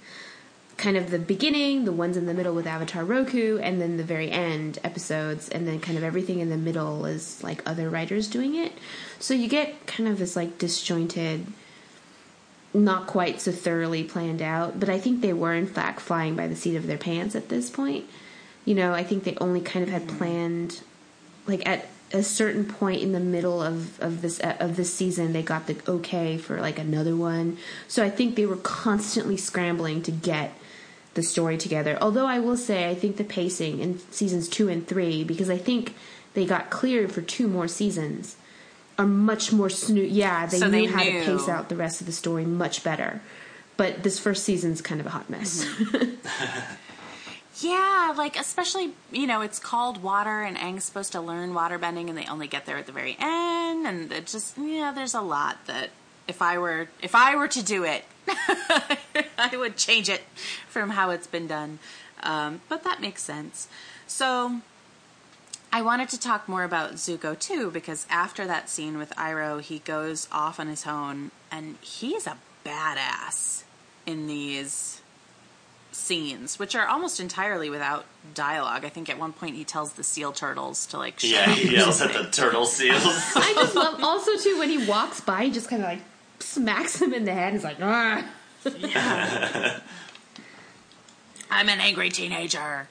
kind 0.79 0.97
of 0.97 1.11
the 1.11 1.19
beginning, 1.19 1.85
the 1.85 1.93
ones 1.93 2.17
in 2.17 2.27
the 2.27 2.33
middle 2.33 2.55
with 2.55 2.67
Avatar 2.67 3.05
Roku, 3.05 3.59
and 3.59 3.81
then 3.81 3.97
the 3.97 4.05
very 4.05 4.31
end 4.31 4.79
episodes, 4.85 5.49
and 5.49 5.67
then 5.67 5.81
kind 5.81 5.99
of 5.99 6.05
everything 6.05 6.39
in 6.39 6.51
the 6.51 6.57
middle 6.57 7.05
is 7.05 7.43
like 7.43 7.69
other 7.69 7.91
writers 7.91 8.29
doing 8.29 8.55
it. 8.55 8.73
So 9.19 9.35
you 9.35 9.49
get 9.49 9.87
kind 9.87 10.09
of 10.09 10.19
this 10.19 10.37
like 10.37 10.57
disjointed, 10.57 11.47
not 12.73 13.09
quite 13.09 13.41
so 13.41 13.51
thoroughly 13.51 14.05
planned 14.05 14.41
out, 14.41 14.79
but 14.79 14.89
I 14.89 15.01
think 15.01 15.21
they 15.21 15.33
were 15.33 15.53
in 15.53 15.67
fact 15.67 16.01
flying 16.01 16.37
by 16.37 16.47
the 16.47 16.57
seat 16.57 16.77
of 16.77 16.87
their 16.87 16.97
pants 16.97 17.35
at 17.35 17.49
this 17.49 17.69
point. 17.69 18.07
You 18.65 18.77
know, 18.77 18.93
I 18.93 19.03
think 19.03 19.25
they 19.25 19.37
only 19.41 19.61
kind 19.61 19.83
of 19.83 19.89
had 19.91 20.07
mm-hmm. 20.07 20.17
planned 20.17 20.81
like 21.49 21.67
at 21.69 21.89
a 22.13 22.23
certain 22.23 22.65
point 22.65 23.03
in 23.03 23.13
the 23.13 23.21
middle 23.21 23.61
of, 23.61 24.01
of 24.01 24.23
this 24.23 24.41
uh, 24.41 24.57
of 24.61 24.77
this 24.77 24.95
season 24.95 25.35
they 25.35 25.43
got 25.43 25.67
the 25.67 25.77
okay 25.87 26.39
for 26.39 26.59
like 26.59 26.79
another 26.79 27.15
one 27.15 27.59
so 27.87 28.03
i 28.03 28.09
think 28.09 28.35
they 28.35 28.47
were 28.47 28.57
constantly 28.57 29.37
scrambling 29.37 30.03
to 30.03 30.11
get 30.11 30.55
the 31.19 31.23
story 31.35 31.57
together. 31.59 31.99
Although 32.01 32.27
i 32.27 32.39
will 32.47 32.57
say 32.57 32.79
i 32.89 32.95
think 32.95 33.17
the 33.19 33.25
pacing 33.39 33.75
in 33.85 33.99
seasons 34.21 34.49
two 34.49 34.67
and 34.75 34.87
three 34.93 35.25
because 35.33 35.51
i 35.51 35.59
think 35.69 35.95
they 36.35 36.47
got 36.55 36.71
cleared 36.71 37.11
for 37.13 37.23
two 37.37 37.49
more 37.57 37.69
seasons 37.69 38.37
are 38.99 39.07
much 39.31 39.53
more 39.53 39.69
snoo- 39.69 40.09
yeah 40.23 40.47
they 40.47 40.59
So 40.59 40.67
knew 40.67 40.73
they 40.73 40.87
how 40.97 41.03
knew. 41.05 41.25
to 41.25 41.27
pace 41.37 41.49
out 41.49 41.69
the 41.69 41.77
rest 41.85 42.01
of 42.01 42.07
the 42.07 42.13
story 42.23 42.45
much 42.45 42.83
better. 42.85 43.21
But 43.77 44.03
this 44.03 44.19
first 44.19 44.43
season's 44.45 44.81
kind 44.83 45.01
of 45.01 45.07
a 45.07 45.11
hot 45.11 45.29
mess. 45.31 45.65
Mm-hmm. 45.65 46.75
Yeah, 47.61 48.15
like 48.17 48.39
especially 48.39 48.93
you 49.11 49.27
know 49.27 49.41
it's 49.41 49.59
called 49.59 50.01
water, 50.03 50.43
and 50.43 50.57
Aang's 50.57 50.85
supposed 50.85 51.11
to 51.13 51.21
learn 51.21 51.55
water 51.55 51.77
bending, 51.77 52.09
and 52.09 52.17
they 52.17 52.27
only 52.27 52.47
get 52.47 52.67
there 52.67 52.77
at 52.77 52.87
the 52.87 52.93
very 52.93 53.17
end, 53.19 53.85
and 53.87 54.13
it 54.13 54.27
just 54.27 54.57
yeah, 54.57 54.93
there's 54.95 55.15
a 55.15 55.21
lot 55.21 55.59
that 55.67 55.91
if 56.29 56.41
I 56.41 56.59
were 56.59 56.89
if 57.03 57.17
I 57.17 57.35
were 57.35 57.49
to 57.49 57.63
do 57.65 57.83
it, 57.83 58.05
I 59.39 59.57
would 59.57 59.77
change 59.77 60.09
it 60.09 60.23
from 60.69 60.91
how 60.91 61.11
it's 61.11 61.27
been 61.27 61.47
done. 61.47 61.79
Um, 62.23 62.61
but 62.69 62.85
that 62.85 63.01
makes 63.01 63.23
sense. 63.23 63.69
So 64.07 64.61
I 65.73 65.83
wanted 65.83 66.09
to 66.11 66.21
talk 66.21 66.49
more 66.49 66.65
about 66.65 66.95
Zuko 66.95 67.39
too, 67.39 67.71
because 67.71 68.07
after 68.11 68.47
that 68.47 68.69
scene 68.69 68.99
with 68.99 69.11
Iroh, 69.17 69.61
he 69.61 69.81
goes 69.81 70.29
off 70.33 70.59
on 70.59 70.69
his 70.69 70.87
own, 70.87 71.31
and 71.51 71.77
he's 71.81 72.27
a 72.27 72.39
badass 72.65 73.65
in 74.07 74.27
these 74.27 75.01
scenes, 75.93 76.59
which 76.59 76.75
are 76.75 76.87
almost 76.87 77.21
entirely 77.21 77.69
without 77.69 78.07
dialogue. 78.35 78.85
I 78.85 78.89
think 78.89 79.11
at 79.11 79.19
one 79.19 79.33
point 79.33 79.57
he 79.57 79.65
tells 79.65 79.93
the 79.93 80.05
seal 80.05 80.33
turtles 80.33 80.87
to 80.87 80.99
like 80.99 81.19
shut 81.21 81.31
Yeah, 81.31 81.51
he 81.55 81.69
or 81.69 81.73
yells 81.73 82.01
at 82.01 82.13
the 82.13 82.25
turtle 82.31 82.65
seals. 82.67 83.05
I 83.05 83.53
just 83.57 83.75
love 83.75 84.03
also 84.03 84.37
too 84.37 84.59
when 84.59 84.71
he 84.71 84.87
walks 84.87 85.21
by, 85.21 85.45
he 85.45 85.51
just 85.51 85.69
kind 85.69 85.83
of 85.83 85.89
like 85.89 86.01
smacks 86.41 87.01
him 87.01 87.13
in 87.15 87.25
the 87.25 87.33
head. 87.33 87.53
He's 87.53 87.65
like, 87.65 87.79
ah. 87.81 88.25
I'm 91.51 91.69
an 91.69 91.81
angry 91.81 92.11
teenager. 92.11 92.89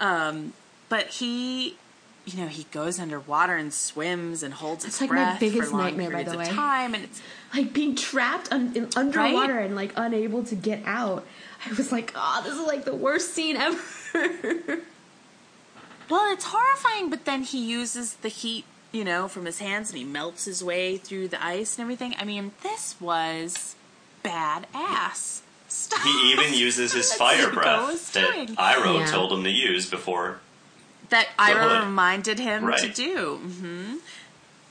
Um, 0.00 0.52
but 0.88 1.06
he, 1.06 1.76
you 2.24 2.40
know, 2.40 2.48
he 2.48 2.64
goes 2.72 2.98
underwater 2.98 3.54
and 3.56 3.72
swims 3.72 4.42
and 4.42 4.52
holds 4.54 4.84
his 4.84 4.94
It's 4.94 5.00
like 5.00 5.10
my 5.10 5.16
breath 5.16 5.40
biggest 5.40 5.70
for 5.70 5.76
long 5.76 5.86
nightmare, 5.86 6.10
by 6.10 6.24
periods 6.24 6.32
the 6.32 6.38
of 6.40 6.46
way. 6.46 6.52
time, 6.52 6.94
and 6.94 7.04
it's 7.04 7.22
like 7.54 7.72
being 7.72 7.94
trapped 7.94 8.52
un- 8.52 8.72
in, 8.74 8.88
underwater 8.96 9.58
and 9.58 9.76
like 9.76 9.92
unable 9.96 10.42
to 10.44 10.54
get 10.54 10.82
out. 10.84 11.24
I 11.64 11.72
was 11.74 11.92
like, 11.92 12.12
oh, 12.16 12.40
this 12.44 12.54
is 12.54 12.66
like 12.66 12.84
the 12.84 12.94
worst 12.94 13.32
scene 13.34 13.56
ever. 13.56 13.78
well, 16.10 16.32
it's 16.32 16.44
horrifying. 16.46 17.10
But 17.10 17.24
then 17.24 17.42
he 17.42 17.64
uses 17.64 18.14
the 18.14 18.28
heat, 18.28 18.64
you 18.96 19.04
know, 19.04 19.28
from 19.28 19.44
his 19.44 19.58
hands, 19.58 19.90
and 19.90 19.98
he 19.98 20.04
melts 20.04 20.44
his 20.46 20.64
way 20.64 20.96
through 20.96 21.28
the 21.28 21.44
ice 21.44 21.76
and 21.76 21.82
everything. 21.84 22.14
I 22.18 22.24
mean, 22.24 22.52
this 22.62 22.96
was 23.00 23.74
badass. 24.24 25.40
Stuff. 25.68 26.02
he 26.04 26.32
even 26.32 26.54
uses 26.66 26.92
his 26.92 27.12
fire 27.12 27.50
breath 27.50 28.12
that 28.12 28.32
doing. 28.32 28.48
Iroh 28.56 29.00
Yeah. 29.00 29.06
told 29.06 29.32
him 29.32 29.42
to 29.44 29.50
use 29.50 29.88
before. 29.90 30.40
that 31.10 31.28
The 31.36 31.42
Iroh 31.42 31.68
hood. 31.78 31.84
reminded 31.86 32.38
him 32.38 32.62
to 32.62 32.66
Right. 32.68 32.94
do. 32.94 33.36
hmm 33.36 33.94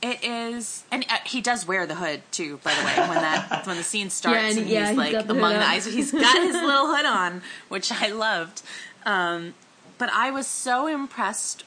It 0.01 0.23
is, 0.23 0.83
and 0.91 1.05
uh, 1.09 1.17
he 1.25 1.41
does 1.41 1.65
wear 1.67 1.85
the 1.85 1.95
hood 1.95 2.21
too. 2.31 2.59
By 2.63 2.73
the 2.75 2.83
way, 2.85 2.95
when 3.09 3.21
that 3.21 3.65
when 3.67 3.77
the 3.77 3.83
scene 3.83 4.09
starts, 4.09 4.37
Yeah, 4.41 4.49
and- 4.49 4.57
and, 4.59 4.69
yeah, 4.69 4.79
he's 4.81 4.89
he's 4.89 4.97
like 4.97 5.11
got 5.13 5.27
the 5.27 5.33
among 5.35 5.53
the 5.53 5.59
up. 5.59 5.69
ice, 5.69 5.85
he's 5.85 6.11
got 6.11 6.41
his 6.43 6.53
little 6.69 6.93
hood 6.95 7.05
on, 7.05 7.41
which 7.69 7.91
I 7.91 8.07
loved. 8.07 8.61
Um, 9.05 9.53
but 9.97 10.09
I 10.11 10.31
was 10.31 10.47
so 10.47 10.87
impressed 10.87 11.63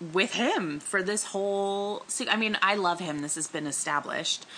with 0.00 0.34
him 0.34 0.80
for 0.80 1.02
this 1.02 1.24
whole. 1.24 2.04
I 2.28 2.36
mean, 2.36 2.56
I 2.62 2.74
love 2.74 3.00
him. 3.00 3.20
This 3.20 3.34
has 3.34 3.48
been 3.48 3.66
established. 3.66 4.46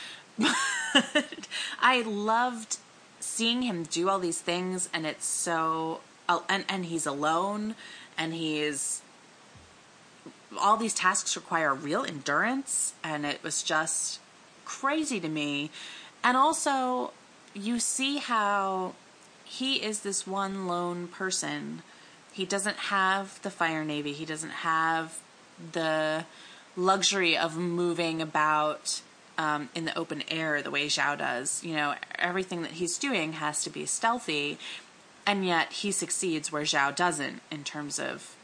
But 0.94 1.48
I 1.80 2.02
loved 2.02 2.76
seeing 3.18 3.62
him 3.62 3.84
do 3.84 4.10
all 4.10 4.18
these 4.18 4.40
things, 4.40 4.90
and 4.92 5.06
it's 5.06 5.26
so. 5.26 6.00
And 6.48 6.64
and 6.68 6.86
he's 6.86 7.06
alone, 7.06 7.74
and 8.18 8.34
he's 8.34 9.02
all 10.58 10.76
these 10.76 10.94
tasks 10.94 11.36
require 11.36 11.74
real 11.74 12.04
endurance 12.04 12.94
and 13.02 13.24
it 13.24 13.42
was 13.42 13.62
just 13.62 14.20
crazy 14.64 15.20
to 15.20 15.28
me 15.28 15.70
and 16.22 16.36
also 16.36 17.12
you 17.54 17.78
see 17.78 18.18
how 18.18 18.94
he 19.44 19.76
is 19.76 20.00
this 20.00 20.26
one 20.26 20.66
lone 20.66 21.08
person 21.08 21.82
he 22.32 22.44
doesn't 22.44 22.76
have 22.76 23.40
the 23.42 23.50
fire 23.50 23.84
navy 23.84 24.12
he 24.12 24.24
doesn't 24.24 24.50
have 24.50 25.20
the 25.72 26.24
luxury 26.76 27.36
of 27.36 27.56
moving 27.56 28.20
about 28.22 29.00
um, 29.38 29.68
in 29.74 29.84
the 29.84 29.96
open 29.96 30.22
air 30.28 30.60
the 30.62 30.70
way 30.70 30.86
Zhao 30.86 31.16
does. 31.18 31.62
You 31.64 31.74
know, 31.74 31.94
everything 32.18 32.62
that 32.62 32.72
he's 32.72 32.98
doing 32.98 33.34
has 33.34 33.62
to 33.64 33.70
be 33.70 33.86
stealthy, 33.86 34.58
and 35.26 35.46
yet 35.46 35.72
he 35.72 35.92
succeeds 35.92 36.50
where 36.52 36.62
Zhao 36.62 36.94
doesn't 36.94 37.40
in 37.50 37.64
terms 37.64 37.98
of 37.98 38.34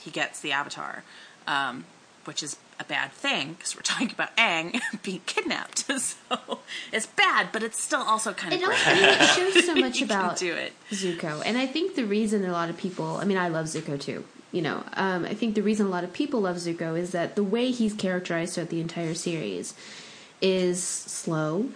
he 0.00 0.10
gets 0.10 0.40
the 0.40 0.52
avatar, 0.52 1.04
um, 1.46 1.84
which 2.24 2.42
is 2.42 2.56
a 2.80 2.84
bad 2.84 3.12
thing 3.12 3.52
because 3.52 3.76
we're 3.76 3.82
talking 3.92 4.10
about 4.10 4.34
Aang 4.36 4.80
being 5.02 5.20
kidnapped. 5.26 5.84
so 6.00 6.58
it's 6.92 7.06
bad, 7.06 7.48
but 7.52 7.62
it's 7.62 7.80
still 7.80 8.02
also 8.02 8.32
kind 8.32 8.54
of 8.54 8.60
It, 8.60 8.64
great. 8.64 8.78
also, 8.78 8.90
it 8.94 9.26
shows 9.52 9.66
so 9.66 9.74
much 9.74 10.02
about 10.02 10.36
do 10.38 10.52
it. 10.54 10.72
Zuko, 10.90 11.42
and 11.44 11.56
I 11.58 11.66
think 11.66 11.94
the 11.94 12.04
reason 12.04 12.44
a 12.44 12.52
lot 12.52 12.70
of 12.70 12.76
people, 12.76 13.16
I 13.16 13.24
mean, 13.24 13.38
I 13.38 13.48
love 13.48 13.66
Zuko 13.66 14.00
too. 14.00 14.24
You 14.52 14.60
know, 14.62 14.84
um, 14.94 15.24
I 15.24 15.34
think 15.34 15.54
the 15.54 15.62
reason 15.62 15.86
a 15.86 15.88
lot 15.88 16.04
of 16.04 16.12
people 16.12 16.42
love 16.42 16.56
Zuko 16.56 16.98
is 16.98 17.12
that 17.12 17.36
the 17.36 17.42
way 17.42 17.70
he's 17.70 17.94
characterized 17.94 18.54
throughout 18.54 18.68
the 18.68 18.80
entire 18.82 19.14
series 19.14 19.74
is 20.42 20.82
slow. 20.82 21.70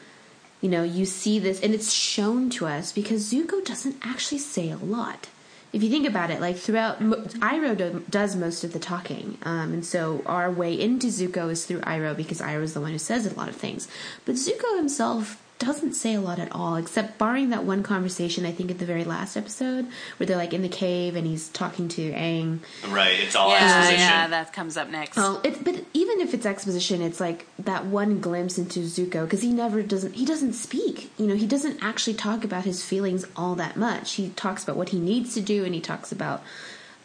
You 0.60 0.68
know, 0.68 0.82
you 0.82 1.06
see 1.06 1.38
this, 1.38 1.60
and 1.60 1.72
it's 1.72 1.92
shown 1.92 2.50
to 2.50 2.66
us 2.66 2.92
because 2.92 3.32
Zuko 3.32 3.64
doesn't 3.64 3.96
actually 4.02 4.38
say 4.38 4.70
a 4.70 4.76
lot. 4.76 5.28
if 5.72 5.82
you 5.82 5.90
think 5.90 6.06
about 6.06 6.30
it, 6.30 6.40
like 6.40 6.56
throughout, 6.56 7.00
Iroh 7.00 7.76
do, 7.76 8.04
does 8.08 8.34
most 8.36 8.64
of 8.64 8.72
the 8.72 8.78
talking, 8.78 9.36
um, 9.42 9.72
and 9.72 9.84
so 9.84 10.22
our 10.24 10.50
way 10.50 10.78
into 10.78 11.08
Zuko 11.08 11.50
is 11.50 11.66
through 11.66 11.80
Iroh 11.80 12.16
because 12.16 12.40
Iroh 12.40 12.62
is 12.62 12.74
the 12.74 12.80
one 12.80 12.92
who 12.92 12.98
says 12.98 13.26
a 13.26 13.34
lot 13.34 13.48
of 13.48 13.56
things. 13.56 13.86
But 14.24 14.36
Zuko 14.36 14.76
himself 14.76 15.42
doesn't 15.58 15.94
say 15.94 16.14
a 16.14 16.20
lot 16.20 16.38
at 16.38 16.52
all, 16.52 16.76
except 16.76 17.18
barring 17.18 17.50
that 17.50 17.64
one 17.64 17.82
conversation 17.82 18.44
I 18.44 18.52
think 18.52 18.70
at 18.70 18.78
the 18.78 18.84
very 18.84 19.04
last 19.04 19.36
episode 19.36 19.86
where 20.16 20.26
they're 20.26 20.36
like 20.36 20.52
in 20.52 20.62
the 20.62 20.68
cave 20.68 21.16
and 21.16 21.26
he's 21.26 21.48
talking 21.48 21.88
to 21.88 22.12
Aang. 22.12 22.60
Right, 22.88 23.18
it's 23.18 23.34
all 23.34 23.50
yeah, 23.50 23.78
exposition. 23.78 24.00
yeah, 24.00 24.28
that 24.28 24.52
comes 24.52 24.76
up 24.76 24.90
next. 24.90 25.16
Oh, 25.16 25.40
it, 25.42 25.64
but 25.64 25.84
even 25.94 26.20
if 26.20 26.34
it's 26.34 26.44
exposition, 26.44 27.00
it's 27.00 27.20
like 27.20 27.46
that 27.58 27.86
one 27.86 28.20
glimpse 28.20 28.58
into 28.58 28.80
Zuko 28.80 29.24
because 29.24 29.42
he 29.42 29.50
never 29.50 29.82
doesn't 29.82 30.14
he 30.14 30.26
doesn't 30.26 30.52
speak. 30.52 31.10
You 31.18 31.26
know, 31.26 31.36
he 31.36 31.46
doesn't 31.46 31.82
actually 31.82 32.14
talk 32.14 32.44
about 32.44 32.64
his 32.64 32.84
feelings 32.84 33.24
all 33.36 33.54
that 33.54 33.76
much. 33.76 34.14
He 34.14 34.30
talks 34.30 34.62
about 34.62 34.76
what 34.76 34.90
he 34.90 34.98
needs 34.98 35.34
to 35.34 35.40
do 35.40 35.64
and 35.64 35.74
he 35.74 35.80
talks 35.80 36.12
about 36.12 36.42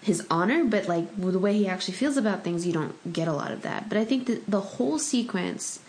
his 0.02 0.26
honor, 0.30 0.66
but 0.66 0.88
like 0.88 1.16
the 1.16 1.40
way 1.40 1.54
he 1.54 1.68
actually 1.68 1.94
feels 1.94 2.18
about 2.18 2.44
things, 2.44 2.66
you 2.66 2.74
don't 2.74 3.14
get 3.14 3.28
a 3.28 3.34
lot 3.34 3.52
of 3.52 3.62
that. 3.62 3.88
But 3.88 3.98
I 3.98 4.06
think 4.06 4.28
that 4.28 4.50
the 4.50 4.62
whole 4.62 4.98
sequence 4.98 5.80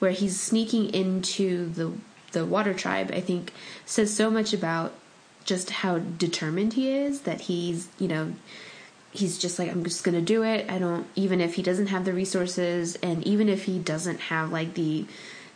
where 0.00 0.10
he's 0.10 0.40
sneaking 0.40 0.92
into 0.92 1.68
the 1.68 1.92
the 2.32 2.44
water 2.44 2.74
tribe, 2.74 3.10
I 3.12 3.20
think 3.20 3.52
says 3.84 4.14
so 4.14 4.30
much 4.30 4.52
about 4.52 4.92
just 5.44 5.70
how 5.70 5.98
determined 5.98 6.74
he 6.74 6.90
is 6.90 7.22
that 7.22 7.42
he's, 7.42 7.88
you 7.98 8.08
know, 8.08 8.32
he's 9.12 9.38
just 9.38 9.58
like 9.58 9.70
I'm 9.70 9.84
just 9.84 10.04
going 10.04 10.14
to 10.14 10.22
do 10.22 10.42
it. 10.42 10.70
I 10.70 10.78
don't 10.78 11.06
even 11.16 11.40
if 11.40 11.54
he 11.54 11.62
doesn't 11.62 11.88
have 11.88 12.04
the 12.04 12.12
resources 12.12 12.96
and 12.96 13.26
even 13.26 13.48
if 13.48 13.64
he 13.64 13.78
doesn't 13.78 14.20
have 14.20 14.52
like 14.52 14.74
the 14.74 15.06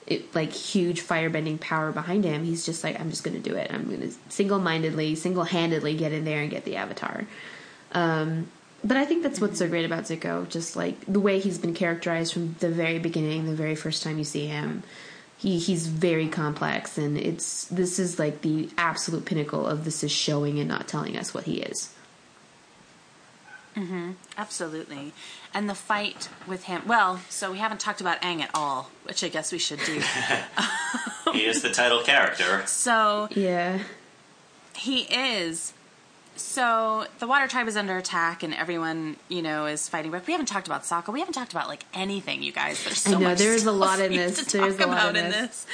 it, 0.06 0.34
like 0.34 0.52
huge 0.52 1.02
firebending 1.02 1.58
power 1.60 1.90
behind 1.90 2.24
him, 2.24 2.44
he's 2.44 2.66
just 2.66 2.84
like 2.84 2.98
I'm 3.00 3.10
just 3.10 3.24
going 3.24 3.40
to 3.40 3.48
do 3.48 3.56
it. 3.56 3.72
I'm 3.72 3.84
going 3.84 4.00
to 4.00 4.12
single-mindedly, 4.28 5.14
single-handedly 5.14 5.96
get 5.96 6.12
in 6.12 6.24
there 6.24 6.42
and 6.42 6.50
get 6.50 6.64
the 6.64 6.76
avatar. 6.76 7.26
Um 7.92 8.48
but 8.86 8.98
I 8.98 9.06
think 9.06 9.22
that's 9.22 9.40
what's 9.40 9.58
so 9.58 9.66
great 9.66 9.86
about 9.86 10.04
Zuko, 10.04 10.46
just 10.46 10.76
like 10.76 11.00
the 11.06 11.20
way 11.20 11.38
he's 11.38 11.56
been 11.56 11.72
characterized 11.72 12.34
from 12.34 12.54
the 12.58 12.68
very 12.68 12.98
beginning, 12.98 13.46
the 13.46 13.54
very 13.54 13.76
first 13.76 14.02
time 14.02 14.18
you 14.18 14.24
see 14.24 14.46
him 14.46 14.82
he 15.44 15.58
he's 15.58 15.86
very 15.86 16.26
complex 16.26 16.96
and 16.96 17.18
it's 17.18 17.66
this 17.66 17.98
is 17.98 18.18
like 18.18 18.40
the 18.40 18.70
absolute 18.78 19.26
pinnacle 19.26 19.66
of 19.66 19.84
this 19.84 20.02
is 20.02 20.10
showing 20.10 20.58
and 20.58 20.68
not 20.68 20.88
telling 20.88 21.16
us 21.16 21.34
what 21.34 21.44
he 21.44 21.58
is. 21.58 21.94
Mm-hmm. 23.76 24.12
absolutely. 24.38 25.12
And 25.52 25.68
the 25.68 25.74
fight 25.74 26.28
with 26.46 26.64
him 26.64 26.82
well 26.86 27.20
so 27.28 27.52
we 27.52 27.58
haven't 27.58 27.80
talked 27.80 28.00
about 28.00 28.22
Aang 28.22 28.40
at 28.40 28.50
all 28.54 28.90
which 29.04 29.22
i 29.22 29.28
guess 29.28 29.52
we 29.52 29.58
should 29.58 29.80
do. 29.84 30.02
He 31.32 31.46
is 31.46 31.62
the 31.62 31.70
title 31.70 32.00
character. 32.02 32.62
So 32.66 33.28
yeah. 33.32 33.80
he 34.76 35.00
is 35.02 35.73
so 36.36 37.06
the 37.18 37.26
water 37.26 37.46
tribe 37.46 37.68
is 37.68 37.76
under 37.76 37.96
attack 37.96 38.42
and 38.42 38.54
everyone 38.54 39.16
you 39.28 39.42
know 39.42 39.66
is 39.66 39.88
fighting 39.88 40.10
back. 40.10 40.26
We 40.26 40.32
haven't 40.32 40.46
talked 40.46 40.66
about 40.66 40.82
Sokka. 40.82 41.12
We 41.12 41.20
haven't 41.20 41.34
talked 41.34 41.52
about 41.52 41.68
like 41.68 41.84
anything 41.94 42.42
you 42.42 42.52
guys. 42.52 42.82
There's 42.84 42.98
so 42.98 43.16
I 43.16 43.20
know 43.20 43.28
much 43.28 43.38
there's 43.38 43.64
a 43.64 43.72
lot 43.72 44.00
in 44.00 44.12
this. 44.12 44.44
to 44.46 44.58
there's 44.58 44.76
talk 44.76 44.86
a 44.86 44.90
lot 44.90 44.98
about 44.98 45.16
in 45.16 45.26
in 45.26 45.30
this. 45.32 45.64
this. 45.64 45.66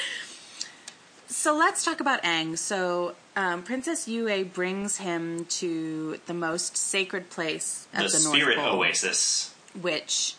So 1.28 1.56
let's 1.56 1.84
talk 1.84 2.00
about 2.00 2.22
Aang. 2.22 2.58
So 2.58 3.14
um, 3.36 3.62
Princess 3.62 4.08
Yue 4.08 4.44
brings 4.44 4.98
him 4.98 5.44
to 5.46 6.18
the 6.26 6.34
most 6.34 6.76
sacred 6.76 7.30
place 7.30 7.86
at 7.94 8.02
the, 8.02 8.08
the, 8.08 8.18
spirit 8.18 8.56
North 8.56 8.70
Pole 8.70 8.80
oasis. 8.80 9.54
which 9.80 10.34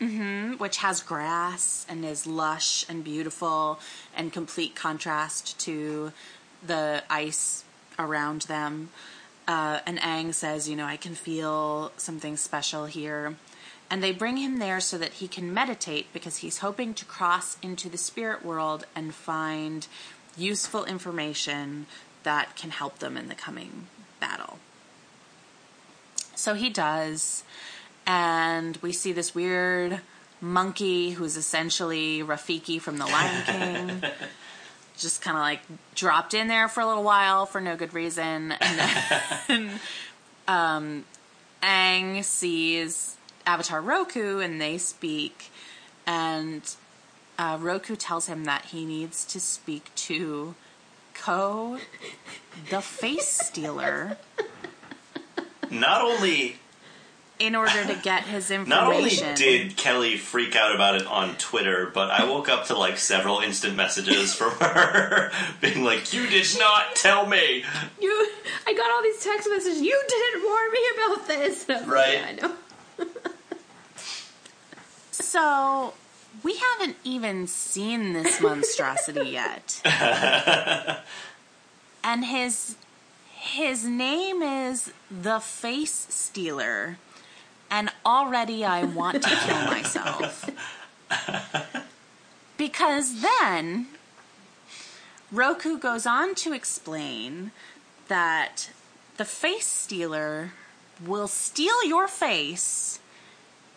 hmm 0.00 0.52
which 0.58 0.76
has 0.76 1.02
grass 1.02 1.84
and 1.88 2.04
is 2.04 2.24
lush 2.26 2.86
and 2.88 3.02
beautiful 3.02 3.80
and 4.16 4.32
complete 4.32 4.76
contrast 4.76 5.58
to 5.58 6.12
the 6.64 7.02
ice 7.10 7.64
around 7.98 8.42
them. 8.42 8.90
Uh, 9.46 9.80
and 9.86 9.98
Aang 9.98 10.34
says, 10.34 10.68
you 10.68 10.76
know, 10.76 10.84
I 10.84 10.96
can 10.96 11.14
feel 11.14 11.92
something 11.96 12.36
special 12.36 12.86
here. 12.86 13.36
And 13.90 14.02
they 14.02 14.12
bring 14.12 14.36
him 14.36 14.58
there 14.58 14.80
so 14.80 14.98
that 14.98 15.14
he 15.14 15.28
can 15.28 15.52
meditate 15.54 16.12
because 16.12 16.38
he's 16.38 16.58
hoping 16.58 16.92
to 16.94 17.04
cross 17.06 17.56
into 17.62 17.88
the 17.88 17.96
spirit 17.96 18.44
world 18.44 18.84
and 18.94 19.14
find 19.14 19.86
useful 20.36 20.84
information 20.84 21.86
that 22.22 22.54
can 22.56 22.70
help 22.70 22.98
them 22.98 23.16
in 23.16 23.28
the 23.28 23.34
coming 23.34 23.86
battle. 24.20 24.58
So 26.34 26.54
he 26.54 26.68
does. 26.68 27.44
And 28.06 28.76
we 28.78 28.92
see 28.92 29.12
this 29.12 29.34
weird 29.34 30.00
monkey 30.40 31.10
who's 31.10 31.36
essentially 31.36 32.22
Rafiki 32.22 32.80
from 32.80 32.98
The 32.98 33.06
Lion 33.06 33.44
King. 33.44 34.02
just 34.98 35.22
kind 35.22 35.36
of 35.36 35.40
like 35.40 35.60
dropped 35.94 36.34
in 36.34 36.48
there 36.48 36.68
for 36.68 36.80
a 36.80 36.86
little 36.86 37.04
while 37.04 37.46
for 37.46 37.60
no 37.60 37.76
good 37.76 37.94
reason. 37.94 38.52
And 38.52 38.80
then 39.48 39.70
um, 40.48 41.04
Aang 41.62 42.24
sees 42.24 43.16
Avatar 43.46 43.80
Roku 43.80 44.40
and 44.40 44.60
they 44.60 44.78
speak. 44.78 45.50
And 46.06 46.62
uh, 47.38 47.58
Roku 47.60 47.96
tells 47.96 48.26
him 48.26 48.44
that 48.44 48.66
he 48.66 48.84
needs 48.84 49.24
to 49.26 49.40
speak 49.40 49.94
to 49.94 50.54
Ko, 51.14 51.78
the 52.70 52.80
face 52.80 53.28
stealer. 53.28 54.16
Not 55.70 56.02
only 56.02 56.56
in 57.38 57.54
order 57.54 57.84
to 57.84 57.94
get 58.02 58.24
his 58.24 58.50
information. 58.50 58.68
Not 58.88 58.94
only 58.94 59.34
did 59.34 59.76
Kelly 59.76 60.16
freak 60.16 60.56
out 60.56 60.74
about 60.74 60.96
it 60.96 61.06
on 61.06 61.36
Twitter, 61.36 61.90
but 61.92 62.10
I 62.10 62.24
woke 62.24 62.48
up 62.48 62.66
to 62.66 62.76
like 62.76 62.98
several 62.98 63.40
instant 63.40 63.76
messages 63.76 64.34
from 64.34 64.50
her 64.60 65.30
being 65.60 65.84
like, 65.84 66.12
"You 66.12 66.26
did 66.26 66.46
not 66.58 66.94
tell 66.96 67.26
me." 67.26 67.64
You, 68.00 68.28
I 68.66 68.72
got 68.74 68.90
all 68.90 69.02
these 69.02 69.22
text 69.22 69.48
messages. 69.48 69.80
You 69.80 70.02
didn't 70.08 70.44
warn 70.44 70.72
me 70.72 70.80
about 70.94 71.28
this. 71.28 71.66
Right. 71.88 72.14
Yeah, 72.14 72.26
I 72.26 72.32
know. 72.32 72.52
so 75.10 75.94
we 76.42 76.56
haven't 76.56 76.96
even 77.04 77.46
seen 77.46 78.12
this 78.12 78.40
monstrosity 78.40 79.30
yet, 79.30 79.80
and 82.04 82.24
his 82.24 82.76
his 83.34 83.84
name 83.84 84.42
is 84.42 84.92
the 85.10 85.38
Face 85.40 86.06
Stealer 86.10 86.98
and 87.70 87.90
already 88.04 88.64
I 88.64 88.84
want 88.84 89.22
to 89.22 89.28
kill 89.28 89.64
myself. 89.66 90.50
because 92.56 93.22
then 93.22 93.86
Roku 95.30 95.78
goes 95.78 96.06
on 96.06 96.34
to 96.36 96.52
explain 96.52 97.52
that 98.08 98.70
the 99.16 99.24
face 99.24 99.66
stealer 99.66 100.52
will 101.04 101.28
steal 101.28 101.84
your 101.84 102.08
face 102.08 102.98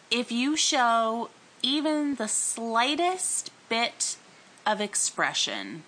if 0.10 0.32
you 0.32 0.56
show 0.56 1.30
even 1.62 2.16
the 2.16 2.28
slightest 2.28 3.52
bit 3.70 4.18
of 4.66 4.82
expression 4.82 5.84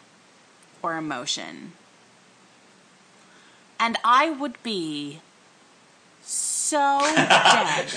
or 0.81 0.97
emotion. 0.97 1.73
And 3.79 3.97
I 4.03 4.29
would 4.29 4.61
be 4.63 5.19
so 6.63 6.99
dead. 7.15 7.87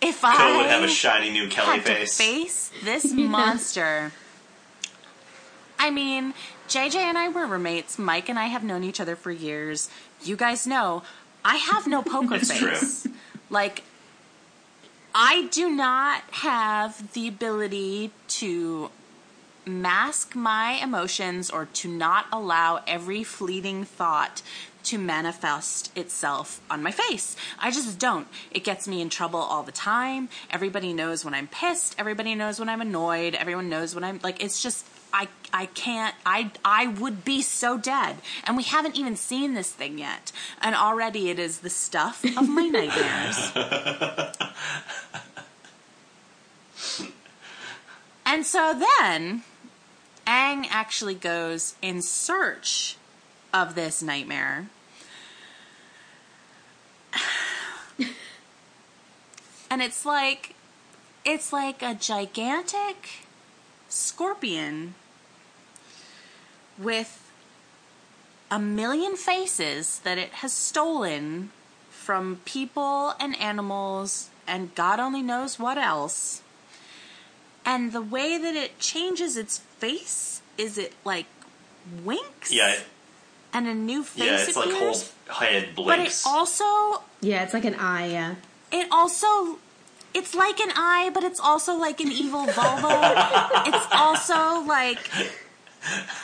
if 0.00 0.20
Ko 0.22 0.28
I 0.28 0.56
would 0.56 0.66
have 0.66 0.82
a 0.82 0.88
shiny 0.88 1.30
new 1.30 1.48
Kelly 1.48 1.78
had 1.78 1.84
face. 1.84 2.16
to 2.16 2.22
face 2.22 2.72
this 2.82 3.12
monster. 3.12 4.12
I 5.78 5.90
mean, 5.90 6.34
JJ 6.68 6.96
and 6.96 7.18
I 7.18 7.28
were 7.28 7.46
roommates. 7.46 7.98
Mike 7.98 8.28
and 8.28 8.38
I 8.38 8.46
have 8.46 8.64
known 8.64 8.84
each 8.84 9.00
other 9.00 9.16
for 9.16 9.30
years. 9.30 9.88
You 10.22 10.36
guys 10.36 10.66
know 10.66 11.02
I 11.44 11.56
have 11.56 11.86
no 11.86 12.02
poker 12.02 12.36
It's 12.36 12.50
face. 12.52 13.06
Like, 13.48 13.82
I 15.14 15.48
do 15.50 15.70
not 15.70 16.22
have 16.32 17.12
the 17.14 17.26
ability 17.28 18.12
to 18.28 18.90
mask 19.66 20.34
my 20.34 20.72
emotions 20.82 21.50
or 21.50 21.66
to 21.66 21.88
not 21.88 22.26
allow 22.32 22.82
every 22.86 23.22
fleeting 23.24 23.84
thought 23.84 24.42
to 24.90 24.98
manifest 24.98 25.96
itself 25.96 26.60
on 26.68 26.82
my 26.82 26.90
face. 26.90 27.36
I 27.60 27.70
just 27.70 27.96
don't. 28.00 28.26
It 28.50 28.64
gets 28.64 28.88
me 28.88 29.00
in 29.00 29.08
trouble 29.08 29.38
all 29.38 29.62
the 29.62 29.70
time. 29.70 30.28
Everybody 30.50 30.92
knows 30.92 31.24
when 31.24 31.32
I'm 31.32 31.46
pissed. 31.46 31.94
Everybody 31.96 32.34
knows 32.34 32.58
when 32.58 32.68
I'm 32.68 32.80
annoyed. 32.80 33.36
Everyone 33.36 33.68
knows 33.68 33.94
when 33.94 34.02
I'm 34.02 34.18
like 34.24 34.42
it's 34.42 34.60
just 34.60 34.84
I 35.12 35.28
I 35.52 35.66
can't 35.66 36.16
I 36.26 36.50
I 36.64 36.88
would 36.88 37.24
be 37.24 37.40
so 37.40 37.78
dead. 37.78 38.16
And 38.42 38.56
we 38.56 38.64
haven't 38.64 38.96
even 38.96 39.14
seen 39.14 39.54
this 39.54 39.70
thing 39.70 39.96
yet. 39.96 40.32
And 40.60 40.74
already 40.74 41.30
it 41.30 41.38
is 41.38 41.60
the 41.60 41.70
stuff 41.70 42.24
of 42.24 42.48
my 42.48 42.66
nightmares. 42.66 43.52
and 48.26 48.44
so 48.44 48.74
then 48.98 49.44
Aang 50.26 50.66
actually 50.68 51.14
goes 51.14 51.76
in 51.80 52.02
search 52.02 52.96
of 53.54 53.76
this 53.76 54.02
nightmare. 54.02 54.68
And 59.70 59.80
it's 59.82 60.04
like 60.04 60.54
it's 61.24 61.52
like 61.52 61.82
a 61.82 61.94
gigantic 61.94 63.26
scorpion 63.88 64.94
with 66.78 67.30
a 68.50 68.58
million 68.58 69.16
faces 69.16 70.00
that 70.00 70.18
it 70.18 70.30
has 70.30 70.52
stolen 70.52 71.50
from 71.90 72.40
people 72.44 73.14
and 73.20 73.38
animals 73.40 74.28
and 74.46 74.74
God 74.74 74.98
only 74.98 75.22
knows 75.22 75.58
what 75.58 75.78
else. 75.78 76.42
And 77.64 77.92
the 77.92 78.00
way 78.02 78.36
that 78.38 78.56
it 78.56 78.78
changes 78.80 79.36
its 79.36 79.58
face 79.58 80.42
is 80.58 80.78
it 80.78 80.94
like 81.04 81.26
winks 82.04 82.50
Yeah, 82.50 82.76
and 83.52 83.68
a 83.68 83.74
new 83.74 84.02
face 84.02 84.24
yeah, 84.24 84.42
it's 84.42 84.56
like 84.56 84.70
whole 84.70 84.76
appears. 84.90 85.12
head 85.28 85.68
but 85.76 85.98
it. 86.00 86.22
Also 86.26 86.64
Yeah, 87.20 87.44
it's 87.44 87.54
like 87.54 87.64
an 87.66 87.74
eye. 87.76 88.06
Yeah. 88.06 88.34
It 88.72 88.88
also 88.90 89.58
it's 90.12 90.34
like 90.34 90.58
an 90.60 90.70
eye, 90.74 91.10
but 91.14 91.22
it's 91.22 91.40
also 91.40 91.74
like 91.74 92.00
an 92.00 92.10
evil 92.10 92.46
vulva. 92.46 93.50
it's 93.66 93.86
also 93.92 94.64
like 94.66 94.98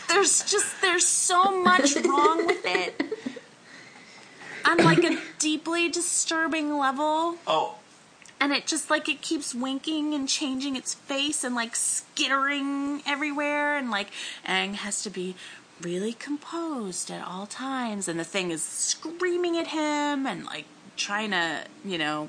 there's 0.08 0.42
just 0.44 0.80
there's 0.82 1.06
so 1.06 1.60
much 1.62 1.96
wrong 1.96 2.46
with 2.46 2.64
it. 2.64 3.00
On 4.64 4.78
like 4.78 5.04
a 5.04 5.18
deeply 5.38 5.88
disturbing 5.88 6.76
level. 6.76 7.36
oh, 7.46 7.76
And 8.40 8.52
it 8.52 8.66
just 8.66 8.90
like 8.90 9.08
it 9.08 9.22
keeps 9.22 9.54
winking 9.54 10.12
and 10.12 10.28
changing 10.28 10.74
its 10.74 10.92
face 10.94 11.44
and 11.44 11.54
like 11.54 11.76
skittering 11.76 13.02
everywhere 13.06 13.76
and 13.76 13.90
like 13.90 14.08
Aang 14.44 14.74
has 14.74 15.02
to 15.02 15.10
be 15.10 15.36
really 15.80 16.14
composed 16.14 17.10
at 17.10 17.24
all 17.24 17.46
times 17.46 18.08
and 18.08 18.18
the 18.18 18.24
thing 18.24 18.50
is 18.50 18.62
screaming 18.62 19.56
at 19.56 19.68
him 19.68 20.26
and 20.26 20.44
like 20.46 20.64
trying 20.96 21.30
to, 21.30 21.64
you 21.84 21.98
know, 21.98 22.28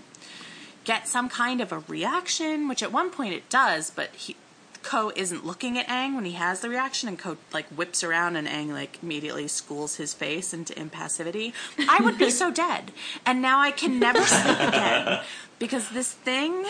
get 0.84 1.07
some 1.07 1.30
kind 1.30 1.61
of 1.61 1.72
a 1.72 1.80
reaction, 1.88 2.68
which 2.68 2.81
at 2.81 2.91
one 2.91 3.10
point 3.10 3.34
it 3.34 3.49
does, 3.49 3.89
but 3.89 4.10
he 4.15 4.35
Ko 4.84 5.11
isn't 5.18 5.45
looking 5.45 5.77
at 5.77 5.85
Aang 5.88 6.15
when 6.15 6.23
he 6.23 6.31
has 6.34 6.61
the 6.61 6.69
reaction, 6.69 7.10
and 7.10 7.19
Ko 7.19 7.35
like 7.52 7.65
whips 7.68 8.06
around, 8.06 8.38
and 8.38 8.48
Aang 8.48 8.69
like 8.69 8.99
immediately 9.03 9.49
schools 9.49 9.98
his 9.98 10.14
face 10.14 10.53
into 10.53 10.73
impassivity. 10.76 11.52
I 11.89 12.02
would 12.02 12.18
be 12.18 12.30
so 12.30 12.52
dead, 12.52 12.94
and 13.26 13.41
now 13.41 13.60
I 13.60 13.72
can 13.72 13.99
never 13.99 14.22
sleep 14.23 14.60
again 14.60 15.19
because 15.60 15.89
this 15.89 16.14
thing 16.14 16.64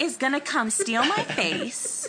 is 0.00 0.16
gonna 0.16 0.40
come 0.40 0.68
steal 0.68 1.04
my 1.04 1.22
face. 1.22 2.08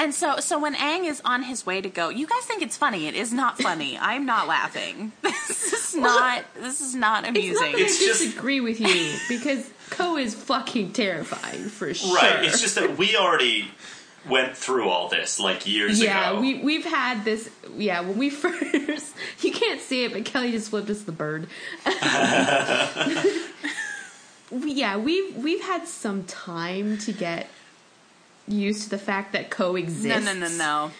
And 0.00 0.14
so, 0.14 0.38
so 0.38 0.58
when 0.60 0.74
Aang 0.76 1.04
is 1.06 1.20
on 1.24 1.42
his 1.42 1.66
way 1.66 1.80
to 1.80 1.88
go, 1.88 2.08
you 2.08 2.26
guys 2.26 2.44
think 2.44 2.62
it's 2.62 2.76
funny. 2.76 3.06
It 3.08 3.14
is 3.14 3.32
not 3.32 3.58
funny. 3.60 3.98
I'm 4.00 4.24
not 4.26 4.46
laughing. 4.46 5.12
This 5.22 5.72
is 5.72 5.94
not. 5.96 6.44
This 6.60 6.80
is 6.80 6.94
not 6.94 7.24
It's 7.24 7.30
amusing. 7.30 7.54
not 7.54 7.72
that 7.72 7.78
I 7.78 7.84
It's 7.84 7.98
just- 7.98 8.20
disagree 8.22 8.60
with 8.60 8.80
you 8.80 9.16
because 9.28 9.68
Ko 9.90 10.16
is 10.16 10.34
fucking 10.34 10.92
terrifying 10.92 11.68
for 11.68 11.92
sure. 11.94 12.14
right. 12.14 12.44
It's 12.44 12.60
just 12.60 12.74
that 12.76 12.96
we 12.98 13.16
already 13.16 13.68
went 14.28 14.54
through 14.56 14.88
all 14.90 15.08
this 15.08 15.40
like 15.40 15.66
years 15.66 16.00
yeah, 16.02 16.30
ago. 16.32 16.40
we 16.42 16.58
we've 16.60 16.84
had 16.84 17.24
this. 17.24 17.48
Yeah, 17.76 18.00
when 18.02 18.18
we 18.18 18.28
first, 18.44 19.14
you 19.40 19.52
can't 19.52 19.80
see 19.80 20.04
it, 20.04 20.12
but 20.12 20.24
Kelly 20.26 20.52
just 20.52 20.68
flipped 20.70 20.90
us 20.90 21.02
the 21.02 21.12
bird. 21.12 21.46
Yeah, 24.50 24.96
we've 24.96 25.36
we've 25.36 25.62
had 25.62 25.86
some 25.86 26.24
time 26.24 26.96
to 26.98 27.12
get 27.12 27.48
used 28.48 28.82
to 28.84 28.90
the 28.90 28.98
fact 28.98 29.32
that 29.32 29.50
Ko 29.50 29.76
exists. 29.76 30.24
no, 30.24 30.32
no, 30.32 30.48
no, 30.48 30.56
no. 30.56 30.90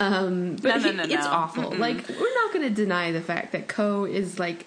Um, 0.00 0.56
but 0.56 0.68
No, 0.68 0.76
no, 0.78 0.90
he- 0.90 0.96
no, 0.96 1.02
it's 1.04 1.12
no. 1.24 1.30
awful. 1.30 1.70
Like 1.70 2.08
we're 2.08 2.34
not 2.34 2.52
going 2.52 2.64
to 2.68 2.70
deny 2.74 3.12
the 3.12 3.20
fact 3.20 3.52
that 3.52 3.68
Ko 3.68 4.04
is 4.04 4.38
like 4.38 4.66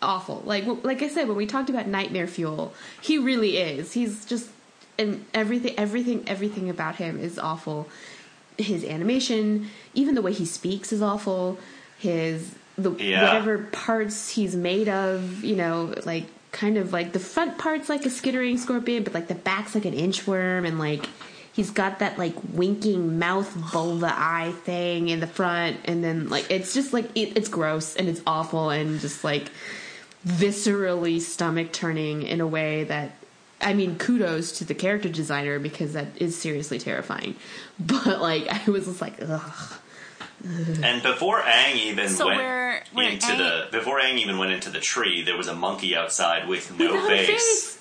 awful. 0.00 0.42
Like 0.46 0.64
w- 0.64 0.80
like 0.84 1.02
I 1.02 1.08
said 1.08 1.26
when 1.28 1.36
we 1.36 1.46
talked 1.46 1.68
about 1.70 1.86
Nightmare 1.88 2.26
Fuel, 2.28 2.72
he 3.00 3.18
really 3.18 3.56
is. 3.58 3.92
He's 3.94 4.24
just 4.24 4.50
and 4.98 5.24
everything 5.34 5.74
everything 5.78 6.24
everything 6.28 6.70
about 6.70 6.96
him 6.96 7.18
is 7.18 7.38
awful. 7.38 7.88
His 8.56 8.84
animation, 8.84 9.68
even 9.94 10.14
the 10.14 10.22
way 10.22 10.32
he 10.32 10.44
speaks 10.44 10.92
is 10.92 11.02
awful. 11.02 11.58
His 11.98 12.54
the 12.76 12.92
Yeah. 12.92 13.22
whatever 13.24 13.58
parts 13.72 14.28
he's 14.30 14.54
made 14.54 14.88
of, 14.88 15.42
you 15.42 15.56
know, 15.56 15.92
like 16.04 16.26
kind 16.52 16.76
of 16.76 16.92
like 16.92 17.12
the 17.12 17.18
front 17.18 17.58
part's 17.58 17.88
like 17.88 18.06
a 18.06 18.10
skittering 18.10 18.56
scorpion, 18.58 19.02
but 19.02 19.12
like 19.14 19.26
the 19.26 19.34
back's 19.34 19.74
like 19.74 19.84
an 19.84 19.94
inchworm 19.94 20.64
and 20.66 20.78
like 20.78 21.08
he's 21.58 21.72
got 21.72 21.98
that 21.98 22.16
like 22.18 22.34
winking 22.52 23.18
mouth 23.18 23.50
vulva 23.50 24.12
eye 24.14 24.52
thing 24.64 25.08
in 25.08 25.18
the 25.18 25.26
front 25.26 25.76
and 25.86 26.04
then 26.04 26.28
like 26.28 26.48
it's 26.50 26.72
just 26.72 26.92
like 26.92 27.06
it, 27.16 27.36
it's 27.36 27.48
gross 27.48 27.96
and 27.96 28.08
it's 28.08 28.22
awful 28.28 28.70
and 28.70 29.00
just 29.00 29.24
like 29.24 29.50
viscerally 30.26 31.20
stomach 31.20 31.72
turning 31.72 32.22
in 32.22 32.40
a 32.40 32.46
way 32.46 32.84
that 32.84 33.12
I 33.60 33.74
mean 33.74 33.98
kudos 33.98 34.52
to 34.58 34.64
the 34.64 34.74
character 34.74 35.08
designer 35.08 35.58
because 35.58 35.94
that 35.94 36.06
is 36.16 36.36
seriously 36.38 36.78
terrifying. 36.78 37.34
But 37.80 38.20
like 38.20 38.46
I 38.48 38.70
was 38.70 38.86
just 38.86 39.00
like 39.00 39.14
ugh. 39.20 39.72
And 40.84 41.02
before 41.02 41.40
Aang 41.42 41.74
even 41.74 42.08
So 42.08 42.26
went 42.26 42.38
we're- 42.38 42.80
we're 42.94 43.08
into 43.10 43.26
Aang- 43.26 43.70
the 43.70 43.78
before 43.78 43.98
Aang 44.00 44.18
even 44.18 44.38
went 44.38 44.52
into 44.52 44.70
the 44.70 44.78
tree, 44.80 45.22
there 45.22 45.36
was 45.36 45.48
a 45.48 45.54
monkey 45.54 45.96
outside 45.96 46.46
with 46.46 46.70
no 46.78 46.92
Without 46.92 47.08
face. 47.08 47.26
face. 47.28 47.78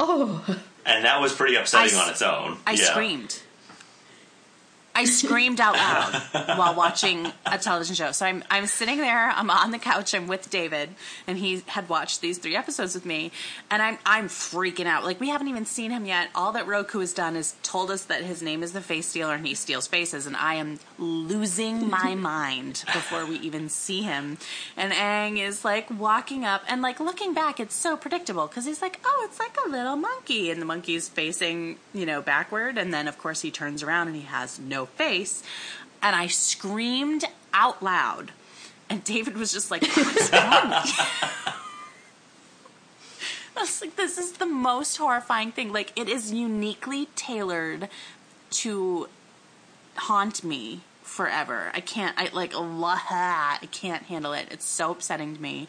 Oh, 0.00 0.44
and 0.84 1.04
that 1.04 1.20
was 1.20 1.32
pretty 1.34 1.54
upsetting 1.56 1.96
I 1.96 2.02
on 2.02 2.10
its 2.10 2.22
own. 2.22 2.58
I 2.66 2.72
yeah. 2.72 2.84
screamed. 2.84 3.40
I 4.94 5.06
screamed 5.06 5.60
out 5.60 5.74
loud 5.74 6.58
while 6.58 6.74
watching 6.74 7.32
a 7.46 7.58
television 7.58 7.94
show. 7.94 8.12
So 8.12 8.26
I'm 8.26 8.44
I'm 8.50 8.66
sitting 8.66 8.98
there, 8.98 9.30
I'm 9.30 9.50
on 9.50 9.70
the 9.70 9.78
couch, 9.78 10.14
I'm 10.14 10.26
with 10.26 10.50
David, 10.50 10.90
and 11.26 11.38
he 11.38 11.62
had 11.66 11.88
watched 11.88 12.20
these 12.20 12.38
three 12.38 12.54
episodes 12.56 12.94
with 12.94 13.06
me, 13.06 13.32
and 13.70 13.80
I'm 13.80 13.98
I'm 14.04 14.28
freaking 14.28 14.86
out. 14.86 15.04
Like 15.04 15.18
we 15.18 15.30
haven't 15.30 15.48
even 15.48 15.64
seen 15.64 15.90
him 15.90 16.04
yet. 16.04 16.28
All 16.34 16.52
that 16.52 16.66
Roku 16.66 17.00
has 17.00 17.14
done 17.14 17.36
is 17.36 17.54
told 17.62 17.90
us 17.90 18.04
that 18.04 18.22
his 18.22 18.42
name 18.42 18.62
is 18.62 18.72
the 18.72 18.82
face 18.82 19.06
stealer 19.06 19.34
and 19.34 19.46
he 19.46 19.54
steals 19.54 19.86
faces, 19.86 20.26
and 20.26 20.36
I 20.36 20.54
am 20.54 20.78
losing 20.98 21.88
my 21.88 22.14
mind 22.16 22.84
before 22.92 23.24
we 23.24 23.36
even 23.38 23.70
see 23.70 24.02
him. 24.02 24.36
And 24.76 24.92
Aang 24.92 25.38
is 25.38 25.64
like 25.64 25.88
walking 25.90 26.44
up 26.44 26.64
and 26.68 26.82
like 26.82 27.00
looking 27.00 27.32
back, 27.32 27.60
it's 27.60 27.74
so 27.74 27.96
predictable 27.96 28.46
because 28.46 28.66
he's 28.66 28.82
like, 28.82 29.00
Oh, 29.04 29.26
it's 29.28 29.38
like 29.38 29.56
a 29.64 29.68
little 29.70 29.96
monkey, 29.96 30.50
and 30.50 30.60
the 30.60 30.66
monkey's 30.66 31.08
facing, 31.08 31.76
you 31.94 32.04
know, 32.04 32.20
backward, 32.20 32.76
and 32.76 32.92
then 32.92 33.08
of 33.08 33.18
course 33.18 33.40
he 33.40 33.50
turns 33.50 33.82
around 33.82 34.08
and 34.08 34.16
he 34.16 34.22
has 34.22 34.58
no 34.58 34.81
face. 34.86 35.42
And 36.02 36.16
I 36.16 36.26
screamed 36.26 37.24
out 37.54 37.82
loud. 37.82 38.32
And 38.88 39.04
David 39.04 39.36
was 39.36 39.52
just 39.52 39.70
like, 39.70 39.82
What's 39.82 40.32
wrong? 40.32 40.42
I 43.56 43.60
was 43.60 43.80
like, 43.80 43.96
This 43.96 44.18
is 44.18 44.32
the 44.32 44.46
most 44.46 44.96
horrifying 44.96 45.52
thing. 45.52 45.72
Like, 45.72 45.92
it 45.96 46.08
is 46.08 46.32
uniquely 46.32 47.06
tailored 47.14 47.88
to 48.50 49.08
haunt 49.94 50.42
me 50.44 50.80
forever. 51.02 51.70
I 51.74 51.80
can't, 51.80 52.16
I 52.18 52.30
like, 52.32 52.52
I 52.54 53.68
can't 53.70 54.04
handle 54.04 54.32
it. 54.32 54.48
It's 54.50 54.64
so 54.64 54.92
upsetting 54.92 55.36
to 55.36 55.42
me. 55.42 55.68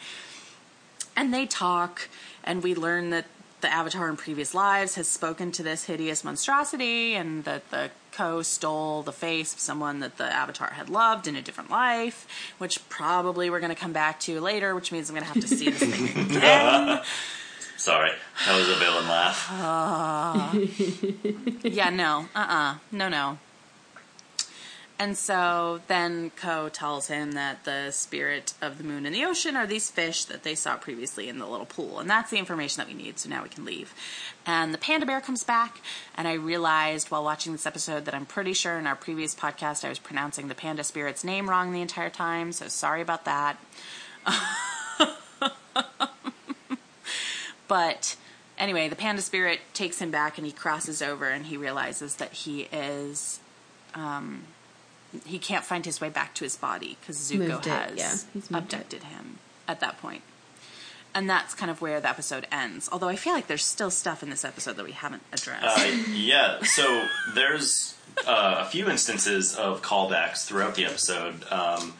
And 1.15 1.33
they 1.33 1.45
talk, 1.45 2.09
and 2.43 2.63
we 2.63 2.73
learn 2.73 3.11
that 3.11 3.25
the 3.61 3.71
Avatar 3.71 4.09
in 4.09 4.17
previous 4.17 4.53
lives 4.53 4.95
has 4.95 5.07
spoken 5.07 5.51
to 5.53 5.63
this 5.63 5.85
hideous 5.85 6.23
monstrosity, 6.23 7.13
and 7.13 7.43
that 7.45 7.69
the 7.71 7.91
Ko 8.15 8.41
stole 8.41 9.01
the 9.01 9.11
face 9.11 9.53
of 9.53 9.59
someone 9.59 9.99
that 9.99 10.17
the 10.17 10.25
Avatar 10.25 10.71
had 10.73 10.89
loved 10.89 11.27
in 11.27 11.35
a 11.35 11.41
different 11.41 11.69
life, 11.69 12.27
which 12.57 12.87
probably 12.89 13.49
we're 13.49 13.59
going 13.59 13.73
to 13.73 13.79
come 13.79 13.93
back 13.93 14.19
to 14.21 14.39
later, 14.39 14.75
which 14.75 14.91
means 14.91 15.09
I'm 15.09 15.15
going 15.15 15.25
to 15.27 15.33
have 15.33 15.41
to 15.41 15.47
see 15.47 15.69
this 15.69 15.79
thing 15.79 16.25
again. 16.37 17.01
Sorry, 17.77 18.11
that 18.45 18.55
was 18.57 18.69
a 18.69 18.75
villain 18.75 19.07
laugh. 19.07 19.49
yeah, 21.63 21.89
no, 21.89 22.27
uh 22.35 22.45
uh 22.49 22.75
no, 22.91 23.09
no. 23.09 23.37
And 25.03 25.17
so 25.17 25.81
then 25.87 26.31
Ko 26.37 26.69
tells 26.69 27.07
him 27.07 27.33
that 27.33 27.65
the 27.65 27.91
spirit 27.91 28.53
of 28.61 28.77
the 28.77 28.85
moon 28.85 29.05
and 29.05 29.13
the 29.13 29.25
ocean 29.25 29.57
are 29.57 29.67
these 29.67 29.91
fish 29.91 30.23
that 30.23 30.43
they 30.43 30.55
saw 30.55 30.77
previously 30.77 31.27
in 31.27 31.39
the 31.39 31.45
little 31.45 31.65
pool. 31.65 31.99
And 31.99 32.09
that's 32.09 32.31
the 32.31 32.37
information 32.37 32.77
that 32.77 32.87
we 32.87 32.93
need, 32.93 33.19
so 33.19 33.27
now 33.27 33.43
we 33.43 33.49
can 33.49 33.65
leave. 33.65 33.93
And 34.45 34.73
the 34.73 34.77
panda 34.77 35.05
bear 35.05 35.19
comes 35.19 35.43
back, 35.43 35.81
and 36.15 36.25
I 36.25 36.33
realized 36.35 37.11
while 37.11 37.21
watching 37.21 37.51
this 37.51 37.65
episode 37.65 38.05
that 38.05 38.13
I'm 38.15 38.25
pretty 38.25 38.53
sure 38.53 38.79
in 38.79 38.87
our 38.87 38.95
previous 38.95 39.35
podcast 39.35 39.83
I 39.83 39.89
was 39.89 39.99
pronouncing 39.99 40.47
the 40.47 40.55
panda 40.55 40.85
spirit's 40.85 41.25
name 41.25 41.49
wrong 41.49 41.73
the 41.73 41.81
entire 41.81 42.09
time, 42.09 42.53
so 42.53 42.69
sorry 42.69 43.01
about 43.01 43.25
that. 43.25 43.57
But 47.67 48.15
anyway, 48.57 48.87
the 48.87 48.95
panda 48.95 49.21
spirit 49.21 49.59
takes 49.73 49.99
him 49.99 50.11
back 50.11 50.37
and 50.37 50.47
he 50.47 50.53
crosses 50.53 51.01
over 51.01 51.27
and 51.27 51.47
he 51.47 51.57
realizes 51.57 52.15
that 52.17 52.31
he 52.31 52.69
is. 52.71 53.41
Um, 53.95 54.43
he 55.25 55.39
can't 55.39 55.63
find 55.63 55.85
his 55.85 56.01
way 56.01 56.09
back 56.09 56.33
to 56.35 56.43
his 56.43 56.55
body 56.55 56.97
because 56.99 57.17
Zuko 57.17 57.47
Moved 57.47 57.67
it, 57.67 57.71
has 57.71 57.97
yeah, 57.97 58.11
he's 58.33 58.51
moved 58.51 58.73
it. 58.73 58.75
abducted 58.77 59.03
him 59.03 59.39
at 59.67 59.79
that 59.79 59.99
point. 60.01 60.21
And 61.15 61.29
that's 61.29 61.53
kind 61.53 61.69
of 61.69 61.79
where 61.79 62.01
the 62.01 62.09
episode 62.09 62.47
ends. 62.51 62.89
Although 62.91 63.09
I 63.09 63.15
feel 63.15 63.33
like 63.33 63.45
there's 63.45 63.63
still 63.63 63.91
stuff 63.91 64.23
in 64.23 64.31
this 64.31 64.43
episode 64.43 64.77
that 64.77 64.85
we 64.85 64.93
haven't 64.93 65.21
addressed. 65.31 65.63
Uh, 65.63 66.03
yeah, 66.11 66.63
so 66.63 67.07
there's 67.35 67.95
uh, 68.25 68.55
a 68.59 68.65
few 68.65 68.89
instances 68.89 69.55
of 69.55 69.83
callbacks 69.83 70.45
throughout 70.45 70.73
the 70.73 70.85
episode. 70.85 71.43
Um, 71.51 71.93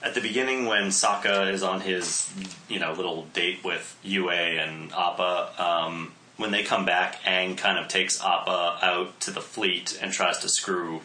at 0.00 0.14
the 0.14 0.20
beginning, 0.20 0.66
when 0.66 0.84
Sokka 0.88 1.52
is 1.52 1.64
on 1.64 1.80
his, 1.80 2.32
you 2.68 2.78
know, 2.78 2.92
little 2.92 3.24
date 3.32 3.64
with 3.64 3.98
Yue 4.04 4.30
and 4.30 4.92
Appa, 4.92 5.50
um, 5.58 6.12
when 6.36 6.52
they 6.52 6.62
come 6.62 6.84
back, 6.84 7.20
Aang 7.22 7.56
kind 7.56 7.78
of 7.78 7.88
takes 7.88 8.22
Appa 8.22 8.78
out 8.80 9.18
to 9.22 9.32
the 9.32 9.40
fleet 9.40 9.98
and 10.00 10.12
tries 10.12 10.38
to 10.38 10.48
screw 10.48 11.00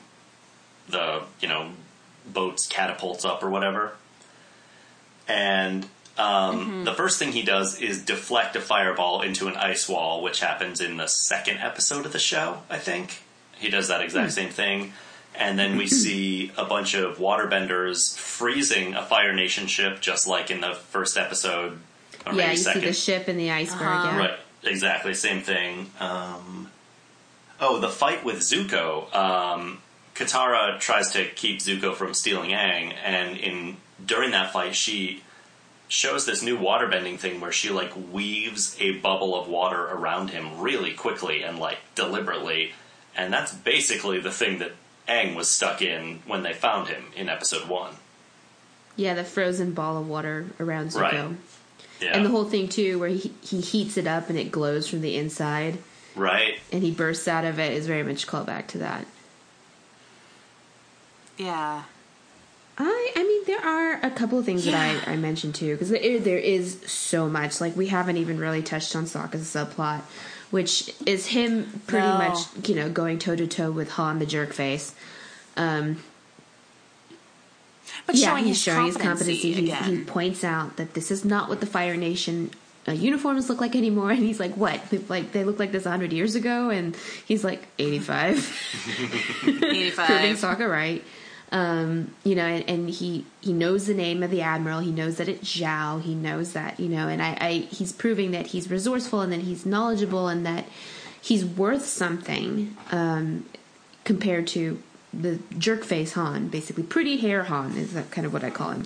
the, 0.90 1.24
you 1.40 1.48
know, 1.48 1.72
boat's 2.26 2.68
catapults 2.68 3.26
up 3.26 3.44
or 3.44 3.50
whatever. 3.50 3.94
And 5.28 5.86
um, 6.18 6.84
the 6.84 6.94
first 6.94 7.20
thing 7.20 7.32
he 7.32 7.44
does 7.44 7.80
is 7.80 8.04
deflect 8.04 8.56
a 8.56 8.62
fireball 8.62 9.22
into 9.22 9.48
an 9.48 9.56
ice 9.56 9.88
wall, 9.88 10.22
which 10.22 10.40
happens 10.42 10.82
in 10.82 10.98
the 10.98 11.08
second 11.08 11.58
episode 11.60 12.06
of 12.06 12.14
the 12.14 12.20
show, 12.20 12.62
I 12.70 12.78
think. 12.78 13.22
He 13.58 13.70
does 13.70 13.88
that 13.88 14.02
exact 14.02 14.34
same 14.34 14.50
thing. 14.50 14.94
And 15.36 15.58
then 15.58 15.78
we 15.78 15.88
see 16.04 16.52
a 16.58 16.66
bunch 16.66 16.94
of 16.94 17.18
waterbenders 17.18 18.18
freezing 18.18 18.94
a 18.94 19.04
Fire 19.04 19.34
Nation 19.34 19.68
ship, 19.68 20.02
just 20.02 20.28
like 20.28 20.52
in 20.52 20.62
the 20.62 20.74
first 20.74 21.18
episode. 21.18 21.80
Or 22.26 22.34
yeah, 22.34 22.38
maybe 22.38 22.52
you 22.52 22.58
second. 22.58 22.82
see 22.82 22.88
the 22.88 22.94
ship 22.94 23.28
and 23.28 23.40
the 23.40 23.52
iceberg. 23.52 23.80
Yeah. 23.82 24.18
Right, 24.18 24.40
exactly, 24.64 25.14
same 25.14 25.42
thing. 25.42 25.90
Um, 26.00 26.70
oh, 27.60 27.80
the 27.80 27.90
fight 27.90 28.24
with 28.24 28.40
Zuko. 28.40 29.14
Um, 29.16 29.82
Katara 30.22 30.80
tries 30.80 31.12
to 31.14 31.26
keep 31.26 31.60
Zuko 31.60 31.96
from 31.96 32.14
stealing 32.14 32.52
Aang, 32.52 32.94
and 33.04 33.38
in 33.38 33.78
during 34.06 34.32
that 34.32 34.54
fight, 34.54 34.76
she 34.76 35.24
shows 35.88 36.26
this 36.26 36.42
new 36.42 36.58
waterbending 36.58 37.18
thing 37.18 37.42
where 37.42 37.52
she 37.52 37.70
like 37.70 37.92
weaves 38.12 38.78
a 38.80 38.98
bubble 39.00 39.40
of 39.40 39.48
water 39.48 39.84
around 39.88 40.30
him 40.30 40.62
really 40.62 40.94
quickly 40.94 41.44
and 41.44 41.60
like 41.60 41.78
deliberately, 41.96 42.74
and 43.16 43.34
that's 43.34 43.54
basically 43.54 44.20
the 44.20 44.32
thing 44.32 44.60
that 44.60 44.72
Aang 45.08 45.36
was 45.36 45.54
stuck 45.54 45.82
in 45.82 46.22
when 46.26 46.44
they 46.44 46.54
found 46.54 46.88
him 46.88 47.06
in 47.16 47.28
episode 47.28 47.68
one. 47.68 47.96
Yeah, 48.96 49.14
the 49.14 49.24
frozen 49.24 49.74
ball 49.74 49.98
of 49.98 50.08
water 50.08 50.48
around 50.60 50.90
Zuko. 50.90 51.02
Right. 51.02 51.38
Yeah, 52.00 52.16
And 52.16 52.26
the 52.26 52.30
whole 52.30 52.46
thing 52.46 52.68
too, 52.68 53.00
where 53.00 53.10
he, 53.10 53.32
he 53.42 53.62
heats 53.62 53.98
it 53.98 54.08
up 54.08 54.30
and 54.30 54.38
it 54.38 54.52
glows 54.52 54.88
from 54.88 55.02
the 55.02 55.16
inside, 55.18 55.78
right. 56.16 56.60
and 56.72 56.84
he 56.84 56.92
bursts 56.92 57.28
out 57.28 57.46
of 57.46 57.60
it, 57.60 57.74
is 57.74 57.86
very 57.88 58.04
much 58.04 58.28
callback 58.28 58.68
to 58.68 58.80
that. 58.80 59.06
Yeah. 61.44 61.84
I 62.78 63.12
I 63.16 63.24
mean, 63.24 63.44
there 63.46 63.60
are 63.66 64.00
a 64.04 64.12
couple 64.12 64.40
of 64.40 64.46
things 64.46 64.66
Yeah. 64.66 64.72
that 64.94 65.08
I, 65.08 65.14
I 65.14 65.16
mentioned 65.18 65.56
too, 65.56 65.74
because 65.74 65.90
there, 65.90 66.20
there 66.20 66.38
is 66.38 66.82
so 66.86 67.28
much. 67.30 67.60
Like 67.62 67.76
we 67.76 67.88
haven't 67.88 68.18
even 68.18 68.40
really 68.40 68.62
touched 68.64 68.96
on 68.96 69.06
Sokka's 69.06 69.44
subplot, 69.48 70.02
which 70.52 70.94
is 71.06 71.28
him 71.28 71.82
pretty 71.88 72.08
No. 72.08 72.18
much 72.18 72.38
you 72.70 72.76
know 72.76 72.90
going 72.90 73.20
toe 73.20 73.36
to 73.36 73.48
toe 73.48 73.72
with 73.72 73.90
Hahn 73.92 74.20
the 74.20 74.26
jerk 74.26 74.54
face. 74.54 74.94
Um, 75.58 75.98
But 78.06 78.16
yeah, 78.16 78.30
showing 78.30 78.46
he's 78.46 78.56
his 78.56 78.64
showing 78.64 78.86
his 78.88 78.98
competency 78.98 79.54
competency. 79.54 79.92
He, 79.92 79.98
he 79.98 80.04
points 80.04 80.44
out 80.44 80.78
that 80.78 80.94
this 80.94 81.12
is 81.12 81.26
not 81.26 81.50
what 81.50 81.60
the 81.60 81.66
Fire 81.66 81.98
Nation 81.98 82.52
uh, 82.88 82.94
uniforms 82.94 83.50
look 83.50 83.60
like 83.62 83.76
anymore, 83.76 84.10
and 84.16 84.20
he's 84.24 84.40
like, 84.40 84.56
"What? 84.56 84.80
They- 84.90 84.98
Like 85.10 85.34
they 85.34 85.44
looked 85.44 85.60
like 85.60 85.72
this 85.74 85.84
hundred 85.84 86.14
years 86.14 86.36
ago?" 86.36 86.70
And 86.70 86.96
he's 87.26 87.44
like, 87.44 87.68
85 87.78 88.38
85 89.44 89.44
proving 89.44 89.64
85. 89.76 90.38
Sokka 90.38 90.70
right. 90.70 91.04
Um, 91.54 92.14
you 92.24 92.36
know, 92.36 92.46
and, 92.46 92.70
and 92.70 92.90
he 92.90 93.26
he 93.42 93.52
knows 93.52 93.86
the 93.86 93.94
name 93.94 94.24
of 94.24 94.32
the 94.32 94.42
admiral. 94.42 94.80
He 94.80 94.92
knows 94.92 95.18
that 95.18 95.28
it's 95.28 95.58
Zhao. 95.58 96.02
He 96.02 96.16
knows 96.16 96.54
that 96.54 96.80
you 96.80 96.88
know, 96.88 97.10
and 97.10 97.22
I, 97.22 97.38
I 97.42 97.52
he's 97.70 97.92
proving 97.92 98.32
that 98.32 98.48
he's 98.48 98.72
resourceful 98.72 99.20
and 99.22 99.34
that 99.34 99.42
he's 99.42 99.66
knowledgeable 99.66 100.30
and 100.30 100.46
that 100.46 100.66
he's 101.22 101.44
worth 101.44 101.86
something 101.86 102.76
um, 102.92 103.46
compared 104.06 104.48
to 104.48 104.82
the 105.14 105.40
jerk 105.58 105.84
face 105.84 106.14
Hahn, 106.14 106.48
basically 106.48 106.84
pretty 106.84 107.18
hair 107.18 107.44
Hahn 107.44 107.76
is 107.78 107.94
that 107.94 108.12
kind 108.12 108.26
of 108.26 108.34
what 108.34 108.44
I 108.44 108.50
call 108.50 108.72
him. 108.72 108.86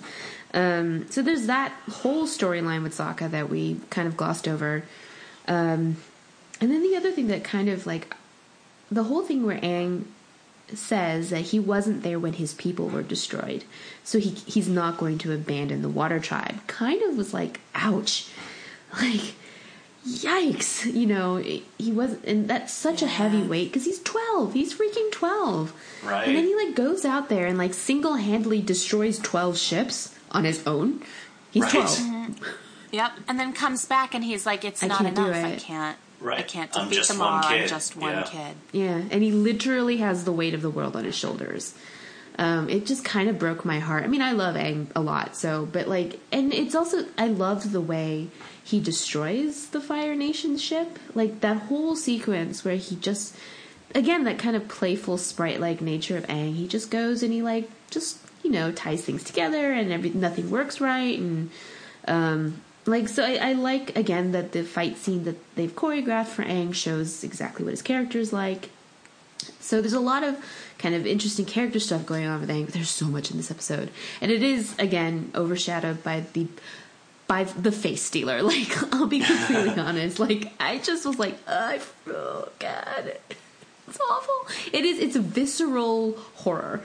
Um, 0.53 1.11
so 1.11 1.21
there's 1.21 1.47
that 1.47 1.71
whole 1.89 2.25
storyline 2.25 2.81
with 2.83 2.97
Sokka 2.97 3.29
that 3.31 3.49
we 3.49 3.79
kind 3.89 4.07
of 4.07 4.17
glossed 4.17 4.47
over. 4.47 4.83
Um, 5.47 5.97
and 6.61 6.71
then 6.71 6.81
the 6.81 6.95
other 6.95 7.11
thing 7.11 7.27
that 7.27 7.43
kind 7.43 7.69
of 7.69 7.85
like 7.85 8.15
the 8.89 9.03
whole 9.03 9.23
thing 9.23 9.45
where 9.45 9.59
Aang 9.59 10.05
says 10.73 11.29
that 11.29 11.41
he 11.41 11.59
wasn't 11.59 12.03
there 12.03 12.19
when 12.19 12.33
his 12.33 12.53
people 12.53 12.89
were 12.89 13.03
destroyed, 13.03 13.63
so 14.03 14.19
he 14.19 14.29
he's 14.29 14.67
not 14.67 14.97
going 14.97 15.17
to 15.19 15.33
abandon 15.33 15.81
the 15.81 15.89
Water 15.89 16.19
Tribe. 16.19 16.65
Kind 16.67 17.01
of 17.03 17.17
was 17.17 17.33
like, 17.33 17.59
ouch, 17.73 18.29
like 19.01 19.33
yikes, 20.07 20.91
you 20.91 21.05
know. 21.05 21.37
He 21.37 21.91
wasn't, 21.91 22.25
and 22.25 22.47
that's 22.47 22.73
such 22.73 23.01
a 23.01 23.07
heavy 23.07 23.41
weight 23.41 23.69
because 23.69 23.85
he's 23.85 24.01
twelve. 24.01 24.53
He's 24.53 24.73
freaking 24.77 25.11
twelve, 25.11 25.73
Right. 26.03 26.27
And 26.27 26.35
then 26.35 26.45
he 26.45 26.55
like 26.55 26.75
goes 26.75 27.05
out 27.05 27.29
there 27.29 27.45
and 27.47 27.57
like 27.57 27.73
single 27.73 28.15
handedly 28.15 28.61
destroys 28.61 29.19
twelve 29.19 29.57
ships 29.57 30.15
on 30.31 30.43
his 30.43 30.65
own. 30.67 31.01
He's 31.51 31.63
Right. 31.63 31.71
12 31.71 31.89
mm-hmm. 31.89 32.43
Yep. 32.91 33.11
And 33.27 33.39
then 33.39 33.51
comes 33.51 33.85
back 33.85 34.13
and 34.13 34.23
he's 34.23 34.45
like, 34.45 34.63
it's 34.63 34.81
I 34.81 34.87
not 34.87 34.99
can't 34.99 35.17
enough. 35.17 35.35
I 35.35 35.49
it. 35.49 35.97
Can't. 36.19 36.39
I 36.39 36.41
can't 36.43 36.77
I'm 36.77 36.89
defeat 36.89 37.07
them 37.07 37.19
one 37.19 37.27
all. 37.27 37.41
I'm 37.43 37.67
just 37.67 37.95
one 37.95 38.11
Yeah. 38.11 38.23
kid. 38.23 38.55
Yeah, 38.71 39.01
and 39.11 39.23
he 39.23 39.31
literally 39.31 39.97
has 39.97 40.23
the 40.23 40.31
weight 40.31 40.53
of 40.53 40.61
the 40.61 40.69
world 40.69 40.95
on 40.95 41.03
his 41.05 41.15
shoulders. 41.15 41.73
Um, 42.37 42.69
it 42.69 42.85
just 42.85 43.05
kind 43.05 43.29
of 43.29 43.39
broke 43.39 43.63
my 43.63 43.79
heart. 43.79 44.03
I 44.03 44.07
mean, 44.07 44.21
I 44.21 44.33
love 44.33 44.55
Aang 44.55 44.87
a 44.95 44.99
lot, 44.99 45.37
so 45.37 45.65
but 45.71 45.87
like, 45.87 46.19
and 46.33 46.53
it's 46.53 46.75
also 46.75 47.05
I 47.17 47.27
loved 47.27 47.71
the 47.71 47.79
way 47.79 48.27
he 48.61 48.79
destroys 48.81 49.67
the 49.67 49.79
Fire 49.79 50.15
Nation 50.15 50.57
ship, 50.57 50.99
like 51.13 51.39
that 51.41 51.57
whole 51.57 51.95
sequence 51.95 52.65
where 52.65 52.75
he 52.75 52.97
just, 52.97 53.35
again, 53.93 54.25
that 54.25 54.37
kind 54.37 54.55
of 54.57 54.67
playful 54.67 55.17
sprite-like 55.17 55.79
nature 55.81 56.17
of 56.17 56.25
Aang. 56.27 56.55
He 56.55 56.67
just 56.67 56.91
goes 56.91 57.23
and 57.23 57.31
he 57.31 57.41
like 57.41 57.69
just 57.89 58.17
you 58.43 58.51
know 58.51 58.69
ties 58.71 59.03
things 59.05 59.23
together, 59.23 59.71
and 59.71 59.93
every 59.93 60.09
nothing 60.09 60.49
works 60.51 60.81
right, 60.81 61.17
and 61.17 61.49
um, 62.07 62.59
like 62.85 63.07
so 63.07 63.23
I, 63.23 63.49
I 63.49 63.53
like 63.53 63.95
again 63.97 64.31
that 64.33 64.51
the 64.51 64.63
fight 64.63 64.97
scene 64.97 65.23
that 65.23 65.37
they've 65.55 65.73
choreographed 65.75 66.27
for 66.27 66.43
Aang 66.43 66.73
shows 66.73 67.23
exactly 67.23 67.65
what 67.65 67.71
his 67.71 67.81
character 67.81 68.19
is 68.19 68.31
like. 68.31 68.69
So 69.59 69.81
there's 69.81 69.93
a 69.93 69.99
lot 69.99 70.23
of 70.23 70.37
kind 70.77 70.95
of 70.95 71.05
interesting 71.05 71.45
character 71.45 71.79
stuff 71.79 72.05
going 72.05 72.25
on 72.25 72.41
with 72.41 72.49
Aang. 72.49 72.65
But 72.65 72.73
there's 72.73 72.89
so 72.89 73.05
much 73.05 73.31
in 73.31 73.37
this 73.37 73.51
episode, 73.51 73.89
and 74.21 74.31
it 74.31 74.43
is 74.43 74.75
again 74.77 75.31
overshadowed 75.35 76.03
by 76.03 76.25
the 76.33 76.47
by 77.27 77.43
the 77.45 77.71
face 77.71 78.01
stealer. 78.01 78.41
Like 78.43 78.93
I'll 78.93 79.07
be 79.07 79.19
completely 79.19 79.69
honest. 79.81 80.19
Like 80.19 80.53
I 80.59 80.77
just 80.77 81.05
was 81.05 81.17
like, 81.17 81.37
I 81.47 81.79
oh 82.07 82.49
god, 82.59 83.17
it's 83.87 83.99
awful. 83.99 84.47
It 84.71 84.85
is. 84.85 84.99
It's 84.99 85.15
a 85.15 85.21
visceral 85.21 86.13
horror. 86.35 86.81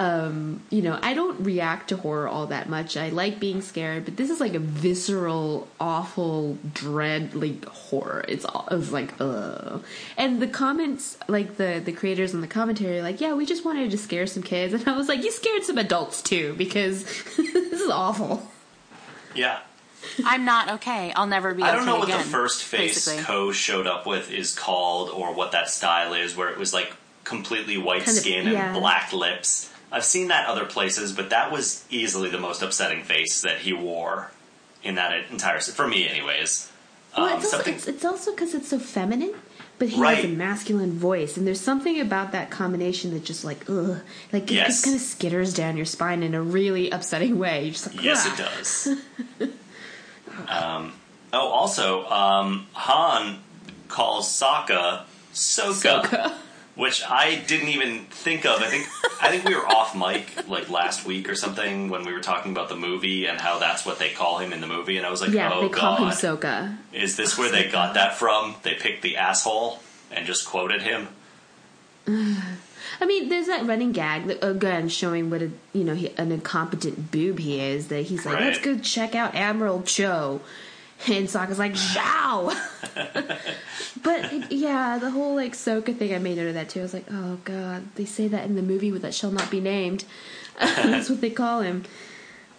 Um, 0.00 0.62
you 0.70 0.80
know, 0.80 0.98
I 1.02 1.12
don't 1.12 1.44
react 1.44 1.90
to 1.90 1.96
horror 1.98 2.26
all 2.26 2.46
that 2.46 2.70
much. 2.70 2.96
I 2.96 3.10
like 3.10 3.38
being 3.38 3.60
scared, 3.60 4.06
but 4.06 4.16
this 4.16 4.30
is 4.30 4.40
like 4.40 4.54
a 4.54 4.58
visceral, 4.58 5.68
awful, 5.78 6.56
dread 6.72 7.34
like 7.34 7.66
horror. 7.66 8.24
It's 8.26 8.46
all 8.46 8.66
it 8.70 8.76
was 8.76 8.92
like, 8.92 9.12
ugh. 9.20 9.84
And 10.16 10.40
the 10.40 10.46
comments, 10.48 11.18
like 11.28 11.58
the 11.58 11.82
the 11.84 11.92
creators 11.92 12.32
and 12.32 12.42
the 12.42 12.46
commentary, 12.48 13.00
are 13.00 13.02
like, 13.02 13.20
yeah, 13.20 13.34
we 13.34 13.44
just 13.44 13.62
wanted 13.62 13.90
to 13.90 13.98
scare 13.98 14.26
some 14.26 14.42
kids, 14.42 14.72
and 14.72 14.88
I 14.88 14.96
was 14.96 15.06
like, 15.06 15.22
you 15.22 15.30
scared 15.30 15.64
some 15.64 15.76
adults 15.76 16.22
too 16.22 16.54
because 16.56 17.04
this 17.36 17.80
is 17.80 17.90
awful. 17.90 18.50
Yeah. 19.34 19.58
I'm 20.24 20.46
not 20.46 20.70
okay. 20.76 21.12
I'll 21.14 21.26
never 21.26 21.52
be 21.52 21.62
I 21.62 21.72
don't 21.72 21.82
okay 21.82 21.86
know 21.90 21.98
what 21.98 22.08
again, 22.08 22.18
the 22.22 22.24
first 22.24 22.62
face 22.64 23.04
basically. 23.04 23.22
Ko 23.24 23.52
showed 23.52 23.86
up 23.86 24.06
with 24.06 24.30
is 24.30 24.54
called 24.58 25.10
or 25.10 25.34
what 25.34 25.52
that 25.52 25.68
style 25.68 26.14
is, 26.14 26.34
where 26.34 26.48
it 26.48 26.56
was 26.56 26.72
like 26.72 26.90
completely 27.24 27.76
white 27.76 28.04
Kind 28.04 28.16
of- 28.16 28.22
skin 28.22 28.46
yeah. 28.48 28.70
and 28.72 28.80
black 28.80 29.12
lips. 29.12 29.66
I've 29.92 30.04
seen 30.04 30.28
that 30.28 30.46
other 30.46 30.64
places, 30.66 31.12
but 31.12 31.30
that 31.30 31.50
was 31.50 31.84
easily 31.90 32.30
the 32.30 32.38
most 32.38 32.62
upsetting 32.62 33.02
face 33.02 33.42
that 33.42 33.58
he 33.58 33.72
wore 33.72 34.30
in 34.82 34.94
that 34.96 35.30
entire. 35.30 35.58
For 35.60 35.86
me, 35.88 36.08
anyways. 36.08 36.70
Well, 37.16 37.26
Um, 37.26 37.38
it's, 37.40 37.52
also, 37.52 37.70
it's, 37.70 37.88
it's 37.88 38.04
also 38.04 38.30
because 38.30 38.54
it's 38.54 38.68
so 38.68 38.78
feminine, 38.78 39.34
but 39.80 39.88
he 39.88 40.00
has 40.00 40.24
a 40.24 40.28
masculine 40.28 40.92
voice, 40.92 41.36
and 41.36 41.44
there's 41.44 41.60
something 41.60 41.98
about 42.00 42.30
that 42.32 42.50
combination 42.50 43.12
that 43.14 43.24
just 43.24 43.44
like, 43.44 43.68
ugh, 43.68 43.98
like 44.32 44.44
it 44.44 44.54
Yes. 44.54 44.66
just 44.68 44.84
kind 44.84 44.94
of 44.96 45.02
skitters 45.02 45.54
down 45.56 45.76
your 45.76 45.86
spine 45.86 46.22
in 46.22 46.34
a 46.34 46.42
really 46.42 46.88
upsetting 46.90 47.38
way. 47.40 47.64
You're 47.64 47.72
just 47.72 47.92
like, 47.94 48.04
Yes, 48.04 48.26
it 48.26 48.36
does. 48.36 48.88
um, 50.48 50.92
oh, 51.32 51.48
also, 51.48 52.06
um, 52.08 52.66
Hahn 52.72 53.40
calls 53.88 54.28
Sokka 54.28 55.02
Soka, 55.34 56.02
Soka. 56.04 56.32
Which 56.80 57.02
I 57.06 57.36
didn't 57.46 57.68
even 57.68 58.06
think 58.06 58.44
of. 58.46 58.60
I 58.60 58.66
think 58.68 58.86
I 59.22 59.28
think 59.28 59.44
we 59.44 59.54
were 59.54 59.66
off 59.66 59.94
mic 59.94 60.48
like 60.48 60.70
last 60.70 61.04
week 61.04 61.28
or 61.28 61.34
something 61.34 61.90
when 61.90 62.04
we 62.04 62.12
were 62.12 62.20
talking 62.20 62.52
about 62.52 62.68
the 62.70 62.76
movie 62.76 63.26
and 63.26 63.38
how 63.40 63.58
that's 63.58 63.84
what 63.84 63.98
they 63.98 64.10
call 64.10 64.38
him 64.38 64.52
in 64.52 64.60
the 64.60 64.66
movie, 64.66 64.96
and 64.96 65.06
I 65.06 65.10
was 65.10 65.20
like, 65.20 65.30
Yeah, 65.32 65.50
oh 65.52 65.62
they 65.62 65.68
call 65.68 65.98
god, 65.98 66.12
him 66.14 66.36
Soka. 66.38 66.76
is 66.92 67.16
this 67.16 67.36
where 67.38 67.50
they 67.52 67.68
got 67.70 67.94
that 67.94 68.14
from? 68.16 68.54
They 68.62 68.74
picked 68.74 69.02
the 69.02 69.16
asshole 69.18 69.80
and 70.10 70.26
just 70.26 70.46
quoted 70.46 70.82
him. 70.82 71.08
I 72.08 73.06
mean, 73.06 73.28
there's 73.28 73.46
that 73.46 73.66
running 73.66 73.92
gag 73.92 74.26
that, 74.26 74.44
again 74.44 74.88
showing 74.88 75.30
what 75.30 75.42
a 75.42 75.50
you 75.72 75.84
know 75.84 75.94
he, 75.94 76.08
an 76.16 76.32
incompetent 76.32 77.10
boob 77.10 77.38
he 77.38 77.60
is. 77.60 77.88
That 77.88 78.02
he's 78.02 78.24
like, 78.26 78.36
Right. 78.36 78.44
let's 78.44 78.58
go 78.60 78.78
check 78.78 79.14
out 79.14 79.34
Admiral 79.34 79.82
Cho, 79.82 80.40
and 81.08 81.26
Sokka's 81.28 81.58
like, 81.58 81.72
Zhao. 81.74 82.54
but 84.02 84.32
it- 84.32 84.52
yeah, 84.52 84.98
the 84.98 85.10
whole 85.10 85.34
like 85.34 85.52
Soka 85.54 85.96
thing, 85.96 86.14
I 86.14 86.18
made 86.18 86.36
note 86.36 86.48
of 86.48 86.54
that 86.54 86.68
too. 86.68 86.80
I 86.80 86.82
was 86.82 86.94
like, 86.94 87.06
oh 87.10 87.38
god, 87.44 87.84
they 87.94 88.04
say 88.04 88.28
that 88.28 88.44
in 88.46 88.56
the 88.56 88.62
movie 88.62 88.92
with 88.92 89.02
that 89.02 89.14
shall 89.14 89.30
not 89.30 89.50
be 89.50 89.60
named. 89.60 90.04
That's 90.60 91.08
what 91.08 91.20
they 91.20 91.30
call 91.30 91.60
him. 91.62 91.84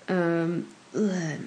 Um, 0.09 0.68
uh, 0.93 1.38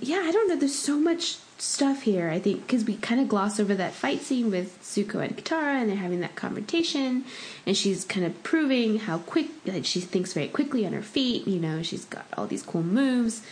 yeah, 0.00 0.22
I 0.24 0.30
don't 0.32 0.48
know. 0.48 0.56
There's 0.56 0.74
so 0.74 0.98
much 0.98 1.36
stuff 1.58 2.02
here. 2.02 2.30
I 2.30 2.38
think 2.38 2.62
because 2.62 2.84
we 2.84 2.96
kind 2.96 3.20
of 3.20 3.28
gloss 3.28 3.58
over 3.60 3.74
that 3.74 3.92
fight 3.92 4.20
scene 4.22 4.50
with 4.50 4.80
Zuko 4.82 5.22
and 5.24 5.36
Katara, 5.36 5.80
and 5.80 5.88
they're 5.88 5.96
having 5.96 6.20
that 6.20 6.34
confrontation, 6.36 7.24
and 7.66 7.76
she's 7.76 8.04
kind 8.04 8.24
of 8.26 8.42
proving 8.42 8.98
how 9.00 9.18
quick, 9.18 9.48
like 9.66 9.84
she 9.84 10.00
thinks 10.00 10.32
very 10.32 10.48
quickly 10.48 10.86
on 10.86 10.92
her 10.92 11.02
feet. 11.02 11.46
You 11.46 11.60
know, 11.60 11.82
she's 11.82 12.04
got 12.04 12.26
all 12.36 12.46
these 12.46 12.62
cool 12.62 12.82
moves. 12.82 13.42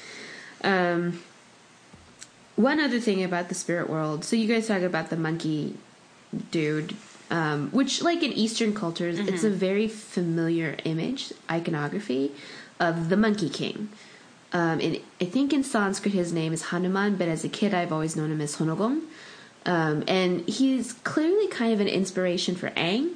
Um, 0.65 1.23
one 2.57 2.81
other 2.81 3.01
thing 3.01 3.23
about 3.23 3.49
the 3.49 3.55
spirit 3.55 3.89
world. 3.89 4.25
So 4.25 4.35
you 4.35 4.49
guys 4.49 4.67
talk 4.67 4.83
about 4.83 5.11
the 5.11 5.17
monkey 5.17 5.77
dude, 6.51 6.95
um, 7.31 7.71
which, 7.71 8.03
like 8.03 8.23
in 8.23 8.33
Eastern 8.33 8.75
cultures, 8.75 9.19
it's 9.19 9.45
a 9.45 9.51
very 9.51 9.89
familiar 9.89 10.77
image, 10.85 11.33
iconography 11.51 12.33
of 12.81 13.09
the 13.09 13.17
Monkey 13.17 13.49
King. 13.49 13.89
Um, 14.53 14.81
and 14.81 15.01
I 15.21 15.25
think 15.25 15.53
in 15.53 15.63
Sanskrit 15.63 16.15
his 16.15 16.33
name 16.33 16.53
is 16.53 16.63
Hanuman, 16.65 17.17
but 17.17 17.29
as 17.29 17.45
a 17.45 17.49
kid 17.49 17.75
I've 17.75 17.93
always 17.93 18.17
known 18.17 18.31
him 18.31 18.41
as 18.41 18.57
Honogong. 18.57 19.03
Um, 19.65 20.05
and 20.07 20.49
he's 20.49 20.93
clearly 20.93 21.49
kind 21.49 21.73
of 21.73 21.81
an 21.81 21.89
inspiration 21.89 22.55
for 22.55 22.71
Aang 22.71 23.15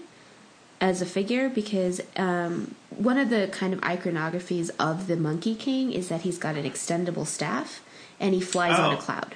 as 0.80 1.00
a 1.00 1.06
figure 1.06 1.48
because 1.48 2.00
um, 2.16 2.74
one 2.90 3.16
of 3.16 3.30
the 3.30 3.48
kind 3.52 3.72
of 3.72 3.80
iconographies 3.82 4.70
of 4.78 5.06
the 5.06 5.16
Monkey 5.16 5.54
King 5.54 5.92
is 5.92 6.08
that 6.08 6.22
he's 6.22 6.38
got 6.38 6.56
an 6.56 6.64
extendable 6.64 7.26
staff 7.26 7.82
and 8.20 8.34
he 8.34 8.40
flies 8.40 8.78
on 8.78 8.94
Oh. 8.94 8.98
a 8.98 9.00
cloud. 9.00 9.34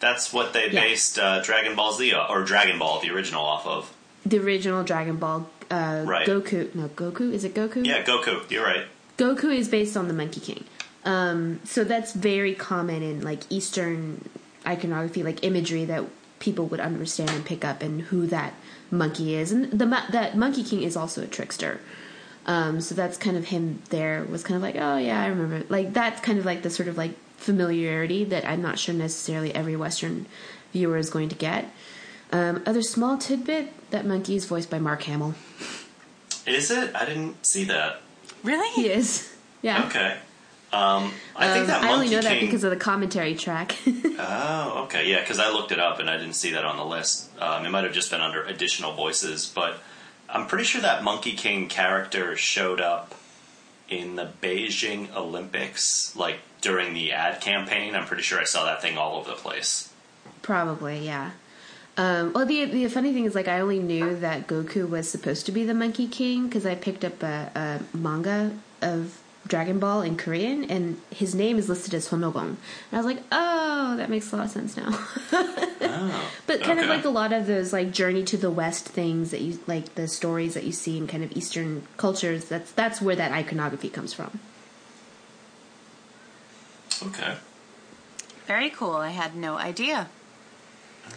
That's 0.00 0.32
what 0.32 0.52
they 0.52 0.70
Yeah. 0.70 0.82
based 0.82 1.18
uh, 1.18 1.40
Dragon 1.40 1.74
Ball 1.76 1.92
Z 1.92 2.12
or 2.28 2.42
Dragon 2.42 2.78
Ball, 2.78 3.00
the 3.00 3.10
original, 3.10 3.44
off 3.44 3.66
of. 3.66 3.90
The 4.26 4.38
original 4.38 4.82
Dragon 4.84 5.16
Ball 5.16 5.48
uh, 5.70 6.02
Right. 6.04 6.26
Goku, 6.26 6.74
no 6.74 6.88
Goku, 6.88 7.32
is 7.32 7.42
it 7.44 7.54
Goku? 7.54 7.86
Yeah, 7.86 8.02
Goku. 8.02 8.50
You're 8.50 8.64
right. 8.64 8.84
Goku 9.16 9.54
is 9.56 9.68
based 9.68 9.96
on 9.96 10.08
the 10.08 10.14
Monkey 10.14 10.40
King. 10.40 10.64
Um, 11.06 11.60
so 11.64 11.84
that's 11.84 12.12
very 12.12 12.54
common 12.54 13.02
in 13.02 13.22
like 13.22 13.42
Eastern 13.50 14.28
iconography, 14.66 15.22
like 15.22 15.42
imagery 15.44 15.84
that 15.86 16.04
people 16.38 16.66
would 16.66 16.80
understand 16.80 17.30
and 17.30 17.44
pick 17.44 17.64
up, 17.64 17.82
and 17.82 18.02
who 18.02 18.26
that 18.26 18.52
monkey 18.90 19.34
is. 19.34 19.52
And 19.52 19.70
the 19.70 19.86
that 20.10 20.36
Monkey 20.36 20.62
King 20.64 20.82
is 20.82 20.96
also 20.96 21.22
a 21.22 21.26
trickster. 21.26 21.80
Um, 22.46 22.80
so 22.80 22.94
that's 22.94 23.16
kind 23.16 23.36
of 23.36 23.46
him. 23.46 23.80
There 23.90 24.24
was 24.30 24.42
kind 24.42 24.56
of 24.56 24.62
like, 24.62 24.76
oh 24.76 24.98
yeah, 24.98 25.22
I 25.22 25.26
remember. 25.28 25.64
Like 25.70 25.92
that's 25.94 26.20
kind 26.20 26.38
of 26.38 26.44
like 26.44 26.62
the 26.62 26.70
sort 26.70 26.88
of 26.88 26.98
like 26.98 27.12
familiarity 27.44 28.24
that 28.24 28.44
I'm 28.44 28.62
not 28.62 28.78
sure 28.78 28.94
necessarily 28.94 29.54
every 29.54 29.76
Western 29.76 30.26
viewer 30.72 30.96
is 30.96 31.10
going 31.10 31.28
to 31.28 31.36
get. 31.36 31.70
Um, 32.32 32.62
other 32.66 32.82
small 32.82 33.16
tidbit: 33.18 33.90
that 33.90 34.04
monkey 34.06 34.34
is 34.36 34.44
voiced 34.46 34.70
by 34.70 34.78
Mark 34.78 35.02
Hamill. 35.04 35.34
Is 36.46 36.70
it? 36.70 36.94
I 36.94 37.04
didn't 37.04 37.44
see 37.46 37.64
that. 37.64 38.00
Really? 38.42 38.68
He 38.74 38.88
is. 38.90 39.32
Yeah. 39.62 39.86
Okay. 39.86 40.16
Um, 40.72 41.12
I 41.36 41.46
think 41.52 41.60
Um, 41.62 41.66
that 41.68 41.82
I 41.84 41.92
only 41.92 42.06
Monkey 42.06 42.16
know 42.16 42.22
that 42.22 42.38
King. 42.38 42.46
because 42.46 42.64
of 42.64 42.70
the 42.70 42.76
commentary 42.76 43.34
track. 43.36 43.76
Oh, 44.26 44.84
okay, 44.84 45.10
yeah, 45.10 45.20
because 45.20 45.38
I 45.40 45.50
looked 45.50 45.70
it 45.72 45.78
up 45.80 45.98
and 45.98 46.08
I 46.08 46.16
didn't 46.16 46.34
see 46.34 46.52
that 46.52 46.64
on 46.64 46.76
the 46.76 46.84
list. 46.84 47.28
Um, 47.40 47.66
it 47.66 47.70
might 47.70 47.84
have 47.84 47.92
just 47.92 48.10
been 48.10 48.20
under 48.20 48.42
additional 48.44 48.92
voices, 48.94 49.50
but 49.52 49.80
I'm 50.28 50.46
pretty 50.46 50.64
sure 50.64 50.80
that 50.80 51.02
Monkey 51.04 51.32
King 51.32 51.68
character 51.68 52.34
showed 52.36 52.80
up 52.80 53.14
in 53.88 54.14
the 54.16 54.30
Beijing 54.40 55.14
Olympics, 55.14 56.14
like 56.16 56.38
during 56.64 56.94
the 56.94 57.12
ad 57.12 57.40
campaign. 57.42 57.94
I'm 57.94 58.06
pretty 58.06 58.22
sure 58.22 58.40
I 58.40 58.44
saw 58.44 58.64
that 58.64 58.82
thing 58.82 58.96
all 58.96 59.18
over 59.18 59.30
the 59.30 59.36
place. 59.36 59.92
Probably, 60.42 61.04
yeah. 61.04 61.32
Um, 61.96 62.32
well, 62.32 62.46
the 62.46 62.64
the 62.64 62.88
funny 62.88 63.12
thing 63.12 63.24
is, 63.24 63.34
like, 63.34 63.46
I 63.46 63.60
only 63.60 63.78
knew 63.78 64.16
that 64.16 64.48
Goku 64.48 64.88
was 64.88 65.08
supposed 65.08 65.46
to 65.46 65.52
be 65.52 65.64
the 65.64 65.74
Monkey 65.74 66.08
King 66.08 66.48
because 66.48 66.66
I 66.66 66.74
picked 66.74 67.04
up 67.04 67.22
a, 67.22 67.52
a 67.54 67.96
manga 67.96 68.56
of 68.80 69.20
Dragon 69.46 69.78
Ball 69.78 70.02
in 70.02 70.16
Korean, 70.16 70.64
and 70.64 71.00
his 71.10 71.34
name 71.34 71.58
is 71.58 71.68
listed 71.68 71.94
as 71.94 72.08
Honogong. 72.08 72.56
And 72.56 72.58
I 72.92 72.96
was 72.96 73.06
like, 73.06 73.22
oh, 73.30 73.96
that 73.98 74.10
makes 74.10 74.32
a 74.32 74.36
lot 74.36 74.46
of 74.46 74.50
sense 74.50 74.76
now. 74.76 74.98
Oh, 75.86 76.32
but 76.48 76.60
kind 76.62 76.80
of 76.80 76.86
like 76.86 77.04
a 77.04 77.10
lot 77.10 77.32
of 77.32 77.46
those 77.46 77.72
like 77.72 77.92
journey 77.92 78.24
to 78.24 78.36
the 78.36 78.50
west 78.50 78.88
things 78.88 79.30
that 79.30 79.42
you 79.42 79.60
like 79.68 79.94
the 79.94 80.08
stories 80.08 80.54
that 80.54 80.64
you 80.64 80.72
see 80.72 80.96
in 80.96 81.06
kind 81.06 81.22
of 81.22 81.30
Eastern 81.36 81.86
cultures. 81.98 82.46
That's 82.46 82.72
that's 82.72 83.00
where 83.00 83.14
that 83.14 83.30
iconography 83.30 83.90
comes 83.90 84.12
from. 84.12 84.40
Okay. 87.02 87.36
Very 88.46 88.70
cool. 88.70 88.96
I 88.96 89.10
had 89.10 89.34
no 89.36 89.56
idea. 89.56 90.08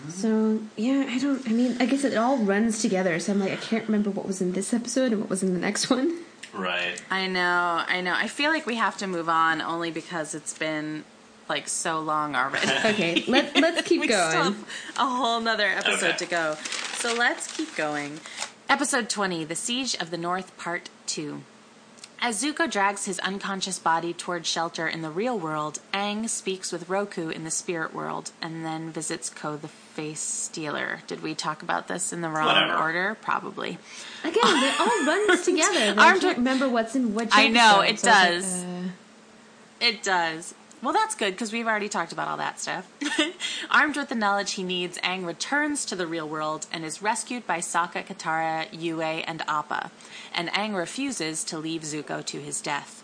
So 0.10 0.60
yeah, 0.76 1.06
I 1.10 1.18
don't. 1.18 1.46
I 1.48 1.52
mean, 1.52 1.78
I 1.80 1.86
guess 1.86 2.04
it 2.04 2.16
all 2.18 2.38
runs 2.38 2.82
together. 2.82 3.20
So 3.20 3.32
I'm 3.34 3.40
like, 3.40 3.52
I 3.54 3.56
can't 3.56 3.86
remember 3.88 4.10
what 4.10 4.26
was 4.26 4.42
in 4.42 4.52
this 4.54 4.74
episode 4.74 5.12
and 5.12 5.22
what 5.22 5.30
was 5.30 5.44
in 5.44 5.54
the 5.54 5.60
next 5.60 5.90
one. 5.90 6.20
Right. 6.54 7.02
I 7.10 7.28
know, 7.28 7.84
I 7.88 8.02
know. 8.02 8.14
I 8.16 8.28
feel 8.28 8.52
like 8.52 8.66
we 8.66 8.76
have 8.76 8.98
to 8.98 9.08
move 9.08 9.30
on 9.30 9.62
only 9.62 9.92
because 9.92 10.34
it's 10.36 10.58
been 10.58 11.04
like 11.50 11.68
so 11.68 12.00
long 12.00 12.36
already. 12.36 12.68
Okay, 12.94 13.24
let 13.28 13.56
let's 13.56 13.82
keep 13.88 14.02
we 14.02 14.08
still 14.08 14.20
going. 14.32 14.54
have 14.54 14.70
a 14.98 15.06
whole 15.06 15.40
nother 15.40 15.68
episode 15.68 16.08
Okay. 16.10 16.18
to 16.18 16.26
go. 16.26 16.56
So 16.98 17.14
let's 17.14 17.56
keep 17.56 17.76
going. 17.76 18.20
Episode 18.70 19.10
20 19.10 19.46
The 19.46 19.56
Siege 19.56 19.96
of 19.96 20.12
the 20.12 20.18
North, 20.18 20.56
Part 20.58 20.90
2. 21.06 21.42
As 22.20 22.42
Zuko 22.44 22.70
drags 22.70 23.06
his 23.06 23.20
unconscious 23.20 23.78
body 23.78 24.12
toward 24.12 24.46
shelter 24.46 24.88
in 24.88 25.04
the 25.04 25.12
real 25.12 25.38
world, 25.38 25.80
Aang 25.94 26.28
speaks 26.28 26.72
with 26.72 26.90
Roku 26.90 27.30
in 27.30 27.44
the 27.44 27.52
spirit 27.52 27.94
world 27.94 28.32
and 28.42 28.66
then 28.66 28.92
visits 28.92 29.30
Ko 29.30 29.56
the 29.56 29.68
Face 29.68 30.20
Stealer. 30.20 31.02
Did 31.06 31.22
we 31.22 31.36
talk 31.36 31.62
about 31.62 31.88
this 31.88 32.12
in 32.12 32.22
the 32.22 32.30
wrong 32.30 32.48
Whatever. 32.48 32.76
order? 32.76 33.18
Probably. 33.22 33.78
Again, 34.24 34.34
it 34.46 34.80
all 34.80 35.06
runs 35.28 35.46
together. 35.46 35.94
but 35.94 36.02
I 36.02 36.08
Armed 36.10 36.22
can't 36.22 36.38
remember 36.40 36.68
what's 36.68 36.96
in 36.96 37.14
which. 37.14 37.30
I 37.32 37.50
know, 37.50 37.82
episode, 37.82 37.94
it 37.94 38.00
so 38.00 38.08
does. 38.08 38.64
like, 38.64 38.68
uh, 38.68 39.86
It 39.86 40.04
does. 40.04 40.54
Well, 40.82 40.94
that's 40.94 41.16
good 41.16 41.34
because 41.34 41.52
we've 41.52 41.66
already 41.66 41.90
talked 41.90 42.12
about 42.12 42.28
all 42.28 42.38
that 42.38 42.60
stuff. 42.60 42.88
Armed 43.72 43.98
with 43.98 44.10
the 44.10 44.16
knowledge 44.16 44.54
he 44.54 44.64
needs, 44.64 45.00
Aang 45.00 45.26
returns 45.26 45.86
to 45.86 45.96
the 45.96 46.06
real 46.06 46.30
world 46.30 46.68
and 46.72 46.86
is 46.86 47.02
rescued 47.02 47.48
by 47.48 47.60
Sokka, 47.60 48.06
Katara, 48.06 48.68
Yue, 48.72 49.02
and 49.02 49.42
Appa. 49.48 49.90
And 50.36 50.50
Aang 50.50 50.76
refuses 50.76 51.44
to 51.46 51.58
leave 51.58 51.82
Zuko 51.82 52.24
to 52.26 52.40
his 52.40 52.62
death. 52.62 53.04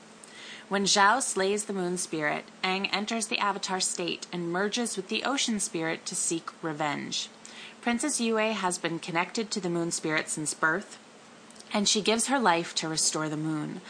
When 0.69 0.85
Zhao 0.85 1.21
slays 1.21 1.65
the 1.65 1.73
moon 1.73 1.97
spirit, 1.97 2.45
Aang 2.63 2.89
enters 2.93 3.27
the 3.27 3.39
Avatar 3.39 3.79
state 3.79 4.27
and 4.31 4.51
merges 4.51 4.95
with 4.95 5.07
the 5.07 5.23
ocean 5.23 5.59
spirit 5.59 6.05
to 6.05 6.15
seek 6.15 6.49
revenge. 6.61 7.27
Princess 7.81 8.21
Yue 8.21 8.37
has 8.53 8.77
been 8.77 8.99
connected 8.99 9.49
to 9.51 9.59
the 9.59 9.69
moon 9.69 9.91
spirit 9.91 10.29
since 10.29 10.53
birth, 10.53 10.97
and 11.73 11.89
she 11.89 12.01
gives 12.01 12.27
her 12.27 12.39
life 12.39 12.73
to 12.75 12.87
restore 12.87 13.29
the 13.29 13.35
moon. 13.35 13.81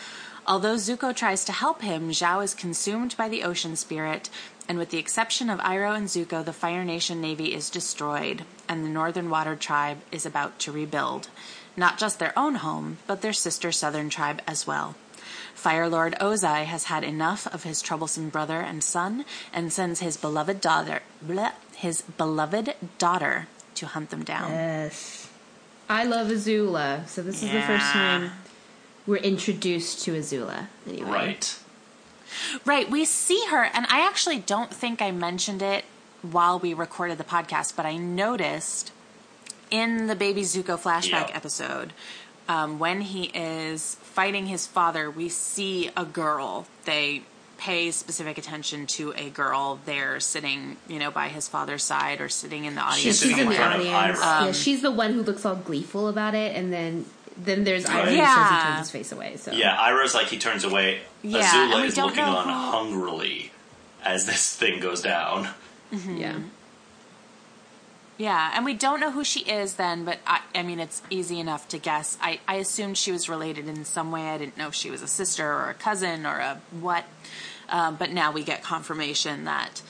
Although 0.46 0.76
Zuko 0.76 1.16
tries 1.16 1.46
to 1.46 1.54
help 1.54 1.82
him, 1.82 2.12
Zhao 2.12 2.44
is 2.44 2.54
consumed 2.54 3.16
by 3.16 3.30
the 3.30 3.44
ocean 3.44 3.78
spirit, 3.78 4.30
and 4.68 4.78
with 4.78 4.90
the 4.90 4.98
exception 4.98 5.50
of 5.50 5.60
Iroh 5.60 5.96
and 5.96 6.08
Zuko, 6.08 6.44
the 6.44 6.52
Fire 6.52 6.84
Nation 6.84 7.22
navy 7.22 7.54
is 7.54 7.70
destroyed, 7.70 8.44
and 8.68 8.84
the 8.84 8.90
Northern 8.90 9.30
Water 9.30 9.56
tribe 9.56 10.00
is 10.12 10.26
about 10.26 10.60
to 10.60 10.72
rebuild. 10.72 11.30
Not 11.78 11.98
just 11.98 12.20
their 12.20 12.38
own 12.38 12.56
home, 12.56 12.98
but 13.08 13.22
their 13.22 13.34
sister 13.34 13.72
Southern 13.72 14.10
tribe 14.10 14.42
as 14.46 14.68
well. 14.68 14.96
Fire 15.54 15.88
Lord 15.88 16.14
Ozai 16.20 16.66
has 16.66 16.86
had 16.86 17.06
enough 17.06 17.48
of 17.48 17.64
his 17.64 17.82
troublesome 17.82 18.28
brother 18.30 18.60
and 18.60 18.84
son, 18.84 19.24
and 19.54 19.72
sends 19.72 20.02
his 20.02 20.18
beloved 20.18 20.60
daughter, 20.60 21.02
bleh, 21.26 21.54
his 21.76 22.02
beloved 22.02 22.76
daughter, 22.98 23.48
to 23.76 23.86
hunt 23.86 24.10
them 24.10 24.24
down. 24.24 24.52
Yes. 24.52 25.30
I 25.90 26.04
love 26.04 26.28
Azula, 26.28 27.08
so 27.08 27.22
this 27.22 27.44
is 27.44 27.52
the 27.52 27.62
first 27.62 27.86
time 27.92 28.32
we're 29.06 29.18
introduced 29.18 30.04
to 30.06 30.14
Azula. 30.14 30.68
Anyway. 30.88 31.10
Right. 31.10 31.60
Right, 32.66 32.90
we 32.90 33.06
see 33.06 33.46
her, 33.52 33.64
and 33.64 33.86
I 33.90 34.08
actually 34.08 34.40
don't 34.40 34.74
think 34.74 35.02
I 35.02 35.12
mentioned 35.12 35.62
it 35.62 35.86
while 36.24 36.58
we 36.58 36.74
recorded 36.74 37.18
the 37.20 37.24
podcast, 37.24 37.76
but 37.76 37.86
I 37.86 37.98
noticed 37.98 38.92
in 39.70 40.08
the 40.08 40.16
Baby 40.16 40.42
Zuko 40.42 40.78
flashback 40.80 41.30
Yeah. 41.30 41.36
episode 41.36 41.94
um, 42.48 42.80
when 42.80 43.02
he 43.02 43.26
is 43.34 43.96
fighting 44.02 44.48
his 44.48 44.68
father, 44.68 45.10
we 45.10 45.30
see 45.30 45.90
a 45.96 46.06
girl. 46.06 46.66
They 46.86 47.24
pay 47.58 47.92
specific 47.92 48.38
attention 48.38 48.86
to 48.86 49.14
a 49.16 49.30
girl 49.30 49.80
there 49.86 50.20
sitting, 50.20 50.76
you 50.88 51.00
know, 51.00 51.12
by 51.12 51.30
his 51.30 51.48
father's 51.48 51.84
side 51.84 52.20
or 52.20 52.28
sitting 52.28 52.66
in 52.66 52.76
the 52.76 52.82
audience. 52.82 53.02
She's, 53.02 53.22
she's 53.22 53.34
in 53.34 53.40
in 53.40 53.50
the 53.50 53.62
audience. 53.62 54.20
Iroh. 54.20 54.46
yeah, 54.48 54.52
she's 54.52 54.82
the 54.82 54.92
one 54.92 55.14
who 55.14 55.24
looks 55.24 55.46
all 55.46 55.56
gleeful 55.56 56.08
about 56.10 56.36
it, 56.36 56.56
and 56.56 56.74
then 56.74 57.06
then 57.38 57.64
there's 57.64 57.86
Iroh 57.86 58.02
who 58.02 58.06
says 58.06 58.10
he 58.12 58.16
Yeah. 58.18 58.62
turns 58.66 58.80
his 58.80 58.92
face 58.92 59.12
away. 59.12 59.38
So 59.38 59.52
Yeah, 59.52 59.76
Iroh's 59.78 60.14
like 60.14 60.28
he 60.28 60.38
turns 60.38 60.64
away. 60.64 61.02
Yeah, 61.22 61.40
and 61.40 61.74
Azula 61.74 61.82
we 61.82 61.88
is 61.88 61.94
don't 61.96 62.08
looking 62.08 62.24
on 62.24 62.46
who- 62.46 62.52
hungrily 62.72 63.52
as 64.04 64.26
this 64.26 64.56
thing 64.56 64.80
goes 64.80 65.02
down. 65.02 65.50
yeah. 65.92 66.40
Yeah, 68.18 68.52
and 68.54 68.64
we 68.64 68.76
don't 68.76 69.00
know 69.00 69.12
who 69.12 69.24
she 69.24 69.40
is 69.42 69.74
then, 69.76 70.06
but 70.06 70.20
I, 70.28 70.42
I 70.54 70.62
mean, 70.62 70.80
it's 70.80 71.02
easy 71.10 71.40
enough 71.40 71.68
to 71.70 71.80
guess. 71.80 72.16
I, 72.22 72.40
I 72.48 72.56
assumed 72.56 72.98
she 72.98 73.12
was 73.12 73.28
related 73.28 73.68
in 73.68 73.84
some 73.86 74.12
way. 74.12 74.30
I 74.30 74.38
didn't 74.38 74.56
know 74.56 74.68
if 74.68 74.76
she 74.76 74.92
was 74.92 75.02
a 75.02 75.08
sister 75.08 75.52
or 75.52 75.70
a 75.70 75.74
cousin 75.74 76.26
or 76.26 76.38
a 76.38 76.62
what. 76.80 77.06
Um, 77.70 77.96
but 77.96 78.12
now 78.12 78.32
we 78.32 78.44
get 78.44 78.62
confirmation 78.62 79.46
that 79.46 79.82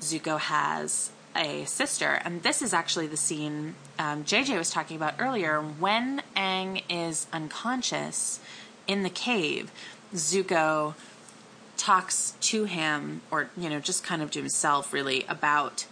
Zuko 0.00 0.38
has 0.38 1.10
a 1.36 1.64
sister. 1.64 2.20
And 2.24 2.42
this 2.42 2.62
is 2.62 2.72
actually 2.72 3.06
the 3.06 3.16
scene 3.16 3.74
um, 3.98 4.24
JJ 4.24 4.56
was 4.56 4.70
talking 4.70 4.96
about 4.96 5.14
earlier. 5.18 5.60
When 5.60 6.22
Aang 6.36 6.82
is 6.88 7.26
unconscious 7.32 8.40
in 8.86 9.02
the 9.02 9.10
cave, 9.10 9.70
Zuko 10.14 10.94
talks 11.76 12.34
to 12.40 12.64
him, 12.64 13.20
or, 13.30 13.50
you 13.56 13.70
know, 13.70 13.80
just 13.80 14.04
kind 14.04 14.22
of 14.22 14.30
to 14.32 14.38
himself, 14.38 14.92
really, 14.92 15.24
about 15.28 15.86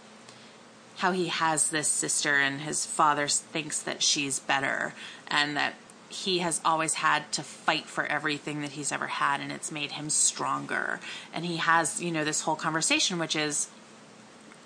how 0.97 1.11
he 1.11 1.27
has 1.27 1.69
this 1.69 1.87
sister 1.87 2.35
and 2.35 2.61
his 2.61 2.85
father 2.85 3.27
thinks 3.27 3.81
that 3.81 4.03
she's 4.03 4.39
better 4.39 4.93
and 5.27 5.55
that 5.55 5.73
he 6.09 6.39
has 6.39 6.59
always 6.65 6.95
had 6.95 7.31
to 7.31 7.43
fight 7.43 7.85
for 7.85 8.05
everything 8.05 8.61
that 8.61 8.71
he's 8.71 8.91
ever 8.91 9.07
had 9.07 9.39
and 9.39 9.51
it's 9.51 9.71
made 9.71 9.91
him 9.91 10.09
stronger 10.09 10.99
and 11.33 11.45
he 11.45 11.57
has 11.57 12.01
you 12.01 12.11
know 12.11 12.25
this 12.25 12.41
whole 12.41 12.55
conversation 12.55 13.17
which 13.17 13.35
is 13.35 13.69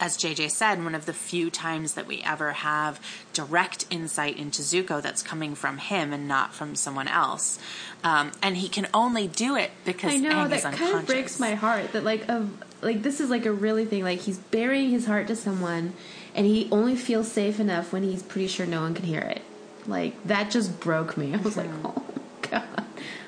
as 0.03 0.17
JJ 0.17 0.51
said, 0.51 0.83
one 0.83 0.95
of 0.95 1.05
the 1.05 1.13
few 1.13 1.49
times 1.49 1.93
that 1.93 2.05
we 2.05 2.21
ever 2.23 2.51
have 2.51 2.99
direct 3.31 3.85
insight 3.89 4.35
into 4.37 4.61
Zuko 4.61 5.01
that's 5.01 5.23
coming 5.23 5.55
from 5.55 5.77
him 5.77 6.11
and 6.11 6.27
not 6.27 6.53
from 6.53 6.75
someone 6.75 7.07
else. 7.07 7.57
Um, 8.03 8.33
and 8.41 8.57
he 8.57 8.67
can 8.67 8.87
only 8.93 9.29
do 9.29 9.55
it 9.55 9.71
because 9.85 10.11
I 10.13 10.17
know 10.17 10.29
Aang 10.31 10.49
that 10.49 10.57
is 10.57 10.63
kind 10.63 10.75
unconscious. 10.75 10.99
of 10.99 11.07
breaks 11.07 11.39
my 11.39 11.55
heart. 11.55 11.93
That 11.93 12.03
like 12.03 12.27
of 12.27 12.51
like 12.81 13.01
this 13.01 13.21
is 13.21 13.29
like 13.29 13.45
a 13.45 13.53
really 13.53 13.85
thing. 13.85 14.03
Like 14.03 14.19
he's 14.19 14.37
burying 14.39 14.89
his 14.89 15.05
heart 15.05 15.27
to 15.27 15.37
someone, 15.37 15.93
and 16.35 16.45
he 16.45 16.67
only 16.69 16.97
feels 16.97 17.31
safe 17.31 17.61
enough 17.61 17.93
when 17.93 18.03
he's 18.03 18.21
pretty 18.23 18.47
sure 18.49 18.65
no 18.65 18.81
one 18.81 18.93
can 18.93 19.05
hear 19.05 19.21
it. 19.21 19.41
Like 19.87 20.21
that 20.27 20.51
just 20.51 20.81
broke 20.81 21.15
me. 21.15 21.33
I 21.33 21.37
was 21.37 21.55
like, 21.55 21.69
Hmm. 21.69 21.85
oh 21.85 22.03
god. 22.41 22.83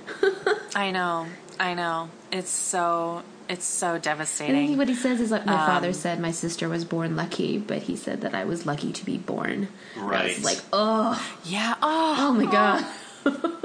I 0.76 0.92
know, 0.92 1.28
I 1.58 1.74
know. 1.74 2.10
It's 2.34 2.50
so 2.52 3.24
it's 3.50 3.66
so 3.66 3.94
And 3.96 4.04
devastating. 4.04 4.70
then 4.70 4.78
what 4.78 4.88
he 4.90 4.96
says 4.96 5.20
is 5.22 5.32
like, 5.32 5.46
my 5.46 5.54
Um, 5.54 5.66
father 5.66 5.94
said 5.94 6.20
my 6.20 6.32
sister 6.32 6.68
was 6.70 6.84
born 6.86 7.16
lucky, 7.16 7.58
but 7.58 7.84
he 7.84 7.96
said 7.96 8.22
that 8.22 8.34
I 8.36 8.44
was 8.46 8.66
lucky 8.66 8.92
to 8.94 9.06
be 9.06 9.18
born. 9.18 9.68
And 9.96 10.04
I 10.04 10.08
Right. 10.08 10.36
was 10.38 10.44
like, 10.46 10.60
oh, 10.74 11.22
yeah. 11.44 11.76
Oh, 11.82 12.16
oh 12.20 12.32
my 12.34 12.46
god. 12.46 12.86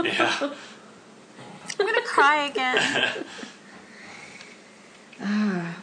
Yeah. 0.04 0.36
I'm 1.78 1.86
gonna 1.86 2.00
cry 2.06 2.46
again. 2.46 3.14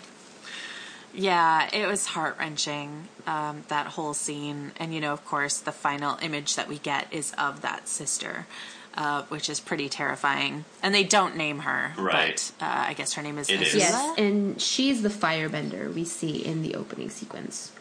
yeah, 1.14 1.70
it 1.74 1.88
was 1.88 2.06
heart 2.08 2.38
wrenching. 2.40 3.08
Um, 3.26 3.64
that 3.68 3.88
whole 3.88 4.14
scene, 4.14 4.72
and 4.78 4.94
you 4.94 5.02
know, 5.02 5.12
of 5.14 5.26
course, 5.26 5.58
the 5.60 5.72
final 5.72 6.18
image 6.22 6.56
that 6.56 6.68
we 6.70 6.78
get 6.78 7.12
is 7.12 7.34
of 7.38 7.62
that 7.62 7.88
sister, 7.90 8.46
uh, 8.98 9.22
which 9.30 9.48
is 9.50 9.60
pretty 9.60 9.88
terrifying. 9.88 10.66
And 10.82 10.94
they 10.94 11.04
don't 11.04 11.38
name 11.38 11.60
her, 11.60 11.94
Right. 11.98 12.52
But 12.60 12.66
uh, 12.66 12.86
I 12.90 12.94
guess 12.94 13.14
her 13.14 13.22
name 13.22 13.38
is 13.38 13.48
It 13.50 13.62
is. 13.62 13.70
Azula. 13.70 13.78
Yes, 13.80 14.18
and 14.18 14.60
she's 14.62 15.04
the 15.04 15.10
firebender 15.10 15.94
we 15.94 16.04
see 16.04 16.44
in 16.44 16.64
the 16.64 16.76
opening 16.76 17.10
sequence. 17.10 17.72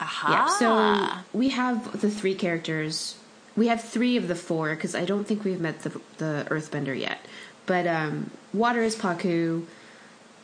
Aha. 0.00 0.32
Yeah. 0.32 1.22
So 1.32 1.38
we 1.38 1.50
have 1.50 2.00
the 2.00 2.10
three 2.10 2.34
characters. 2.34 3.16
We 3.56 3.68
have 3.68 3.82
three 3.82 4.16
of 4.16 4.28
the 4.28 4.34
four 4.34 4.74
because 4.74 4.94
I 4.94 5.04
don't 5.06 5.24
think 5.26 5.44
we've 5.44 5.60
met 5.60 5.80
the 5.82 6.00
the 6.18 6.46
Earthbender 6.50 6.98
yet. 6.98 7.18
But 7.64 7.86
um, 7.86 8.30
water 8.52 8.82
is 8.82 8.94
Pakku, 8.94 9.64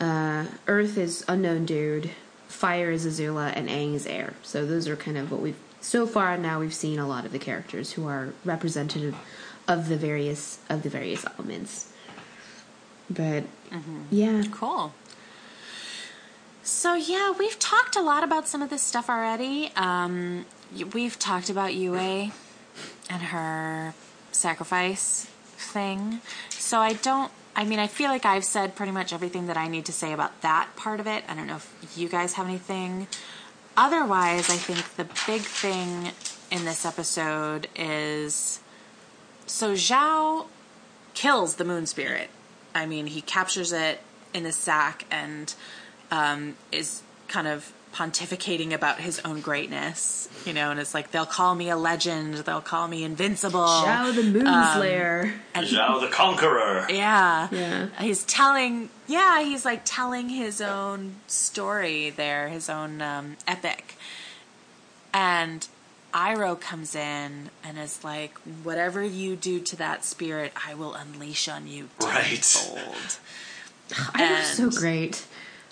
uh, 0.01 0.47
Earth 0.67 0.97
is 0.97 1.25
unknown 1.29 1.67
dude, 1.67 2.11
fire 2.49 2.91
is 2.91 3.07
Azula, 3.07 3.53
and 3.55 3.69
Aang 3.69 3.95
is 3.95 4.07
air. 4.07 4.35
So 4.43 4.65
those 4.67 4.89
are 4.89 4.97
kind 4.97 5.19
of 5.19 5.31
what 5.31 5.41
we've 5.41 5.59
so 5.83 6.07
far. 6.07 6.39
Now 6.39 6.61
we've 6.61 6.73
seen 6.75 6.99
a 6.99 7.07
lot 7.07 7.27
of 7.27 7.33
the 7.33 7.39
characters 7.39 7.93
who 7.93 8.07
are 8.07 8.33
representative 8.45 9.15
of 9.69 9.89
the 9.89 9.97
various 9.97 10.59
of 10.71 10.83
the 10.83 10.89
various 10.89 11.27
elements. 11.27 11.93
But 13.11 13.45
yeah, 14.11 14.45
Cool. 14.51 14.95
So 16.63 16.95
yeah, 16.95 17.33
we've 17.37 17.59
talked 17.59 17.97
a 17.97 18.01
lot 18.01 18.23
about 18.23 18.47
some 18.49 18.63
of 18.63 18.71
this 18.71 18.83
stuff 18.83 19.11
already. 19.11 19.73
Um, 19.75 20.47
we've 20.93 21.19
talked 21.19 21.51
about 21.51 21.75
Yue 21.75 21.97
and 21.97 22.33
her 23.11 23.95
sacrifice 24.31 25.27
thing. 25.57 26.21
So 26.51 26.79
I 26.79 26.95
don't. 26.95 27.33
I 27.55 27.65
mean, 27.65 27.79
I 27.79 27.87
feel 27.87 28.09
like 28.09 28.25
I've 28.25 28.45
said 28.45 28.75
pretty 28.75 28.93
much 28.93 29.13
everything 29.13 29.47
that 29.49 29.59
I 29.59 29.69
need 29.69 29.85
to 29.87 29.93
say 29.93 30.13
about 30.13 30.41
that 30.41 30.71
part 30.75 31.01
of 31.01 31.07
it. 31.07 31.25
I 31.29 31.35
don't 31.35 31.47
know 31.47 31.57
if 31.57 31.93
you 31.97 32.09
guys 32.09 32.35
have 32.35 32.47
anything. 32.47 33.09
Otherwise, 33.77 34.51
I 34.51 34.57
think 34.57 34.97
the 34.97 35.05
big 35.27 35.43
thing 35.43 36.13
in 36.51 36.65
this 36.65 36.85
episode 36.85 37.69
is 37.75 38.61
so 39.47 39.73
Zhao 39.73 40.47
kills 41.15 41.57
the 41.57 41.65
moon 41.65 41.87
spirit. 41.87 42.29
I 42.75 42.87
mean, 42.87 43.07
he 43.07 43.23
captures 43.23 43.73
it 43.73 44.01
in 44.35 44.45
the 44.45 44.53
sack 44.53 45.07
and 45.11 45.55
um, 46.11 46.57
is 46.71 47.03
kind 47.29 47.49
of 47.49 47.73
pontificating 47.93 48.73
about 48.73 48.99
his 49.01 49.21
own 49.25 49.41
greatness, 49.41 50.29
you 50.47 50.53
know, 50.53 50.71
and 50.71 50.81
it's 50.81 50.95
like 50.95 51.11
they'll 51.11 51.27
call 51.27 51.55
me 51.55 51.69
a 51.69 51.77
legend, 51.77 52.35
they'll 52.37 52.61
call 52.61 52.89
me 52.89 53.05
invincible. 53.05 53.61
Zhao 53.61 54.15
the 54.15 54.23
Moonslayer. 54.23 55.33
And 55.55 55.67
Zhao 55.67 56.01
the 56.01 56.09
Conqueror. 56.09 56.87
yeah. 56.89 57.49
Yeah. 57.53 57.89
He's 58.01 58.25
telling, 58.25 58.89
yeah, 59.07 59.43
he's 59.43 59.65
like 59.65 59.83
telling 59.85 60.29
his 60.31 60.61
own 60.61 61.17
story 61.27 62.11
there, 62.11 62.49
his 62.49 62.71
own 62.71 63.03
um, 63.03 63.37
epic. 63.47 63.97
And 65.15 65.69
Iroh 66.15 66.59
comes 66.61 66.95
in 66.95 67.51
and 67.63 67.79
is 67.79 68.03
like, 68.03 68.39
whatever 68.63 69.03
you 69.03 69.37
do 69.37 69.61
to 69.61 69.77
that 69.77 70.05
spirit, 70.05 70.53
I 70.67 70.75
will 70.75 70.95
unleash 70.95 71.49
on 71.49 71.67
you 71.67 71.89
Right. 72.01 72.43
tenfold. 72.43 73.19
Iroh's 73.91 74.57
so 74.57 74.71
great. 74.71 75.25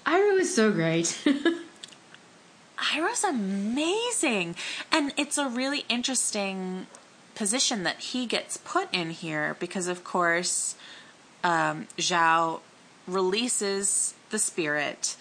Iroh 0.04 0.40
is 0.40 0.54
so 0.54 0.70
great. 0.72 1.18
Iroh's 2.80 3.24
amazing. 3.24 4.56
And 4.90 5.12
it's 5.16 5.38
a 5.38 5.48
really 5.48 5.84
interesting 5.88 6.86
position 7.34 7.84
that 7.84 7.98
he 7.98 8.26
gets 8.26 8.56
put 8.56 8.88
in 8.92 9.10
here 9.10 9.56
because, 9.60 9.86
of 9.86 10.04
course, 10.04 10.74
um, 11.44 11.86
Zhao 11.96 12.60
releases 13.06 14.14
the 14.30 14.38
spirit 14.38 15.16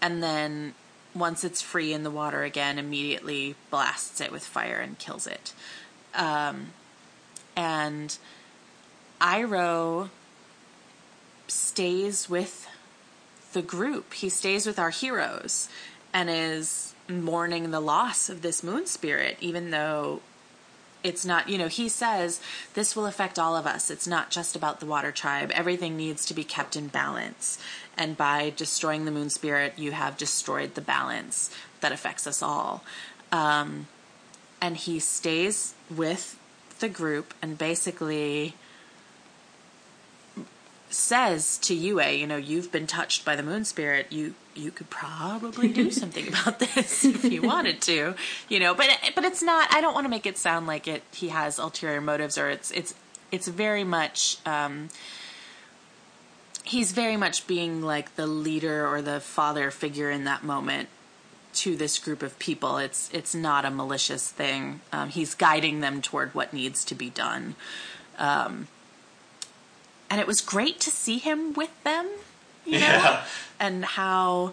and 0.00 0.22
then 0.22 0.74
once 1.14 1.44
it's 1.44 1.62
free 1.62 1.92
in 1.92 2.02
the 2.02 2.10
water 2.10 2.42
again, 2.42 2.78
immediately 2.78 3.54
blasts 3.70 4.20
it 4.20 4.32
with 4.32 4.44
fire 4.44 4.78
and 4.78 4.98
kills 4.98 5.26
it. 5.26 5.52
Um, 6.14 6.68
and 7.54 8.16
Iroh 9.20 10.08
stays 11.48 12.28
with 12.28 12.66
the 13.52 13.62
group. 13.62 14.14
He 14.14 14.28
stays 14.28 14.66
with 14.66 14.78
our 14.78 14.90
heroes 14.90 15.68
and 16.12 16.30
is 16.30 16.91
mourning 17.08 17.70
the 17.70 17.80
loss 17.80 18.28
of 18.28 18.42
this 18.42 18.62
moon 18.62 18.86
spirit, 18.86 19.36
even 19.40 19.70
though 19.70 20.20
it's 21.02 21.24
not, 21.24 21.48
you 21.48 21.58
know, 21.58 21.68
he 21.68 21.88
says 21.88 22.40
this 22.74 22.94
will 22.94 23.06
affect 23.06 23.38
all 23.38 23.56
of 23.56 23.66
us. 23.66 23.90
It's 23.90 24.06
not 24.06 24.30
just 24.30 24.54
about 24.54 24.80
the 24.80 24.86
water 24.86 25.10
tribe. 25.10 25.50
Everything 25.52 25.96
needs 25.96 26.24
to 26.26 26.34
be 26.34 26.44
kept 26.44 26.76
in 26.76 26.88
balance. 26.88 27.58
And 27.96 28.16
by 28.16 28.52
destroying 28.56 29.04
the 29.04 29.10
moon 29.10 29.30
spirit, 29.30 29.74
you 29.76 29.92
have 29.92 30.16
destroyed 30.16 30.74
the 30.74 30.80
balance 30.80 31.50
that 31.80 31.92
affects 31.92 32.26
us 32.26 32.42
all. 32.42 32.84
Um, 33.30 33.88
and 34.60 34.76
he 34.76 35.00
stays 35.00 35.74
with 35.94 36.38
the 36.78 36.88
group 36.88 37.34
and 37.42 37.58
basically 37.58 38.54
says 40.88 41.58
to 41.58 41.74
Yue, 41.74 42.02
you 42.02 42.26
know, 42.26 42.36
you've 42.36 42.70
been 42.70 42.86
touched 42.86 43.24
by 43.24 43.34
the 43.34 43.42
moon 43.42 43.64
spirit. 43.64 44.12
You 44.12 44.34
you 44.54 44.70
could 44.70 44.90
probably 44.90 45.68
do 45.68 45.90
something 46.02 46.28
about 46.28 46.58
this 46.58 47.04
if 47.04 47.24
you 47.24 47.42
wanted 47.42 47.80
to, 47.82 48.14
you 48.48 48.60
know. 48.60 48.74
But 48.74 48.90
but 49.14 49.24
it's 49.24 49.42
not. 49.42 49.72
I 49.72 49.80
don't 49.80 49.94
want 49.94 50.04
to 50.04 50.10
make 50.10 50.26
it 50.26 50.38
sound 50.38 50.66
like 50.66 50.86
it. 50.88 51.02
He 51.12 51.28
has 51.28 51.58
ulterior 51.58 52.00
motives, 52.00 52.38
or 52.38 52.50
it's 52.50 52.70
it's 52.70 52.94
it's 53.30 53.48
very 53.48 53.84
much. 53.84 54.38
Um, 54.46 54.88
he's 56.64 56.92
very 56.92 57.16
much 57.16 57.46
being 57.46 57.82
like 57.82 58.14
the 58.16 58.26
leader 58.26 58.86
or 58.86 59.02
the 59.02 59.20
father 59.20 59.70
figure 59.70 60.10
in 60.10 60.24
that 60.24 60.44
moment 60.44 60.88
to 61.54 61.76
this 61.76 61.98
group 61.98 62.22
of 62.22 62.38
people. 62.38 62.78
It's 62.78 63.10
it's 63.12 63.34
not 63.34 63.64
a 63.64 63.70
malicious 63.70 64.30
thing. 64.30 64.80
Um, 64.92 65.08
he's 65.08 65.34
guiding 65.34 65.80
them 65.80 66.00
toward 66.02 66.34
what 66.34 66.52
needs 66.52 66.84
to 66.86 66.94
be 66.94 67.10
done. 67.10 67.56
Um, 68.18 68.68
and 70.12 70.20
it 70.20 70.26
was 70.26 70.42
great 70.42 70.78
to 70.80 70.90
see 70.90 71.16
him 71.16 71.54
with 71.54 71.70
them, 71.84 72.06
you 72.64 72.72
know, 72.72 72.78
Yeah. 72.86 73.24
and 73.60 73.84
how 73.84 74.52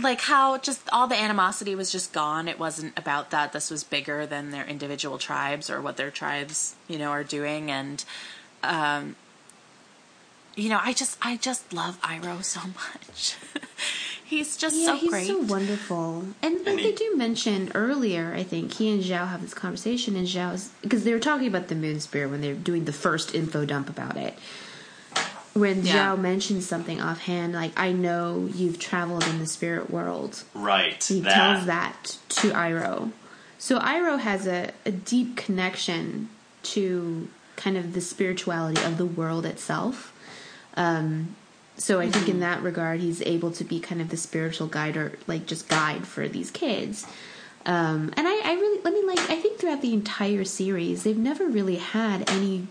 like 0.00 0.20
how 0.20 0.58
just 0.58 0.80
all 0.92 1.06
the 1.08 1.16
animosity 1.16 1.74
was 1.74 1.90
just 1.90 2.12
gone. 2.12 2.46
It 2.48 2.58
wasn't 2.58 2.96
about 2.96 3.30
that. 3.30 3.52
This 3.52 3.70
was 3.70 3.82
bigger 3.82 4.26
than 4.26 4.50
their 4.50 4.64
individual 4.64 5.18
tribes 5.18 5.68
or 5.70 5.80
what 5.82 5.96
their 5.96 6.10
tribes, 6.10 6.76
you 6.86 6.98
know, 6.98 7.10
are 7.10 7.24
doing 7.24 7.70
and 7.70 8.04
um 8.62 9.16
you 10.56 10.68
know, 10.68 10.80
I 10.82 10.92
just 10.92 11.18
I 11.22 11.36
just 11.36 11.72
love 11.72 12.00
Iroh 12.02 12.42
so 12.42 12.60
much. 12.60 13.36
he's 14.24 14.56
just 14.56 14.74
yeah, 14.76 14.86
so 14.86 14.96
he's 14.96 15.10
great. 15.10 15.26
so 15.28 15.38
wonderful. 15.38 16.24
And 16.42 16.64
like 16.66 16.76
they 16.76 16.92
do 16.92 17.14
mention 17.16 17.70
earlier, 17.74 18.34
I 18.34 18.42
think 18.42 18.72
he 18.74 18.90
and 18.92 19.02
Zhao 19.02 19.28
have 19.28 19.40
this 19.42 19.54
conversation, 19.54 20.16
and 20.16 20.26
Zhao's 20.26 20.70
because 20.82 21.04
they 21.04 21.12
were 21.12 21.20
talking 21.20 21.46
about 21.46 21.68
the 21.68 21.76
moon 21.76 22.00
spirit 22.00 22.30
when 22.30 22.40
they 22.40 22.48
were 22.48 22.58
doing 22.58 22.86
the 22.86 22.92
first 22.92 23.34
info 23.36 23.64
dump 23.64 23.88
about 23.88 24.16
it. 24.16 24.36
When 25.54 25.84
Yeah. 25.84 26.14
Zhao 26.14 26.18
mentions 26.20 26.66
something 26.66 27.00
offhand, 27.00 27.54
like 27.54 27.72
I 27.76 27.92
know 27.92 28.48
you've 28.54 28.78
traveled 28.78 29.26
in 29.26 29.38
the 29.38 29.46
spirit 29.46 29.90
world, 29.90 30.42
Right. 30.54 31.02
he 31.02 31.20
that. 31.20 31.34
tells 31.34 31.66
that 31.66 32.16
to 32.30 32.50
Iroh. 32.50 33.10
So 33.58 33.78
Iroh 33.80 34.20
has 34.20 34.46
a, 34.46 34.70
a 34.86 34.92
deep 34.92 35.36
connection 35.36 36.28
to 36.64 37.28
kind 37.56 37.76
of 37.76 37.92
the 37.94 38.00
spirituality 38.00 38.80
of 38.84 38.98
the 38.98 39.06
world 39.06 39.44
itself. 39.44 40.12
Um, 40.76 41.34
so 41.76 41.98
I 42.00 42.08
think 42.10 42.28
in 42.28 42.40
that 42.40 42.62
regard, 42.62 43.00
he's 43.00 43.20
able 43.22 43.50
to 43.52 43.64
be 43.64 43.80
kind 43.80 44.00
of 44.00 44.10
the 44.10 44.16
spiritual 44.16 44.66
guide 44.68 44.96
or 44.96 45.18
like 45.26 45.46
just 45.46 45.68
guide 45.68 46.06
for 46.06 46.28
these 46.28 46.50
kids. 46.52 47.06
Um, 47.66 48.12
and 48.16 48.26
I, 48.28 48.40
I 48.44 48.54
really, 48.54 48.80
I 48.84 48.90
mean, 48.90 49.06
like, 49.06 49.18
I 49.30 49.36
think 49.36 49.58
throughout 49.58 49.82
the 49.82 49.92
entire 49.92 50.44
series, 50.44 51.02
they've 51.02 51.18
never 51.18 51.46
really 51.46 51.76
had 51.76 52.30
any 52.30 52.66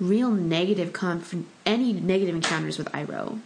real 0.00 0.30
negative 0.30 0.92
conf- 0.92 1.34
any 1.64 1.92
negative 1.92 2.34
encounters 2.34 2.78
with 2.78 2.90
Iroh. 2.92 3.40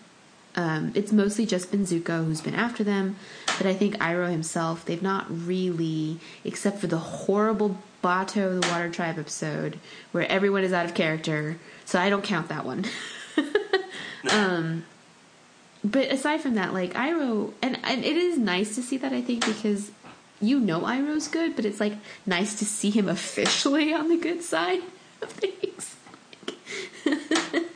Um, 0.54 0.92
it's 0.94 1.12
mostly 1.12 1.44
just 1.44 1.70
been 1.70 1.84
Zuko 1.84 2.24
who's 2.24 2.40
been 2.40 2.54
after 2.54 2.82
them, 2.82 3.16
but 3.58 3.66
I 3.66 3.74
think 3.74 3.96
Iroh 3.98 4.30
himself, 4.30 4.86
they've 4.86 5.02
not 5.02 5.26
really, 5.28 6.18
except 6.44 6.78
for 6.78 6.86
the 6.86 6.98
horrible 6.98 7.78
Bato 8.02 8.60
the 8.60 8.68
Water 8.68 8.88
Tribe 8.88 9.18
episode 9.18 9.78
where 10.12 10.30
everyone 10.30 10.64
is 10.64 10.72
out 10.72 10.86
of 10.86 10.94
character, 10.94 11.58
so 11.84 11.98
I 11.98 12.08
don't 12.08 12.24
count 12.24 12.48
that 12.48 12.64
one. 12.64 12.86
um, 14.30 14.84
but 15.84 16.10
aside 16.10 16.40
from 16.40 16.54
that, 16.54 16.72
like 16.72 16.94
Iroh, 16.94 17.52
and, 17.60 17.78
and 17.82 18.04
it 18.04 18.16
is 18.16 18.38
nice 18.38 18.74
to 18.76 18.82
see 18.82 18.96
that 18.98 19.12
I 19.12 19.20
think 19.20 19.44
because 19.44 19.90
you 20.40 20.58
know 20.58 20.80
Iroh's 20.80 21.28
good, 21.28 21.54
but 21.54 21.64
it's 21.64 21.80
like 21.80 21.94
nice 22.24 22.58
to 22.60 22.64
see 22.64 22.90
him 22.90 23.08
officially 23.10 23.92
on 23.92 24.08
the 24.08 24.16
good 24.16 24.42
side 24.42 24.80
of 25.20 25.30
things. 25.30 25.96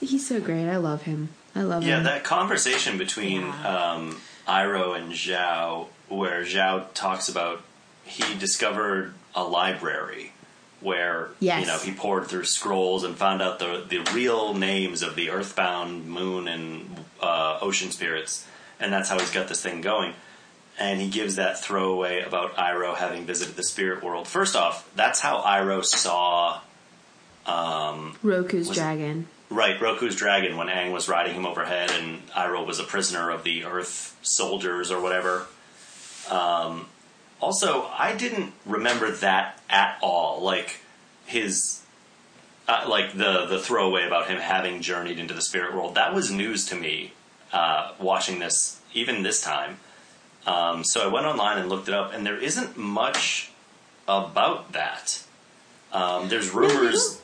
He's 0.00 0.26
so 0.26 0.40
great. 0.40 0.68
I 0.68 0.76
love 0.76 1.02
him. 1.02 1.28
I 1.54 1.62
love 1.62 1.82
Yeah, 1.82 1.98
him. 1.98 2.04
Yeah, 2.04 2.12
that 2.14 2.24
conversation 2.24 2.98
between 2.98 3.44
um, 3.44 4.16
Iroh 4.48 4.96
and 4.98 5.12
Zhao, 5.12 5.86
where 6.08 6.42
Zhao 6.44 6.86
talks 6.94 7.28
about 7.28 7.62
he 8.04 8.36
discovered 8.38 9.14
a 9.34 9.44
library 9.44 10.32
where 10.80 11.28
Yes. 11.40 11.60
you 11.60 11.66
know 11.66 11.78
he 11.78 11.92
poured 11.92 12.26
through 12.26 12.44
scrolls 12.44 13.04
and 13.04 13.14
found 13.16 13.42
out 13.42 13.58
the 13.58 13.84
the 13.88 13.98
real 14.14 14.54
names 14.54 15.02
of 15.02 15.14
the 15.14 15.30
earthbound 15.30 16.06
moon 16.06 16.48
and 16.48 17.04
uh, 17.20 17.58
ocean 17.60 17.90
spirits, 17.90 18.46
and 18.80 18.92
that's 18.92 19.08
how 19.10 19.18
he's 19.18 19.30
got 19.30 19.48
this 19.48 19.62
thing 19.62 19.80
going. 19.82 20.14
And 20.78 20.98
he 20.98 21.10
gives 21.10 21.36
that 21.36 21.60
throwaway 21.60 22.22
about 22.22 22.56
Iroh 22.56 22.96
having 22.96 23.26
visited 23.26 23.54
the 23.56 23.62
spirit 23.62 24.02
world. 24.02 24.26
First 24.26 24.56
off, 24.56 24.88
that's 24.96 25.20
how 25.20 25.42
Iroh 25.42 25.84
saw 25.84 26.60
Roku's 28.22 28.68
Was 28.68 28.76
dragon. 28.76 29.28
Right, 29.48 29.80
Roku's 29.80 30.14
dragon 30.14 30.56
when 30.56 30.68
Aang 30.68 30.92
was 30.92 31.08
riding 31.08 31.34
him 31.34 31.44
overhead 31.44 31.90
and 31.90 32.26
Iroh 32.30 32.66
was 32.66 32.78
a 32.78 32.84
prisoner 32.84 33.30
of 33.30 33.42
the 33.42 33.64
Earth 33.64 34.16
soldiers 34.22 34.90
or 34.90 35.00
whatever. 35.00 35.46
Um, 36.30 36.86
also, 37.40 37.86
I 37.86 38.14
didn't 38.14 38.52
remember 38.64 39.10
that 39.10 39.60
at 39.68 39.98
all. 40.02 40.42
Like 40.42 40.80
his, 41.26 41.82
uh, 42.68 42.84
like 42.88 43.14
the 43.16 43.46
the 43.46 43.58
throwaway 43.58 44.06
about 44.06 44.28
him 44.28 44.38
having 44.38 44.82
journeyed 44.82 45.18
into 45.18 45.34
the 45.34 45.42
spirit 45.42 45.74
world. 45.74 45.94
That 45.94 46.14
was 46.14 46.30
news 46.30 46.66
to 46.66 46.76
me. 46.76 47.12
Uh, 47.52 47.92
watching 47.98 48.38
this, 48.38 48.80
even 48.94 49.24
this 49.24 49.40
time. 49.40 49.78
Um, 50.46 50.84
so 50.84 51.00
I 51.00 51.12
went 51.12 51.26
online 51.26 51.58
and 51.58 51.68
looked 51.68 51.88
it 51.88 51.94
up, 51.94 52.12
and 52.12 52.24
there 52.24 52.36
isn't 52.36 52.76
much 52.76 53.50
about 54.06 54.72
that. 54.72 55.24
Um, 55.92 56.28
there's 56.28 56.50
rumors. 56.50 57.20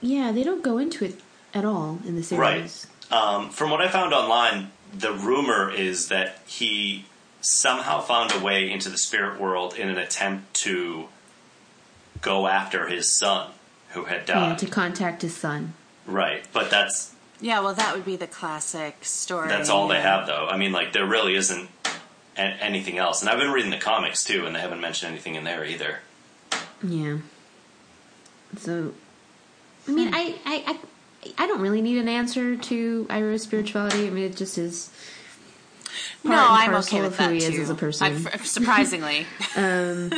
Don't- 0.00 0.10
yeah, 0.10 0.32
they 0.32 0.42
don't 0.42 0.62
go 0.62 0.78
into 0.78 1.04
it 1.04 1.20
at 1.54 1.64
all 1.64 1.98
in 2.06 2.16
the 2.16 2.22
series. 2.22 2.86
Right. 3.10 3.12
Um, 3.22 3.50
from 3.50 3.70
what 3.70 3.80
I 3.80 3.88
found 3.88 4.14
online, 4.14 4.70
the 4.92 5.12
rumor 5.12 5.70
is 5.70 6.08
that 6.08 6.38
he 6.46 7.06
somehow 7.40 8.00
found 8.00 8.32
a 8.32 8.38
way 8.38 8.70
into 8.70 8.88
the 8.88 8.98
spirit 8.98 9.40
world 9.40 9.74
in 9.74 9.88
an 9.88 9.98
attempt 9.98 10.52
to 10.54 11.08
go 12.20 12.46
after 12.46 12.86
his 12.88 13.08
son 13.10 13.50
who 13.90 14.04
had 14.04 14.28
Yeah, 14.28 14.34
died. 14.50 14.58
to 14.58 14.66
contact 14.66 15.22
his 15.22 15.36
son. 15.36 15.74
right, 16.06 16.44
but 16.52 16.70
that's 16.70 17.12
Yeah, 17.40 17.60
well, 17.60 17.72
that 17.74 17.94
would 17.94 18.04
be 18.04 18.16
the 18.16 18.26
classic 18.26 19.04
story. 19.04 19.48
that's 19.48 19.70
all 19.70 19.88
they 19.88 20.00
have 20.02 20.26
though. 20.26 20.46
I 20.48 20.56
mean, 20.58 20.72
like 20.72 20.92
there 20.92 21.06
really 21.06 21.34
isn't 21.34 21.70
a- 22.36 22.40
anything 22.40 22.98
else. 22.98 23.22
And 23.22 23.30
I've 23.30 23.38
been 23.38 23.50
reading 23.50 23.70
the 23.70 23.78
comics 23.78 24.22
too, 24.22 24.44
and 24.46 24.54
they 24.54 24.60
haven't 24.60 24.80
mentioned 24.80 25.10
anything 25.12 25.34
in 25.36 25.44
there 25.44 25.64
either. 25.64 26.00
Yeah. 26.82 27.18
So, 28.58 28.92
I 29.90 29.94
mean, 29.94 30.14
I, 30.14 30.34
I, 30.44 30.78
I, 31.26 31.32
I 31.44 31.46
don't 31.46 31.60
really 31.60 31.82
need 31.82 31.98
an 31.98 32.08
answer 32.08 32.56
to 32.56 33.06
Iroh's 33.10 33.42
spirituality. 33.42 34.06
I 34.06 34.10
mean, 34.10 34.24
it 34.24 34.36
just 34.36 34.56
is. 34.58 34.90
No, 36.22 36.30
part 36.36 36.62
and 36.62 36.74
I'm 36.74 36.80
okay 36.82 37.00
with 37.00 37.16
that 37.16 37.28
who 37.28 37.34
he 37.34 37.40
too. 37.40 37.46
is 37.46 37.58
as 37.60 37.70
a 37.70 37.74
person. 37.74 38.26
I- 38.26 38.36
surprisingly, 38.38 39.26
Um, 39.56 40.10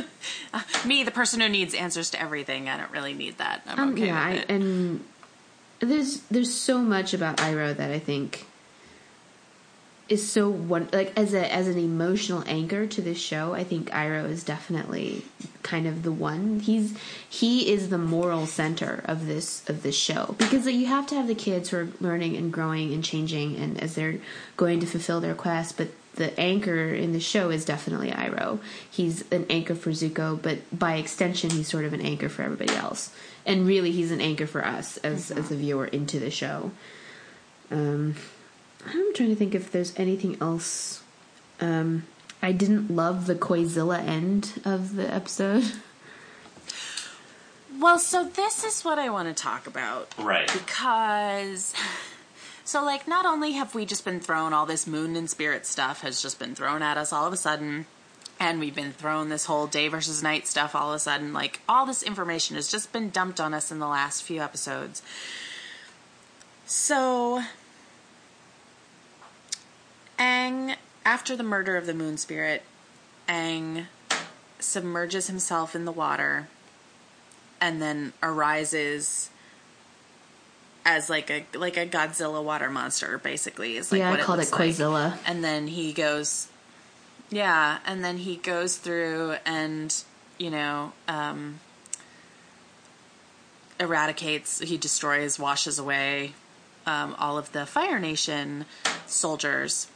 me, 0.85 1.05
the 1.05 1.11
person 1.11 1.41
who 1.41 1.49
needs 1.49 1.75
answers 1.75 2.11
to 2.11 2.21
everything, 2.21 2.69
I 2.69 2.77
don't 2.77 2.91
really 2.91 3.15
need 3.15 3.39
that. 3.39 3.63
I'm 3.67 3.79
um, 3.79 3.93
okay 3.95 4.07
yeah, 4.07 4.21
I, 4.23 4.31
with 4.33 4.41
it. 4.41 4.51
and 4.51 5.05
there's 5.81 6.21
there's 6.23 6.53
so 6.53 6.79
much 6.79 7.15
about 7.15 7.39
Iroh 7.39 7.77
that 7.77 7.91
I 7.91 7.99
think 7.99 8.47
is 10.13 10.31
so 10.31 10.51
one 10.51 10.91
like 10.93 11.11
as 11.17 11.33
a 11.33 11.51
as 11.51 11.67
an 11.67 11.79
emotional 11.79 12.45
anchor 12.47 12.87
to 12.87 13.01
this 13.01 13.19
show. 13.19 13.55
I 13.55 13.65
think 13.65 13.91
Iroh 13.91 14.29
is 14.29 14.45
definitely 14.45 15.25
kind 15.63 15.87
of 15.87 16.03
the 16.03 16.13
one. 16.13 16.61
He's 16.61 16.95
he 17.29 17.73
is 17.73 17.89
the 17.89 17.97
moral 17.97 18.45
center 18.45 19.03
of 19.07 19.27
this 19.27 19.67
of 19.71 19.83
this 19.83 19.97
show 19.97 20.35
because 20.37 20.67
you 20.67 20.85
have 20.85 21.07
to 21.07 21.15
have 21.15 21.29
the 21.29 21.35
kids 21.35 21.71
who 21.71 21.79
are 21.79 21.89
learning 21.99 22.37
and 22.37 22.53
growing 22.53 22.93
and 22.93 23.03
changing 23.03 23.57
and 23.57 23.83
as 23.83 23.95
they're 23.95 24.19
going 24.59 24.81
to 24.81 24.87
fulfill 24.87 25.21
their 25.21 25.35
quest, 25.35 25.79
but 25.79 25.89
the 26.17 26.39
anchor 26.39 26.93
in 26.93 27.15
the 27.15 27.21
show 27.21 27.49
is 27.49 27.65
definitely 27.65 28.11
Iroh. 28.11 28.59
He's 28.91 29.25
an 29.33 29.47
anchor 29.49 29.75
for 29.75 29.93
Zuko, 29.93 30.41
but 30.41 30.59
by 30.79 30.97
extension, 30.97 31.49
he's 31.49 31.69
sort 31.69 31.87
of 31.87 31.95
an 31.95 32.03
anchor 32.03 32.29
for 32.29 32.43
everybody 32.43 32.75
else. 32.75 33.15
And 33.47 33.67
really, 33.67 33.93
he's 33.93 34.11
an 34.11 34.21
anchor 34.21 34.47
for 34.47 34.63
us 34.63 34.99
as 34.99 35.31
as 35.31 35.51
a 35.51 35.57
viewer 35.57 35.87
into 35.87 36.21
the 36.21 36.31
show. 36.31 36.71
Um, 37.71 38.17
I'm 38.87 39.15
trying 39.15 39.29
to 39.31 39.37
think 39.37 39.55
if 39.55 39.71
there's 39.71 39.93
anything 39.97 40.37
else. 40.41 41.03
Um, 41.61 42.05
I 42.43 42.53
didn't 42.53 42.91
love 42.91 43.27
the 43.27 43.35
Koizilla 43.35 44.01
end 44.05 44.61
of 44.65 44.97
the 44.97 45.13
episode. 45.13 45.65
Well, 47.83 47.99
so 47.99 48.23
this 48.25 48.63
is 48.63 48.85
what 48.85 49.01
I 49.01 49.09
want 49.09 49.35
to 49.35 49.43
talk 49.43 49.67
about. 49.67 50.15
Right. 50.19 50.51
Because. 50.53 51.75
So, 52.65 52.85
like, 52.85 53.09
not 53.09 53.27
only 53.27 53.53
have 53.53 53.75
we 53.75 53.85
just 53.85 54.05
been 54.05 54.21
thrown 54.21 54.53
all 54.53 54.67
this 54.67 54.87
moon 54.87 55.17
and 55.17 55.29
spirit 55.29 55.67
stuff 55.67 56.03
has 56.03 56.23
just 56.23 56.39
been 56.39 56.55
thrown 56.55 56.81
at 56.81 56.97
us 56.97 57.13
all 57.13 57.27
of 57.27 57.33
a 57.33 57.37
sudden, 57.37 57.87
and 58.39 58.61
we've 58.61 58.75
been 58.75 58.93
thrown 58.93 59.31
this 59.31 59.47
whole 59.47 59.67
day 59.67 59.89
versus 59.89 60.23
night 60.23 60.47
stuff 60.47 60.77
all 60.77 60.91
of 60.91 60.95
a 60.95 60.99
sudden, 61.01 61.33
like, 61.33 61.61
all 61.69 61.87
this 61.87 62.05
information 62.05 62.55
has 62.55 62.69
just 62.69 62.93
been 62.93 63.11
dumped 63.11 63.41
on 63.41 63.53
us 63.53 63.73
in 63.73 63.81
the 63.81 63.89
last 63.89 64.23
few 64.23 64.41
episodes. 64.41 65.03
So, 66.65 67.43
Aang, 70.19 70.77
after 71.05 71.37
the 71.37 71.43
murder 71.43 71.77
of 71.77 71.87
the 71.87 71.95
moon 71.95 72.17
spirit, 72.17 72.63
Aang 73.29 73.87
submerges 74.59 75.27
himself 75.27 75.75
in 75.75 75.85
the 75.85 75.93
water 75.93 76.49
and 77.61 77.81
then 77.83 78.13
arises 78.23 79.31
as 80.85 81.09
like 81.09 81.31
a 81.31 81.47
like 81.57 81.77
a 81.77 81.87
Godzilla 81.87 82.43
water 82.43 82.71
monster 82.71 83.19
basically 83.19 83.77
is 83.77 83.93
like 83.93 84.01
yeah, 84.01 84.11
what 84.11 84.21
I 84.21 84.23
called 84.23 84.39
it 84.39 84.43
looks 84.43 84.53
like. 84.53 85.19
And 85.27 85.43
then 85.45 85.69
he 85.69 85.93
goes 85.93 86.49
yeah 87.31 87.79
and 87.87 88.05
then 88.05 88.19
he 88.19 88.37
goes 88.37 88.77
through 88.77 89.37
and 89.47 89.95
you 90.39 90.51
know 90.51 90.93
um 91.09 91.61
eradicates 93.79 94.61
he 94.61 94.77
destroys 94.77 95.39
washes 95.39 95.79
away 95.79 96.33
um, 96.85 97.15
all 97.19 97.39
of 97.39 97.53
the 97.53 97.65
fire 97.65 98.01
nation 98.01 98.65
soldiers 99.07 99.87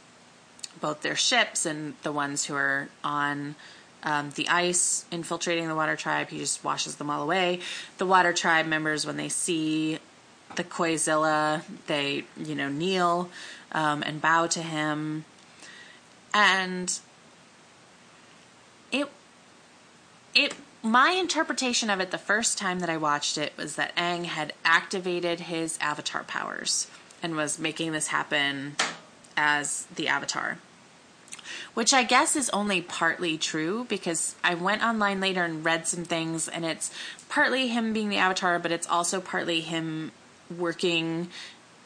both 0.79 1.01
their 1.01 1.15
ships 1.15 1.65
and 1.65 1.93
the 2.03 2.11
ones 2.11 2.45
who 2.45 2.55
are 2.55 2.89
on 3.03 3.55
um, 4.03 4.31
the 4.35 4.47
ice 4.47 5.05
infiltrating 5.11 5.67
the 5.67 5.75
water 5.75 5.95
tribe 5.95 6.29
he 6.29 6.37
just 6.37 6.63
washes 6.63 6.95
them 6.95 7.09
all 7.09 7.23
away 7.23 7.59
the 7.97 8.05
water 8.05 8.31
tribe 8.31 8.65
members 8.65 9.05
when 9.05 9.17
they 9.17 9.29
see 9.29 9.99
the 10.55 10.63
Koizilla, 10.63 11.63
they, 11.87 12.25
you 12.35 12.55
know, 12.55 12.69
kneel 12.69 13.29
um, 13.71 14.03
and 14.03 14.21
bow 14.21 14.47
to 14.47 14.61
him. 14.61 15.25
And 16.33 16.99
it, 18.91 19.07
it, 20.35 20.55
my 20.83 21.11
interpretation 21.11 21.89
of 21.89 21.99
it 21.99 22.11
the 22.11 22.17
first 22.17 22.57
time 22.57 22.79
that 22.79 22.89
I 22.89 22.97
watched 22.97 23.37
it 23.37 23.53
was 23.57 23.75
that 23.75 23.95
Aang 23.95 24.25
had 24.25 24.53
activated 24.65 25.41
his 25.41 25.77
avatar 25.79 26.23
powers 26.23 26.87
and 27.23 27.35
was 27.35 27.57
making 27.57 27.91
this 27.91 28.07
happen 28.07 28.75
as 29.37 29.85
the 29.95 30.07
avatar. 30.07 30.57
Which 31.73 31.93
I 31.93 32.03
guess 32.03 32.35
is 32.35 32.49
only 32.49 32.81
partly 32.81 33.37
true 33.37 33.85
because 33.87 34.35
I 34.43 34.55
went 34.55 34.83
online 34.83 35.21
later 35.21 35.45
and 35.45 35.63
read 35.63 35.87
some 35.87 36.03
things, 36.03 36.47
and 36.47 36.65
it's 36.65 36.91
partly 37.29 37.67
him 37.67 37.93
being 37.93 38.09
the 38.09 38.17
avatar, 38.17 38.59
but 38.59 38.71
it's 38.71 38.87
also 38.87 39.21
partly 39.21 39.61
him 39.61 40.11
working 40.55 41.29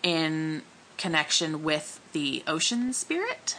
in 0.01 0.63
connection 0.97 1.63
with 1.63 1.99
the 2.13 2.43
ocean 2.47 2.93
spirit. 2.93 3.57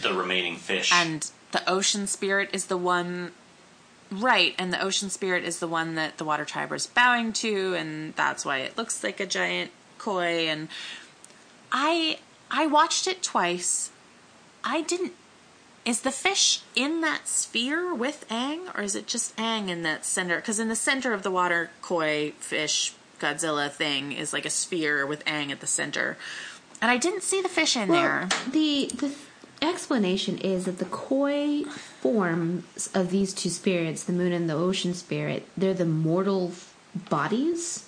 The 0.00 0.14
remaining 0.14 0.56
fish. 0.56 0.90
And 0.92 1.28
the 1.52 1.68
ocean 1.68 2.06
spirit 2.06 2.50
is 2.52 2.66
the 2.66 2.76
one, 2.76 3.32
right? 4.10 4.54
And 4.58 4.72
the 4.72 4.80
ocean 4.82 5.10
spirit 5.10 5.44
is 5.44 5.58
the 5.58 5.66
one 5.66 5.96
that 5.96 6.18
the 6.18 6.24
water 6.24 6.44
tribe 6.44 6.72
is 6.72 6.86
bowing 6.86 7.32
to, 7.34 7.74
and 7.74 8.14
that's 8.14 8.44
why 8.44 8.58
it 8.58 8.78
looks 8.78 9.02
like 9.02 9.20
a 9.20 9.26
giant 9.26 9.72
koi. 9.98 10.48
And 10.48 10.68
I 11.72 12.18
I 12.50 12.66
watched 12.66 13.06
it 13.06 13.22
twice. 13.22 13.90
I 14.64 14.82
didn't. 14.82 15.12
Is 15.84 16.02
the 16.02 16.10
fish 16.10 16.60
in 16.74 17.00
that 17.00 17.26
sphere 17.26 17.94
with 17.94 18.26
Aang, 18.28 18.76
or 18.76 18.82
is 18.82 18.94
it 18.94 19.06
just 19.06 19.34
Aang 19.36 19.68
in 19.68 19.82
that 19.82 20.04
center? 20.04 20.36
Because 20.36 20.58
in 20.58 20.68
the 20.68 20.76
center 20.76 21.12
of 21.14 21.22
the 21.22 21.30
water 21.30 21.70
koi 21.80 22.32
fish 22.38 22.92
Godzilla 23.18 23.70
thing 23.70 24.12
is 24.12 24.32
like 24.32 24.44
a 24.44 24.50
sphere 24.50 25.06
with 25.06 25.24
Aang 25.24 25.50
at 25.50 25.60
the 25.60 25.66
center, 25.66 26.18
and 26.82 26.90
I 26.90 26.96
didn't 26.98 27.22
see 27.22 27.40
the 27.40 27.48
fish 27.48 27.76
in 27.76 27.88
there. 27.88 28.28
the 28.50 28.90
the 28.94 29.14
explanation 29.62 30.38
is 30.38 30.64
that 30.66 30.78
the 30.78 30.84
koi 30.86 31.64
forms 31.64 32.90
of 32.94 33.10
these 33.10 33.32
two 33.34 33.48
spirits, 33.50 34.04
the 34.04 34.12
moon 34.12 34.32
and 34.32 34.48
the 34.50 34.54
ocean 34.54 34.92
spirit, 34.94 35.46
they're 35.56 35.74
the 35.74 35.84
mortal 35.86 36.52
bodies 37.08 37.86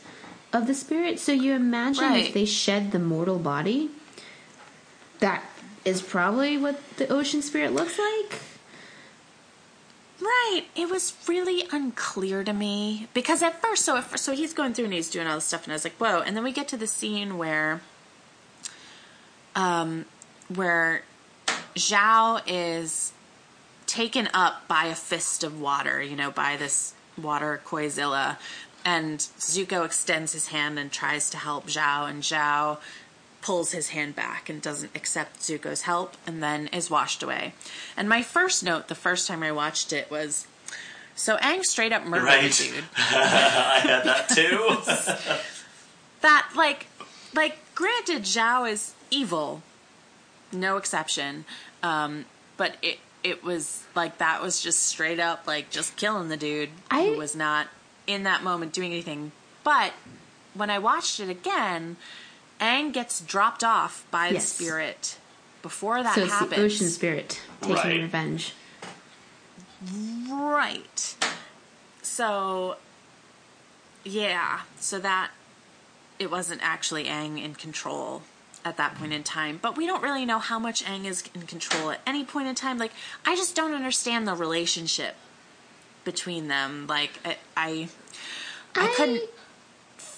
of 0.52 0.66
the 0.66 0.74
spirit. 0.74 1.18
So 1.18 1.32
you 1.32 1.52
imagine 1.55 2.05
Right. 2.05 2.26
if 2.26 2.34
they 2.34 2.44
shed 2.44 2.93
the 2.93 2.98
mortal 2.98 3.39
body, 3.39 3.90
that 5.23 5.43
is 5.85 6.03
probably 6.03 6.59
what 6.59 6.81
the 6.97 7.09
ocean 7.09 7.43
spirit 7.43 7.73
looks 7.73 7.99
like. 7.99 8.40
Right. 10.20 10.65
It 10.77 10.90
was 10.90 11.15
really 11.28 11.65
unclear 11.73 12.44
to 12.44 12.53
me 12.53 13.09
because 13.15 13.43
at 13.43 13.62
first, 13.62 13.85
so 13.85 13.97
at 13.97 14.05
first, 14.05 14.24
so 14.24 14.32
he's 14.32 14.53
going 14.53 14.74
through 14.74 14.86
and 14.86 14.94
he's 14.94 15.11
doing 15.11 15.27
all 15.27 15.36
this 15.36 15.47
stuff, 15.47 15.65
and 15.65 15.73
I 15.73 15.77
was 15.77 15.85
like, 15.85 15.94
"Whoa!" 15.94 16.20
And 16.20 16.36
then 16.36 16.44
we 16.44 16.53
get 16.53 16.69
to 16.69 16.77
the 16.77 16.86
scene 16.86 17.39
where, 17.39 17.81
um, 19.57 20.05
where 20.49 21.03
Zhao 21.74 22.43
is 22.47 23.12
taken 23.86 24.28
up 24.35 24.66
by 24.69 24.86
a 24.86 24.94
fist 24.94 25.43
of 25.44 25.61
water, 25.61 26.03
you 26.03 26.16
know, 26.16 26.31
by 26.31 26.57
this 26.57 26.94
water 27.20 27.61
Koizilla, 27.65 28.39
and 28.85 29.19
Zuko 29.19 29.85
extends 29.85 30.32
his 30.32 30.49
hand 30.49 30.78
and 30.78 30.93
tries 30.93 31.31
to 31.31 31.36
help 31.36 31.66
Zhao, 31.66 32.09
and 32.09 32.23
Zhao 32.23 32.78
pulls 33.43 33.73
his 33.73 33.89
hand 33.90 34.14
back 34.16 34.48
and 34.48 34.62
doesn't 34.62 34.94
accept 34.97 35.40
Zuko's 35.40 35.82
help 35.82 36.16
and 36.27 36.43
then 36.43 36.69
is 36.69 36.89
washed 36.89 37.23
away. 37.23 37.52
And 37.97 38.09
my 38.09 38.23
first 38.23 38.62
note 38.64 38.89
the 38.89 38.94
first 38.94 39.27
time 39.28 39.43
I 39.43 39.52
watched 39.52 39.93
it 39.93 40.10
was 40.10 40.47
so 41.14 41.36
Aang 41.39 41.62
straight 41.64 41.93
up 41.93 42.05
murdered 42.06 42.24
Right. 42.24 42.51
the 42.51 42.64
dude. 42.64 42.85
I 42.97 43.81
had 43.82 44.05
that 44.05 44.28
too. 44.31 45.36
That 46.23 46.51
like 46.56 46.86
like 47.35 47.59
granted 47.74 48.23
Zhao 48.23 48.70
is 48.70 48.94
evil. 49.10 49.62
No 50.52 50.77
exception. 50.77 51.44
Um 51.82 52.27
but 52.56 52.77
it 52.82 52.98
it 53.24 53.43
was 53.43 53.85
like 53.94 54.19
that 54.19 54.40
was 54.43 54.60
just 54.62 54.85
straight 54.85 55.19
up 55.20 55.47
like 55.47 55.70
just 55.70 55.97
killing 55.97 56.28
the 56.28 56.36
dude 56.36 56.70
I- 56.90 57.06
who 57.06 57.16
was 57.19 57.35
not 57.35 57.66
in 58.06 58.23
that 58.23 58.43
moment 58.44 58.73
doing 58.73 58.93
anything. 58.93 59.32
But 59.64 59.93
when 60.55 60.70
I 60.70 60.78
watched 60.78 61.19
it 61.20 61.28
again, 61.31 61.97
Aang 62.62 62.93
gets 62.93 63.20
dropped 63.20 63.64
off 63.64 64.06
by 64.10 64.28
Yes. 64.28 64.56
the 64.56 64.64
spirit 64.64 65.18
before 65.62 66.02
that 66.02 66.14
so 66.14 66.22
it's 66.22 66.32
happens. 66.32 66.51
the 66.56 66.62
ocean 66.62 66.89
spirit 66.89 67.40
taking 67.60 67.74
Right. 67.76 68.01
revenge. 68.01 68.52
Right. 70.28 71.14
So, 72.02 72.76
yeah. 74.05 74.60
So 74.78 74.98
that 75.01 75.30
it 76.18 76.30
wasn't 76.30 76.60
actually 76.62 77.06
Aang 77.06 77.43
in 77.43 77.55
control 77.56 78.22
at 78.64 78.76
that 78.76 78.94
point 78.97 79.12
in 79.12 79.24
time. 79.24 79.59
But 79.60 79.76
we 79.76 79.86
don't 79.86 80.02
really 80.02 80.24
know 80.24 80.39
how 80.39 80.59
much 80.60 80.84
Aang 80.84 81.05
is 81.05 81.24
in 81.34 81.43
control 81.48 81.90
at 81.90 82.01
any 82.06 82.24
point 82.24 82.47
in 82.47 82.55
time. 82.55 82.78
Like, 82.78 82.93
I 83.26 83.34
just 83.34 83.56
don't 83.56 83.74
understand 83.74 84.28
the 84.28 84.34
relationship 84.34 85.16
between 86.05 86.47
them. 86.47 86.86
Like, 86.86 87.18
I, 87.24 87.36
I, 87.56 87.89
I 88.76 88.86
couldn't 88.97 89.22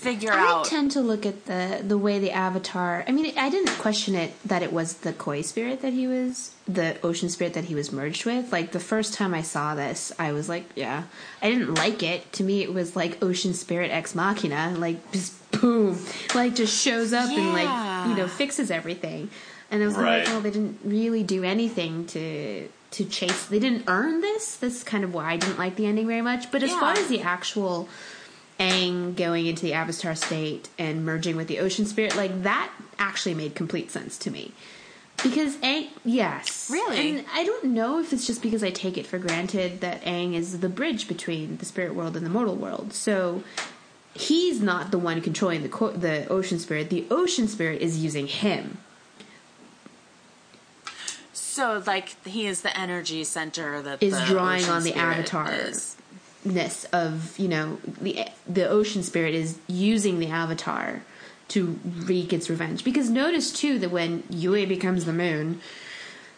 figure 0.02 0.32
I 0.32 0.38
out. 0.52 0.64
tend 0.66 0.90
to 0.92 1.00
look 1.00 1.24
at 1.24 1.46
the 1.46 1.80
the 1.86 1.96
way 1.98 2.18
the 2.18 2.30
avatar. 2.30 3.04
I 3.06 3.12
mean, 3.12 3.32
I 3.38 3.48
didn't 3.50 3.76
question 3.78 4.14
it 4.14 4.32
that 4.46 4.62
it 4.62 4.72
was 4.72 4.94
the 4.98 5.12
koi 5.12 5.42
spirit 5.42 5.82
that 5.82 5.92
he 5.92 6.06
was, 6.06 6.52
the 6.66 6.96
ocean 7.02 7.28
spirit 7.28 7.54
that 7.54 7.64
he 7.64 7.74
was 7.74 7.92
merged 7.92 8.24
with. 8.26 8.52
Like 8.52 8.72
the 8.72 8.80
first 8.80 9.14
time 9.14 9.32
I 9.34 9.42
saw 9.42 9.74
this, 9.74 10.12
I 10.18 10.32
was 10.32 10.48
like, 10.48 10.64
yeah, 10.74 11.04
I 11.42 11.50
didn't 11.50 11.74
like 11.74 12.02
it. 12.02 12.30
To 12.34 12.44
me, 12.44 12.62
it 12.62 12.72
was 12.74 12.94
like 12.96 13.22
ocean 13.22 13.54
spirit 13.54 13.90
ex 13.90 14.14
machina, 14.14 14.74
like 14.78 15.10
just 15.12 15.32
boom, 15.52 15.98
like 16.34 16.54
just 16.54 16.78
shows 16.82 17.12
up 17.12 17.30
and 17.36 17.52
like 17.52 18.08
you 18.08 18.14
know 18.14 18.28
fixes 18.28 18.70
everything. 18.70 19.30
And 19.70 19.82
I 19.82 19.86
was 19.86 19.96
Right. 19.96 20.24
like, 20.24 20.34
oh, 20.34 20.40
they 20.40 20.50
didn't 20.50 20.78
really 20.84 21.22
do 21.22 21.42
anything 21.44 22.06
to 22.08 22.68
to 22.92 23.04
chase. 23.06 23.46
They 23.46 23.58
didn't 23.58 23.84
earn 23.88 24.20
this. 24.20 24.56
This 24.56 24.76
is 24.76 24.84
kind 24.84 25.02
of 25.02 25.12
why 25.12 25.32
I 25.32 25.36
didn't 25.36 25.58
like 25.58 25.74
the 25.74 25.86
ending 25.86 26.06
very 26.06 26.20
much. 26.22 26.52
But 26.52 26.62
as 26.62 26.70
Yeah. 26.70 26.78
far 26.80 26.92
as 26.92 27.08
the 27.08 27.22
actual 27.22 27.88
Aang 28.60 29.16
going 29.16 29.46
into 29.46 29.62
the 29.62 29.72
Avatar 29.72 30.14
state 30.14 30.68
and 30.78 31.04
merging 31.04 31.36
with 31.36 31.48
the 31.48 31.58
ocean 31.58 31.86
spirit, 31.86 32.16
like 32.16 32.42
that 32.42 32.70
actually 32.98 33.34
made 33.34 33.54
complete 33.54 33.90
sense 33.90 34.16
to 34.18 34.30
me. 34.30 34.52
Because 35.22 35.56
Aang, 35.58 35.88
yes. 36.04 36.68
Really? 36.70 37.18
And 37.18 37.24
I 37.32 37.44
don't 37.44 37.66
know 37.66 37.98
if 38.00 38.12
it's 38.12 38.26
just 38.26 38.42
because 38.42 38.62
I 38.64 38.70
take 38.70 38.98
it 38.98 39.06
for 39.06 39.18
granted 39.18 39.80
that 39.80 40.02
Aang 40.02 40.34
is 40.34 40.60
the 40.60 40.68
bridge 40.68 41.06
between 41.08 41.56
the 41.58 41.64
spirit 41.64 41.94
world 41.94 42.16
and 42.16 42.24
the 42.26 42.30
mortal 42.30 42.56
world. 42.56 42.92
So 42.92 43.42
he's 44.12 44.60
not 44.60 44.90
the 44.90 44.98
one 44.98 45.20
controlling 45.20 45.62
the 45.62 45.68
co- 45.68 45.92
the 45.92 46.26
ocean 46.28 46.58
spirit. 46.58 46.90
The 46.90 47.06
ocean 47.10 47.48
spirit 47.48 47.80
is 47.80 48.02
using 48.02 48.26
him. 48.26 48.78
so, 51.32 51.82
like, 51.86 52.16
he 52.26 52.46
is 52.46 52.62
the 52.62 52.76
energy 52.76 53.22
center 53.24 53.80
that 53.82 54.02
Is 54.02 54.20
drawing 54.24 54.64
on 54.64 54.82
the 54.82 54.90
spirit 54.90 55.18
avatar. 55.18 55.52
is. 55.52 55.96
Ness 56.44 56.84
of 56.86 57.38
you 57.38 57.48
know 57.48 57.78
the 58.00 58.26
the 58.46 58.68
ocean 58.68 59.02
spirit 59.02 59.34
is 59.34 59.58
using 59.66 60.18
the 60.18 60.28
avatar 60.28 61.02
to 61.48 61.78
wreak 61.84 62.32
its 62.32 62.48
revenge. 62.48 62.84
Because 62.84 63.10
notice 63.10 63.52
too 63.52 63.78
that 63.78 63.90
when 63.90 64.22
Yue 64.30 64.66
becomes 64.66 65.04
the 65.04 65.12
moon 65.12 65.60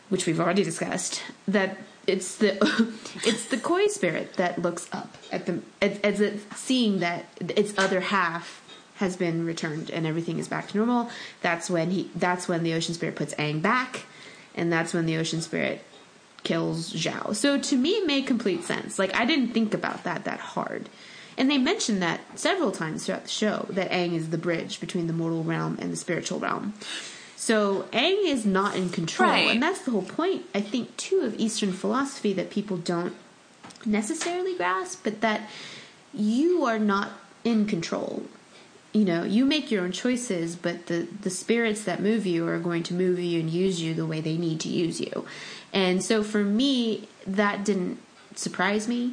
which 0.09 0.27
we've 0.27 0.41
already 0.41 0.63
discussed 0.63 1.23
that 1.49 1.79
it's 2.07 2.37
the 2.37 2.55
it's 3.25 3.47
the 3.47 3.59
koi 3.59 3.87
spirit 3.89 4.35
that 4.35 4.61
looks 4.61 4.89
up 4.93 5.17
at 5.33 5.47
the 5.47 5.61
as, 5.83 5.99
as 6.01 6.21
it 6.21 6.41
seeing 6.55 7.01
that 7.01 7.27
its 7.41 7.77
other 7.77 8.01
half 8.01 8.63
has 8.97 9.17
been 9.17 9.45
returned 9.45 9.91
and 9.91 10.07
everything 10.07 10.39
is 10.39 10.49
back 10.49 10.69
to 10.69 10.77
normal 10.77 11.11
that's 11.43 11.69
when 11.69 11.91
he 11.91 12.11
that's 12.15 12.49
when 12.49 12.63
the 12.63 12.73
ocean 12.73 12.95
spirit 12.95 13.17
puts 13.17 13.35
Aang 13.35 13.61
back 13.61 14.05
and 14.55 14.73
that's 14.73 14.95
when 14.95 15.07
the 15.07 15.17
ocean 15.17 15.41
spirit 15.41 15.85
kills 16.47 16.93
Zhao. 16.95 17.35
So 17.35 17.59
to 17.59 17.77
me, 17.77 17.91
it 18.01 18.07
made 18.07 18.27
complete 18.27 18.63
sense. 18.65 18.99
Like 18.99 19.15
I 19.15 19.25
didn't 19.27 19.53
think 19.53 19.75
about 19.75 20.05
that 20.05 20.25
that 20.25 20.41
hard, 20.55 20.89
and 21.37 21.51
they 21.51 21.59
mentioned 21.59 22.01
that 22.03 22.21
several 22.39 22.71
times 22.73 23.05
throughout 23.05 23.25
the 23.25 23.29
show 23.43 23.67
that 23.71 23.91
Aang 23.91 24.13
is 24.15 24.31
the 24.31 24.39
bridge 24.39 24.81
between 24.81 25.07
the 25.09 25.13
mortal 25.13 25.43
realm 25.45 25.77
and 25.81 25.93
the 25.93 25.97
spiritual 25.97 26.39
realm. 26.41 26.73
So 27.37 27.83
Aang 27.93 28.25
is 28.27 28.47
not 28.47 28.77
in 28.77 28.89
control, 28.89 29.29
Right. 29.31 29.51
and 29.51 29.63
that's 29.63 29.81
the 29.83 29.91
whole 29.91 30.03
point. 30.21 30.45
I 30.55 30.61
think 30.63 30.97
too 30.97 31.21
of 31.21 31.39
Eastern 31.39 31.73
philosophy 31.73 32.33
that 32.33 32.49
people 32.51 32.77
don't 32.79 33.15
necessarily 33.85 34.57
grasp, 34.57 35.01
but 35.05 35.21
that 35.21 35.49
you 36.15 36.65
are 36.65 36.79
not 36.79 37.11
in 37.45 37.67
control. 37.67 38.25
You 38.97 39.05
know, 39.05 39.25
you 39.25 39.45
make 39.45 39.71
your 39.71 39.85
own 39.85 39.93
choices, 39.93 40.57
but 40.57 40.87
the 40.87 41.07
the 41.21 41.29
spirits 41.29 41.85
that 41.85 42.01
move 42.01 42.25
you 42.25 42.49
are 42.49 42.59
going 42.59 42.83
to 42.85 42.95
move 42.95 43.19
you 43.19 43.41
and 43.41 43.51
use 43.51 43.79
you 43.79 43.93
the 43.93 44.07
way 44.07 44.23
they 44.23 44.39
need 44.39 44.59
to 44.61 44.71
use 44.71 45.03
you. 45.03 45.27
And 45.71 46.03
so 46.03 46.23
for 46.23 46.43
me, 46.43 47.07
that 47.27 47.63
didn't 47.63 47.99
surprise 48.37 48.89
me 48.89 49.13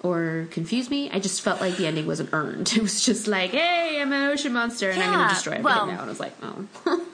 or 0.00 0.48
confuse 0.50 0.90
me. 0.90 1.10
I 1.10 1.18
just 1.18 1.40
felt 1.40 1.62
like 1.62 1.78
the 1.78 1.86
ending 1.86 2.06
wasn't 2.06 2.28
earned. 2.34 2.70
It 2.76 2.82
was 2.82 3.06
just 3.06 3.26
like, 3.26 3.52
hey, 3.52 4.02
I'm 4.02 4.12
an 4.12 4.30
ocean 4.30 4.52
monster 4.52 4.90
and 4.90 5.02
I'm 5.02 5.12
going 5.14 5.28
to 5.28 5.34
destroy 5.34 5.52
everything 5.52 5.64
well- 5.64 5.86
now. 5.86 5.92
And 5.92 6.00
I 6.02 6.04
was 6.08 6.20
like, 6.20 6.34
oh. 6.42 7.06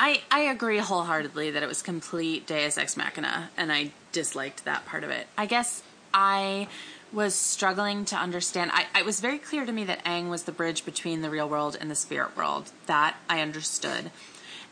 I, 0.00 0.20
I 0.32 0.40
agree 0.40 0.78
wholeheartedly 0.78 1.52
that 1.52 1.62
it 1.62 1.68
was 1.68 1.80
complete 1.80 2.48
Deus 2.48 2.76
Ex 2.76 2.96
Machina, 2.96 3.50
and 3.56 3.70
I 3.70 3.92
disliked 4.10 4.64
that 4.64 4.84
part 4.84 5.04
of 5.04 5.10
it. 5.10 5.28
I 5.38 5.46
guess 5.46 5.84
I 6.12 6.66
was 7.14 7.34
struggling 7.34 8.04
to 8.06 8.16
understand. 8.16 8.72
I, 8.74 8.86
it 8.98 9.04
was 9.06 9.20
very 9.20 9.38
clear 9.38 9.64
to 9.64 9.72
me 9.72 9.84
that 9.84 10.04
Aang 10.04 10.28
was 10.28 10.42
the 10.42 10.52
bridge 10.52 10.84
between 10.84 11.22
the 11.22 11.30
real 11.30 11.48
world 11.48 11.76
and 11.80 11.90
the 11.90 11.94
spirit 11.94 12.36
world. 12.36 12.70
That 12.86 13.16
I 13.30 13.40
understood. 13.40 14.10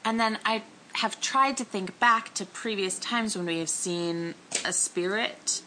And 0.04 0.18
then 0.18 0.38
I 0.44 0.62
have 0.94 1.20
tried 1.20 1.56
to 1.58 1.64
think 1.64 1.98
back 2.00 2.34
to 2.34 2.44
previous 2.44 2.98
times 2.98 3.36
when 3.36 3.46
we 3.46 3.60
have 3.60 3.68
seen 3.68 4.34
a 4.64 4.72
spirit, 4.72 5.62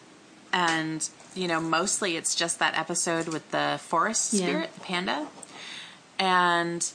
and, 0.54 1.10
you 1.34 1.48
know, 1.48 1.60
mostly 1.62 2.18
it's 2.18 2.36
just 2.36 2.60
that 2.60 2.78
episode 2.78 3.30
with 3.30 3.50
the 3.52 3.80
forest 3.82 4.34
Yeah. 4.34 4.46
spirit, 4.48 4.74
the 4.76 4.80
panda. 4.82 5.28
And 6.20 6.88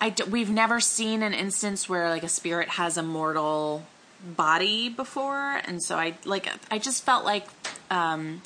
I 0.00 0.10
d- 0.10 0.22
we've 0.24 0.50
never 0.50 0.80
seen 0.80 1.22
an 1.22 1.34
instance 1.34 1.88
where 1.88 2.08
like 2.08 2.22
a 2.22 2.28
spirit 2.28 2.68
has 2.70 2.96
a 2.96 3.02
mortal 3.02 3.84
body 4.24 4.88
before, 4.88 5.60
and 5.64 5.82
so 5.82 5.96
I 5.96 6.14
like 6.24 6.48
I 6.70 6.78
just 6.78 7.04
felt 7.04 7.24
like 7.24 7.46
um 7.90 8.42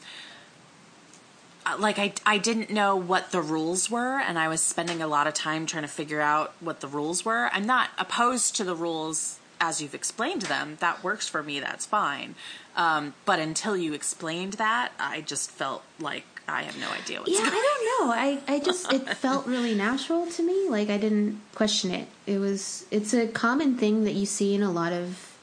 like 1.79 1.99
I 1.99 2.13
I 2.27 2.39
didn't 2.39 2.71
know 2.71 2.97
what 2.97 3.31
the 3.33 3.41
rules 3.41 3.91
were, 3.91 4.19
and 4.19 4.39
I 4.39 4.49
was 4.49 4.61
spending 4.63 5.01
a 5.03 5.07
lot 5.07 5.27
of 5.27 5.35
time 5.35 5.67
trying 5.67 5.83
to 5.85 5.89
figure 5.89 6.21
out 6.21 6.53
what 6.61 6.81
the 6.81 6.89
rules 6.89 7.25
were. 7.25 7.49
I'm 7.53 7.67
not 7.67 7.91
opposed 7.99 8.57
to 8.57 8.65
the 8.65 8.75
rules 8.75 9.39
as 9.61 9.81
you've 9.81 9.95
explained 9.95 10.43
them. 10.43 10.77
That 10.81 11.05
works 11.05 11.29
for 11.29 11.43
me. 11.43 11.61
That's 11.61 11.87
fine. 11.87 12.35
Um, 12.77 13.15
but 13.25 13.39
until 13.39 13.77
you 13.77 13.93
explained 13.95 14.55
that, 14.55 14.93
I 14.99 15.21
just 15.21 15.51
felt 15.51 15.85
like 16.01 16.25
I 16.49 16.63
have 16.63 16.77
no 16.81 16.91
idea 16.91 17.21
what's 17.21 17.31
Yeah, 17.31 17.39
going 17.41 17.53
I 17.53 17.77
don't 17.99 18.09
know. 18.09 18.13
I, 18.15 18.41
I 18.49 18.59
just 18.59 18.93
it 18.93 19.09
felt 19.17 19.47
really 19.47 19.75
natural 19.75 20.27
to 20.27 20.43
me. 20.43 20.69
Like 20.69 20.91
I 20.91 20.99
didn't 20.99 21.41
question 21.55 21.93
it. 21.93 22.09
It 22.27 22.39
was 22.39 22.87
it's 22.91 23.15
a 23.15 23.29
common 23.29 23.77
thing 23.79 24.03
that 24.05 24.15
you 24.15 24.27
see 24.27 24.55
in 24.55 24.63
a 24.63 24.71
lot 24.73 24.93
of 24.93 25.37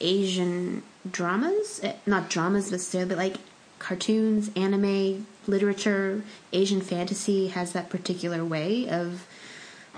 Asian 0.00 0.82
dramas, 1.08 1.80
Eh, 1.82 1.92
not 2.06 2.28
dramas 2.28 2.70
necessarily, 2.72 3.08
but 3.08 3.18
like 3.18 3.36
cartoons, 3.78 4.50
anime, 4.56 5.26
literature, 5.46 6.22
Asian 6.52 6.80
fantasy 6.80 7.48
has 7.48 7.72
that 7.72 7.90
particular 7.90 8.44
way 8.44 8.88
of 8.88 9.26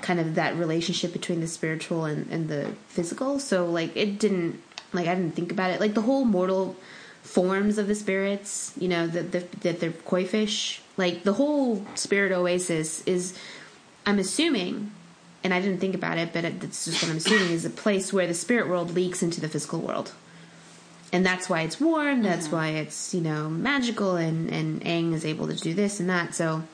kind 0.01 0.21
of 0.21 0.35
that 0.35 0.57
relationship 0.57 1.13
between 1.13 1.41
the 1.41 1.47
spiritual 1.47 2.05
and, 2.05 2.31
and 2.31 2.49
the 2.49 2.75
physical. 2.89 3.39
So 3.39 3.67
like 3.67 3.97
it 3.97 4.19
didn't 4.19 4.63
like 4.93 5.07
I 5.09 5.15
didn't 5.15 5.35
think 5.35 5.53
about 5.53 5.71
it. 5.71 5.81
Like 5.81 5.95
the 5.95 6.03
whole 6.03 6.25
mortal 6.25 6.77
forms 7.23 7.79
of 7.79 7.87
the 7.87 7.95
spirits, 7.95 8.73
you 8.79 8.89
know, 8.89 9.07
the 9.07 9.23
the 9.23 9.41
that 9.61 9.81
they're 9.81 9.93
koi 9.93 10.25
fish. 10.25 10.83
Like 10.97 11.25
the 11.25 11.35
whole 11.35 11.85
spirit 11.95 12.33
oasis 12.33 13.03
is 13.05 13.37
I'm 14.07 14.19
assuming 14.19 14.93
and 15.43 15.53
I 15.53 15.61
didn't 15.61 15.79
think 15.79 15.95
about 15.95 16.17
it, 16.17 16.33
but 16.33 16.45
it's 16.45 16.87
just 16.87 17.03
what 17.03 17.11
I'm 17.11 17.19
assuming 17.19 17.51
is 17.51 17.65
a 17.65 17.71
place 17.71 18.13
where 18.13 18.27
the 18.27 18.35
spirit 18.35 18.69
world 18.69 18.93
leaks 18.95 19.23
into 19.23 19.41
the 19.41 19.49
physical 19.49 19.79
world. 19.81 20.13
And 21.15 21.25
that's 21.25 21.49
why 21.49 21.61
it's 21.61 21.81
warm, 21.81 22.25
that's 22.25 22.47
mm-hmm. 22.49 22.57
why 22.57 22.69
it's, 22.71 23.15
you 23.15 23.21
know, 23.21 23.49
magical 23.49 24.17
and 24.17 24.51
and 24.51 24.83
Aang 24.83 25.13
is 25.13 25.25
able 25.25 25.47
to 25.47 25.55
do 25.55 25.73
this 25.73 26.01
and 26.01 26.11
that. 26.11 26.35
So 26.35 26.65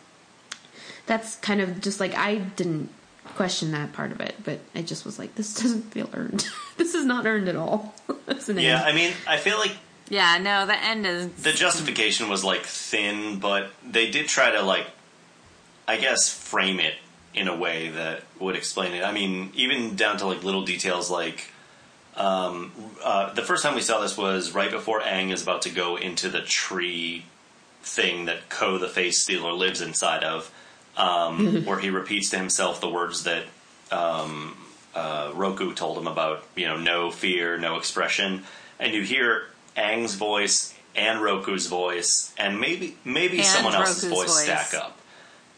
that's 1.05 1.37
kind 1.37 1.61
of 1.61 1.83
just 1.83 2.01
like 2.01 2.15
I 2.17 2.37
didn't 2.37 2.89
question 3.35 3.73
that 3.73 3.93
part 3.93 4.13
of 4.13 4.21
it, 4.23 4.37
but 4.43 4.61
I 4.75 4.81
just 4.81 5.05
was 5.05 5.19
like, 5.19 5.35
this 5.35 5.53
doesn't 5.63 5.93
feel 5.93 6.09
earned. 6.15 6.49
this 6.79 6.95
is 6.95 7.05
not 7.05 7.27
earned 7.27 7.49
at 7.49 7.57
all. 7.57 7.95
Yeah, 8.47 8.79
end. 8.79 8.87
I 8.87 8.93
mean, 8.93 9.13
I 9.29 9.37
feel 9.37 9.59
like 9.59 9.77
Yeah, 10.09 10.39
no, 10.39 10.65
the 10.65 10.83
end 10.83 11.05
is. 11.05 11.31
the 11.43 11.53
justification 11.53 12.31
was 12.31 12.43
like 12.43 12.63
thin, 12.63 13.39
but 13.39 13.71
they 13.87 14.11
did 14.11 14.29
try 14.29 14.53
to 14.53 14.63
like, 14.63 14.87
I 15.87 15.99
guess, 15.99 16.33
frame 16.33 16.81
it 16.81 16.95
in 17.35 17.49
a 17.49 17.57
way 17.57 17.91
that 17.91 18.23
would 18.39 18.57
explain 18.57 18.95
it. 18.95 19.05
I 19.05 19.13
mean, 19.13 19.51
even 19.55 19.95
down 19.95 20.17
to 20.19 20.27
like 20.27 20.43
little 20.43 20.65
details 20.65 21.11
like. 21.11 21.53
Um, 22.17 22.73
uh, 23.05 23.33
the 23.35 23.43
first 23.43 23.63
time 23.63 23.75
we 23.75 23.81
saw 23.81 24.01
this 24.01 24.17
was 24.17 24.53
right 24.53 24.71
before 24.71 25.01
Aang 25.01 25.33
is 25.33 25.43
about 25.43 25.63
to 25.63 25.71
go 25.71 25.97
into 25.97 26.29
the 26.29 26.41
tree 26.43 27.25
thing 27.83 28.27
that 28.27 28.49
Ko 28.49 28.79
the 28.79 28.89
Face 28.89 29.23
Stealer 29.23 29.53
lives 29.53 29.81
inside 29.81 30.23
of, 30.25 30.51
um, 30.97 31.65
where 31.65 31.79
he 31.79 31.91
repeats 31.91 32.31
to 32.31 32.37
himself 32.39 32.81
the 32.81 32.89
words 32.91 33.25
that 33.25 33.45
um, 33.93 34.57
uh, 34.95 35.31
Roku 35.35 35.73
told 35.75 35.97
him 35.99 36.07
about, 36.07 36.45
you 36.57 36.67
know, 36.67 36.77
no 36.77 37.11
fear, 37.11 37.57
no 37.59 37.77
expression, 37.77 38.43
and 38.79 38.93
you 38.93 39.03
hear 39.03 39.45
Aang's 39.77 40.15
voice 40.17 40.75
and 40.97 41.21
Roku's 41.23 41.67
voice, 41.69 42.35
and 42.37 42.61
maybe 42.61 42.97
maybe 43.05 43.39
And 43.39 43.47
someone 43.47 43.75
else's 43.75 44.11
voice, 44.11 44.27
voice. 44.27 44.43
stack 44.45 44.75
up. 44.75 44.99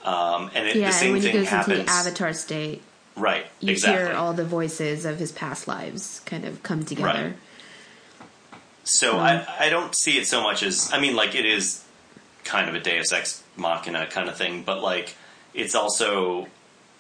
Um, 0.05 0.51
and 0.55 0.67
it, 0.69 0.77
yeah, 0.77 0.81
the 0.81 0.85
and 0.87 0.95
same 0.95 1.13
when 1.13 1.23
he 1.23 1.33
goes 1.33 1.49
happens. 1.49 1.79
into 1.81 1.85
the 1.87 1.91
avatar 1.91 2.33
state, 2.35 2.83
right, 3.17 3.47
you 3.61 3.73
exactly. 3.73 4.07
hear 4.07 4.15
all 4.15 4.33
the 4.33 4.45
voices 4.45 5.05
of 5.05 5.19
his 5.19 5.33
past 5.33 5.69
lives 5.69 6.21
kind 6.27 6.45
of 6.45 6.63
come 6.63 6.85
together. 6.85 7.09
Right. 7.09 7.35
So 8.85 9.19
I, 9.19 9.47
I 9.59 9.69
don't 9.69 9.95
see 9.95 10.19
it 10.19 10.27
so 10.27 10.43
much 10.43 10.63
as 10.63 10.91
I 10.93 11.01
mean, 11.01 11.15
like 11.15 11.35
it 11.35 11.47
is 11.47 11.85
kind 12.45 12.69
of 12.69 12.75
a 12.75 12.81
Deus 12.81 13.13
Ex 13.13 13.43
Machina 13.57 14.07
kind 14.07 14.29
of 14.29 14.37
thing, 14.37 14.63
but 14.65 14.83
like 14.83 15.15
it's 15.55 15.75
also 15.75 16.49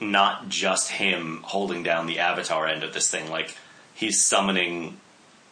not 0.01 0.48
just 0.48 0.90
him 0.90 1.40
holding 1.44 1.82
down 1.82 2.06
the 2.06 2.18
Avatar 2.18 2.66
end 2.66 2.82
of 2.82 2.93
this 2.93 3.10
thing. 3.10 3.30
Like 3.30 3.56
he's 3.94 4.24
summoning 4.24 4.98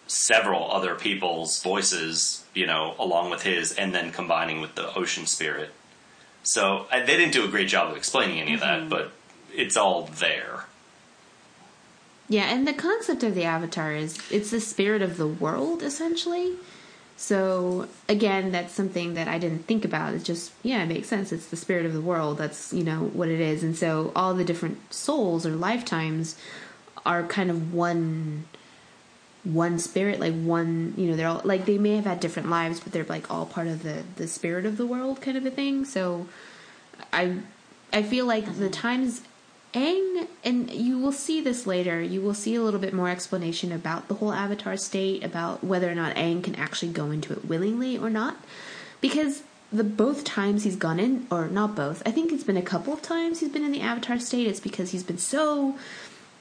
several 0.07 0.70
other 0.70 0.95
people's 0.95 1.62
voices, 1.62 2.45
you 2.55 2.66
know, 2.66 2.95
along 2.99 3.31
with 3.31 3.43
his, 3.43 3.73
and 3.73 3.95
then 3.95 4.11
combining 4.11 4.61
with 4.61 4.74
the 4.74 4.93
ocean 4.95 5.27
spirit. 5.27 5.70
So 6.43 6.87
I, 6.91 7.01
they 7.01 7.16
didn't 7.16 7.32
do 7.32 7.45
a 7.45 7.49
great 7.49 7.69
job 7.69 7.91
of 7.91 7.97
explaining 7.97 8.41
any 8.41 8.55
of 8.55 8.61
that, 8.61 8.81
mm-hmm. 8.81 8.89
but 8.89 9.12
it's 9.55 9.77
all 9.77 10.02
there. 10.02 10.64
Yeah, 12.28 12.44
and 12.44 12.66
the 12.66 12.72
concept 12.72 13.24
of 13.24 13.35
the 13.35 13.44
avatar 13.44 13.93
is 13.93 14.18
it's 14.31 14.52
the 14.52 14.60
spirit 14.60 15.02
of 15.02 15.16
the 15.16 15.27
world 15.27 15.82
essentially. 15.82 16.55
So 17.16 17.89
again, 18.09 18.52
that's 18.52 18.72
something 18.72 19.14
that 19.14 19.28
I 19.28 19.39
didn't 19.39 19.66
think 19.66 19.85
about. 19.85 20.14
It 20.14 20.24
just 20.24 20.52
yeah, 20.62 20.82
it 20.82 20.86
makes 20.86 21.09
sense. 21.09 21.32
It's 21.32 21.47
the 21.47 21.56
spirit 21.56 21.85
of 21.85 21.93
the 21.93 22.01
world. 22.01 22.39
That's 22.39 22.72
you 22.72 22.85
know 22.85 23.01
what 23.01 23.28
it 23.28 23.40
is. 23.40 23.62
And 23.62 23.77
so 23.77 24.12
all 24.14 24.32
the 24.32 24.44
different 24.44 24.93
souls 24.93 25.44
or 25.44 25.51
lifetimes 25.51 26.36
are 27.05 27.24
kind 27.24 27.51
of 27.51 27.74
one 27.74 28.44
one 29.43 29.78
spirit, 29.78 30.20
like 30.20 30.35
one 30.35 30.94
you 30.97 31.10
know 31.10 31.16
they're 31.16 31.28
all 31.28 31.43
like 31.44 31.66
they 31.66 31.78
may 31.78 31.97
have 31.97 32.06
had 32.06 32.20
different 32.20 32.48
lives, 32.48 32.78
but 32.81 32.93
they're 32.93 33.05
like 33.05 33.31
all 33.31 33.44
part 33.44 33.66
of 33.66 33.82
the 33.82 34.05
the 34.16 34.28
spirit 34.28 34.64
of 34.64 34.77
the 34.77 34.86
world 34.86 35.20
kind 35.20 35.36
of 35.36 35.44
a 35.44 35.51
thing. 35.51 35.85
So 35.85 36.27
I 37.12 37.39
I 37.93 38.02
feel 38.02 38.24
like 38.24 38.56
the 38.56 38.70
times 38.70 39.22
Aang, 39.72 40.26
and 40.42 40.68
you 40.70 40.98
will 40.98 41.12
see 41.12 41.40
this 41.40 41.66
later, 41.66 42.02
you 42.02 42.20
will 42.20 42.34
see 42.34 42.56
a 42.56 42.62
little 42.62 42.80
bit 42.80 42.92
more 42.92 43.09
explanation 43.09 43.70
about 43.70 44.09
the 44.09 44.14
whole 44.14 44.32
Avatar 44.32 44.76
state, 44.76 45.22
about 45.22 45.62
whether 45.62 45.90
or 45.90 45.94
not 45.94 46.16
Aang 46.16 46.42
can 46.42 46.56
actually 46.56 46.92
go 46.92 47.10
into 47.12 47.32
it 47.32 47.44
willingly 47.44 47.97
or 47.97 48.10
not. 48.10 48.36
Because 49.01 49.44
the 49.72 49.84
both 49.84 50.24
times 50.24 50.64
he's 50.64 50.74
gone 50.74 50.98
in, 50.98 51.28
or 51.30 51.47
not 51.47 51.76
both, 51.76 52.02
I 52.05 52.10
think 52.10 52.32
it's 52.32 52.42
been 52.42 52.56
a 52.56 52.62
couple 52.62 52.92
of 52.92 53.01
times 53.01 53.38
he's 53.38 53.48
been 53.48 53.64
in 53.64 53.70
the 53.70 53.80
Avatar 53.80 54.18
state, 54.18 54.48
it's 54.48 54.59
because 54.59 54.90
he's 54.90 55.05
been 55.05 55.18
so. 55.18 55.76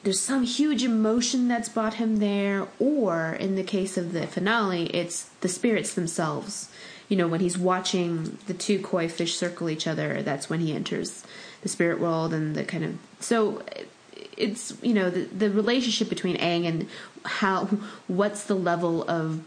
There's 0.01 0.19
some 0.19 0.43
huge 0.43 0.83
emotion 0.83 1.47
that's 1.47 1.69
brought 1.69 1.95
him 1.95 2.17
there, 2.17 2.67
or 2.79 3.33
in 3.33 3.55
the 3.55 3.63
case 3.63 3.97
of 3.97 4.13
the 4.13 4.25
finale, 4.25 4.87
it's 4.87 5.25
the 5.41 5.49
spirits 5.49 5.93
themselves. 5.93 6.69
You 7.09 7.17
know, 7.17 7.27
when 7.27 7.41
he's 7.41 7.57
watching 7.57 8.39
the 8.47 8.53
two 8.53 8.79
koi 8.79 9.07
fish 9.07 9.35
circle 9.35 9.69
each 9.69 9.85
other, 9.85 10.23
that's 10.23 10.49
when 10.49 10.61
he 10.61 10.73
enters 10.73 11.23
the 11.61 11.69
spirit 11.69 11.99
world 11.99 12.33
and 12.33 12.55
the 12.55 12.63
kind 12.63 12.85
of 12.85 12.97
so 13.19 13.63
it's 14.37 14.73
you 14.81 14.93
know 14.93 15.09
the, 15.09 15.21
the 15.25 15.49
relationship 15.49 16.09
between 16.09 16.37
Aang 16.37 16.65
and 16.65 16.87
how 17.25 17.65
what's 18.07 18.43
the 18.43 18.55
level 18.55 19.03
of 19.09 19.41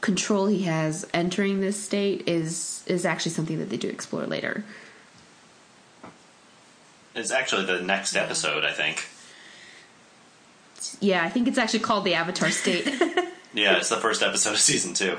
control 0.00 0.46
he 0.46 0.62
has 0.62 1.06
entering 1.14 1.60
this 1.60 1.82
state 1.82 2.26
is 2.26 2.82
is 2.86 3.04
actually 3.06 3.32
something 3.32 3.58
that 3.58 3.70
they 3.70 3.76
do 3.76 3.88
explore 3.88 4.26
later. 4.26 4.64
It's 7.14 7.30
actually 7.30 7.66
the 7.66 7.82
next 7.82 8.16
episode, 8.16 8.64
I 8.64 8.72
think. 8.72 9.06
Yeah, 11.00 11.22
I 11.22 11.28
think 11.28 11.46
it's 11.46 11.58
actually 11.58 11.80
called 11.80 12.04
the 12.04 12.14
Avatar 12.14 12.50
state. 12.50 12.88
Yeah, 13.54 13.76
it's 13.76 13.90
the 13.90 13.96
first 13.96 14.22
episode 14.22 14.52
of 14.52 14.60
season 14.60 14.94
two. 14.94 15.18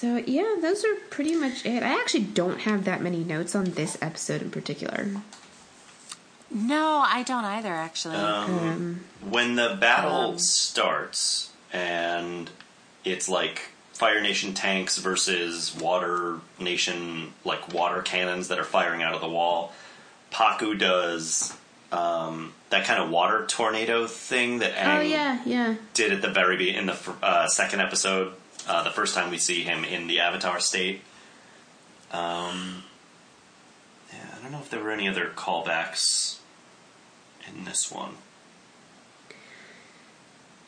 So 0.00 0.16
yeah, 0.16 0.56
those 0.62 0.82
are 0.82 0.94
pretty 1.10 1.34
much 1.36 1.66
it. 1.66 1.82
I 1.82 2.00
actually 2.00 2.24
don't 2.24 2.60
have 2.60 2.86
that 2.86 3.02
many 3.02 3.22
notes 3.22 3.54
on 3.54 3.64
this 3.72 3.98
episode 4.00 4.40
in 4.40 4.50
particular. 4.50 5.08
No, 6.50 7.04
I 7.06 7.22
don't 7.22 7.44
either, 7.44 7.68
actually. 7.68 8.16
Um, 8.16 9.04
when 9.28 9.56
the 9.56 9.76
battle 9.78 10.38
starts 10.38 11.52
and 11.70 12.48
it's 13.04 13.28
like 13.28 13.60
Fire 13.92 14.22
Nation 14.22 14.54
tanks 14.54 14.96
versus 14.96 15.76
Water 15.78 16.40
Nation 16.58 17.34
like 17.44 17.74
water 17.74 18.00
cannons 18.00 18.48
that 18.48 18.58
are 18.58 18.64
firing 18.64 19.02
out 19.02 19.12
of 19.12 19.20
the 19.20 19.28
wall, 19.28 19.74
Pakku 20.32 20.78
does 20.78 21.54
um, 21.92 22.54
that 22.70 22.86
kind 22.86 23.02
of 23.02 23.10
water 23.10 23.44
tornado 23.46 24.06
thing 24.06 24.60
that 24.60 24.72
Aang 24.76 24.98
Oh 24.98 25.00
yeah, 25.02 25.42
yeah. 25.44 25.74
did 25.92 26.10
at 26.10 26.22
the 26.22 26.30
very 26.30 26.56
be- 26.56 26.74
in 26.74 26.86
the 26.86 26.96
uh, 27.22 27.46
second 27.48 27.80
episode, 27.80 28.32
uh, 28.68 28.82
the 28.82 28.90
first 28.90 29.14
time 29.14 29.30
we 29.30 29.38
see 29.38 29.62
him 29.62 29.84
in 29.84 30.06
the 30.06 30.20
Avatar 30.20 30.60
state. 30.60 31.02
Um, 32.12 32.84
yeah, 34.12 34.18
I 34.38 34.42
don't 34.42 34.52
know 34.52 34.58
if 34.58 34.70
there 34.70 34.82
were 34.82 34.90
any 34.90 35.08
other 35.08 35.30
callbacks 35.34 36.38
in 37.48 37.64
this 37.64 37.90
one. 37.90 38.14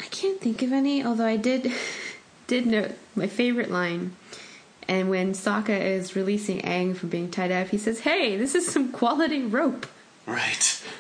I 0.01 0.05
can't 0.07 0.41
think 0.41 0.63
of 0.63 0.73
any, 0.73 1.05
although 1.05 1.27
I 1.27 1.37
did 1.37 1.73
did 2.47 2.67
note 2.67 2.93
my 3.15 3.27
favorite 3.27 3.71
line. 3.71 4.17
And 4.89 5.09
when 5.09 5.33
Sokka 5.33 5.79
is 5.81 6.17
releasing 6.17 6.61
Aang 6.63 6.97
from 6.97 7.09
being 7.09 7.31
tied 7.31 7.53
up, 7.53 7.69
he 7.69 7.79
says, 7.79 8.01
"Hey, 8.01 8.37
this 8.37 8.55
is 8.55 8.67
some 8.69 8.91
quality 8.93 9.43
rope." 9.43 9.87
Right. 10.27 10.83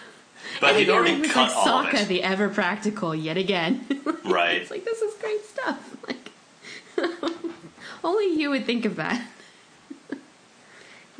But 0.60 0.70
And 0.70 0.78
he'd 0.78 0.82
again, 0.84 0.94
already 0.96 1.28
cut 1.28 1.48
like 1.48 1.56
all 1.56 1.68
of 1.80 1.86
Sokka, 1.86 2.02
it. 2.02 2.08
the 2.08 2.22
ever 2.22 2.48
practical, 2.48 3.14
yet 3.14 3.36
again. 3.36 3.84
Right. 4.24 4.60
it's 4.62 4.70
like 4.70 4.84
this 4.84 5.00
is 5.02 5.14
great 5.20 5.44
stuff. 5.44 5.96
Like, 6.06 6.21
only 8.04 8.40
you 8.40 8.50
would 8.50 8.64
think 8.64 8.84
of 8.84 8.96
that. 8.96 9.26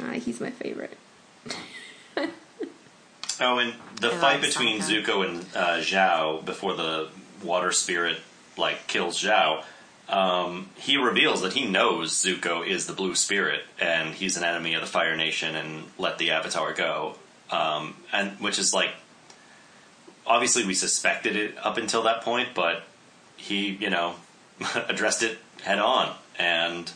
Ah, 0.00 0.12
he's 0.12 0.40
my 0.40 0.50
favorite. 0.50 0.96
Oh, 3.40 3.58
and 3.58 3.74
the 4.00 4.08
I 4.08 4.16
fight 4.16 4.40
like 4.40 4.42
between 4.42 4.80
Sokka. 4.80 5.04
Zuko 5.04 5.28
and 5.28 5.40
uh, 5.54 5.78
Zhao 5.78 6.44
before 6.44 6.74
the 6.74 7.08
water 7.42 7.72
spirit 7.72 8.18
like 8.56 8.86
kills 8.86 9.20
Zhao, 9.20 9.64
um, 10.08 10.68
he 10.76 10.96
reveals 10.96 11.42
that 11.42 11.54
he 11.54 11.66
knows 11.66 12.12
Zuko 12.12 12.66
is 12.66 12.86
the 12.86 12.92
blue 12.92 13.14
spirit 13.14 13.62
and 13.80 14.14
he's 14.14 14.36
an 14.36 14.44
enemy 14.44 14.74
of 14.74 14.80
the 14.80 14.86
Fire 14.86 15.16
Nation 15.16 15.56
and 15.56 15.84
let 15.98 16.18
the 16.18 16.30
Avatar 16.30 16.72
go. 16.72 17.16
Um, 17.50 17.96
and 18.12 18.32
which 18.38 18.58
is 18.58 18.72
like 18.72 18.90
obviously 20.26 20.64
we 20.64 20.74
suspected 20.74 21.34
it 21.34 21.56
up 21.62 21.78
until 21.78 22.02
that 22.02 22.22
point, 22.22 22.50
but 22.54 22.84
he 23.36 23.70
you 23.70 23.90
know 23.90 24.14
addressed 24.88 25.22
it 25.22 25.38
head 25.62 25.78
on 25.78 26.14
and 26.38 26.90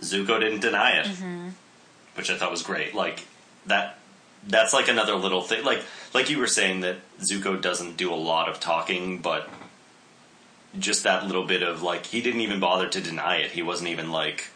Zuko 0.00 0.40
didn't 0.40 0.60
deny 0.60 1.00
it. 1.00 1.06
Mm-hmm. 1.06 1.48
which 2.14 2.30
I 2.30 2.36
thought 2.36 2.50
was 2.50 2.62
great. 2.62 2.94
Like 2.94 3.24
that 3.66 3.98
that's 4.46 4.72
like 4.72 4.88
another 4.88 5.14
little 5.14 5.42
thing 5.42 5.64
like 5.64 5.82
like 6.14 6.30
you 6.30 6.38
were 6.38 6.46
saying 6.46 6.80
that 6.80 6.96
Zuko 7.20 7.60
doesn't 7.60 7.96
do 7.96 8.12
a 8.12 8.16
lot 8.16 8.48
of 8.48 8.60
talking, 8.60 9.18
but 9.18 9.48
just 10.78 11.04
that 11.04 11.26
little 11.26 11.44
bit 11.44 11.62
of 11.62 11.82
like 11.82 12.06
he 12.06 12.20
didn't 12.20 12.40
even 12.40 12.60
bother 12.60 12.88
to 12.88 13.00
deny 13.00 13.36
it. 13.36 13.52
He 13.52 13.62
wasn't 13.62 13.90
even 13.90 14.10
like 14.10 14.50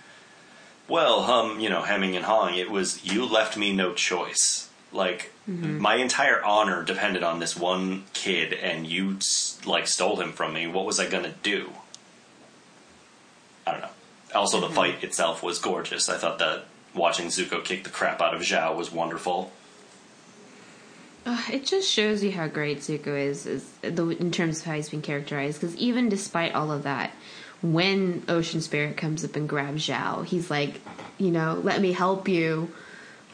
well, 0.88 1.22
hum, 1.22 1.60
you 1.60 1.68
know, 1.68 1.82
hemming 1.82 2.16
and 2.16 2.24
hawing. 2.24 2.56
It 2.56 2.70
was 2.70 3.04
you 3.04 3.24
left 3.24 3.56
me 3.56 3.72
no 3.72 3.94
choice. 3.94 4.68
Like 4.92 5.32
mm-hmm. 5.48 5.78
my 5.78 5.94
entire 5.94 6.44
honor 6.44 6.82
depended 6.82 7.22
on 7.22 7.38
this 7.38 7.56
one 7.56 8.04
kid, 8.12 8.52
and 8.52 8.86
you 8.86 9.18
like 9.64 9.86
stole 9.86 10.16
him 10.16 10.32
from 10.32 10.52
me. 10.52 10.66
What 10.66 10.84
was 10.84 10.98
I 10.98 11.08
gonna 11.08 11.34
do? 11.42 11.70
I 13.70 13.72
don't 13.72 13.82
know. 13.82 13.88
Also, 14.34 14.60
the 14.60 14.68
fight 14.68 15.04
itself 15.04 15.42
was 15.42 15.58
gorgeous. 15.58 16.08
I 16.08 16.16
thought 16.16 16.38
that 16.40 16.64
watching 16.94 17.26
Zuko 17.26 17.64
kick 17.64 17.84
the 17.84 17.90
crap 17.90 18.20
out 18.20 18.34
of 18.34 18.40
Zhao 18.40 18.76
was 18.76 18.90
wonderful. 18.90 19.52
Uh, 21.24 21.42
it 21.52 21.64
just 21.66 21.88
shows 21.88 22.24
you 22.24 22.32
how 22.32 22.48
great 22.48 22.78
Zuko 22.78 23.08
is, 23.08 23.46
is 23.46 23.70
the, 23.82 24.08
in 24.08 24.30
terms 24.32 24.60
of 24.60 24.66
how 24.66 24.74
he's 24.74 24.88
been 24.88 25.02
characterized. 25.02 25.60
Because 25.60 25.76
even 25.76 26.08
despite 26.08 26.54
all 26.54 26.72
of 26.72 26.82
that, 26.82 27.12
when 27.62 28.24
Ocean 28.28 28.60
Spirit 28.60 28.96
comes 28.96 29.24
up 29.24 29.36
and 29.36 29.48
grabs 29.48 29.86
Zhao, 29.86 30.24
he's 30.24 30.50
like, 30.50 30.80
you 31.18 31.30
know, 31.30 31.60
let 31.62 31.80
me 31.80 31.92
help 31.92 32.26
you. 32.26 32.72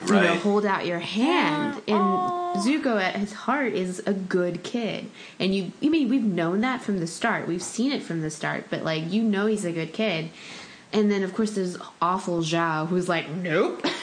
You 0.05 0.12
know, 0.12 0.35
hold 0.36 0.66
out 0.66 0.86
your 0.86 0.98
hand. 0.98 1.81
And 1.89 2.01
Zuko, 2.56 3.01
at 3.01 3.16
his 3.16 3.32
heart, 3.32 3.73
is 3.73 4.02
a 4.06 4.12
good 4.12 4.62
kid. 4.62 5.10
And 5.39 5.55
you, 5.55 5.73
I 5.82 5.89
mean, 5.89 6.09
we've 6.09 6.23
known 6.23 6.60
that 6.60 6.82
from 6.82 7.01
the 7.01 7.06
start. 7.06 7.48
We've 7.48 7.62
seen 7.62 7.93
it 7.93 8.02
from 8.02 8.20
the 8.20 8.31
start. 8.31 8.66
But 8.70 8.85
like, 8.85 9.10
you 9.10 9.23
know, 9.23 9.47
he's 9.47 9.64
a 9.64 9.73
good 9.73 9.93
kid. 9.93 10.31
And 10.93 11.10
then, 11.10 11.23
of 11.23 11.35
course, 11.35 11.52
there's 11.52 11.77
awful 12.01 12.40
Zhao, 12.40 12.86
who's 12.89 13.09
like, 13.09 13.28
nope. 13.28 13.85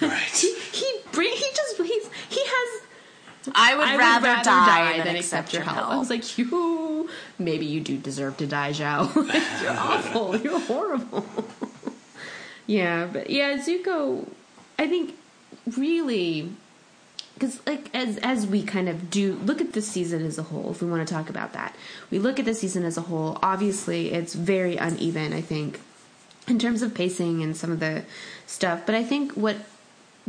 Right. 0.00 0.22
he 0.22 0.54
he 0.70 1.00
bring 1.12 1.32
he 1.32 1.46
just 1.54 1.76
he's 1.78 2.10
he 2.28 2.40
has 2.44 2.82
I 3.54 3.74
would, 3.74 3.86
I 3.86 3.96
rather, 3.96 4.28
would 4.28 4.28
rather 4.28 4.44
die, 4.44 5.02
than 5.02 5.16
accept 5.16 5.52
your 5.52 5.62
help. 5.62 5.88
I 5.88 5.96
was 5.96 6.10
like, 6.10 6.38
you 6.38 7.08
maybe 7.38 7.66
you 7.66 7.80
do 7.80 7.96
deserve 7.96 8.36
to 8.38 8.46
die, 8.46 8.72
Zhao. 8.72 9.14
You're 9.62 9.72
awful. 9.72 10.36
You're 10.36 10.60
horrible. 10.60 11.26
yeah, 12.66 13.08
but 13.10 13.30
yeah, 13.30 13.56
Zuko. 13.56 14.28
I 14.78 14.86
think 14.86 15.14
really 15.76 16.50
because 17.34 17.64
like 17.66 17.94
as 17.94 18.16
as 18.18 18.46
we 18.46 18.62
kind 18.62 18.88
of 18.88 19.10
do 19.10 19.34
look 19.44 19.60
at 19.60 19.72
the 19.72 19.82
season 19.82 20.24
as 20.24 20.38
a 20.38 20.42
whole 20.44 20.70
if 20.70 20.82
we 20.82 20.88
want 20.88 21.06
to 21.06 21.14
talk 21.14 21.30
about 21.30 21.52
that 21.52 21.74
we 22.10 22.18
look 22.18 22.38
at 22.38 22.44
the 22.44 22.54
season 22.54 22.84
as 22.84 22.96
a 22.96 23.02
whole 23.02 23.38
obviously 23.42 24.12
it's 24.12 24.34
very 24.34 24.76
uneven 24.76 25.32
i 25.32 25.40
think 25.40 25.80
in 26.48 26.58
terms 26.58 26.82
of 26.82 26.94
pacing 26.94 27.42
and 27.42 27.56
some 27.56 27.70
of 27.70 27.78
the 27.78 28.02
stuff 28.46 28.82
but 28.86 28.94
i 28.94 29.04
think 29.04 29.32
what 29.32 29.56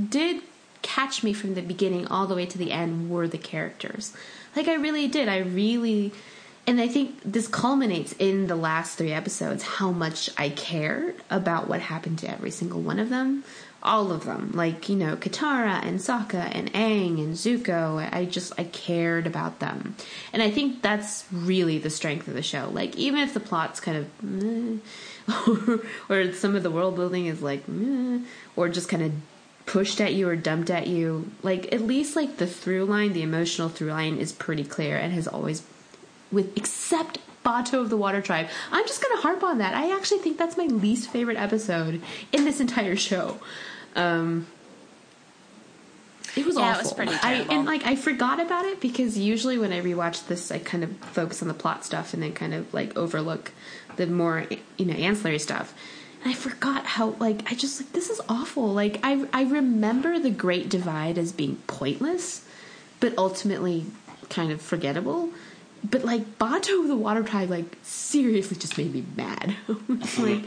did 0.07 0.41
catch 0.81 1.23
me 1.23 1.33
from 1.33 1.55
the 1.55 1.61
beginning 1.61 2.07
all 2.07 2.27
the 2.27 2.35
way 2.35 2.45
to 2.45 2.57
the 2.57 2.71
end 2.71 3.09
were 3.09 3.27
the 3.27 3.37
characters. 3.37 4.13
Like 4.55 4.67
i 4.67 4.75
really 4.75 5.07
did 5.07 5.27
i 5.27 5.37
really 5.37 6.11
and 6.65 6.81
i 6.81 6.87
think 6.87 7.19
this 7.23 7.47
culminates 7.47 8.13
in 8.13 8.47
the 8.47 8.55
last 8.55 8.97
three 8.97 9.11
episodes 9.11 9.63
how 9.63 9.91
much 9.91 10.29
i 10.37 10.49
cared 10.49 11.15
about 11.29 11.67
what 11.67 11.81
happened 11.81 12.19
to 12.19 12.29
every 12.29 12.51
single 12.51 12.81
one 12.81 12.99
of 12.99 13.09
them 13.09 13.43
all 13.81 14.11
of 14.11 14.25
them. 14.25 14.51
Like 14.53 14.89
you 14.89 14.95
know 14.95 15.15
katara 15.15 15.83
and 15.83 15.99
Sokka 15.99 16.49
and 16.53 16.71
Aang 16.73 17.19
and 17.19 17.33
Zuko. 17.35 18.13
I 18.13 18.25
just 18.25 18.53
I 18.57 18.65
cared 18.65 19.27
about 19.27 19.59
them. 19.59 19.95
And 20.33 20.41
I 20.41 20.51
think 20.51 20.81
that's 20.81 21.25
really 21.31 21.77
the 21.77 21.89
strength 21.89 22.27
of 22.27 22.33
the 22.33 22.43
show. 22.43 22.69
Like 22.71 22.95
even 22.95 23.19
if 23.19 23.33
the 23.33 23.39
plot's 23.39 23.79
kind 23.79 23.97
of 23.97 24.79
or, 25.47 25.81
or 26.09 26.33
some 26.33 26.55
of 26.55 26.63
the 26.63 26.71
world 26.71 26.95
building 26.95 27.25
is 27.25 27.41
like 27.41 27.63
or 28.55 28.69
just 28.69 28.89
kind 28.89 29.03
of 29.03 29.11
pushed 29.65 30.01
at 30.01 30.15
you 30.15 30.27
or 30.27 30.35
dumped 30.35 30.71
at 30.71 30.87
you 30.87 31.29
like 31.43 31.71
at 31.71 31.79
least 31.79 32.15
like 32.15 32.37
the 32.37 32.47
through 32.47 32.85
line 32.85 33.13
the 33.13 33.21
emotional 33.21 33.69
through 33.69 33.91
line 33.91 34.17
is 34.17 34.31
pretty 34.31 34.63
clear 34.63 34.97
and 34.97 35.13
has 35.13 35.27
always 35.27 35.61
with 36.31 36.57
except 36.57 37.19
Bato 37.49 37.81
of 37.81 37.89
the 37.89 37.97
Water 37.97 38.21
Tribe. 38.21 38.47
I'm 38.71 38.85
just 38.85 39.01
going 39.01 39.15
to 39.17 39.21
harp 39.21 39.43
on 39.43 39.57
that. 39.57 39.73
I 39.73 39.95
actually 39.95 40.19
think 40.19 40.37
that's 40.37 40.57
my 40.57 40.65
least 40.65 41.09
favorite 41.09 41.37
episode 41.37 42.01
in 42.31 42.45
this 42.45 42.59
entire 42.59 42.95
show. 42.95 43.39
Um, 43.95 44.47
it 46.35 46.45
was 46.45 46.57
Yeah, 46.57 46.75
it 46.75 46.83
was 46.83 46.93
pretty 46.93 47.13
I, 47.23 47.45
and 47.49 47.65
like 47.65 47.85
I 47.85 47.95
forgot 47.95 48.39
about 48.39 48.65
it 48.65 48.79
because 48.79 49.17
usually 49.17 49.57
when 49.57 49.73
I 49.73 49.81
rewatch 49.81 50.27
this, 50.27 50.51
I 50.51 50.59
kind 50.59 50.83
of 50.83 50.95
focus 50.97 51.41
on 51.41 51.47
the 51.47 51.53
plot 51.55 51.83
stuff 51.83 52.13
and 52.13 52.21
then 52.21 52.33
kind 52.33 52.53
of 52.53 52.71
like 52.73 52.95
overlook 52.95 53.51
the 53.95 54.05
more 54.05 54.45
you 54.77 54.85
know 54.85 54.93
ancillary 54.93 55.39
stuff. 55.39 55.73
And 56.23 56.31
I 56.31 56.35
forgot 56.35 56.85
how 56.85 57.15
like 57.19 57.51
I 57.51 57.55
just 57.55 57.81
like 57.81 57.93
this 57.93 58.09
is 58.09 58.21
awful. 58.29 58.67
Like 58.67 58.99
I 59.03 59.25
I 59.33 59.43
remember 59.43 60.19
the 60.19 60.29
Great 60.29 60.69
Divide 60.69 61.17
as 61.17 61.31
being 61.31 61.57
pointless, 61.65 62.45
but 62.99 63.17
ultimately 63.17 63.87
kind 64.29 64.51
of 64.51 64.61
forgettable. 64.61 65.31
But 65.83 66.03
like 66.03 66.37
Bato 66.37 66.87
the 66.87 66.95
Water 66.95 67.23
Tribe, 67.23 67.49
like 67.49 67.77
seriously, 67.83 68.57
just 68.57 68.77
made 68.77 68.93
me 68.93 69.05
mad. 69.15 69.55
Like 70.17 70.45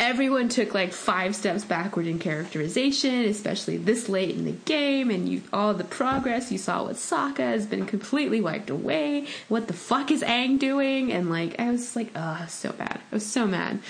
everyone 0.00 0.48
took 0.48 0.74
like 0.74 0.92
five 0.92 1.34
steps 1.34 1.64
backward 1.64 2.06
in 2.06 2.18
characterization, 2.18 3.24
especially 3.24 3.76
this 3.76 4.08
late 4.08 4.34
in 4.36 4.44
the 4.44 4.52
game, 4.52 5.10
and 5.10 5.28
you 5.28 5.42
all 5.52 5.74
the 5.74 5.84
progress 5.84 6.52
you 6.52 6.58
saw 6.58 6.86
with 6.86 6.96
Sokka 6.96 7.38
has 7.38 7.66
been 7.66 7.86
completely 7.86 8.40
wiped 8.40 8.70
away. 8.70 9.26
What 9.48 9.66
the 9.68 9.72
fuck 9.72 10.10
is 10.10 10.22
Aang 10.22 10.58
doing? 10.58 11.12
And 11.12 11.30
like 11.30 11.58
I 11.58 11.70
was 11.70 11.96
like, 11.96 12.10
oh, 12.14 12.44
so 12.48 12.72
bad. 12.72 13.00
I 13.10 13.14
was 13.14 13.26
so 13.26 13.46
mad. 13.46 13.80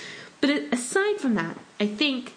But 0.40 0.50
aside 0.72 1.16
from 1.18 1.34
that, 1.34 1.58
I 1.80 1.86
think 1.86 2.34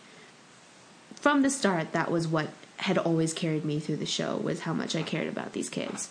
from 1.16 1.42
the 1.42 1.50
start 1.50 1.92
that 1.92 2.10
was 2.10 2.28
what 2.28 2.48
had 2.78 2.98
always 2.98 3.34
carried 3.34 3.66
me 3.66 3.80
through 3.80 3.98
the 3.98 4.06
show 4.06 4.38
was 4.38 4.62
how 4.62 4.74
much 4.74 4.96
I 4.96 5.04
cared 5.04 5.28
about 5.28 5.54
these 5.54 5.70
kids. 5.70 6.10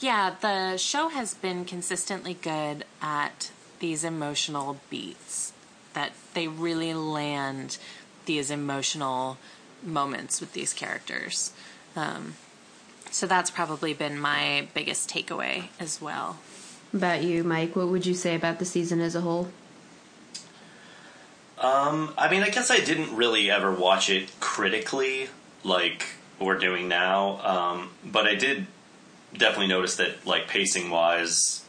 Yeah, 0.00 0.34
the 0.40 0.76
show 0.76 1.08
has 1.08 1.34
been 1.34 1.64
consistently 1.64 2.34
good 2.34 2.84
at 3.02 3.50
these 3.80 4.04
emotional 4.04 4.78
beats. 4.90 5.52
That 5.94 6.12
they 6.34 6.46
really 6.48 6.94
land 6.94 7.78
these 8.26 8.50
emotional 8.50 9.38
moments 9.82 10.40
with 10.40 10.52
these 10.52 10.72
characters. 10.72 11.52
Um, 11.96 12.34
so 13.10 13.26
that's 13.26 13.50
probably 13.50 13.94
been 13.94 14.18
my 14.18 14.68
biggest 14.74 15.10
takeaway 15.10 15.68
as 15.80 16.00
well. 16.00 16.38
About 16.92 17.22
you, 17.22 17.42
Mike, 17.44 17.74
what 17.74 17.88
would 17.88 18.06
you 18.06 18.14
say 18.14 18.34
about 18.34 18.58
the 18.58 18.64
season 18.64 19.00
as 19.00 19.14
a 19.14 19.20
whole? 19.20 19.48
Um, 21.58 22.14
I 22.16 22.30
mean, 22.30 22.42
I 22.42 22.50
guess 22.50 22.70
I 22.70 22.78
didn't 22.78 23.16
really 23.16 23.50
ever 23.50 23.72
watch 23.72 24.10
it 24.10 24.30
critically 24.40 25.28
like 25.64 26.06
we're 26.38 26.58
doing 26.58 26.86
now, 26.86 27.40
um, 27.42 27.90
but 28.04 28.26
I 28.26 28.36
did 28.36 28.66
definitely 29.38 29.68
noticed 29.68 29.98
that, 29.98 30.26
like 30.26 30.48
pacing 30.48 30.90
wise, 30.90 31.64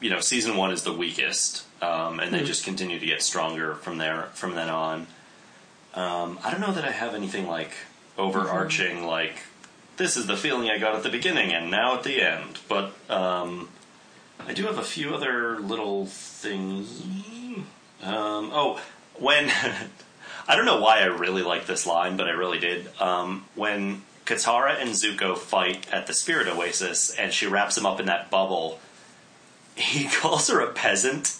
you 0.00 0.10
know, 0.10 0.20
season 0.20 0.56
one 0.56 0.72
is 0.72 0.82
the 0.82 0.92
weakest, 0.92 1.64
um, 1.82 2.20
and 2.20 2.32
they 2.32 2.44
just 2.44 2.64
continue 2.64 2.98
to 2.98 3.06
get 3.06 3.22
stronger 3.22 3.74
from 3.74 3.98
there 3.98 4.28
from 4.34 4.54
then 4.54 4.68
on. 4.68 5.06
Um, 5.94 6.38
I 6.42 6.50
don't 6.50 6.60
know 6.60 6.72
that 6.72 6.84
I 6.84 6.90
have 6.90 7.14
anything 7.14 7.46
like 7.46 7.72
overarching 8.16 9.04
like 9.04 9.34
this 9.96 10.16
is 10.16 10.26
the 10.26 10.36
feeling 10.36 10.70
I 10.70 10.78
got 10.78 10.94
at 10.94 11.02
the 11.02 11.08
beginning 11.08 11.52
and 11.52 11.70
now 11.70 11.94
at 11.94 12.02
the 12.02 12.20
end, 12.20 12.58
but 12.68 12.92
um, 13.08 13.68
I 14.46 14.52
do 14.52 14.64
have 14.64 14.78
a 14.78 14.82
few 14.82 15.14
other 15.14 15.58
little 15.60 16.06
things. 16.06 17.02
Um, 18.02 18.50
oh, 18.52 18.80
when 19.18 19.50
I 20.48 20.56
don't 20.56 20.66
know 20.66 20.80
why 20.80 21.00
I 21.00 21.06
really 21.06 21.42
like 21.42 21.66
this 21.66 21.86
line, 21.86 22.16
but 22.16 22.26
I 22.26 22.32
really 22.32 22.58
did. 22.58 22.88
Um, 23.00 23.46
when 23.54 24.02
Katara 24.26 24.80
and 24.80 24.90
Zuko 24.90 25.36
fight 25.36 25.86
at 25.92 26.06
the 26.06 26.14
Spirit 26.14 26.48
Oasis, 26.48 27.14
and 27.14 27.32
she 27.32 27.46
wraps 27.46 27.76
him 27.76 27.84
up 27.86 28.00
in 28.00 28.06
that 28.06 28.30
bubble, 28.30 28.78
he 29.76 30.04
calls 30.20 30.48
her 30.48 30.60
a 30.60 30.72
peasant. 30.72 31.36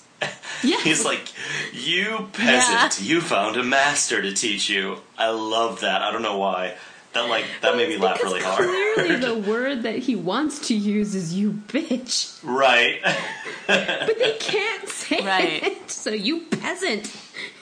Yes. 0.63 0.83
He's 0.83 1.05
like, 1.05 1.29
"You 1.75 2.29
peasant, 2.33 3.03
you 3.07 3.21
found 3.21 3.57
a 3.57 3.63
master 3.63 4.23
to 4.23 4.33
teach 4.33 4.71
you." 4.71 4.99
I 5.19 5.29
love 5.31 5.81
that. 5.81 6.01
I 6.03 6.11
don't 6.13 6.23
know 6.23 6.39
why. 6.39 6.75
That 7.13 7.29
like 7.29 7.45
that 7.61 7.77
made 7.77 7.89
me 7.91 7.97
laugh 7.99 8.23
really 8.23 8.41
hard. 8.41 8.65
Clearly, 8.65 9.17
the 9.17 9.35
word 9.51 9.83
that 9.83 9.99
he 9.99 10.17
wants 10.17 10.69
to 10.69 10.75
use 10.75 11.15
is 11.15 11.35
"you 11.35 11.53
bitch," 11.53 12.39
right. 12.43 13.01
but 13.67 14.19
they 14.19 14.37
can't 14.41 14.89
say 14.89 15.21
Right. 15.25 15.63
it. 15.63 15.91
So 15.91 16.11
you 16.11 16.43
peasant 16.47 17.15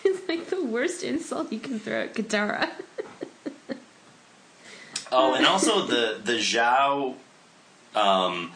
is 0.04 0.20
like 0.28 0.46
the 0.48 0.62
worst 0.64 1.02
insult 1.02 1.52
you 1.52 1.58
can 1.58 1.80
throw 1.80 2.02
at 2.02 2.14
Katara. 2.14 2.70
Oh, 5.12 5.34
and 5.34 5.44
also 5.46 5.86
the 5.86 6.18
the 6.24 6.34
Zhao, 6.38 7.14
um, 7.94 8.52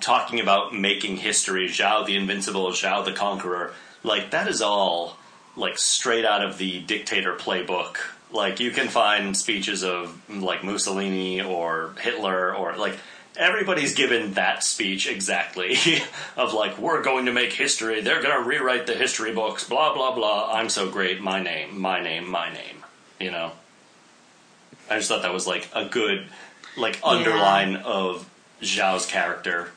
talking 0.00 0.40
about 0.40 0.74
making 0.74 1.16
history. 1.16 1.68
Zhao 1.68 2.06
the 2.06 2.16
Invincible, 2.16 2.70
Zhao 2.70 3.04
the 3.04 3.12
Conqueror. 3.12 3.72
Like 4.02 4.30
that 4.30 4.46
is 4.46 4.60
all 4.60 5.16
like 5.56 5.78
straight 5.78 6.26
out 6.26 6.44
of 6.44 6.58
the 6.58 6.80
dictator 6.80 7.34
playbook. 7.34 7.96
Like 8.30 8.60
you 8.60 8.70
can 8.70 8.88
find 8.88 9.34
speeches 9.34 9.82
of 9.82 10.20
like 10.28 10.62
Mussolini 10.62 11.40
or 11.40 11.94
Hitler 11.98 12.54
or 12.54 12.76
like 12.76 12.98
everybody's 13.38 13.94
given 13.94 14.34
that 14.34 14.62
speech 14.62 15.08
exactly 15.08 15.76
of 16.36 16.52
like 16.52 16.76
we're 16.76 17.02
going 17.02 17.26
to 17.26 17.32
make 17.32 17.52
history 17.52 18.00
they're 18.00 18.20
going 18.20 18.36
to 18.36 18.48
rewrite 18.48 18.86
the 18.88 18.94
history 18.94 19.32
books 19.32 19.62
blah 19.62 19.94
blah 19.94 20.12
blah 20.12 20.50
i'm 20.52 20.68
so 20.68 20.90
great 20.90 21.20
my 21.20 21.40
name 21.40 21.80
my 21.80 22.02
name 22.02 22.28
my 22.28 22.52
name 22.52 22.84
you 23.20 23.30
know 23.30 23.52
i 24.90 24.96
just 24.96 25.08
thought 25.08 25.22
that 25.22 25.32
was 25.32 25.46
like 25.46 25.68
a 25.74 25.84
good 25.84 26.26
like 26.76 26.98
underline 27.04 27.76
of 27.76 28.28
zhao's 28.62 29.06
character 29.06 29.68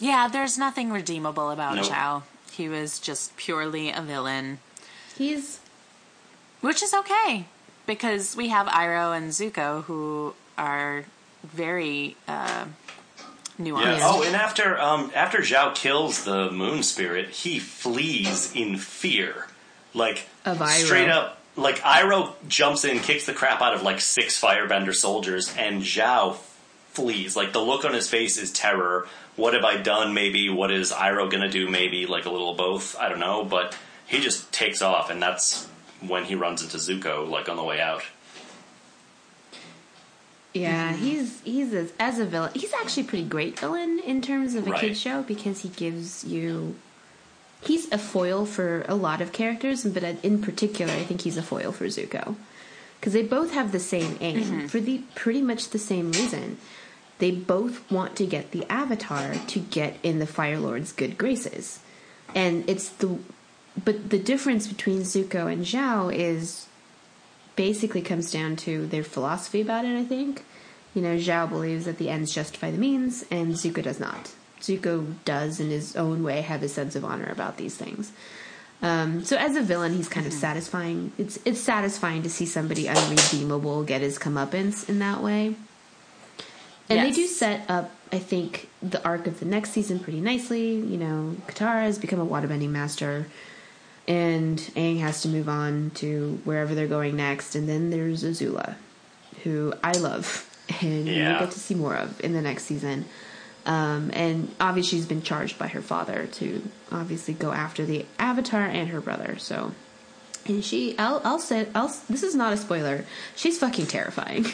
Yeah, 0.00 0.28
there's 0.30 0.56
nothing 0.56 0.90
redeemable 0.92 1.50
about 1.50 1.74
Nope. 1.76 1.86
Zhao. 1.86 2.22
He 2.52 2.68
was 2.68 2.98
just 3.00 3.36
purely 3.36 3.90
a 3.90 4.00
villain, 4.00 4.58
He's 5.16 5.58
which 6.60 6.82
is 6.82 6.92
okay 6.94 7.46
because 7.86 8.36
we 8.36 8.48
have 8.48 8.66
Iroh 8.68 9.16
and 9.16 9.30
Zuko 9.30 9.82
who 9.84 10.34
are 10.56 11.04
very 11.44 12.16
uh, 12.28 12.66
nuanced. 13.60 13.98
yeah. 13.98 13.98
oh 14.02 14.22
and 14.24 14.34
after 14.36 14.78
um 14.80 15.10
after 15.14 15.38
zhao 15.38 15.72
kills 15.74 16.24
the 16.24 16.50
moon 16.50 16.82
spirit 16.82 17.30
he 17.30 17.58
flees 17.60 18.52
in 18.54 18.76
fear 18.76 19.46
like 19.94 20.26
Of 20.44 20.58
Iroh. 20.58 20.84
straight 20.84 21.08
up 21.08 21.37
like 21.58 21.78
Iroh 21.80 22.32
jumps 22.46 22.84
in 22.84 23.00
kicks 23.00 23.26
the 23.26 23.32
crap 23.34 23.60
out 23.60 23.74
of 23.74 23.82
like 23.82 24.00
six 24.00 24.40
firebender 24.40 24.94
soldiers 24.94 25.54
and 25.58 25.82
Zhao 25.82 26.36
flees 26.90 27.36
like 27.36 27.52
the 27.52 27.60
look 27.60 27.84
on 27.84 27.92
his 27.92 28.08
face 28.08 28.38
is 28.38 28.50
terror 28.52 29.06
what 29.36 29.54
have 29.54 29.64
i 29.64 29.76
done 29.76 30.14
maybe 30.14 30.48
what 30.48 30.70
is 30.72 30.90
Iroh 30.90 31.30
gonna 31.30 31.50
do 31.50 31.68
maybe 31.68 32.06
like 32.06 32.24
a 32.24 32.30
little 32.30 32.50
of 32.52 32.56
both 32.56 32.96
i 32.98 33.08
don't 33.08 33.20
know 33.20 33.44
but 33.44 33.76
he 34.06 34.18
just 34.20 34.50
takes 34.52 34.82
off 34.82 35.10
and 35.10 35.20
that's 35.22 35.66
when 36.06 36.24
he 36.24 36.34
runs 36.34 36.62
into 36.62 36.76
Zuko 36.78 37.28
like 37.28 37.48
on 37.48 37.56
the 37.56 37.62
way 37.64 37.80
out 37.80 38.02
yeah, 40.54 40.94
he's 40.94 41.40
he's 41.42 41.72
as, 41.74 41.92
as 42.00 42.18
a 42.18 42.24
villain. 42.24 42.50
He's 42.54 42.72
actually 42.72 43.04
a 43.04 43.06
pretty 43.06 43.24
great 43.28 43.58
villain 43.60 44.00
in 44.00 44.22
terms 44.22 44.54
of 44.54 44.66
a 44.66 44.70
Right. 44.70 44.80
kid 44.80 44.96
show 44.96 45.22
because 45.22 45.60
he 45.60 45.68
gives 45.68 46.24
you. 46.24 46.74
He's 47.60 47.90
a 47.90 47.98
foil 47.98 48.46
for 48.46 48.84
a 48.88 48.94
lot 48.94 49.20
of 49.20 49.32
characters, 49.32 49.84
but 49.84 50.02
in 50.22 50.40
particular, 50.40 50.92
I 50.92 51.02
think 51.04 51.22
he's 51.22 51.36
a 51.36 51.42
foil 51.42 51.72
for 51.72 51.86
Zuko 51.86 52.36
because 52.98 53.12
they 53.12 53.22
both 53.22 53.52
have 53.52 53.72
the 53.72 53.80
same 53.80 54.16
aim 54.20 54.40
mm-hmm. 54.40 54.66
for 54.66 54.80
the 54.80 55.02
pretty 55.14 55.42
much 55.42 55.70
the 55.70 55.78
same 55.78 56.12
reason. 56.12 56.58
They 57.18 57.30
both 57.30 57.90
want 57.90 58.16
to 58.16 58.26
get 58.26 58.52
the 58.52 58.64
Avatar 58.70 59.34
to 59.34 59.58
get 59.58 59.98
in 60.02 60.18
the 60.18 60.26
Fire 60.26 60.58
Lord's 60.58 60.92
good 60.92 61.18
graces, 61.18 61.80
and 62.34 62.68
it's 62.68 62.88
the. 62.88 63.18
But 63.84 64.10
the 64.10 64.18
difference 64.18 64.66
between 64.66 65.00
Zuko 65.00 65.52
and 65.52 65.64
Zhao 65.64 66.12
is 66.12 66.66
basically 67.54 68.02
comes 68.02 68.32
down 68.32 68.56
to 68.56 68.86
their 68.86 69.04
philosophy 69.04 69.60
about 69.60 69.84
it, 69.84 69.96
I 69.96 70.04
think. 70.04 70.44
You 70.94 71.02
know, 71.02 71.16
Zhao 71.16 71.48
believes 71.48 71.84
that 71.84 71.98
the 71.98 72.08
ends 72.08 72.34
justify 72.34 72.70
the 72.72 72.78
means, 72.78 73.24
and 73.30 73.54
Zuko 73.54 73.82
does 73.82 74.00
not. 74.00 74.32
Zuko 74.60 75.14
does, 75.24 75.60
in 75.60 75.70
his 75.70 75.96
own 75.96 76.22
way, 76.22 76.40
have 76.42 76.62
a 76.62 76.68
sense 76.68 76.96
of 76.96 77.04
honor 77.04 77.28
about 77.30 77.56
these 77.56 77.76
things. 77.76 78.12
Um, 78.80 79.24
so, 79.24 79.36
as 79.36 79.56
a 79.56 79.60
villain, 79.62 79.94
he's 79.94 80.08
kind 80.08 80.26
of 80.26 80.32
satisfying. 80.32 81.12
It's 81.18 81.38
it's 81.44 81.60
satisfying 81.60 82.22
to 82.22 82.30
see 82.30 82.46
somebody 82.46 82.88
unredeemable 82.88 83.82
get 83.84 84.00
his 84.02 84.18
comeuppance 84.18 84.88
in 84.88 84.98
that 85.00 85.22
way. 85.22 85.54
And 86.90 87.06
they 87.06 87.10
do 87.10 87.26
set 87.26 87.68
up, 87.68 87.90
I 88.12 88.18
think, 88.18 88.68
the 88.82 89.04
arc 89.04 89.26
of 89.26 89.40
the 89.40 89.46
next 89.46 89.72
season 89.72 89.98
pretty 89.98 90.20
nicely. 90.20 90.74
You 90.76 90.96
know, 90.96 91.36
Katara 91.46 91.82
has 91.82 91.98
become 91.98 92.18
a 92.20 92.26
waterbending 92.26 92.70
master 92.70 93.26
and 94.06 94.58
Aang 94.74 95.00
has 95.00 95.20
to 95.22 95.28
move 95.28 95.50
on 95.50 95.90
to 95.96 96.40
wherever 96.44 96.74
they're 96.74 96.86
going 96.86 97.14
next. 97.16 97.54
And 97.54 97.68
then 97.68 97.90
there's 97.90 98.24
Azula, 98.24 98.76
who 99.44 99.74
I 99.84 99.92
love, 99.92 100.48
and 100.80 101.06
Yeah. 101.06 101.34
we 101.34 101.38
get 101.40 101.50
to 101.52 101.60
see 101.60 101.74
more 101.74 101.94
of 101.94 102.18
in 102.24 102.32
the 102.32 102.40
next 102.40 102.64
season. 102.64 103.04
Um, 103.68 104.10
and 104.14 104.52
obviously, 104.58 104.98
she's 104.98 105.06
been 105.06 105.22
charged 105.22 105.58
by 105.58 105.68
her 105.68 105.82
father 105.82 106.26
to 106.32 106.62
obviously 106.90 107.34
go 107.34 107.52
after 107.52 107.84
the 107.84 108.06
Avatar 108.18 108.62
and 108.64 108.88
her 108.88 109.00
brother. 109.00 109.36
So, 109.38 109.72
and 110.46 110.64
she, 110.64 110.98
I'll, 110.98 111.20
I'll 111.22 111.38
say, 111.38 111.68
I'll, 111.74 111.94
this 112.08 112.22
is 112.22 112.34
not 112.34 112.52
a 112.52 112.56
spoiler. 112.56 113.04
She's 113.36 113.58
fucking 113.58 113.86
terrifying. 113.86 114.46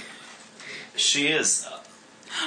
she 0.97 1.29
is 1.29 1.67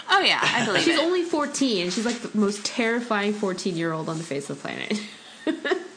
Oh 0.10 0.20
yeah, 0.20 0.40
I 0.44 0.66
believe 0.66 0.84
She's 0.84 0.98
it. 0.98 1.02
only 1.02 1.24
14. 1.24 1.90
She's 1.92 2.06
like 2.06 2.18
the 2.20 2.38
most 2.38 2.66
terrifying 2.66 3.32
14 3.32 3.78
year 3.78 3.94
old 3.94 4.10
on 4.10 4.18
the 4.18 4.24
face 4.26 4.50
of 4.50 4.62
the 4.62 4.68
planet. 4.68 5.02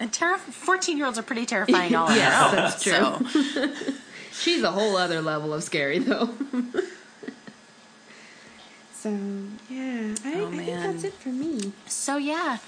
And 0.00 0.10
terri- 0.12 0.38
fourteen-year-olds 0.38 1.16
are 1.16 1.22
pretty 1.22 1.46
terrifying 1.46 1.94
all 1.94 2.08
on 2.08 2.16
Yes, 2.16 2.82
their 2.82 3.04
own. 3.04 3.22
that's 3.22 3.32
true. 3.32 3.72
So, 3.74 3.92
She's 4.32 4.62
a 4.64 4.70
whole 4.72 4.96
other 4.96 5.20
level 5.22 5.54
of 5.54 5.62
scary, 5.62 5.98
though. 6.00 6.30
So, 9.02 9.10
yeah, 9.68 10.14
I, 10.24 10.34
Oh, 10.40 10.46
I 10.52 10.56
think 10.56 10.66
that's 10.66 11.02
it 11.04 11.14
for 11.14 11.30
me. 11.30 11.72
so 11.86 12.16
yeah. 12.18 12.58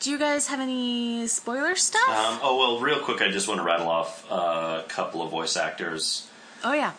Do 0.00 0.10
you 0.10 0.18
guys 0.18 0.48
have 0.48 0.60
any 0.60 1.26
spoiler 1.28 1.74
stuff? 1.76 2.06
um, 2.10 2.38
oh 2.42 2.58
well 2.58 2.80
real 2.80 3.00
quick 3.00 3.22
i 3.22 3.30
just 3.30 3.48
want 3.48 3.58
to 3.58 3.64
rattle 3.64 3.88
off 3.88 4.30
a 4.30 4.84
couple 4.88 5.22
of 5.22 5.30
voice 5.30 5.56
actors 5.56 6.28
oh 6.62 6.74
yeah. 6.74 6.92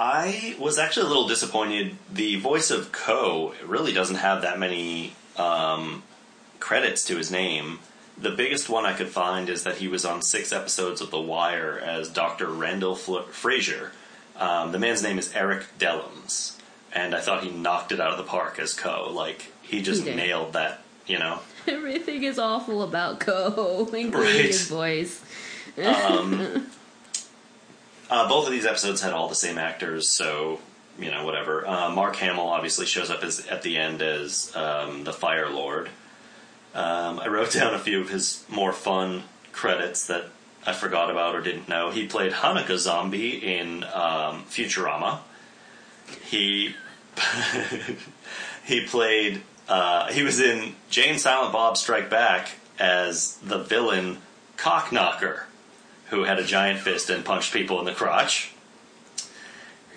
I 0.00 0.56
was 0.58 0.76
actually 0.76 1.06
a 1.06 1.08
little 1.08 1.28
disappointed. 1.28 1.96
The 2.12 2.34
voice 2.40 2.72
of 2.72 2.90
Ko 2.90 3.54
really 3.64 3.92
doesn't 3.92 4.16
have 4.16 4.42
that 4.42 4.58
many 4.58 5.14
um, 5.36 6.02
credits 6.58 7.04
to 7.06 7.16
his 7.16 7.30
name. 7.30 7.78
The 8.18 8.30
biggest 8.32 8.68
one 8.68 8.84
I 8.86 8.92
could 8.92 9.08
find 9.08 9.48
is 9.48 9.62
that 9.62 9.76
he 9.76 9.86
was 9.86 10.04
on 10.04 10.20
six 10.20 10.52
episodes 10.52 11.00
of 11.00 11.12
The 11.12 11.20
Wire 11.20 11.78
as 11.78 12.08
Dr. 12.08 12.48
Randall 12.48 12.96
Fl- 12.96 13.20
Frazier. 13.30 13.92
Um, 14.36 14.72
the 14.72 14.80
man's 14.80 15.00
name 15.02 15.16
is 15.16 15.32
Erik 15.32 15.62
Dellums, 15.78 16.53
and 16.94 17.14
I 17.14 17.20
thought 17.20 17.42
he 17.44 17.50
knocked 17.50 17.92
it 17.92 18.00
out 18.00 18.10
of 18.12 18.18
the 18.18 18.24
park 18.24 18.58
as 18.58 18.72
Ko. 18.74 19.10
Like 19.12 19.52
he 19.62 19.82
just 19.82 20.00
He 20.02 20.10
did. 20.10 20.16
nailed 20.16 20.52
that. 20.54 20.80
You 21.06 21.18
know, 21.18 21.40
Everything 21.68 22.22
is 22.22 22.38
awful 22.38 22.82
about 22.82 23.20
Ko, 23.20 23.88
including 23.92 24.12
Right. 24.12 24.44
his 24.46 24.68
voice. 24.68 25.22
Uh, 28.10 28.28
both 28.28 28.46
of 28.46 28.52
these 28.52 28.66
episodes 28.66 29.00
had 29.00 29.12
all 29.12 29.28
the 29.28 29.34
same 29.34 29.56
actors, 29.58 30.10
so 30.10 30.60
you 30.98 31.10
know 31.10 31.24
whatever. 31.24 31.66
Uh, 31.66 31.88
Mark 31.90 32.16
Hamill 32.16 32.48
obviously 32.48 32.86
shows 32.86 33.10
up 33.10 33.24
as 33.24 33.46
at 33.46 33.62
the 33.62 33.76
end 33.78 34.02
as 34.02 34.54
um, 34.54 35.04
the 35.04 35.12
Fire 35.12 35.48
Lord. 35.50 35.88
Um, 36.74 37.18
I 37.18 37.28
wrote 37.28 37.52
down 37.52 37.74
a 37.74 37.78
few 37.78 38.00
of 38.00 38.10
his 38.10 38.44
more 38.48 38.72
fun 38.72 39.22
credits 39.52 40.06
that 40.08 40.26
I 40.66 40.72
forgot 40.74 41.10
about 41.10 41.34
or 41.34 41.40
didn't 41.40 41.68
know. 41.68 41.90
He 41.90 42.06
played 42.06 42.32
Chanukah 42.32 42.76
Zombie 42.78 43.30
in 43.56 43.84
um, 43.84 44.44
Futurama. 44.44 45.20
He 46.26 46.74
he 48.64 48.84
played. 48.86 49.42
Uh, 49.68 50.12
he 50.12 50.22
was 50.22 50.40
in 50.40 50.74
Jay 50.90 51.08
and 51.08 51.20
Silent 51.20 51.52
Bob 51.52 51.76
Strike 51.76 52.10
Back 52.10 52.50
as 52.78 53.36
the 53.38 53.58
villain 53.58 54.18
Cocknocker 54.56 55.44
who 56.10 56.24
had 56.24 56.38
a 56.38 56.44
giant 56.44 56.80
fist 56.80 57.10
and 57.10 57.24
punched 57.24 57.52
people 57.52 57.78
in 57.80 57.84
the 57.84 57.92
crotch. 57.92 58.52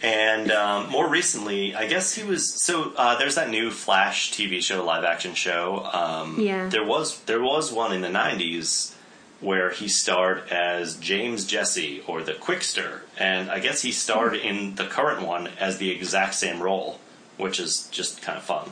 And 0.01 0.51
um, 0.51 0.89
more 0.89 1.07
recently, 1.09 1.73
I 1.73 1.87
guess 1.87 2.13
he 2.13 2.23
was 2.23 2.63
so. 2.63 2.93
Uh, 2.95 3.17
there's 3.17 3.35
that 3.35 3.49
new 3.49 3.71
Flash 3.71 4.31
TV 4.31 4.61
show, 4.61 4.85
live 4.85 5.03
action 5.03 5.33
show. 5.33 5.89
Um, 5.91 6.39
Yeah. 6.39 6.69
There 6.69 6.83
was 6.83 7.21
there 7.21 7.41
was 7.41 7.71
one 7.71 7.91
in 7.91 8.01
the 8.01 8.07
'90s 8.07 8.93
where 9.39 9.71
he 9.71 9.87
starred 9.87 10.47
as 10.49 10.97
James 10.97 11.45
Jesse 11.45 12.03
or 12.05 12.21
the 12.21 12.33
Trickster, 12.33 13.03
and 13.17 13.49
I 13.49 13.59
guess 13.59 13.81
he 13.81 13.91
starred 13.91 14.35
in 14.35 14.75
the 14.75 14.85
current 14.85 15.25
one 15.25 15.47
as 15.59 15.79
the 15.79 15.89
exact 15.89 16.35
same 16.35 16.61
role, 16.61 16.99
which 17.37 17.59
is 17.59 17.87
just 17.91 18.21
kind 18.21 18.37
of 18.37 18.43
fun. 18.43 18.69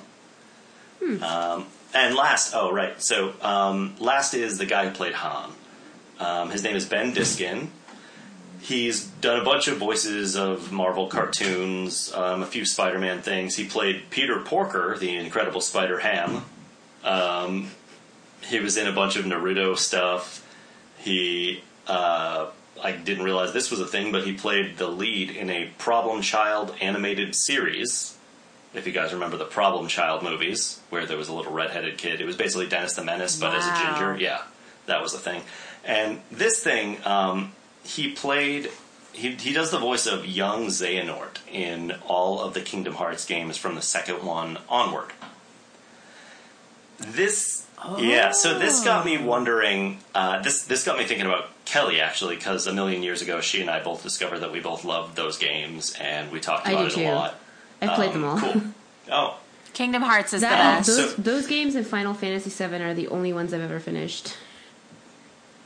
Um, 1.24 1.68
and 1.94 2.16
last, 2.16 2.54
oh 2.56 2.72
right, 2.72 3.02
so 3.02 3.34
um, 3.42 3.96
last 4.00 4.34
is 4.34 4.58
the 4.58 4.66
guy 4.66 4.88
who 4.88 4.94
played 4.94 5.14
Hahn. 5.14 5.52
Um, 6.20 6.50
his 6.50 6.64
name 6.64 6.76
is 6.76 6.86
Ben 6.86 7.14
Diskin. 7.14 7.72
He's 8.60 9.06
done 9.06 9.40
a 9.40 9.44
bunch 9.44 9.68
of 9.68 9.78
voices 9.78 10.36
of 10.36 10.72
Marvel 10.72 11.08
cartoons, 11.08 12.12
um, 12.14 12.42
a 12.42 12.46
few 12.48 12.66
Spider-Man 12.66 13.22
things. 13.22 13.56
He 13.56 13.66
played 13.66 14.10
Peter 14.10 14.40
Porker, 14.40 14.98
the 14.98 15.16
Incredible 15.16 15.62
Spider 15.62 16.00
Ham. 16.00 16.44
Um, 17.04 17.70
he 18.42 18.60
was 18.60 18.78
in 18.78 18.88
a 18.88 18.92
bunch 18.92 19.18
of 19.18 19.26
Naruto 19.26 19.78
stuff. 19.78 20.42
He, 20.98 21.62
uh, 21.86 22.48
I 22.84 22.92
didn't 22.94 23.24
realize 23.24 23.54
this 23.54 23.70
was 23.70 23.80
a 23.80 23.86
thing, 23.86 24.12
but 24.12 24.26
he 24.26 24.34
played 24.34 24.78
the 24.78 24.88
lead 24.88 25.30
in 25.30 25.52
a 25.52 25.70
Problem 25.78 26.22
Child 26.22 26.74
animated 26.82 27.36
series. 27.36 28.15
If 28.76 28.86
you 28.86 28.94
guys 28.94 29.14
remember 29.14 29.38
the 29.38 29.46
Problem 29.46 29.88
Child 29.88 30.24
movies, 30.24 30.80
where 30.90 31.06
there 31.06 31.18
was 31.18 31.30
a 31.30 31.34
little 31.34 31.52
redheaded 31.52 31.98
kid, 31.98 32.20
it 32.22 32.26
was 32.26 32.36
basically 32.36 32.68
Dennis 32.68 32.94
the 32.96 33.04
Menace, 33.04 33.40
but 33.40 33.56
as 33.56 33.66
a 33.66 33.84
ginger. 33.84 34.18
Yeah, 34.18 34.42
that 34.86 35.02
was 35.02 35.14
the 35.14 35.20
thing. 35.20 35.42
And 35.84 36.22
this 36.32 36.64
thing, 36.64 36.98
um, 37.06 37.54
he 37.84 38.12
played. 38.12 38.70
He, 39.14 39.32
he 39.32 39.54
does 39.54 39.72
the 39.72 39.80
voice 39.80 40.08
of 40.08 40.26
young 40.26 40.68
Xehanort 40.68 41.40
in 41.50 41.94
all 42.06 42.42
of 42.42 42.54
the 42.54 42.60
Kingdom 42.60 42.96
Hearts 42.96 43.26
games 43.26 43.56
from 43.56 43.76
the 43.76 43.82
second 43.82 44.26
one 44.26 44.58
onward. 44.68 45.14
This, 46.98 47.66
yeah. 47.98 48.32
So 48.32 48.60
this 48.60 48.84
got 48.84 49.06
me 49.06 49.18
wondering. 49.18 50.00
Uh, 50.14 50.42
this 50.42 50.66
this 50.66 50.84
got 50.84 50.98
me 50.98 51.06
thinking 51.06 51.26
about 51.26 51.50
Kelly 51.64 52.02
actually, 52.02 52.36
because 52.36 52.68
a 52.68 52.74
million 52.74 53.04
years 53.04 53.22
ago, 53.22 53.40
she 53.40 53.62
and 53.62 53.70
I 53.70 53.82
both 53.82 54.04
discovered 54.04 54.40
that 54.40 54.52
we 54.52 54.60
both 54.60 54.84
loved 54.84 55.16
those 55.16 55.38
games, 55.38 55.96
and 56.00 56.32
we 56.32 56.40
talked 56.40 56.68
about 56.68 56.88
it 56.88 56.92
too. 56.94 57.04
a 57.04 57.14
lot. 57.14 57.40
I've 57.90 57.96
played 57.96 58.12
Um, 58.12 58.22
them 58.22 58.26
all. 58.26 58.40
Cool. 58.40 58.62
Oh, 59.12 59.38
Kingdom 59.74 60.02
Hearts 60.02 60.34
is 60.34 60.42
the 60.42 60.48
That, 60.48 60.78
best. 60.78 60.88
those, 60.88 61.12
So- 61.16 61.22
those 61.22 61.48
games 61.48 61.76
and 61.76 61.86
Final 61.86 62.14
Fantasy 62.16 62.50
VII 62.50 62.82
are 62.82 62.94
the 62.96 63.08
only 63.10 63.34
ones 63.34 63.54
I've 63.54 63.62
ever 63.62 63.80
finished. 63.80 64.36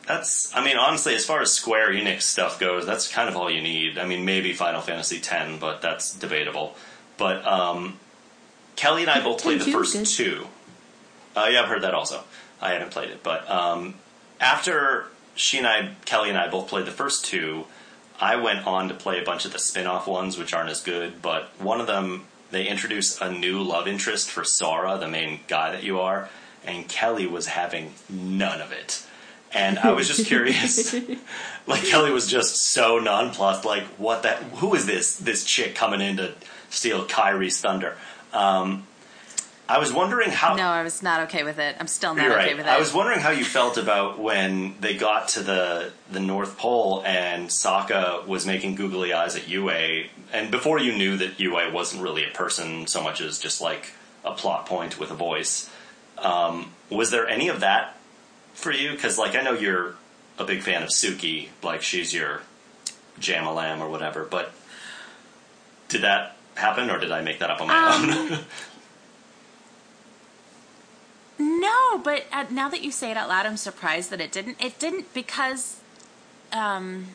That's, 0.05 0.53
I 0.55 0.63
mean, 0.63 0.75
honestly, 0.75 1.13
as 1.15 1.25
far 1.25 1.41
as 1.41 1.51
Square 1.53 1.91
Enix 1.93 2.23
stuff 2.23 2.59
goes, 2.59 2.85
that's 2.85 3.07
kind 3.07 3.29
of 3.29 3.37
all 3.37 3.49
you 3.49 3.61
need. 3.61 3.97
I 3.99 4.05
mean, 4.05 4.25
maybe 4.25 4.53
Final 4.53 4.81
Fantasy 4.81 5.17
X, 5.17 5.51
but 5.59 5.81
that's 5.81 6.13
debatable. 6.15 6.75
But 7.17 7.45
um, 7.45 7.99
Kelly 8.75 9.03
and 9.03 9.11
I 9.11 9.21
both 9.23 9.41
played 9.43 9.59
the 9.61 9.65
10 9.65 9.73
too 9.73 9.79
first 9.79 9.93
good. 9.93 10.05
two. 10.07 10.47
Uh, 11.35 11.47
yeah, 11.51 11.61
I've 11.61 11.69
heard 11.69 11.83
that 11.83 11.93
also. 11.93 12.23
I 12.59 12.71
haven't 12.73 12.91
played 12.91 13.09
it, 13.11 13.21
but 13.23 13.49
um, 13.49 13.93
after 14.41 15.05
she 15.35 15.59
and 15.59 15.67
I, 15.67 15.91
Kelly 16.05 16.29
and 16.29 16.37
I, 16.37 16.49
both 16.49 16.67
played 16.67 16.85
the 16.85 16.91
first 16.91 17.23
two, 17.23 17.65
I 18.19 18.35
went 18.35 18.67
on 18.67 18.89
to 18.89 18.93
play 18.93 19.19
a 19.19 19.23
bunch 19.23 19.45
of 19.45 19.53
the 19.53 19.59
spin-off 19.59 20.07
ones, 20.07 20.37
which 20.37 20.53
aren't 20.53 20.69
as 20.69 20.81
good. 20.81 21.21
But 21.21 21.49
one 21.59 21.79
of 21.79 21.87
them, 21.87 22.25
they 22.51 22.67
introduce 22.67 23.19
a 23.21 23.31
new 23.31 23.61
love 23.61 23.87
interest 23.87 24.29
for 24.29 24.43
Sora, 24.43 24.97
the 24.97 25.07
main 25.07 25.39
guy 25.47 25.71
that 25.71 25.83
you 25.83 25.99
are, 25.99 26.29
and 26.65 26.87
Kelly 26.87 27.27
was 27.27 27.47
having 27.47 27.93
none 28.09 28.61
of 28.61 28.71
it. 28.71 29.05
And 29.53 29.79
I 29.79 29.91
was 29.91 30.07
just 30.07 30.27
curious. 30.27 30.93
like 31.67 31.83
Kelly 31.85 32.11
was 32.11 32.27
just 32.27 32.57
so 32.57 32.99
nonplussed. 32.99 33.65
Like, 33.65 33.83
what 33.97 34.23
that? 34.23 34.43
Who 34.43 34.75
is 34.75 34.85
this? 34.85 35.15
This 35.15 35.43
chick 35.43 35.75
coming 35.75 36.01
in 36.01 36.17
to 36.17 36.33
steal 36.69 37.05
Kairi's 37.05 37.59
thunder? 37.59 37.95
Um, 38.33 38.85
I 39.71 39.77
was 39.77 39.93
wondering 39.93 40.31
how. 40.31 40.55
no, 40.55 40.67
I 40.67 40.81
was 40.81 41.03
not 41.03 41.21
okay 41.27 41.43
with 41.43 41.59
it. 41.59 41.75
I'm 41.79 41.85
still 41.87 42.15
not 42.15 42.23
You're 42.23 42.33
okay 42.33 42.47
right. 42.47 42.57
with 42.57 42.65
it. 42.65 42.69
I 42.69 42.79
was 42.79 42.91
wondering 42.91 43.19
how 43.19 43.29
you 43.29 43.45
felt 43.45 43.77
about 43.77 44.17
when 44.17 44.73
they 44.81 44.95
got 44.97 45.27
to 45.29 45.41
the 45.43 45.91
the 46.11 46.19
North 46.19 46.57
Pole 46.57 47.03
and 47.05 47.49
Sokka 47.49 48.25
was 48.25 48.47
making 48.47 48.73
googly 48.75 49.13
eyes 49.13 49.35
at 49.35 49.47
Yue, 49.47 49.69
and 50.33 50.49
before 50.49 50.79
you 50.79 50.97
knew 50.97 51.17
that 51.17 51.39
Yue 51.39 51.53
wasn't 51.71 52.01
really 52.01 52.25
a 52.25 52.31
person 52.31 52.87
so 52.87 53.03
much 53.03 53.21
as 53.21 53.37
just 53.37 53.61
like 53.61 53.91
a 54.25 54.31
plot 54.33 54.65
point 54.65 54.99
with 54.99 55.11
a 55.11 55.15
voice. 55.15 55.69
Um, 56.17 56.73
was 56.89 57.11
there 57.11 57.27
any 57.27 57.47
of 57.47 57.59
that 57.59 57.95
for 58.55 58.71
you? 58.71 58.91
Because 58.91 59.17
like 59.19 59.35
I 59.35 59.41
know 59.41 59.53
you're 59.53 59.95
a 60.39 60.45
big 60.45 60.63
fan 60.63 60.81
of 60.81 60.89
Suki, 60.89 61.49
like 61.61 61.83
she's 61.83 62.11
your 62.13 62.41
Jamalam 63.19 63.79
or 63.81 63.89
whatever, 63.89 64.23
but 64.25 64.51
did 65.89 66.01
that 66.01 66.35
happen 66.55 66.89
or 66.89 66.97
did 66.99 67.11
I 67.11 67.21
make 67.21 67.39
that 67.39 67.49
up 67.51 67.61
on 67.61 67.67
my 67.67 67.75
Um, 67.75 68.09
own? 68.33 68.39
No, 71.40 71.98
but 72.03 72.26
uh, 72.34 72.45
now 72.52 72.68
that 72.70 72.84
you 72.84 72.91
say 72.91 73.11
it 73.11 73.18
out 73.18 73.30
loud, 73.30 73.45
I'm 73.45 73.57
surprised 73.57 74.10
that 74.11 74.20
it 74.22 74.32
didn't. 74.32 74.61
It 74.61 74.78
didn't 74.78 75.14
because 75.14 75.80
um, 76.52 77.07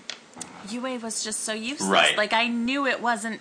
Yue 0.71 0.81
was 0.99 1.23
just 1.23 1.41
so 1.41 1.53
useless. 1.53 1.89
Right. 1.91 2.17
Like 2.17 2.33
I 2.33 2.49
knew 2.49 2.87
it 2.87 3.01
wasn't 3.03 3.41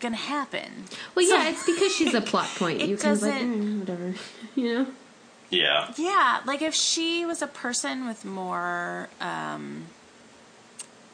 gonna 0.00 0.16
happen. 0.16 0.86
Well, 1.14 1.26
So- 1.26 1.34
yeah, 1.36 1.50
it's 1.50 1.64
because 1.66 1.94
she's 1.94 2.14
a 2.14 2.20
plot 2.22 2.48
point. 2.56 2.80
It 2.82 2.88
you 2.88 2.96
kind 2.96 3.14
of 3.16 3.22
like, 3.22 3.32
doesn't- 3.34 3.72
eh, 3.72 3.78
whatever, 3.80 4.14
you 4.56 4.74
know. 4.74 4.86
yeah. 5.50 5.92
Yeah, 5.96 6.40
like 6.46 6.62
if 6.62 6.74
she 6.74 7.24
was 7.26 7.42
a 7.42 7.46
person 7.46 8.06
with 8.08 8.24
more, 8.24 9.08
um, 9.20 9.84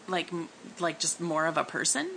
like 0.07 0.31
like 0.81 1.01
just 1.01 1.20
more 1.20 1.47
of 1.47 1.57
a 1.59 1.65
person, 1.65 2.09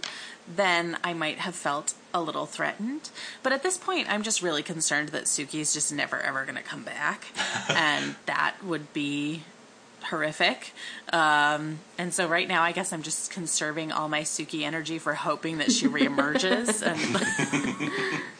then 0.48 0.98
I 1.04 1.14
might 1.14 1.40
have 1.40 1.56
felt 1.56 1.94
a 2.14 2.22
little 2.22 2.46
threatened. 2.46 3.10
But 3.44 3.54
at 3.54 3.64
this 3.64 3.78
point, 3.78 4.12
I'm 4.12 4.24
just 4.24 4.42
really 4.42 4.64
concerned 4.64 5.10
that 5.10 5.26
Suki 5.26 5.60
is 5.60 5.74
just 5.74 5.94
never 5.94 6.20
ever 6.20 6.44
going 6.44 6.56
to 6.56 6.64
come 6.64 6.84
back, 6.84 7.26
and 7.70 8.16
that 8.26 8.56
would 8.64 8.94
be 8.94 9.44
horrific. 10.06 10.74
Um, 11.14 11.80
and 11.98 12.14
so 12.14 12.28
right 12.28 12.48
now, 12.48 12.64
I 12.64 12.72
guess 12.72 12.92
I'm 12.92 13.04
just 13.04 13.32
conserving 13.32 13.92
all 13.92 14.10
my 14.10 14.22
Suki 14.22 14.64
energy 14.64 14.98
for 14.98 15.14
hoping 15.14 15.60
that 15.60 15.72
she 15.72 15.88
reemerges, 15.88 16.82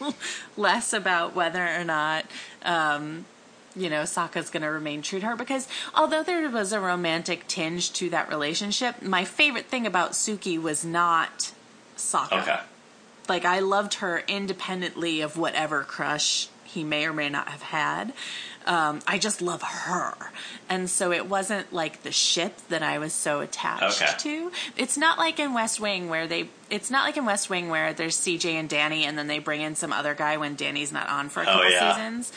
and 0.00 0.14
less 0.56 0.92
about 0.92 1.34
whether 1.34 1.66
or 1.66 1.84
not. 1.84 2.26
Um, 2.62 3.26
you 3.74 3.88
know, 3.88 4.02
Sokka's 4.02 4.50
going 4.50 4.62
to 4.62 4.68
remain 4.68 5.00
true 5.00 5.18
to 5.20 5.26
her 5.26 5.36
because 5.36 5.66
although 5.94 6.22
there 6.22 6.46
was 6.50 6.74
a 6.74 6.80
romantic 6.80 7.48
tinge 7.48 7.90
to 7.94 8.10
that 8.10 8.28
relationship, 8.28 9.00
my 9.00 9.24
favorite 9.24 9.64
thing 9.64 9.86
about 9.86 10.12
Suki 10.12 10.60
was 10.60 10.84
not 10.84 11.52
Sokka. 12.02 12.42
Okay. 12.42 12.58
Like 13.28 13.44
I 13.44 13.60
loved 13.60 13.94
her 13.94 14.22
independently 14.28 15.20
of 15.20 15.36
whatever 15.36 15.82
crush 15.84 16.48
he 16.64 16.84
may 16.84 17.06
or 17.06 17.12
may 17.12 17.28
not 17.28 17.48
have 17.48 17.62
had. 17.62 18.12
Um, 18.64 19.00
I 19.08 19.18
just 19.18 19.42
love 19.42 19.60
her, 19.62 20.14
and 20.68 20.88
so 20.88 21.10
it 21.10 21.26
wasn't 21.26 21.72
like 21.72 22.04
the 22.04 22.12
ship 22.12 22.56
that 22.68 22.80
I 22.80 22.98
was 22.98 23.12
so 23.12 23.40
attached 23.40 24.00
Okay. 24.00 24.12
to. 24.18 24.52
It's 24.76 24.96
not 24.96 25.18
like 25.18 25.40
in 25.40 25.52
West 25.52 25.80
Wing 25.80 26.08
where 26.08 26.28
they. 26.28 26.48
It's 26.70 26.88
not 26.88 27.04
like 27.04 27.16
in 27.16 27.24
West 27.24 27.50
Wing 27.50 27.70
where 27.70 27.92
there's 27.92 28.16
CJ 28.16 28.52
and 28.54 28.68
Danny, 28.68 29.04
and 29.04 29.18
then 29.18 29.26
they 29.26 29.40
bring 29.40 29.62
in 29.62 29.74
some 29.74 29.92
other 29.92 30.14
guy 30.14 30.36
when 30.36 30.54
Danny's 30.54 30.92
not 30.92 31.08
on 31.08 31.28
for 31.28 31.40
a 31.40 31.42
Oh, 31.42 31.46
couple 31.46 31.70
yeah. 31.70 31.92
seasons. 31.96 32.32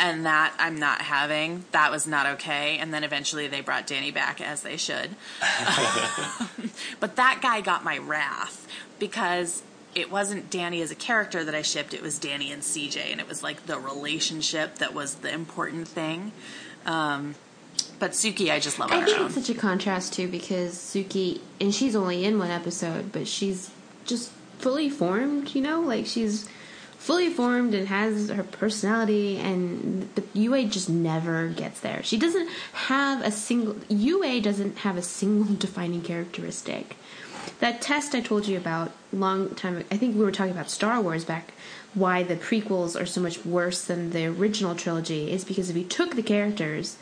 And 0.00 0.26
that 0.26 0.52
I'm 0.58 0.78
not 0.80 1.00
having. 1.02 1.64
That 1.72 1.90
was 1.92 2.06
not 2.08 2.26
okay. 2.26 2.78
And 2.78 2.92
then 2.94 3.02
eventually 3.04 3.46
they 3.48 3.60
brought 3.60 3.86
Danny 3.86 4.10
back 4.12 4.40
as 4.40 4.62
they 4.62 4.76
should. 4.76 5.10
But 7.00 7.16
that 7.16 7.40
guy 7.42 7.60
got 7.60 7.84
my 7.84 7.98
wrath 7.98 8.66
because 8.98 9.62
it 9.94 10.10
wasn't 10.10 10.50
Danny 10.50 10.82
as 10.82 10.90
a 10.90 10.94
character 10.94 11.44
that 11.44 11.54
I 11.54 11.62
shipped, 11.62 11.94
it 11.94 12.02
was 12.02 12.18
Danny 12.18 12.52
and 12.52 12.62
CJ, 12.62 13.10
and 13.10 13.20
it 13.20 13.28
was 13.28 13.42
like 13.42 13.66
the 13.66 13.78
relationship 13.78 14.76
that 14.76 14.94
was 14.94 15.16
the 15.16 15.32
important 15.32 15.88
thing. 15.88 16.32
Um, 16.86 17.34
but 17.98 18.12
Suki, 18.12 18.50
I 18.50 18.60
just 18.60 18.78
love 18.78 18.92
I 18.92 19.00
her 19.00 19.06
think 19.06 19.18
own. 19.18 19.26
it's 19.26 19.34
such 19.34 19.50
a 19.50 19.54
contrast 19.54 20.12
too 20.12 20.28
because 20.28 20.74
Suki, 20.74 21.40
and 21.60 21.74
she's 21.74 21.96
only 21.96 22.24
in 22.24 22.38
one 22.38 22.50
episode, 22.50 23.12
but 23.12 23.26
she's 23.26 23.70
just 24.04 24.30
fully 24.58 24.88
formed. 24.88 25.54
You 25.54 25.62
know, 25.62 25.80
like 25.80 26.06
she's 26.06 26.48
fully 26.98 27.28
formed 27.30 27.74
and 27.74 27.88
has 27.88 28.28
her 28.30 28.42
personality, 28.42 29.38
and 29.38 30.14
but 30.14 30.24
Yue 30.34 30.66
just 30.68 30.88
never 30.88 31.48
gets 31.48 31.80
there. 31.80 32.02
She 32.02 32.18
doesn't 32.18 32.48
have 32.72 33.24
a 33.24 33.30
single. 33.30 33.76
Yue 33.88 34.40
doesn't 34.40 34.78
have 34.78 34.96
a 34.96 35.02
single 35.02 35.54
defining 35.58 36.02
characteristic. 36.02 36.96
That 37.60 37.80
test 37.80 38.14
I 38.14 38.20
told 38.20 38.46
you 38.46 38.56
about 38.56 38.92
long 39.12 39.54
time. 39.54 39.78
Ago 39.78 39.86
I 39.90 39.96
think 39.96 40.16
we 40.16 40.24
were 40.24 40.32
talking 40.32 40.52
about 40.52 40.70
Star 40.70 41.00
Wars 41.00 41.24
back. 41.24 41.52
Why 41.94 42.22
the 42.22 42.36
prequels 42.36 43.00
are 43.00 43.06
so 43.06 43.20
much 43.20 43.44
worse 43.44 43.82
than 43.84 44.10
the 44.10 44.26
original 44.26 44.74
trilogy 44.74 45.30
is 45.30 45.44
because 45.44 45.70
if 45.70 45.76
you 45.76 45.84
took 45.84 46.14
the 46.14 46.22
characters 46.22 46.96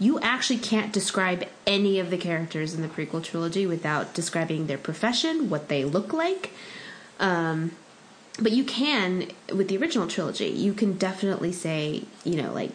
you 0.00 0.18
actually 0.20 0.58
can't 0.58 0.92
describe 0.92 1.46
any 1.66 2.00
of 2.00 2.10
the 2.10 2.16
characters 2.16 2.72
in 2.72 2.80
the 2.80 2.88
prequel 2.88 3.22
trilogy 3.22 3.66
without 3.66 4.14
describing 4.14 4.66
their 4.66 4.78
profession, 4.78 5.50
what 5.50 5.68
they 5.68 5.84
look 5.84 6.14
like. 6.14 6.52
Um, 7.20 7.72
but 8.40 8.52
you 8.52 8.64
can 8.64 9.28
with 9.54 9.68
the 9.68 9.76
original 9.76 10.08
trilogy. 10.08 10.48
You 10.48 10.72
can 10.72 10.96
definitely 10.96 11.52
say, 11.52 12.04
you 12.24 12.42
know, 12.42 12.50
like 12.50 12.70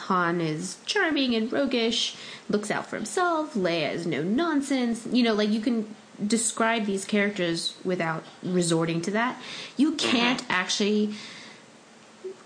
Han 0.00 0.40
is 0.40 0.78
charming 0.84 1.36
and 1.36 1.52
roguish, 1.52 2.16
looks 2.48 2.70
out 2.72 2.86
for 2.86 2.96
himself. 2.96 3.54
Leia 3.54 3.92
is 3.92 4.04
no 4.04 4.24
nonsense. 4.24 5.06
You 5.12 5.22
know, 5.22 5.34
like 5.34 5.50
you 5.50 5.60
can 5.60 5.94
describe 6.24 6.86
these 6.86 7.04
characters 7.04 7.74
without 7.84 8.24
resorting 8.42 9.00
to 9.02 9.10
that. 9.12 9.40
You 9.76 9.92
can't 9.92 10.44
actually 10.48 11.14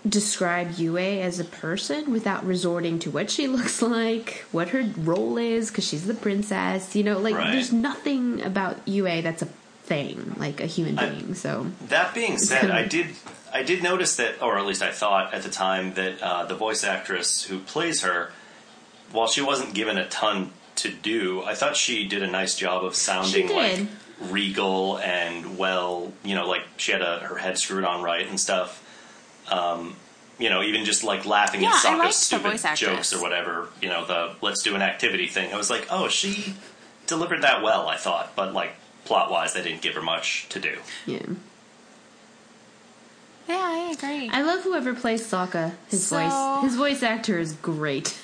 describe 0.07 0.71
Yue 0.79 0.97
as 0.97 1.39
a 1.39 1.43
person 1.43 2.11
without 2.11 2.43
resorting 2.45 2.97
to 2.99 3.11
what 3.11 3.29
she 3.29 3.47
looks 3.55 3.81
like, 3.81 4.45
what 4.51 4.69
her 4.69 4.89
role 4.97 5.37
is, 5.37 5.69
because 5.69 5.87
she's 5.87 6.05
the 6.07 6.13
princess. 6.13 6.95
You 6.95 7.03
know, 7.03 7.19
like 7.19 7.35
Right. 7.35 7.51
there's 7.51 7.71
nothing 7.71 8.41
about 8.41 8.85
Yue 8.87 9.21
that's 9.21 9.41
a 9.43 9.47
thing, 9.83 10.35
like 10.37 10.59
a 10.59 10.65
human 10.65 10.97
I- 10.97 11.09
being. 11.09 11.35
So 11.35 11.67
That 11.87 12.13
being 12.13 12.37
said, 12.37 12.71
I 12.71 12.85
did 12.85 13.07
I 13.53 13.63
did 13.63 13.83
notice 13.83 14.15
that, 14.15 14.41
or 14.41 14.57
at 14.57 14.65
least 14.65 14.81
I 14.81 14.91
thought 14.91 15.33
at 15.33 15.43
the 15.43 15.49
time 15.49 15.93
that 15.95 16.21
uh, 16.21 16.45
the 16.45 16.55
voice 16.55 16.85
actress 16.85 17.43
who 17.43 17.59
plays 17.59 18.01
her, 18.01 18.31
while 19.11 19.27
she 19.27 19.41
wasn't 19.41 19.73
given 19.73 19.97
a 19.97 20.07
ton 20.07 20.51
to 20.81 20.89
do, 20.91 21.43
I 21.43 21.55
thought 21.55 21.75
she 21.75 22.07
did 22.07 22.21
a 22.23 22.27
nice 22.27 22.55
job 22.55 22.83
of 22.83 22.95
sounding 22.95 23.49
like 23.53 23.81
regal 24.19 24.97
and 24.99 25.57
well, 25.57 26.13
you 26.23 26.35
know, 26.35 26.47
like 26.47 26.61
she 26.77 26.91
had 26.91 27.01
a, 27.01 27.19
her 27.19 27.37
head 27.37 27.57
screwed 27.57 27.83
on 27.83 28.03
right 28.03 28.27
and 28.27 28.39
stuff. 28.39 28.83
Um, 29.51 29.95
you 30.39 30.49
know, 30.49 30.61
even 30.63 30.85
just 30.85 31.03
like 31.03 31.25
laughing 31.25 31.61
Yeah, 31.61 31.69
at 31.69 31.85
I 31.85 32.07
Sokka's 32.07 32.15
stupid 32.15 32.51
voice 32.59 32.79
jokes 32.79 33.13
or 33.13 33.21
whatever. 33.21 33.69
You 33.81 33.89
know, 33.89 34.05
the 34.05 34.35
let's 34.41 34.63
do 34.63 34.75
an 34.75 34.81
activity 34.81 35.27
thing. 35.27 35.53
I 35.53 35.57
was 35.57 35.69
like, 35.69 35.87
oh, 35.91 36.07
she 36.07 36.55
delivered 37.07 37.41
that 37.43 37.61
well. 37.61 37.87
I 37.87 37.97
thought, 37.97 38.35
but 38.35 38.53
like 38.53 38.71
plot 39.05 39.29
wise, 39.31 39.53
they 39.53 39.61
didn't 39.63 39.81
give 39.81 39.95
her 39.95 40.01
much 40.01 40.47
to 40.49 40.59
do. 40.59 40.77
yeah, 41.05 41.19
yeah, 43.47 43.57
I 43.59 43.93
agree. 43.97 44.29
I 44.29 44.41
love 44.43 44.63
whoever 44.63 44.93
plays 44.93 45.25
Sokka. 45.27 45.73
His 45.89 46.07
So- 46.07 46.17
voice, 46.17 46.63
his 46.63 46.75
voice 46.75 47.03
actor 47.03 47.37
is 47.39 47.53
great. 47.53 48.17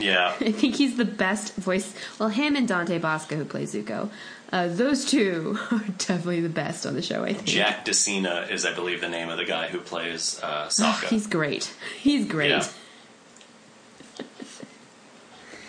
Yeah. 0.00 0.34
I 0.40 0.52
think 0.52 0.76
he's 0.76 0.96
the 0.96 1.04
best 1.04 1.54
voice. 1.56 1.94
Well, 2.18 2.28
him 2.30 2.56
and 2.56 2.66
Dante 2.66 2.98
Basco, 2.98 3.36
who 3.36 3.44
plays 3.44 3.74
Zuko, 3.74 4.10
uh, 4.52 4.68
those 4.68 5.04
two 5.04 5.58
are 5.70 5.78
definitely 5.98 6.40
the 6.40 6.48
best 6.48 6.86
on 6.86 6.94
the 6.94 7.02
show. 7.02 7.22
I 7.24 7.32
think. 7.34 7.46
Jack 7.46 7.84
De 7.84 7.94
Sena 7.94 8.46
is, 8.50 8.64
I 8.66 8.74
believe, 8.74 9.00
the 9.00 9.08
name 9.08 9.28
of 9.28 9.36
the 9.38 9.44
guy 9.44 9.68
who 9.68 9.78
plays 9.80 10.40
uh, 10.42 10.66
Sokka. 10.68 11.04
He's 11.10 11.26
great. 11.26 11.72
He's 12.00 12.26
great. 12.26 12.50
Yeah. 12.50 12.66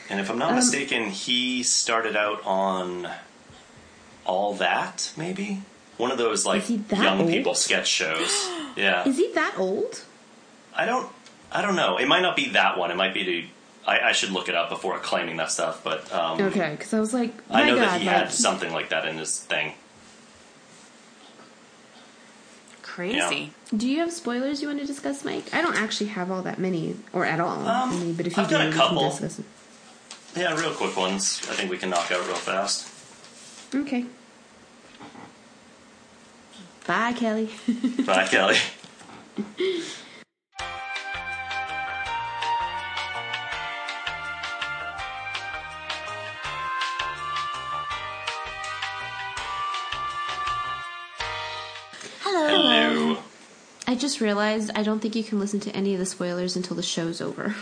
And 0.09 0.19
if 0.19 0.29
I'm 0.29 0.37
not 0.37 0.49
Um, 0.49 0.55
mistaken, 0.57 1.09
he 1.09 1.63
started 1.63 2.15
out 2.17 2.45
on 2.45 3.09
All 4.25 4.53
That, 4.55 5.11
maybe? 5.15 5.61
One 5.97 6.11
of 6.11 6.17
those 6.17 6.45
like 6.45 6.63
Is 6.63 6.67
he 6.67 6.77
that 6.77 7.01
young 7.03 7.21
old? 7.21 7.29
people 7.29 7.53
sketch 7.55 7.87
shows. 7.87 8.49
yeah. 8.75 9.07
Is 9.07 9.17
he 9.17 9.31
that 9.33 9.55
old? 9.57 10.03
I 10.75 10.85
don't 10.85 11.09
I 11.51 11.61
don't 11.61 11.75
know. 11.75 11.97
It 11.97 12.07
might 12.07 12.21
not 12.21 12.35
be 12.35 12.49
that 12.49 12.77
one. 12.77 12.91
It 12.91 12.95
might 12.97 13.13
be 13.13 13.51
I, 13.87 13.99
I 13.99 14.11
should 14.11 14.31
look 14.31 14.47
it 14.49 14.55
up 14.55 14.69
before 14.69 14.97
claiming 14.99 15.37
that 15.37 15.51
stuff, 15.51 15.83
but 15.83 16.11
um, 16.13 16.39
Okay, 16.41 16.71
because 16.71 16.93
I 16.93 16.99
was 16.99 17.13
like, 17.13 17.33
my 17.49 17.63
I 17.63 17.67
know 17.67 17.75
God, 17.75 17.81
that 17.87 18.01
he 18.01 18.07
like, 18.07 18.15
had 18.15 18.31
something 18.31 18.71
like 18.71 18.89
that 18.89 19.05
in 19.07 19.17
his 19.17 19.39
thing. 19.39 19.73
Crazy. 22.83 23.53
Do 23.75 23.87
you 23.89 23.99
have 23.99 24.11
spoilers 24.11 24.61
you 24.61 24.67
want 24.67 24.81
to 24.81 24.85
discuss, 24.85 25.23
Mike? 25.23 25.53
I 25.53 25.61
don't 25.61 25.77
actually 25.77 26.07
have 26.07 26.29
all 26.29 26.41
that 26.41 26.59
many, 26.59 26.95
or 27.13 27.25
at 27.25 27.39
all. 27.39 27.65
Um, 27.67 27.99
mean, 27.99 28.13
but 28.15 28.27
if 28.27 28.35
you 28.35 28.43
I've 28.43 28.49
do, 28.49 28.55
got 28.57 28.65
a 28.65 28.69
we 28.69 28.75
couple. 28.75 28.99
can 28.99 29.09
discuss 29.11 29.35
them. 29.37 29.45
Yeah, 30.35 30.59
real 30.59 30.73
quick 30.73 30.95
ones. 30.97 31.41
I 31.49 31.53
think 31.53 31.71
we 31.71 31.77
can 31.77 31.89
knock 31.89 32.11
out 32.11 32.25
real 32.27 32.35
fast. 32.35 32.87
Okay. 33.73 34.05
Bye, 36.85 37.13
Kelly. 37.13 37.49
Bye, 38.05 38.27
Kelly. 38.27 38.57
Hello. 52.49 52.89
Hello. 53.13 53.17
I 53.87 53.95
just 53.95 54.21
realized 54.21 54.71
I 54.75 54.83
don't 54.83 54.99
think 54.99 55.15
you 55.15 55.23
can 55.23 55.39
listen 55.39 55.59
to 55.61 55.75
any 55.75 55.93
of 55.93 55.99
the 55.99 56.05
spoilers 56.05 56.55
until 56.55 56.75
the 56.75 56.83
show's 56.83 57.19
over. 57.21 57.55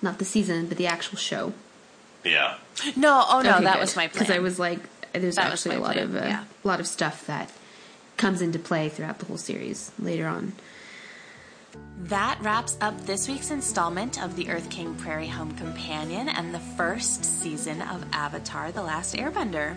Not 0.00 0.18
the 0.18 0.24
season, 0.24 0.66
but 0.66 0.76
the 0.78 0.86
actual 0.86 1.18
show. 1.18 1.52
Yeah. 2.24 2.54
No, 2.96 3.24
oh 3.28 3.42
no, 3.42 3.54
Okay, 3.56 3.64
that 3.64 3.74
good. 3.74 3.80
was 3.80 3.96
my 3.96 4.06
plan. 4.08 4.24
Because 4.24 4.30
I 4.34 4.38
was 4.38 4.58
like, 4.58 4.78
there's 5.12 5.36
That 5.36 5.50
was 5.50 5.66
actually 5.66 5.76
a 5.76 5.80
my 5.80 5.86
lot 5.86 5.92
plan, 5.94 6.04
of 6.06 6.16
uh, 6.16 6.26
yeah. 6.26 6.44
a 6.64 6.68
lot 6.68 6.80
of 6.80 6.86
stuff 6.86 7.26
that 7.26 7.50
comes 8.16 8.40
into 8.42 8.58
play 8.58 8.88
throughout 8.88 9.18
the 9.18 9.26
whole 9.26 9.36
series 9.38 9.90
later 9.98 10.26
on. 10.26 10.52
That 12.02 12.38
wraps 12.40 12.78
up 12.80 12.98
this 13.04 13.28
week's 13.28 13.50
installment 13.50 14.22
of 14.22 14.34
the 14.34 14.48
Earth 14.48 14.70
King 14.70 14.94
Prairie 14.94 15.28
Home 15.28 15.52
Companion 15.56 16.30
and 16.30 16.54
the 16.54 16.58
first 16.58 17.22
season 17.22 17.82
of 17.82 18.02
Avatar 18.12 18.72
The 18.72 18.82
Last 18.82 19.14
Airbender. 19.14 19.76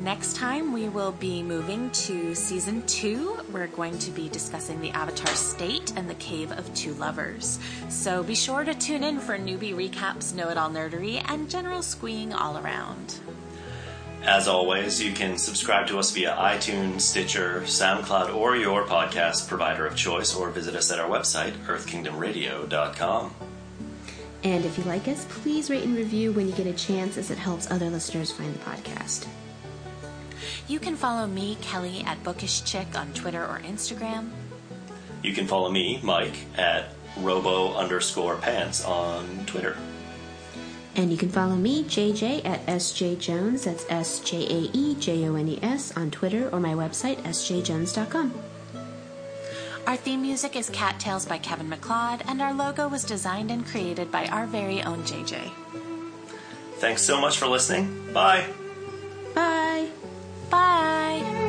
Next 0.00 0.36
time, 0.36 0.72
we 0.74 0.90
will 0.90 1.12
be 1.12 1.42
moving 1.42 1.90
to 1.92 2.34
season 2.34 2.82
two. 2.86 3.38
We're 3.50 3.68
going 3.68 3.98
to 4.00 4.10
be 4.10 4.28
discussing 4.28 4.80
the 4.80 4.90
Avatar 4.90 5.34
State 5.34 5.94
and 5.96 6.10
the 6.10 6.14
Cave 6.16 6.52
of 6.52 6.74
Two 6.74 6.92
Lovers. 6.94 7.58
So 7.88 8.22
be 8.22 8.34
sure 8.34 8.64
to 8.64 8.74
tune 8.74 9.02
in 9.02 9.18
for 9.18 9.38
newbie 9.38 9.74
recaps, 9.74 10.34
know 10.34 10.50
it 10.50 10.58
all 10.58 10.70
nerdery, 10.70 11.24
and 11.30 11.48
general 11.48 11.82
squeeing 11.82 12.34
all 12.34 12.58
around. 12.58 13.14
As 14.22 14.48
always, 14.48 15.02
you 15.02 15.12
can 15.12 15.38
subscribe 15.38 15.86
to 15.88 15.98
us 15.98 16.10
via 16.10 16.36
iTunes, 16.36 17.00
Stitcher, 17.00 17.62
SoundCloud, 17.62 18.34
or 18.34 18.54
your 18.54 18.84
podcast 18.84 19.48
provider 19.48 19.86
of 19.86 19.96
choice, 19.96 20.34
or 20.34 20.50
visit 20.50 20.74
us 20.74 20.90
at 20.92 21.00
our 21.00 21.08
website, 21.08 21.52
earthkingdomradio.com. 21.66 23.34
And 24.42 24.64
if 24.64 24.76
you 24.76 24.84
like 24.84 25.08
us, 25.08 25.26
please 25.30 25.70
rate 25.70 25.84
and 25.84 25.96
review 25.96 26.32
when 26.32 26.46
you 26.46 26.54
get 26.54 26.66
a 26.66 26.74
chance, 26.74 27.16
as 27.16 27.30
it 27.30 27.38
helps 27.38 27.70
other 27.70 27.88
listeners 27.88 28.30
find 28.30 28.54
the 28.54 28.58
podcast. 28.58 29.26
You 30.68 30.78
can 30.78 30.96
follow 30.96 31.26
me, 31.26 31.56
Kelly, 31.62 32.02
at 32.06 32.22
Bookish 32.22 32.62
Chick 32.64 32.88
on 32.94 33.12
Twitter 33.14 33.42
or 33.42 33.60
Instagram. 33.60 34.30
You 35.22 35.32
can 35.32 35.46
follow 35.46 35.70
me, 35.70 35.98
Mike, 36.02 36.36
at 36.56 36.92
robo 37.18 37.74
underscore 37.74 38.36
pants 38.36 38.84
on 38.84 39.44
Twitter. 39.46 39.76
And 40.96 41.10
you 41.10 41.16
can 41.16 41.28
follow 41.28 41.54
me, 41.54 41.84
JJ, 41.84 42.44
at 42.44 42.66
sjaejones, 42.66 43.64
that's 43.64 43.86
S 43.88 44.20
J 44.20 44.44
A 44.44 44.70
E 44.72 44.96
J 44.96 45.28
O 45.28 45.36
N 45.36 45.48
E 45.48 45.58
S, 45.62 45.96
on 45.96 46.10
Twitter 46.10 46.48
or 46.50 46.60
my 46.60 46.72
website, 46.74 47.18
sjaejones.com. 47.22 48.34
Our 49.86 49.96
theme 49.96 50.22
music 50.22 50.56
is 50.56 50.68
Cattails 50.70 51.26
by 51.26 51.38
Kevin 51.38 51.68
MacLeod, 51.68 52.22
and 52.28 52.42
our 52.42 52.52
logo 52.52 52.86
was 52.88 53.04
designed 53.04 53.50
and 53.50 53.66
created 53.66 54.10
by 54.10 54.26
our 54.26 54.46
very 54.46 54.82
own 54.82 55.02
JJ. 55.04 55.50
Thanks 56.76 57.02
so 57.02 57.20
much 57.20 57.38
for 57.38 57.46
listening. 57.46 58.12
Bye. 58.12 58.46
Bye. 59.34 59.88
Bye. 60.50 61.46